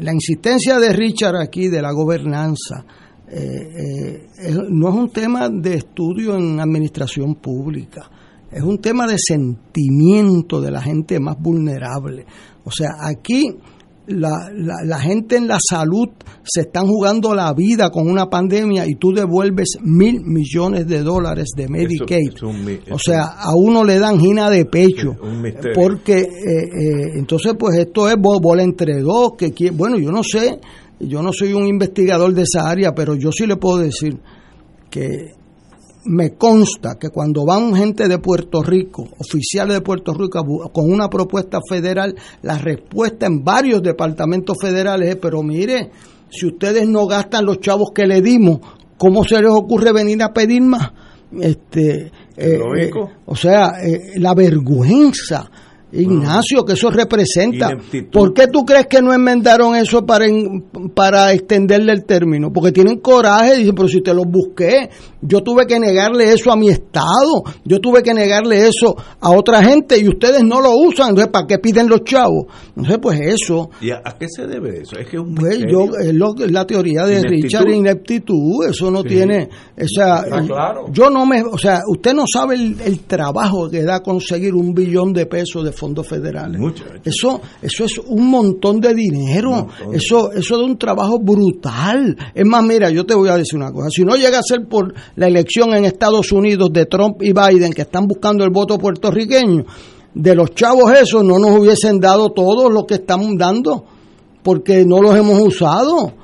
la 0.00 0.12
insistencia 0.12 0.78
de 0.78 0.92
Richard 0.92 1.36
aquí 1.36 1.68
de 1.68 1.80
la 1.80 1.92
gobernanza 1.92 2.84
eh, 3.28 4.26
eh, 4.38 4.54
no 4.68 4.88
es 4.88 4.94
un 4.94 5.10
tema 5.10 5.48
de 5.48 5.74
estudio 5.74 6.36
en 6.36 6.60
administración 6.60 7.36
pública, 7.36 8.10
es 8.50 8.62
un 8.62 8.78
tema 8.78 9.06
de 9.06 9.18
sentimiento 9.18 10.60
de 10.60 10.70
la 10.70 10.80
gente 10.80 11.18
más 11.18 11.36
vulnerable. 11.40 12.26
O 12.64 12.70
sea, 12.70 12.90
aquí 13.00 13.56
la, 14.06 14.50
la, 14.52 14.98
gente 14.98 15.36
en 15.36 15.48
la 15.48 15.58
salud 15.58 16.08
se 16.42 16.62
están 16.62 16.86
jugando 16.86 17.34
la 17.34 17.52
vida 17.54 17.90
con 17.90 18.08
una 18.10 18.28
pandemia 18.28 18.86
y 18.86 18.96
tú 18.96 19.12
devuelves 19.12 19.78
mil 19.82 20.20
millones 20.24 20.86
de 20.86 21.02
dólares 21.02 21.48
de 21.56 21.68
Medicaid. 21.68 22.32
o 22.90 22.98
sea, 22.98 23.22
a 23.22 23.54
uno 23.54 23.84
le 23.84 23.98
dan 23.98 24.18
gina 24.18 24.50
de 24.50 24.66
pecho. 24.66 25.16
Porque 25.74 26.18
eh, 26.18 26.24
eh, 26.24 27.10
entonces, 27.16 27.54
pues 27.58 27.78
esto 27.78 28.08
es 28.08 28.16
bola 28.18 28.62
entre 28.62 29.00
dos. 29.00 29.32
que 29.38 29.70
Bueno, 29.70 29.98
yo 29.98 30.10
no 30.10 30.22
sé, 30.22 30.60
yo 31.00 31.22
no 31.22 31.32
soy 31.32 31.52
un 31.52 31.66
investigador 31.66 32.32
de 32.34 32.42
esa 32.42 32.68
área, 32.68 32.92
pero 32.94 33.14
yo 33.14 33.30
sí 33.32 33.46
le 33.46 33.56
puedo 33.56 33.78
decir 33.78 34.18
que 34.90 35.32
me 36.06 36.34
consta 36.34 36.96
que 36.98 37.10
cuando 37.10 37.44
van 37.44 37.74
gente 37.74 38.08
de 38.08 38.18
Puerto 38.18 38.62
Rico, 38.62 39.08
oficiales 39.18 39.76
de 39.76 39.80
Puerto 39.80 40.12
Rico, 40.12 40.70
con 40.72 40.92
una 40.92 41.08
propuesta 41.08 41.60
federal, 41.68 42.14
la 42.42 42.58
respuesta 42.58 43.26
en 43.26 43.42
varios 43.42 43.82
departamentos 43.82 44.56
federales 44.60 45.10
es, 45.10 45.16
pero 45.16 45.42
mire, 45.42 45.90
si 46.30 46.46
ustedes 46.46 46.86
no 46.88 47.06
gastan 47.06 47.46
los 47.46 47.60
chavos 47.60 47.90
que 47.94 48.06
le 48.06 48.20
dimos, 48.20 48.60
¿cómo 48.98 49.24
se 49.24 49.40
les 49.40 49.50
ocurre 49.50 49.92
venir 49.92 50.22
a 50.22 50.32
pedir 50.32 50.62
más? 50.62 50.92
Este, 51.40 52.12
eh, 52.36 52.60
eh, 52.76 52.90
o 53.26 53.34
sea, 53.36 53.72
eh, 53.82 54.12
la 54.16 54.34
vergüenza 54.34 55.50
Ignacio, 55.94 56.64
que 56.64 56.72
eso 56.72 56.90
representa. 56.90 57.70
¿Por 58.10 58.34
qué 58.34 58.46
tú 58.48 58.64
crees 58.64 58.86
que 58.86 59.00
no 59.00 59.12
enmendaron 59.12 59.76
eso 59.76 60.04
para, 60.04 60.26
para 60.94 61.32
extenderle 61.32 61.92
el 61.92 62.04
término? 62.04 62.52
Porque 62.52 62.72
tienen 62.72 62.98
coraje, 62.98 63.56
dicen, 63.56 63.74
pero 63.74 63.88
si 63.88 64.00
te 64.00 64.12
los 64.12 64.26
busqué, 64.26 64.90
yo 65.22 65.40
tuve 65.42 65.66
que 65.66 65.78
negarle 65.78 66.32
eso 66.32 66.52
a 66.52 66.56
mi 66.56 66.68
Estado, 66.68 67.44
yo 67.64 67.80
tuve 67.80 68.02
que 68.02 68.12
negarle 68.12 68.66
eso 68.68 68.94
a 69.20 69.30
otra 69.30 69.62
gente 69.62 69.98
y 69.98 70.08
ustedes 70.08 70.42
no 70.42 70.60
lo 70.60 70.72
usan, 70.76 71.10
entonces 71.10 71.30
¿para 71.32 71.46
qué 71.46 71.58
piden 71.58 71.88
los 71.88 72.04
chavos? 72.04 72.46
No 72.74 72.84
sé, 72.84 72.98
pues 72.98 73.20
eso. 73.20 73.70
¿Y 73.80 73.90
a, 73.90 74.02
qué 74.18 74.26
se 74.28 74.46
debe 74.46 74.82
eso? 74.82 74.98
Es 74.98 75.08
que 75.08 75.18
un 75.18 75.34
pues 75.34 75.58
yo, 75.70 75.86
es 75.98 76.50
la 76.50 76.66
teoría 76.66 77.06
de 77.06 77.22
Richard 77.22 77.68
ineptitud, 77.68 78.66
eso 78.68 78.90
no 78.90 79.02
tiene, 79.02 79.48
o 79.80 79.88
sea, 79.88 80.24
yo 80.92 81.08
no 81.10 81.24
me, 81.24 81.42
o 81.42 81.58
sea, 81.58 81.80
usted 81.88 82.14
no 82.14 82.24
sabe 82.30 82.56
el, 82.56 82.80
el 82.80 83.00
trabajo 83.00 83.68
que 83.70 83.82
da 83.82 84.00
conseguir 84.00 84.54
un 84.54 84.74
billón 84.74 85.12
de 85.12 85.26
pesos 85.26 85.64
de 85.64 85.72
fondos 85.84 86.08
federales. 86.08 86.58
Eso, 87.04 87.42
eso 87.60 87.84
es 87.84 87.98
un 88.06 88.30
montón 88.30 88.80
de 88.80 88.94
dinero. 88.94 89.68
Eso, 89.92 90.32
eso 90.32 90.56
de 90.56 90.64
un 90.64 90.78
trabajo 90.78 91.18
brutal. 91.18 92.16
Es 92.34 92.46
más, 92.46 92.64
mira, 92.64 92.88
yo 92.88 93.04
te 93.04 93.14
voy 93.14 93.28
a 93.28 93.36
decir 93.36 93.56
una 93.56 93.70
cosa. 93.70 93.90
Si 93.90 94.02
no 94.02 94.16
llega 94.16 94.38
a 94.38 94.42
ser 94.42 94.66
por 94.66 94.94
la 95.16 95.26
elección 95.26 95.74
en 95.74 95.84
Estados 95.84 96.32
Unidos 96.32 96.70
de 96.72 96.86
Trump 96.86 97.22
y 97.22 97.34
Biden, 97.34 97.74
que 97.74 97.82
están 97.82 98.06
buscando 98.06 98.44
el 98.44 98.50
voto 98.50 98.78
puertorriqueño, 98.78 99.66
de 100.14 100.34
los 100.34 100.54
chavos 100.54 100.90
esos 100.92 101.22
no 101.22 101.38
nos 101.38 101.58
hubiesen 101.58 102.00
dado 102.00 102.30
todo 102.30 102.70
lo 102.70 102.86
que 102.86 102.94
estamos 102.94 103.32
dando, 103.36 103.84
porque 104.42 104.86
no 104.86 105.02
los 105.02 105.14
hemos 105.16 105.38
usado. 105.38 106.14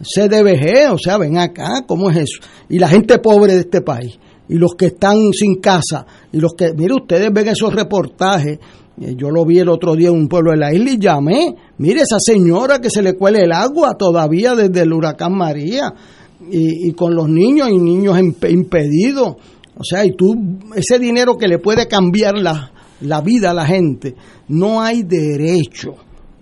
CDBG, 0.00 0.94
o 0.94 0.98
sea, 0.98 1.18
ven 1.18 1.36
acá, 1.36 1.84
¿cómo 1.86 2.08
es 2.08 2.16
eso? 2.16 2.40
Y 2.70 2.78
la 2.78 2.88
gente 2.88 3.18
pobre 3.18 3.52
de 3.52 3.60
este 3.60 3.82
país, 3.82 4.18
y 4.48 4.54
los 4.54 4.74
que 4.74 4.86
están 4.86 5.30
sin 5.32 5.60
casa, 5.60 6.06
y 6.32 6.40
los 6.40 6.54
que, 6.54 6.72
mire, 6.72 6.94
ustedes 6.94 7.30
ven 7.32 7.48
esos 7.48 7.74
reportajes 7.74 8.58
yo 9.00 9.30
lo 9.30 9.46
vi 9.46 9.58
el 9.58 9.68
otro 9.68 9.96
día 9.96 10.08
en 10.08 10.14
un 10.14 10.28
pueblo 10.28 10.52
de 10.52 10.58
la 10.58 10.74
isla 10.74 10.90
y 10.90 10.98
llamé. 10.98 11.54
Mire, 11.78 12.02
esa 12.02 12.18
señora 12.18 12.80
que 12.80 12.90
se 12.90 13.02
le 13.02 13.14
cuele 13.14 13.40
el 13.40 13.52
agua 13.52 13.94
todavía 13.96 14.54
desde 14.54 14.82
el 14.82 14.92
huracán 14.92 15.32
María 15.34 15.92
y, 16.50 16.92
con 16.92 17.14
los 17.14 17.28
niños 17.28 17.70
y 17.70 17.78
niños 17.78 18.18
impedidos. 18.18 19.36
O 19.76 19.84
sea, 19.84 20.04
y 20.04 20.12
tú, 20.12 20.34
ese 20.74 20.98
dinero 20.98 21.38
que 21.38 21.48
le 21.48 21.58
puede 21.58 21.88
cambiar 21.88 22.36
la, 22.36 22.72
la 23.00 23.22
vida 23.22 23.52
a 23.52 23.54
la 23.54 23.64
gente, 23.64 24.14
no 24.48 24.82
hay 24.82 25.02
derecho 25.04 25.94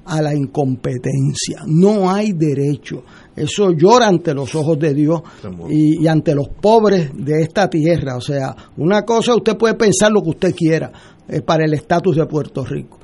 a 0.05 0.21
la 0.21 0.35
incompetencia, 0.35 1.63
no 1.67 2.11
hay 2.11 2.33
derecho. 2.33 3.05
Eso 3.37 3.71
llora 3.71 4.09
ante 4.09 4.35
los 4.35 4.53
ojos 4.57 4.79
de 4.81 4.95
Dios 4.95 5.21
y, 5.69 6.03
y, 6.03 6.09
ante 6.09 6.35
los 6.35 6.49
pobres 6.49 7.11
de 7.15 7.43
esta 7.43 7.69
tierra. 7.71 8.17
O 8.17 8.21
sea, 8.21 8.57
una 8.79 9.03
cosa 9.03 9.37
usted 9.37 9.57
puede 9.57 9.75
pensar 9.75 10.11
lo 10.11 10.23
que 10.23 10.31
usted 10.31 10.55
quiera, 10.57 10.91
eh, 11.29 11.43
para 11.43 11.65
el 11.65 11.75
estatus 11.75 12.17
de 12.17 12.27
Puerto 12.27 12.65
Rico. 12.65 12.99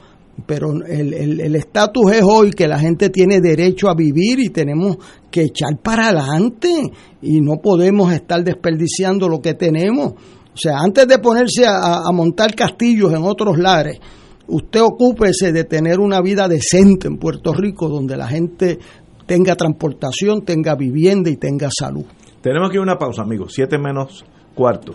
Pero 0.46 0.72
el 0.84 1.54
estatus 1.54 2.10
es 2.10 2.22
hoy 2.24 2.50
que 2.50 2.66
la 2.66 2.76
gente 2.76 3.08
tiene 3.08 3.40
derecho 3.40 3.88
a 3.88 3.94
vivir 3.94 4.40
y 4.40 4.48
tenemos 4.48 4.96
que 5.30 5.42
echar 5.42 5.78
para 5.80 6.08
adelante 6.08 6.90
y 7.22 7.40
no 7.40 7.58
podemos 7.62 8.12
estar 8.12 8.42
desperdiciando 8.42 9.28
lo 9.28 9.40
que 9.40 9.54
tenemos. 9.54 10.14
O 10.52 10.56
sea, 10.56 10.78
antes 10.78 11.06
de 11.06 11.20
ponerse 11.20 11.64
a, 11.66 11.98
a 12.04 12.12
montar 12.12 12.52
castillos 12.56 13.12
en 13.12 13.22
otros 13.22 13.58
lares, 13.58 14.00
usted 14.48 14.80
ocúpese 14.82 15.52
de 15.52 15.64
tener 15.64 16.00
una 16.00 16.20
vida 16.20 16.48
decente 16.48 17.06
en 17.06 17.16
Puerto 17.16 17.52
Rico 17.52 17.88
donde 17.88 18.16
la 18.16 18.26
gente 18.26 18.80
tenga 19.26 19.54
transportación, 19.54 20.44
tenga 20.44 20.74
vivienda 20.74 21.30
y 21.30 21.36
tenga 21.36 21.68
salud. 21.70 22.04
Tenemos 22.40 22.70
que 22.70 22.76
ir 22.76 22.80
a 22.80 22.82
una 22.82 22.98
pausa, 22.98 23.22
amigos. 23.22 23.52
Siete 23.54 23.78
menos 23.78 24.24
cuarto. 24.54 24.94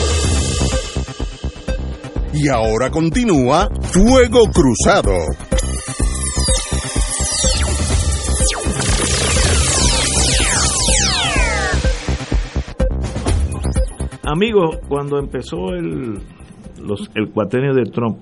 Y 2.33 2.47
ahora 2.47 2.89
continúa 2.89 3.69
Fuego 3.81 4.43
Cruzado. 4.53 5.17
Amigos, 14.23 14.77
cuando 14.87 15.19
empezó 15.19 15.73
el, 15.73 16.19
los, 16.81 17.11
el 17.15 17.33
de 17.75 17.91
Trump 17.91 18.21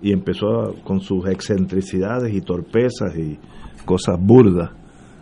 y 0.00 0.12
empezó 0.12 0.76
con 0.84 1.00
sus 1.00 1.28
excentricidades 1.28 2.32
y 2.32 2.40
torpezas 2.42 3.16
y 3.16 3.38
cosas 3.84 4.18
burdas, 4.20 4.70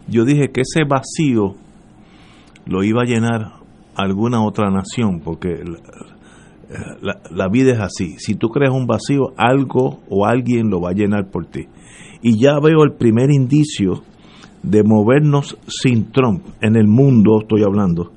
yo 0.07 0.27
dije 0.27 0.51
que 0.53 0.61
ese 0.61 0.85
vacío 0.85 1.55
lo 2.67 2.85
iba 2.85 3.01
a 3.01 3.07
llenar 3.07 3.53
alguna 3.97 4.45
otra 4.45 4.71
nación, 4.71 5.21
porque 5.21 5.55
la, 7.31 7.49
vida 7.49 7.73
es 7.73 7.81
así. 7.81 8.17
Si 8.19 8.35
tú 8.35 8.49
creas 8.49 8.75
un 8.75 8.87
vacío, 8.87 9.33
algo 9.37 10.01
o 10.09 10.27
alguien 10.27 10.71
lo 10.71 10.81
va 10.81 10.91
a 10.91 10.95
llenar 10.95 11.31
por 11.31 11.47
ti. 11.47 11.67
Y 12.23 12.39
ya 12.39 12.59
veo 12.61 12.83
el 12.85 12.95
primer 12.95 13.31
indicio 13.31 14.03
de 14.63 14.83
movernos 14.83 15.57
sin 15.67 16.11
Trump 16.11 16.45
en 16.61 16.77
el 16.77 16.89
mundo, 16.89 17.41
estoy 17.41 17.63
hablando. 17.63 18.13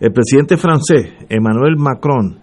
El 0.00 0.12
presidente 0.12 0.56
francés, 0.56 1.12
Emmanuel 1.28 1.76
Macron, 1.76 2.38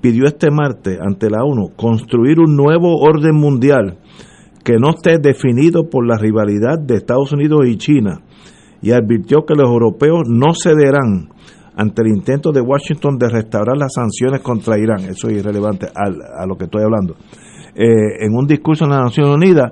pidió 0.00 0.26
este 0.26 0.50
martes 0.50 0.98
ante 1.00 1.30
la 1.30 1.44
ONU 1.44 1.70
construir 1.76 2.38
un 2.40 2.56
nuevo 2.56 2.96
orden 2.96 3.34
mundial 3.34 3.98
que 4.64 4.76
no 4.78 4.90
esté 4.90 5.18
definido 5.18 5.88
por 5.88 6.06
la 6.06 6.18
rivalidad 6.18 6.78
de 6.78 6.96
Estados 6.96 7.32
Unidos 7.32 7.66
y 7.66 7.76
China 7.76 8.20
y 8.82 8.92
advirtió 8.92 9.44
que 9.46 9.54
los 9.54 9.68
europeos 9.68 10.22
no 10.28 10.52
cederán 10.54 11.30
ante 11.78 12.02
el 12.02 12.08
intento 12.08 12.50
de 12.50 12.60
Washington 12.60 13.18
de 13.18 13.28
restaurar 13.28 13.76
las 13.76 13.92
sanciones 13.94 14.40
contra 14.40 14.76
Irán. 14.76 14.98
Eso 15.08 15.28
es 15.28 15.38
irrelevante 15.38 15.86
a, 15.86 16.44
lo 16.44 16.56
que 16.56 16.64
estoy 16.64 16.82
hablando. 16.82 17.14
Eh, 17.72 18.24
en 18.26 18.34
un 18.34 18.48
discurso 18.48 18.84
en 18.84 18.90
las 18.90 19.04
Naciones 19.04 19.36
Unidas, 19.36 19.70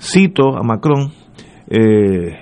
cito 0.00 0.56
a 0.56 0.62
Macron, 0.62 1.10
eh, 1.68 2.38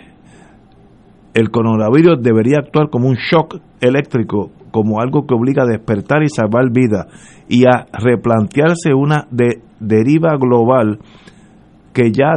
el 1.33 1.51
coronavirus 1.51 2.23
debería 2.23 2.59
actuar 2.59 2.91
como 2.91 3.09
un 3.09 3.15
shock 3.15 3.57
eléctrico, 3.81 4.51
como 4.71 5.01
algo 5.01 5.27
que 5.27 5.35
obliga 5.35 5.63
a 5.63 5.67
despertar 5.67 6.23
y 6.23 6.29
salvar 6.29 6.71
vidas, 6.71 7.07
y 7.49 7.65
a 7.65 7.87
replantearse 7.99 8.93
una 8.93 9.27
deriva 9.81 10.37
global 10.37 10.99
que 11.95 12.13
ya 12.13 12.35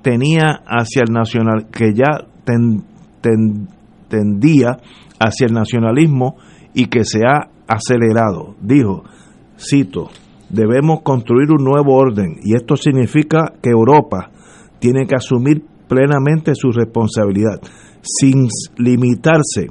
tenía 0.00 0.62
hacia 0.64 1.02
el 1.06 1.12
nacional, 1.12 1.66
que 1.70 1.92
ya 1.92 2.26
tendía 4.08 4.78
hacia 5.26 5.46
el 5.46 5.52
nacionalismo 5.52 6.36
y 6.74 6.86
que 6.86 7.04
se 7.04 7.20
ha 7.26 7.48
acelerado. 7.66 8.54
Dijo, 8.60 9.04
cito, 9.58 10.08
debemos 10.48 11.02
construir 11.02 11.50
un 11.50 11.64
nuevo 11.64 11.94
orden 11.94 12.36
y 12.42 12.54
esto 12.54 12.76
significa 12.76 13.52
que 13.62 13.70
Europa 13.70 14.30
tiene 14.78 15.06
que 15.06 15.16
asumir 15.16 15.64
plenamente 15.88 16.54
su 16.54 16.70
responsabilidad, 16.70 17.60
sin 18.02 18.48
limitarse 18.78 19.68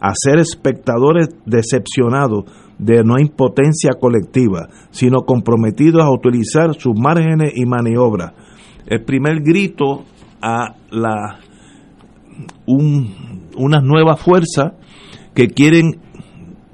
a 0.00 0.12
ser 0.14 0.38
espectadores 0.38 1.28
decepcionados 1.44 2.44
de 2.78 3.04
no 3.04 3.18
impotencia 3.18 3.92
colectiva, 4.00 4.68
sino 4.90 5.20
comprometidos 5.20 6.02
a 6.02 6.10
utilizar 6.10 6.74
sus 6.74 6.94
márgenes 6.98 7.52
y 7.54 7.66
maniobras. 7.66 8.32
El 8.86 9.04
primer 9.04 9.40
grito 9.40 10.04
a 10.42 10.74
la 10.90 11.38
un, 12.66 13.48
una 13.56 13.80
nueva 13.80 14.16
fuerza 14.16 14.74
que 15.34 15.48
quieren 15.48 16.00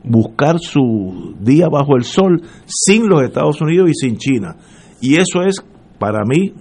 buscar 0.05 0.59
su 0.59 1.35
día 1.41 1.69
bajo 1.69 1.97
el 1.97 2.05
sol 2.05 2.43
sin 2.67 3.09
los 3.09 3.23
Estados 3.23 3.61
Unidos 3.61 3.91
y 3.91 3.95
sin 3.95 4.17
China. 4.17 4.57
Y 5.01 5.15
eso 5.17 5.43
es, 5.43 5.65
para 5.99 6.25
mí, 6.25 6.53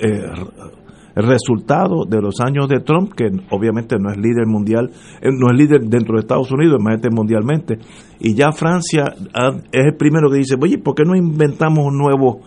eh, 0.00 0.20
el 1.16 1.26
resultado 1.26 2.04
de 2.04 2.20
los 2.20 2.40
años 2.40 2.68
de 2.68 2.80
Trump, 2.80 3.12
que 3.12 3.28
obviamente 3.50 3.96
no 3.98 4.10
es 4.10 4.16
líder 4.16 4.46
mundial, 4.46 4.90
eh, 5.20 5.30
no 5.32 5.50
es 5.50 5.58
líder 5.58 5.80
dentro 5.82 6.14
de 6.14 6.20
Estados 6.20 6.52
Unidos, 6.52 6.78
imagínate 6.80 7.10
mundialmente. 7.10 7.78
Y 8.20 8.34
ya 8.34 8.52
Francia 8.52 9.14
es 9.72 9.84
el 9.84 9.96
primero 9.96 10.30
que 10.30 10.38
dice, 10.38 10.56
oye, 10.60 10.78
¿por 10.78 10.94
qué 10.94 11.04
no 11.04 11.16
inventamos 11.16 11.86
un 11.86 11.98
nuevo 11.98 12.40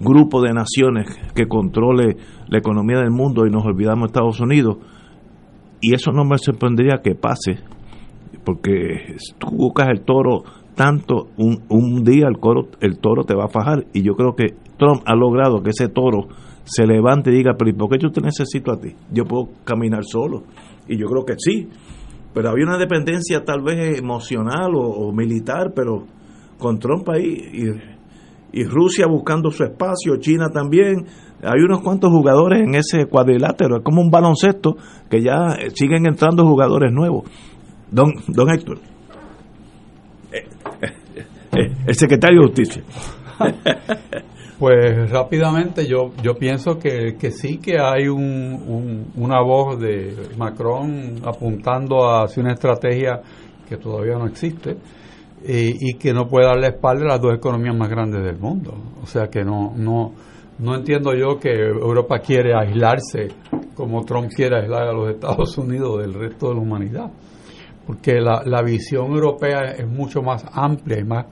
grupo 0.00 0.40
de 0.42 0.52
naciones 0.52 1.06
que 1.34 1.46
controle 1.46 2.16
la 2.48 2.58
economía 2.58 2.98
del 2.98 3.10
mundo 3.10 3.46
y 3.46 3.50
nos 3.50 3.64
olvidamos 3.64 4.02
de 4.02 4.06
Estados 4.06 4.40
Unidos? 4.40 4.78
Y 5.80 5.94
eso 5.94 6.12
no 6.12 6.24
me 6.24 6.38
sorprendería 6.38 7.00
que 7.02 7.14
pase, 7.14 7.58
porque 8.44 9.16
tú 9.38 9.48
buscas 9.50 9.88
el 9.88 10.02
toro 10.02 10.44
tanto, 10.74 11.28
un, 11.36 11.64
un 11.68 12.04
día 12.04 12.26
el, 12.28 12.38
coro, 12.38 12.68
el 12.80 12.98
toro 12.98 13.24
te 13.24 13.34
va 13.34 13.46
a 13.46 13.48
fajar, 13.48 13.86
y 13.92 14.02
yo 14.02 14.14
creo 14.14 14.34
que 14.34 14.54
Trump 14.78 15.02
ha 15.06 15.14
logrado 15.14 15.62
que 15.62 15.70
ese 15.70 15.88
toro 15.88 16.28
se 16.64 16.86
levante 16.86 17.30
y 17.30 17.34
diga, 17.34 17.54
pero 17.58 17.76
¿por 17.76 17.90
qué 17.90 17.98
yo 18.00 18.10
te 18.10 18.20
necesito 18.20 18.72
a 18.72 18.78
ti? 18.78 18.94
Yo 19.12 19.24
puedo 19.24 19.48
caminar 19.64 20.04
solo, 20.04 20.44
y 20.86 20.96
yo 20.96 21.06
creo 21.06 21.24
que 21.24 21.34
sí, 21.36 21.68
pero 22.32 22.50
había 22.50 22.64
una 22.64 22.78
dependencia 22.78 23.44
tal 23.44 23.62
vez 23.62 23.98
emocional 23.98 24.70
o, 24.74 25.12
militar, 25.12 25.72
pero 25.74 26.04
con 26.58 26.78
Trump 26.78 27.08
ahí, 27.08 27.24
y, 28.52 28.60
y 28.60 28.64
Rusia 28.64 29.06
buscando 29.08 29.50
su 29.50 29.64
espacio, 29.64 30.16
China 30.18 30.48
también, 30.52 31.06
hay 31.42 31.60
unos 31.60 31.82
cuantos 31.82 32.10
jugadores 32.10 32.60
en 32.60 32.74
ese 32.74 33.06
cuadrilátero, 33.06 33.78
es 33.78 33.84
como 33.84 34.00
un 34.00 34.10
baloncesto 34.10 34.76
que 35.08 35.22
ya 35.22 35.56
siguen 35.74 36.06
entrando 36.06 36.44
jugadores 36.44 36.92
nuevos. 36.92 37.24
Don, 37.90 38.12
don 38.28 38.50
Héctor, 38.50 38.78
eh, 40.32 40.46
eh, 40.82 40.92
eh, 41.56 41.72
el 41.86 41.94
secretario 41.94 42.40
de 42.40 42.46
Justicia. 42.46 42.82
Pues 44.58 45.08
rápidamente 45.10 45.86
yo 45.86 46.10
yo 46.20 46.34
pienso 46.34 46.80
que, 46.80 47.16
que 47.16 47.30
sí 47.30 47.58
que 47.58 47.78
hay 47.78 48.08
un, 48.08 49.06
una 49.14 49.40
voz 49.40 49.78
de 49.78 50.16
Macron 50.36 51.20
apuntando 51.24 52.10
hacia 52.10 52.42
una 52.42 52.54
estrategia 52.54 53.20
que 53.68 53.76
todavía 53.76 54.18
no 54.18 54.26
existe 54.26 54.76
y, 55.46 55.90
y 55.90 55.94
que 55.94 56.12
no 56.12 56.26
puede 56.26 56.46
darle 56.46 56.66
espalda 56.66 57.04
a 57.04 57.08
las 57.10 57.20
dos 57.20 57.36
economías 57.36 57.76
más 57.76 57.88
grandes 57.88 58.24
del 58.24 58.36
mundo. 58.36 58.74
O 59.00 59.06
sea 59.06 59.28
que 59.28 59.44
no 59.44 59.74
no 59.76 60.12
no 60.58 60.74
entiendo 60.74 61.14
yo 61.14 61.38
que 61.38 61.50
Europa 61.50 62.18
quiere 62.18 62.52
aislarse 62.54 63.28
como 63.74 64.04
Trump 64.04 64.28
quiere 64.34 64.60
aislar 64.60 64.88
a 64.88 64.92
los 64.92 65.10
Estados 65.10 65.56
Unidos 65.56 66.00
del 66.00 66.12
resto 66.12 66.48
de 66.48 66.54
la 66.54 66.60
humanidad. 66.60 67.10
Porque 67.86 68.20
la, 68.20 68.42
la 68.44 68.60
visión 68.62 69.12
europea 69.12 69.70
es 69.70 69.86
mucho 69.86 70.20
más 70.20 70.44
amplia 70.52 70.98
y 70.98 71.04
más, 71.04 71.26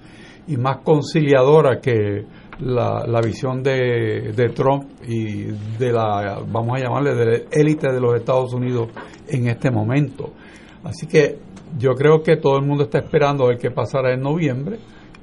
y 0.46 0.56
más 0.56 0.78
conciliadora 0.78 1.80
que 1.80 2.24
la, 2.60 3.04
la 3.06 3.20
visión 3.20 3.62
de, 3.62 4.32
de 4.34 4.48
Trump 4.50 4.84
y 5.06 5.42
de 5.78 5.92
la, 5.92 6.40
vamos 6.48 6.78
a 6.78 6.84
llamarle, 6.84 7.14
de 7.14 7.26
la 7.26 7.36
élite 7.50 7.92
de 7.92 8.00
los 8.00 8.14
Estados 8.14 8.54
Unidos 8.54 8.88
en 9.28 9.48
este 9.48 9.70
momento. 9.70 10.32
Así 10.84 11.06
que 11.08 11.38
yo 11.76 11.94
creo 11.94 12.22
que 12.22 12.36
todo 12.36 12.56
el 12.58 12.64
mundo 12.64 12.84
está 12.84 13.00
esperando 13.00 13.44
a 13.44 13.48
ver 13.48 13.58
qué 13.58 13.72
pasará 13.72 14.14
en 14.14 14.20
noviembre 14.20 14.78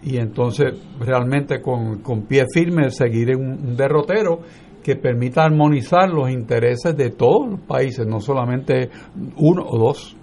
y 0.05 0.17
entonces 0.17 0.73
realmente 0.99 1.61
con, 1.61 1.99
con 1.99 2.23
pie 2.23 2.45
firme 2.53 2.89
seguir 2.89 3.31
en 3.31 3.39
un 3.39 3.75
derrotero 3.77 4.39
que 4.83 4.95
permita 4.97 5.43
armonizar 5.45 6.09
los 6.09 6.29
intereses 6.29 6.95
de 6.97 7.09
todos 7.11 7.49
los 7.51 7.59
países, 7.61 8.05
no 8.05 8.19
solamente 8.19 8.89
uno 9.37 9.63
o 9.65 9.77
dos. 9.79 10.15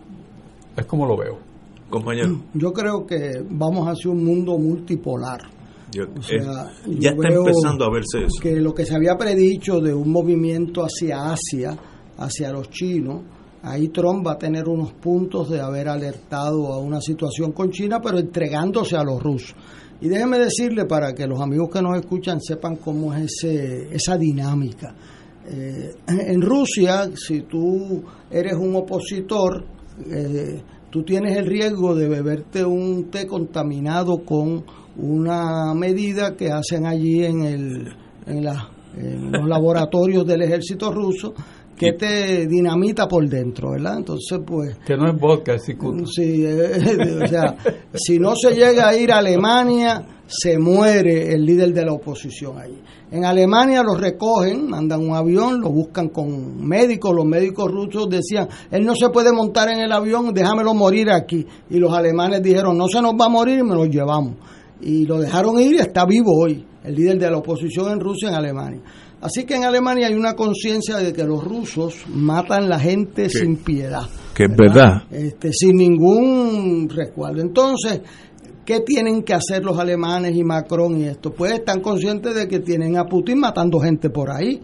Es 0.77 0.85
como 0.86 1.07
lo 1.07 1.16
veo. 1.16 1.39
Compañero. 1.89 2.40
Yo 2.55 2.73
creo 2.73 3.05
que 3.07 3.43
vamos 3.51 3.86
hacia 3.89 4.11
un 4.11 4.23
mundo 4.24 4.59
multipolar. 4.59 5.40
Yo- 5.93 6.05
O 6.16 6.23
sea, 6.23 6.39
eh, 6.86 6.97
ya 6.98 7.15
yo 7.15 7.23
está 7.23 7.28
empezando 7.35 7.85
a 7.86 7.90
verse 7.90 8.19
eso. 8.24 8.40
Que 8.40 8.61
lo 8.61 8.73
que 8.74 8.85
se 8.85 8.94
había 8.94 9.16
predicho 9.16 9.81
de 9.81 9.93
un 9.94 10.11
movimiento 10.12 10.82
hacia 10.82 11.32
Asia, 11.32 11.77
hacia 12.19 12.52
los 12.52 12.70
chinos, 12.70 13.23
ahí 13.62 13.89
Trump 13.89 14.27
va 14.27 14.32
a 14.32 14.39
tener 14.39 14.69
unos 14.69 14.93
puntos 14.93 15.49
de 15.51 15.61
haber 15.61 15.89
alertado 15.89 16.73
a 16.73 16.78
una 16.78 17.01
situación 17.01 17.53
con 17.53 17.70
China, 17.70 18.01
pero 18.03 18.19
entregándose 18.19 18.97
a 18.97 19.05
los 19.05 19.23
rusos. 19.23 19.55
Y 20.01 20.09
déjeme 20.09 20.39
decirle 20.39 20.87
para 20.87 21.12
que 21.15 21.27
los 21.27 21.41
amigos 21.41 21.69
que 21.70 21.82
nos 21.82 21.99
escuchan 21.99 22.41
sepan 22.41 22.77
cómo 22.77 23.15
es 23.15 23.24
ese, 23.45 23.95
esa 23.95 24.16
dinámica. 24.16 24.95
Eh, 25.47 25.91
en 26.09 26.41
Rusia, 26.41 27.11
si 27.15 27.43
tú 27.43 28.03
eres 28.31 28.55
un 28.55 28.74
opositor, 28.77 29.65
eh, 30.11 30.62
tú 30.91 31.03
tienes 31.03 31.37
el 31.37 31.47
riesgo 31.47 31.95
de 31.95 32.09
beberte 32.09 32.65
un 32.65 33.11
té 33.11 33.27
contaminado 33.27 34.24
con 34.24 34.65
una 34.97 35.74
medida 35.74 36.35
que 36.37 36.51
hacen 36.51 36.87
allí 36.87 37.24
en, 37.24 37.43
el, 37.43 37.89
en, 38.27 38.45
la- 38.45 38.70
en 38.97 39.31
los 39.31 39.47
laboratorios 39.49 40.27
del 40.27 40.43
ejército 40.43 40.91
ruso 40.93 41.35
que 41.81 41.94
te 41.94 42.47
dinamita 42.47 43.09
por 43.09 43.27
dentro, 43.27 43.70
¿verdad? 43.70 43.97
Entonces, 43.97 44.39
pues... 44.47 44.77
Que 44.85 44.98
no 44.98 45.09
es 45.09 45.19
vodka, 45.19 45.55
es 45.55 45.65
cicuta. 45.65 46.05
Sí, 46.05 46.44
eh, 46.44 47.23
o 47.24 47.27
sea, 47.27 47.57
si 47.94 48.19
no 48.19 48.36
se 48.36 48.55
llega 48.55 48.86
a 48.86 48.94
ir 48.94 49.11
a 49.11 49.16
Alemania, 49.16 50.05
se 50.27 50.59
muere 50.59 51.32
el 51.32 51.43
líder 51.43 51.73
de 51.73 51.86
la 51.86 51.94
oposición 51.94 52.59
allí. 52.59 52.78
En 53.11 53.24
Alemania 53.24 53.82
lo 53.82 53.94
recogen, 53.94 54.69
mandan 54.69 55.01
un 55.01 55.16
avión, 55.16 55.62
lo 55.62 55.70
buscan 55.70 56.11
con 56.11 56.62
médicos, 56.62 57.15
los 57.15 57.24
médicos 57.24 57.70
rusos 57.70 58.11
decían, 58.11 58.47
él 58.70 58.85
no 58.85 58.94
se 58.94 59.09
puede 59.09 59.32
montar 59.32 59.70
en 59.70 59.81
el 59.81 59.90
avión, 59.90 60.35
déjamelo 60.35 60.74
morir 60.74 61.11
aquí. 61.11 61.47
Y 61.70 61.78
los 61.78 61.94
alemanes 61.94 62.43
dijeron, 62.43 62.77
no 62.77 62.89
se 62.89 63.01
nos 63.01 63.15
va 63.15 63.24
a 63.24 63.31
morir 63.31 63.61
y 63.61 63.62
me 63.62 63.74
lo 63.74 63.86
llevamos. 63.86 64.35
Y 64.82 65.07
lo 65.07 65.19
dejaron 65.19 65.59
ir 65.59 65.77
y 65.77 65.78
está 65.78 66.05
vivo 66.05 66.32
hoy, 66.44 66.62
el 66.85 66.94
líder 66.94 67.19
de 67.19 67.31
la 67.31 67.39
oposición 67.39 67.90
en 67.90 68.01
Rusia, 68.01 68.28
en 68.28 68.35
Alemania. 68.35 68.81
Así 69.21 69.45
que 69.45 69.55
en 69.55 69.65
Alemania 69.65 70.07
hay 70.07 70.15
una 70.15 70.35
conciencia 70.35 70.97
de 70.97 71.13
que 71.13 71.25
los 71.25 71.45
rusos 71.45 72.05
matan 72.09 72.69
la 72.69 72.79
gente 72.81 73.29
sin 73.29 73.57
piedad 73.57 74.09
Que 74.35 74.45
es 74.45 74.57
verdad. 74.57 75.03
este, 75.11 75.53
sin 75.53 75.77
ningún 75.77 76.89
resguardo. 76.89 77.43
Entonces, 77.43 78.01
¿qué 78.65 78.81
tienen 78.81 79.23
que 79.23 79.35
hacer 79.35 79.63
los 79.63 79.79
alemanes 79.79 80.35
y 80.35 80.43
Macron 80.43 80.99
y 81.01 81.05
esto? 81.05 81.33
Pues 81.33 81.53
están 81.53 81.81
conscientes 81.81 82.35
de 82.35 82.49
que 82.49 82.61
tienen 82.61 82.97
a 82.97 83.05
Putin 83.05 83.41
matando 83.41 83.79
gente 83.79 84.09
por 84.09 84.31
ahí, 84.31 84.61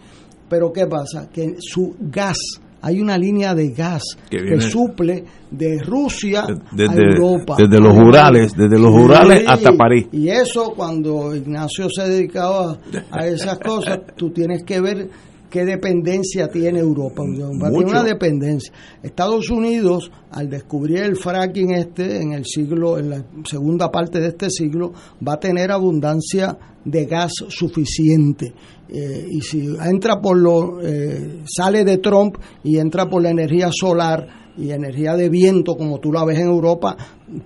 pero 0.49 0.73
¿qué 0.73 0.87
pasa? 0.87 1.29
Que 1.31 1.57
su 1.59 1.95
gas, 2.01 2.39
hay 2.87 3.01
una 3.01 3.19
línea 3.19 3.53
de 3.53 3.71
gas 3.71 4.05
Que 4.31 4.61
suple 4.61 5.25
de 5.51 5.83
Rusia 5.83 6.43
a 6.45 6.95
Europa. 6.95 7.57
desde 7.59 7.81
los 7.81 7.97
Urales, 7.97 8.53
desde 8.57 8.79
los 8.79 8.95
Sí, 8.95 9.01
Urales 9.01 9.45
hasta 9.49 9.73
París. 9.73 10.07
Y 10.13 10.29
eso 10.29 10.73
cuando 10.77 11.35
Ignacio 11.35 11.89
se 11.91 12.09
dedicaba 12.09 12.79
a 13.11 13.27
esas 13.27 13.59
cosas, 13.59 13.99
tú 14.17 14.31
tienes 14.31 14.63
que 14.63 14.81
ver 14.81 15.09
qué 15.57 15.65
dependencia 15.65 16.49
tiene 16.49 16.81
Europa. 16.81 17.23
Mucho. 17.25 17.89
una 17.89 18.03
dependencia. 18.03 18.71
Estados 19.03 19.49
Unidos, 19.49 20.11
al 20.31 20.51
descubrir 20.51 20.99
el 20.99 21.17
fracking 21.17 21.71
este 21.71 22.21
en 22.21 22.33
el 22.33 22.45
siglo, 22.45 22.99
en 22.99 23.09
la 23.09 23.25
segunda 23.43 23.91
parte 23.91 24.21
de 24.21 24.29
este 24.29 24.51
siglo, 24.51 24.93
va 25.27 25.35
a 25.35 25.41
tener 25.41 25.73
abundancia 25.73 26.59
de 26.85 27.07
gas 27.07 27.33
suficiente. 27.49 28.53
Eh, 28.87 29.29
y 29.31 29.41
si 29.41 29.67
entra 29.83 30.21
por 30.21 30.37
lo, 30.37 30.83
eh, 30.83 31.41
sale 31.47 31.85
de 31.85 31.97
Trump 31.99 32.37
y 32.63 32.77
entra 32.77 33.09
por 33.09 33.23
la 33.23 33.31
energía 33.31 33.71
solar 33.73 34.53
y 34.59 34.73
energía 34.73 35.17
de 35.17 35.31
viento, 35.31 35.75
como 35.75 36.01
tú 36.01 36.13
la 36.13 36.27
ves 36.27 36.39
en 36.39 36.49
Europa, 36.49 36.99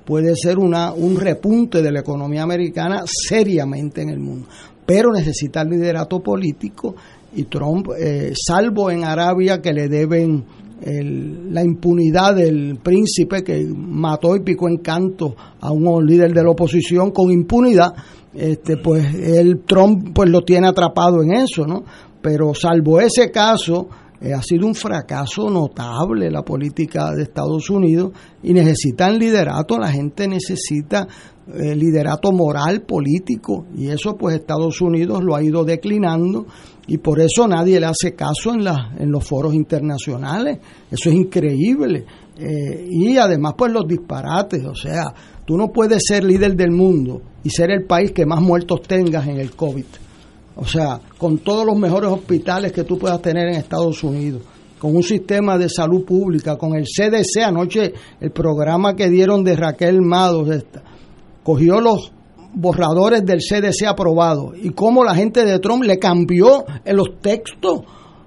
puede 0.04 0.34
ser 0.34 0.58
una, 0.58 0.92
un 0.92 1.14
repunte 1.14 1.80
de 1.80 1.92
la 1.92 2.00
economía 2.00 2.42
americana 2.42 3.04
seriamente 3.06 4.02
en 4.02 4.08
el 4.08 4.18
mundo. 4.18 4.48
Pero 4.84 5.12
necesita 5.12 5.62
liderato 5.62 6.20
político 6.20 6.96
y 7.34 7.44
Trump, 7.44 7.88
eh, 7.98 8.32
salvo 8.34 8.90
en 8.90 9.04
Arabia 9.04 9.60
que 9.60 9.72
le 9.72 9.88
deben 9.88 10.44
el- 10.82 11.52
la 11.52 11.62
impunidad 11.62 12.34
del 12.34 12.78
príncipe 12.82 13.42
que 13.44 13.66
mató 13.66 14.34
y 14.34 14.40
picó 14.40 14.68
en 14.68 14.78
canto 14.78 15.36
a 15.60 15.70
un 15.70 16.06
líder 16.06 16.32
de 16.32 16.42
la 16.42 16.50
oposición 16.50 17.10
con 17.10 17.30
impunidad, 17.30 17.92
este, 18.34 18.78
pues 18.78 19.14
el 19.14 19.60
Trump 19.66 20.10
pues 20.14 20.30
lo 20.30 20.40
tiene 20.42 20.68
atrapado 20.68 21.22
en 21.22 21.32
eso, 21.34 21.66
¿no? 21.66 21.84
Pero 22.22 22.54
salvo 22.54 23.00
ese 23.00 23.30
caso, 23.30 23.88
eh, 24.22 24.32
ha 24.32 24.42
sido 24.42 24.66
un 24.66 24.74
fracaso 24.74 25.50
notable 25.50 26.30
la 26.30 26.42
política 26.42 27.10
de 27.14 27.24
Estados 27.24 27.68
Unidos 27.70 28.12
y 28.42 28.52
necesitan 28.52 29.18
liderato, 29.18 29.78
la 29.78 29.90
gente 29.92 30.28
necesita 30.28 31.06
eh, 31.52 31.74
liderato 31.74 32.30
moral, 32.30 32.82
político, 32.82 33.66
y 33.76 33.88
eso 33.88 34.16
pues 34.16 34.36
Estados 34.36 34.80
Unidos 34.80 35.22
lo 35.24 35.34
ha 35.34 35.42
ido 35.42 35.64
declinando 35.64 36.46
y 36.90 36.98
por 36.98 37.20
eso 37.20 37.46
nadie 37.46 37.78
le 37.78 37.86
hace 37.86 38.16
caso 38.16 38.52
en, 38.52 38.64
la, 38.64 38.92
en 38.98 39.12
los 39.12 39.22
foros 39.24 39.54
internacionales, 39.54 40.58
eso 40.90 41.08
es 41.08 41.14
increíble. 41.14 42.04
Eh, 42.36 42.84
y 42.90 43.16
además 43.16 43.54
pues 43.56 43.70
los 43.70 43.86
disparates, 43.86 44.64
o 44.64 44.74
sea, 44.74 45.04
tú 45.46 45.56
no 45.56 45.68
puedes 45.68 46.02
ser 46.04 46.24
líder 46.24 46.56
del 46.56 46.72
mundo 46.72 47.22
y 47.44 47.50
ser 47.50 47.70
el 47.70 47.84
país 47.84 48.10
que 48.10 48.26
más 48.26 48.40
muertos 48.40 48.82
tengas 48.82 49.24
en 49.28 49.38
el 49.38 49.52
COVID. 49.54 49.84
O 50.56 50.66
sea, 50.66 51.00
con 51.16 51.38
todos 51.38 51.64
los 51.64 51.78
mejores 51.78 52.10
hospitales 52.10 52.72
que 52.72 52.82
tú 52.82 52.98
puedas 52.98 53.22
tener 53.22 53.46
en 53.46 53.54
Estados 53.54 54.02
Unidos, 54.02 54.42
con 54.80 54.96
un 54.96 55.04
sistema 55.04 55.56
de 55.56 55.68
salud 55.68 56.04
pública, 56.04 56.56
con 56.56 56.74
el 56.74 56.86
CDC, 56.86 57.44
anoche 57.44 57.94
el 58.20 58.32
programa 58.32 58.96
que 58.96 59.08
dieron 59.08 59.44
de 59.44 59.54
Raquel 59.54 60.02
Mados, 60.02 60.64
cogió 61.44 61.80
los 61.80 62.10
borradores 62.54 63.24
del 63.24 63.38
CDC 63.38 63.86
aprobados 63.86 64.52
y 64.60 64.70
cómo 64.70 65.04
la 65.04 65.14
gente 65.14 65.44
de 65.44 65.58
Trump 65.58 65.84
le 65.84 65.98
cambió 65.98 66.64
en 66.84 66.96
los 66.96 67.18
textos 67.20 67.80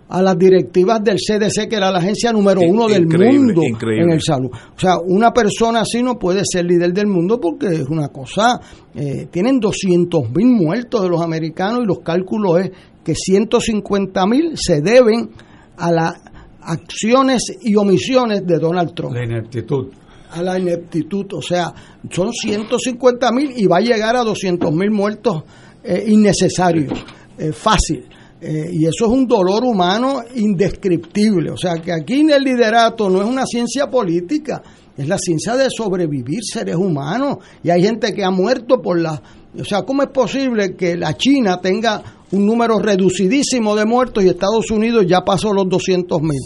a 0.10 0.22
las 0.22 0.38
directivas 0.38 1.04
del 1.04 1.18
CDC, 1.18 1.68
que 1.68 1.76
era 1.76 1.90
la 1.90 1.98
agencia 1.98 2.32
número 2.32 2.62
uno 2.62 2.88
del 2.88 3.04
Increíble, 3.06 3.40
mundo 3.40 3.62
increíble. 3.64 4.04
en 4.06 4.12
el 4.12 4.22
salud. 4.22 4.52
O 4.54 4.80
sea, 4.80 4.98
una 5.04 5.32
persona 5.32 5.82
así 5.82 6.04
no 6.04 6.20
puede 6.20 6.42
ser 6.46 6.66
líder 6.66 6.94
del 6.94 7.08
mundo 7.08 7.40
porque 7.40 7.68
es 7.68 7.90
una 7.90 8.10
cosa, 8.10 8.60
eh, 8.94 9.28
tienen 9.32 9.60
200 9.60 10.30
mil 10.30 10.48
muertos 10.48 11.02
de 11.02 11.10
los 11.10 11.20
americanos 11.22 11.82
y 11.84 11.88
los 11.88 12.00
cálculos 12.02 12.60
es 12.60 12.72
que 13.04 13.16
150 13.16 14.28
mil 14.28 14.52
se 14.56 14.82
deben 14.82 15.32
a 15.78 15.92
las 15.92 16.14
acciones 16.62 17.42
y 17.62 17.76
omisiones 17.76 18.46
de 18.46 18.58
Donald 18.60 18.94
Trump. 18.94 19.16
La 19.16 19.24
ineptitud. 19.26 19.88
A 20.34 20.42
la 20.42 20.58
ineptitud, 20.58 21.32
o 21.34 21.42
sea, 21.42 21.72
son 22.10 22.34
150 22.34 23.32
mil 23.32 23.54
y 23.56 23.68
va 23.68 23.78
a 23.78 23.82
llegar 23.82 24.16
a 24.16 24.24
200 24.24 24.72
mil 24.74 24.90
muertos 24.90 25.44
eh, 25.84 26.06
innecesarios, 26.08 26.92
eh, 27.38 27.52
fácil. 27.52 28.06
Eh, 28.42 28.72
y 28.74 28.86
eso 28.86 29.06
es 29.06 29.12
un 29.12 29.26
dolor 29.26 29.64
humano 29.64 30.22
indescriptible. 30.36 31.52
O 31.52 31.58
sea, 31.58 31.76
que 31.76 31.94
aquí 31.94 32.22
en 32.22 32.32
el 32.32 32.44
liderato 32.44 33.10
no 33.10 33.22
es 33.22 33.28
una 33.28 33.46
ciencia 33.46 33.88
política, 33.90 34.62
es 34.98 35.08
la 35.08 35.18
ciencia 35.18 35.56
de 35.56 35.70
sobrevivir 35.70 36.40
seres 36.44 36.76
humanos. 36.76 37.38
Y 37.64 37.70
hay 37.70 37.84
gente 37.84 38.14
que 38.14 38.24
ha 38.24 38.32
muerto 38.32 38.82
por 38.82 39.00
la... 39.00 39.22
O 39.58 39.64
sea, 39.64 39.84
¿cómo 39.84 40.04
es 40.04 40.10
posible 40.10 40.76
que 40.76 40.98
la 40.98 41.16
China 41.16 41.62
tenga 41.62 42.04
un 42.32 42.46
número 42.46 42.80
reducidísimo 42.80 43.76
de 43.76 43.86
muertos 43.86 44.24
y 44.24 44.30
Estados 44.30 44.72
Unidos 44.72 45.06
ya 45.08 45.22
pasó 45.22 45.54
los 45.54 45.70
200 45.70 46.22
mil? 46.22 46.42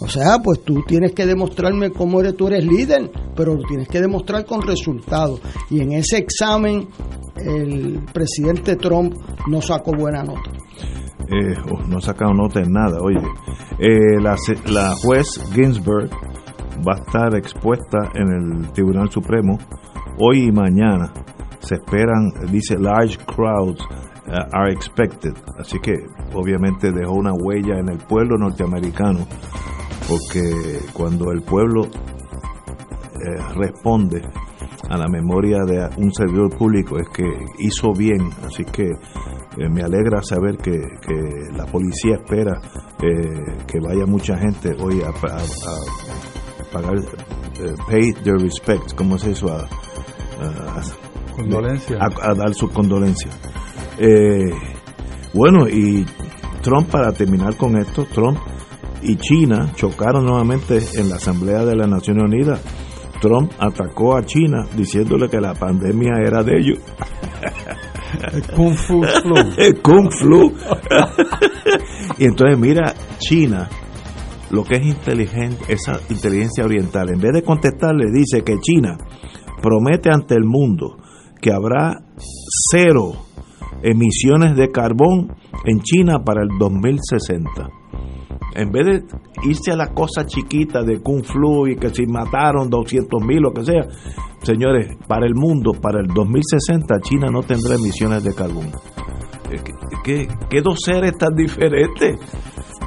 O 0.00 0.08
sea, 0.08 0.38
pues 0.42 0.62
tú 0.64 0.82
tienes 0.86 1.12
que 1.12 1.26
demostrarme 1.26 1.90
cómo 1.90 2.20
eres, 2.20 2.36
tú 2.36 2.48
eres 2.48 2.64
líder, 2.64 3.10
pero 3.36 3.54
lo 3.54 3.62
tienes 3.66 3.88
que 3.88 4.00
demostrar 4.00 4.46
con 4.46 4.62
resultados. 4.62 5.40
Y 5.68 5.80
en 5.80 5.92
ese 5.92 6.18
examen 6.18 6.88
el 7.36 8.00
presidente 8.12 8.76
Trump 8.76 9.14
no 9.46 9.60
sacó 9.60 9.92
buena 9.92 10.22
nota. 10.22 10.50
Eh, 11.28 11.54
oh, 11.70 11.86
no 11.86 11.98
ha 11.98 12.00
sacado 12.00 12.32
nota 12.34 12.60
en 12.60 12.72
nada, 12.72 12.98
oye. 13.00 13.20
Eh, 13.78 14.20
la, 14.20 14.36
la 14.66 14.94
juez 14.96 15.40
Ginsburg 15.52 16.10
va 16.86 16.94
a 16.94 16.98
estar 16.98 17.36
expuesta 17.36 18.10
en 18.14 18.28
el 18.62 18.72
Tribunal 18.72 19.10
Supremo 19.10 19.58
hoy 20.18 20.44
y 20.44 20.52
mañana. 20.52 21.12
Se 21.60 21.74
esperan, 21.74 22.32
dice, 22.50 22.78
large 22.78 23.18
crowds 23.26 23.80
uh, 24.26 24.48
are 24.52 24.72
expected. 24.72 25.34
Así 25.58 25.78
que 25.78 25.92
obviamente 26.34 26.90
dejó 26.90 27.12
una 27.12 27.32
huella 27.32 27.78
en 27.78 27.90
el 27.90 27.98
pueblo 27.98 28.36
norteamericano, 28.38 29.26
porque 30.10 30.80
cuando 30.92 31.30
el 31.30 31.42
pueblo 31.42 31.82
eh, 31.86 33.42
responde 33.54 34.20
a 34.88 34.96
la 34.98 35.06
memoria 35.08 35.58
de 35.64 35.88
un 36.02 36.12
servidor 36.12 36.50
público 36.58 36.98
es 36.98 37.08
que 37.10 37.24
hizo 37.60 37.92
bien, 37.92 38.28
así 38.46 38.64
que 38.64 38.86
Eh, 39.58 39.68
me 39.68 39.82
alegra 39.82 40.22
saber 40.22 40.56
que, 40.58 40.70
que 41.04 41.16
la 41.58 41.66
policía 41.66 42.14
espera 42.22 42.60
eh, 43.02 43.64
que 43.66 43.80
vaya 43.80 44.06
mucha 44.06 44.38
gente 44.38 44.76
hoy 44.80 45.02
a, 45.02 45.08
a- 45.08 45.36
a 45.42 46.72
pagar, 46.72 46.94
pay 47.88 48.12
their 48.22 48.38
respects, 48.38 48.94
¿cómo 48.94 49.16
es 49.16 49.24
eso? 49.24 49.48
A, 49.52 49.62
a- 50.78 51.34
Condolencia. 51.34 51.98
a- 52.00 52.30
a 52.30 52.34
dar 52.34 52.54
sus 52.54 52.70
condolencias. 52.70 53.34
Eh, 53.98 54.50
bueno, 55.34 55.68
y 55.68 56.06
Trump, 56.62 56.88
para 56.88 57.10
terminar 57.12 57.56
con 57.56 57.76
esto, 57.76 58.04
Trump 58.14 58.38
y 59.02 59.16
China 59.16 59.72
chocaron 59.74 60.24
nuevamente 60.24 60.78
en 60.94 61.08
la 61.08 61.16
Asamblea 61.16 61.64
de 61.64 61.76
las 61.76 61.88
Naciones 61.88 62.24
Unidas. 62.24 62.60
Trump 63.20 63.52
atacó 63.58 64.16
a 64.16 64.24
China 64.24 64.66
diciéndole 64.76 65.28
que 65.28 65.40
la 65.40 65.54
pandemia 65.54 66.14
era 66.24 66.42
de 66.42 66.58
ellos. 66.58 66.78
Kung 68.56 68.74
Fu 68.74 69.02
Flu. 69.02 69.34
Kung 69.82 70.10
Flu. 70.10 70.52
y 72.18 72.24
entonces 72.24 72.58
mira, 72.58 72.94
China, 73.18 73.68
lo 74.50 74.64
que 74.64 74.76
es 74.76 74.86
inteligente, 74.86 75.64
esa 75.68 76.00
inteligencia 76.08 76.64
oriental, 76.64 77.10
en 77.10 77.20
vez 77.20 77.32
de 77.32 77.42
contestarle, 77.42 78.06
dice 78.12 78.42
que 78.42 78.58
China 78.60 78.96
promete 79.62 80.10
ante 80.10 80.34
el 80.34 80.44
mundo 80.44 80.96
que 81.40 81.52
habrá 81.52 82.02
cero 82.70 83.12
emisiones 83.82 84.56
de 84.56 84.70
carbón 84.70 85.28
en 85.64 85.80
China 85.80 86.22
para 86.24 86.42
el 86.42 86.48
2060. 86.58 87.79
En 88.54 88.70
vez 88.70 88.86
de 88.86 89.48
irse 89.48 89.72
a 89.72 89.76
la 89.76 89.88
cosa 89.88 90.26
chiquita 90.26 90.82
de 90.82 91.00
Kung 91.00 91.24
Flu 91.24 91.68
y 91.68 91.76
que 91.76 91.90
si 91.90 92.06
mataron 92.06 92.68
200 92.68 93.22
mil, 93.24 93.40
lo 93.40 93.52
que 93.52 93.64
sea, 93.64 93.86
señores, 94.42 94.96
para 95.06 95.26
el 95.26 95.34
mundo, 95.34 95.72
para 95.80 96.00
el 96.00 96.08
2060, 96.08 97.00
China 97.00 97.28
no 97.30 97.42
tendrá 97.42 97.74
emisiones 97.74 98.24
de 98.24 98.34
carbón. 98.34 98.70
Eh, 99.50 100.26
¿Qué, 100.48 100.62
dos 100.62 100.78
seres 100.84 101.16
tan 101.18 101.34
diferentes? 101.34 102.18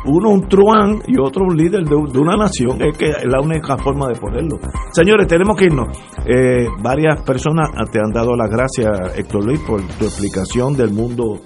Uno 0.06 0.32
un 0.32 0.48
truán 0.48 1.02
y 1.08 1.18
otro 1.18 1.46
un 1.46 1.56
líder 1.56 1.84
de, 1.84 1.96
de 2.12 2.20
una 2.20 2.36
nación. 2.36 2.82
Es 2.82 2.98
que 2.98 3.10
es 3.10 3.26
la 3.26 3.40
única 3.42 3.78
forma 3.78 4.08
de 4.08 4.20
ponerlo. 4.20 4.60
Señores, 4.92 5.28
tenemos 5.28 5.56
que 5.58 5.66
irnos. 5.66 5.88
Eh, 6.26 6.68
varias 6.82 7.22
personas 7.24 7.70
te 7.92 8.00
han 8.00 8.12
dado 8.12 8.36
las 8.36 8.50
gracias, 8.50 9.18
Héctor 9.18 9.46
Luis, 9.46 9.60
por 9.62 9.82
tu 9.82 10.06
explicación 10.06 10.76
del 10.76 10.92
mundo 10.92 11.40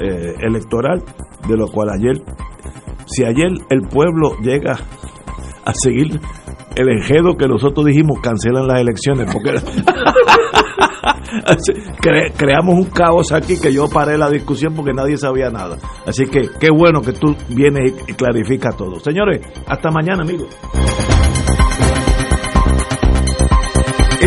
eh, 0.00 0.34
electoral, 0.40 1.02
de 1.48 1.56
lo 1.56 1.66
cual 1.68 1.88
ayer, 1.90 2.22
si 3.08 3.24
ayer 3.24 3.48
el 3.70 3.82
pueblo 3.82 4.36
llega 4.42 4.72
a 5.64 5.72
seguir 5.74 6.20
el 6.76 6.88
enjedo 6.90 7.34
que 7.36 7.48
nosotros 7.48 7.84
dijimos, 7.86 8.18
cancelan 8.22 8.66
las 8.68 8.80
elecciones, 8.80 9.32
porque 9.32 9.54
Cre- 12.00 12.32
creamos 12.36 12.74
un 12.74 12.84
caos 12.86 13.32
aquí 13.32 13.60
que 13.60 13.72
yo 13.72 13.88
paré 13.88 14.16
la 14.16 14.30
discusión 14.30 14.74
porque 14.74 14.92
nadie 14.92 15.16
sabía 15.16 15.50
nada. 15.50 15.76
Así 16.06 16.24
que 16.26 16.48
qué 16.58 16.68
bueno 16.70 17.00
que 17.02 17.12
tú 17.12 17.34
vienes 17.48 17.92
y 18.06 18.12
clarificas 18.14 18.76
todo. 18.76 18.98
Señores, 19.00 19.40
hasta 19.66 19.90
mañana, 19.90 20.22
amigos. 20.22 20.48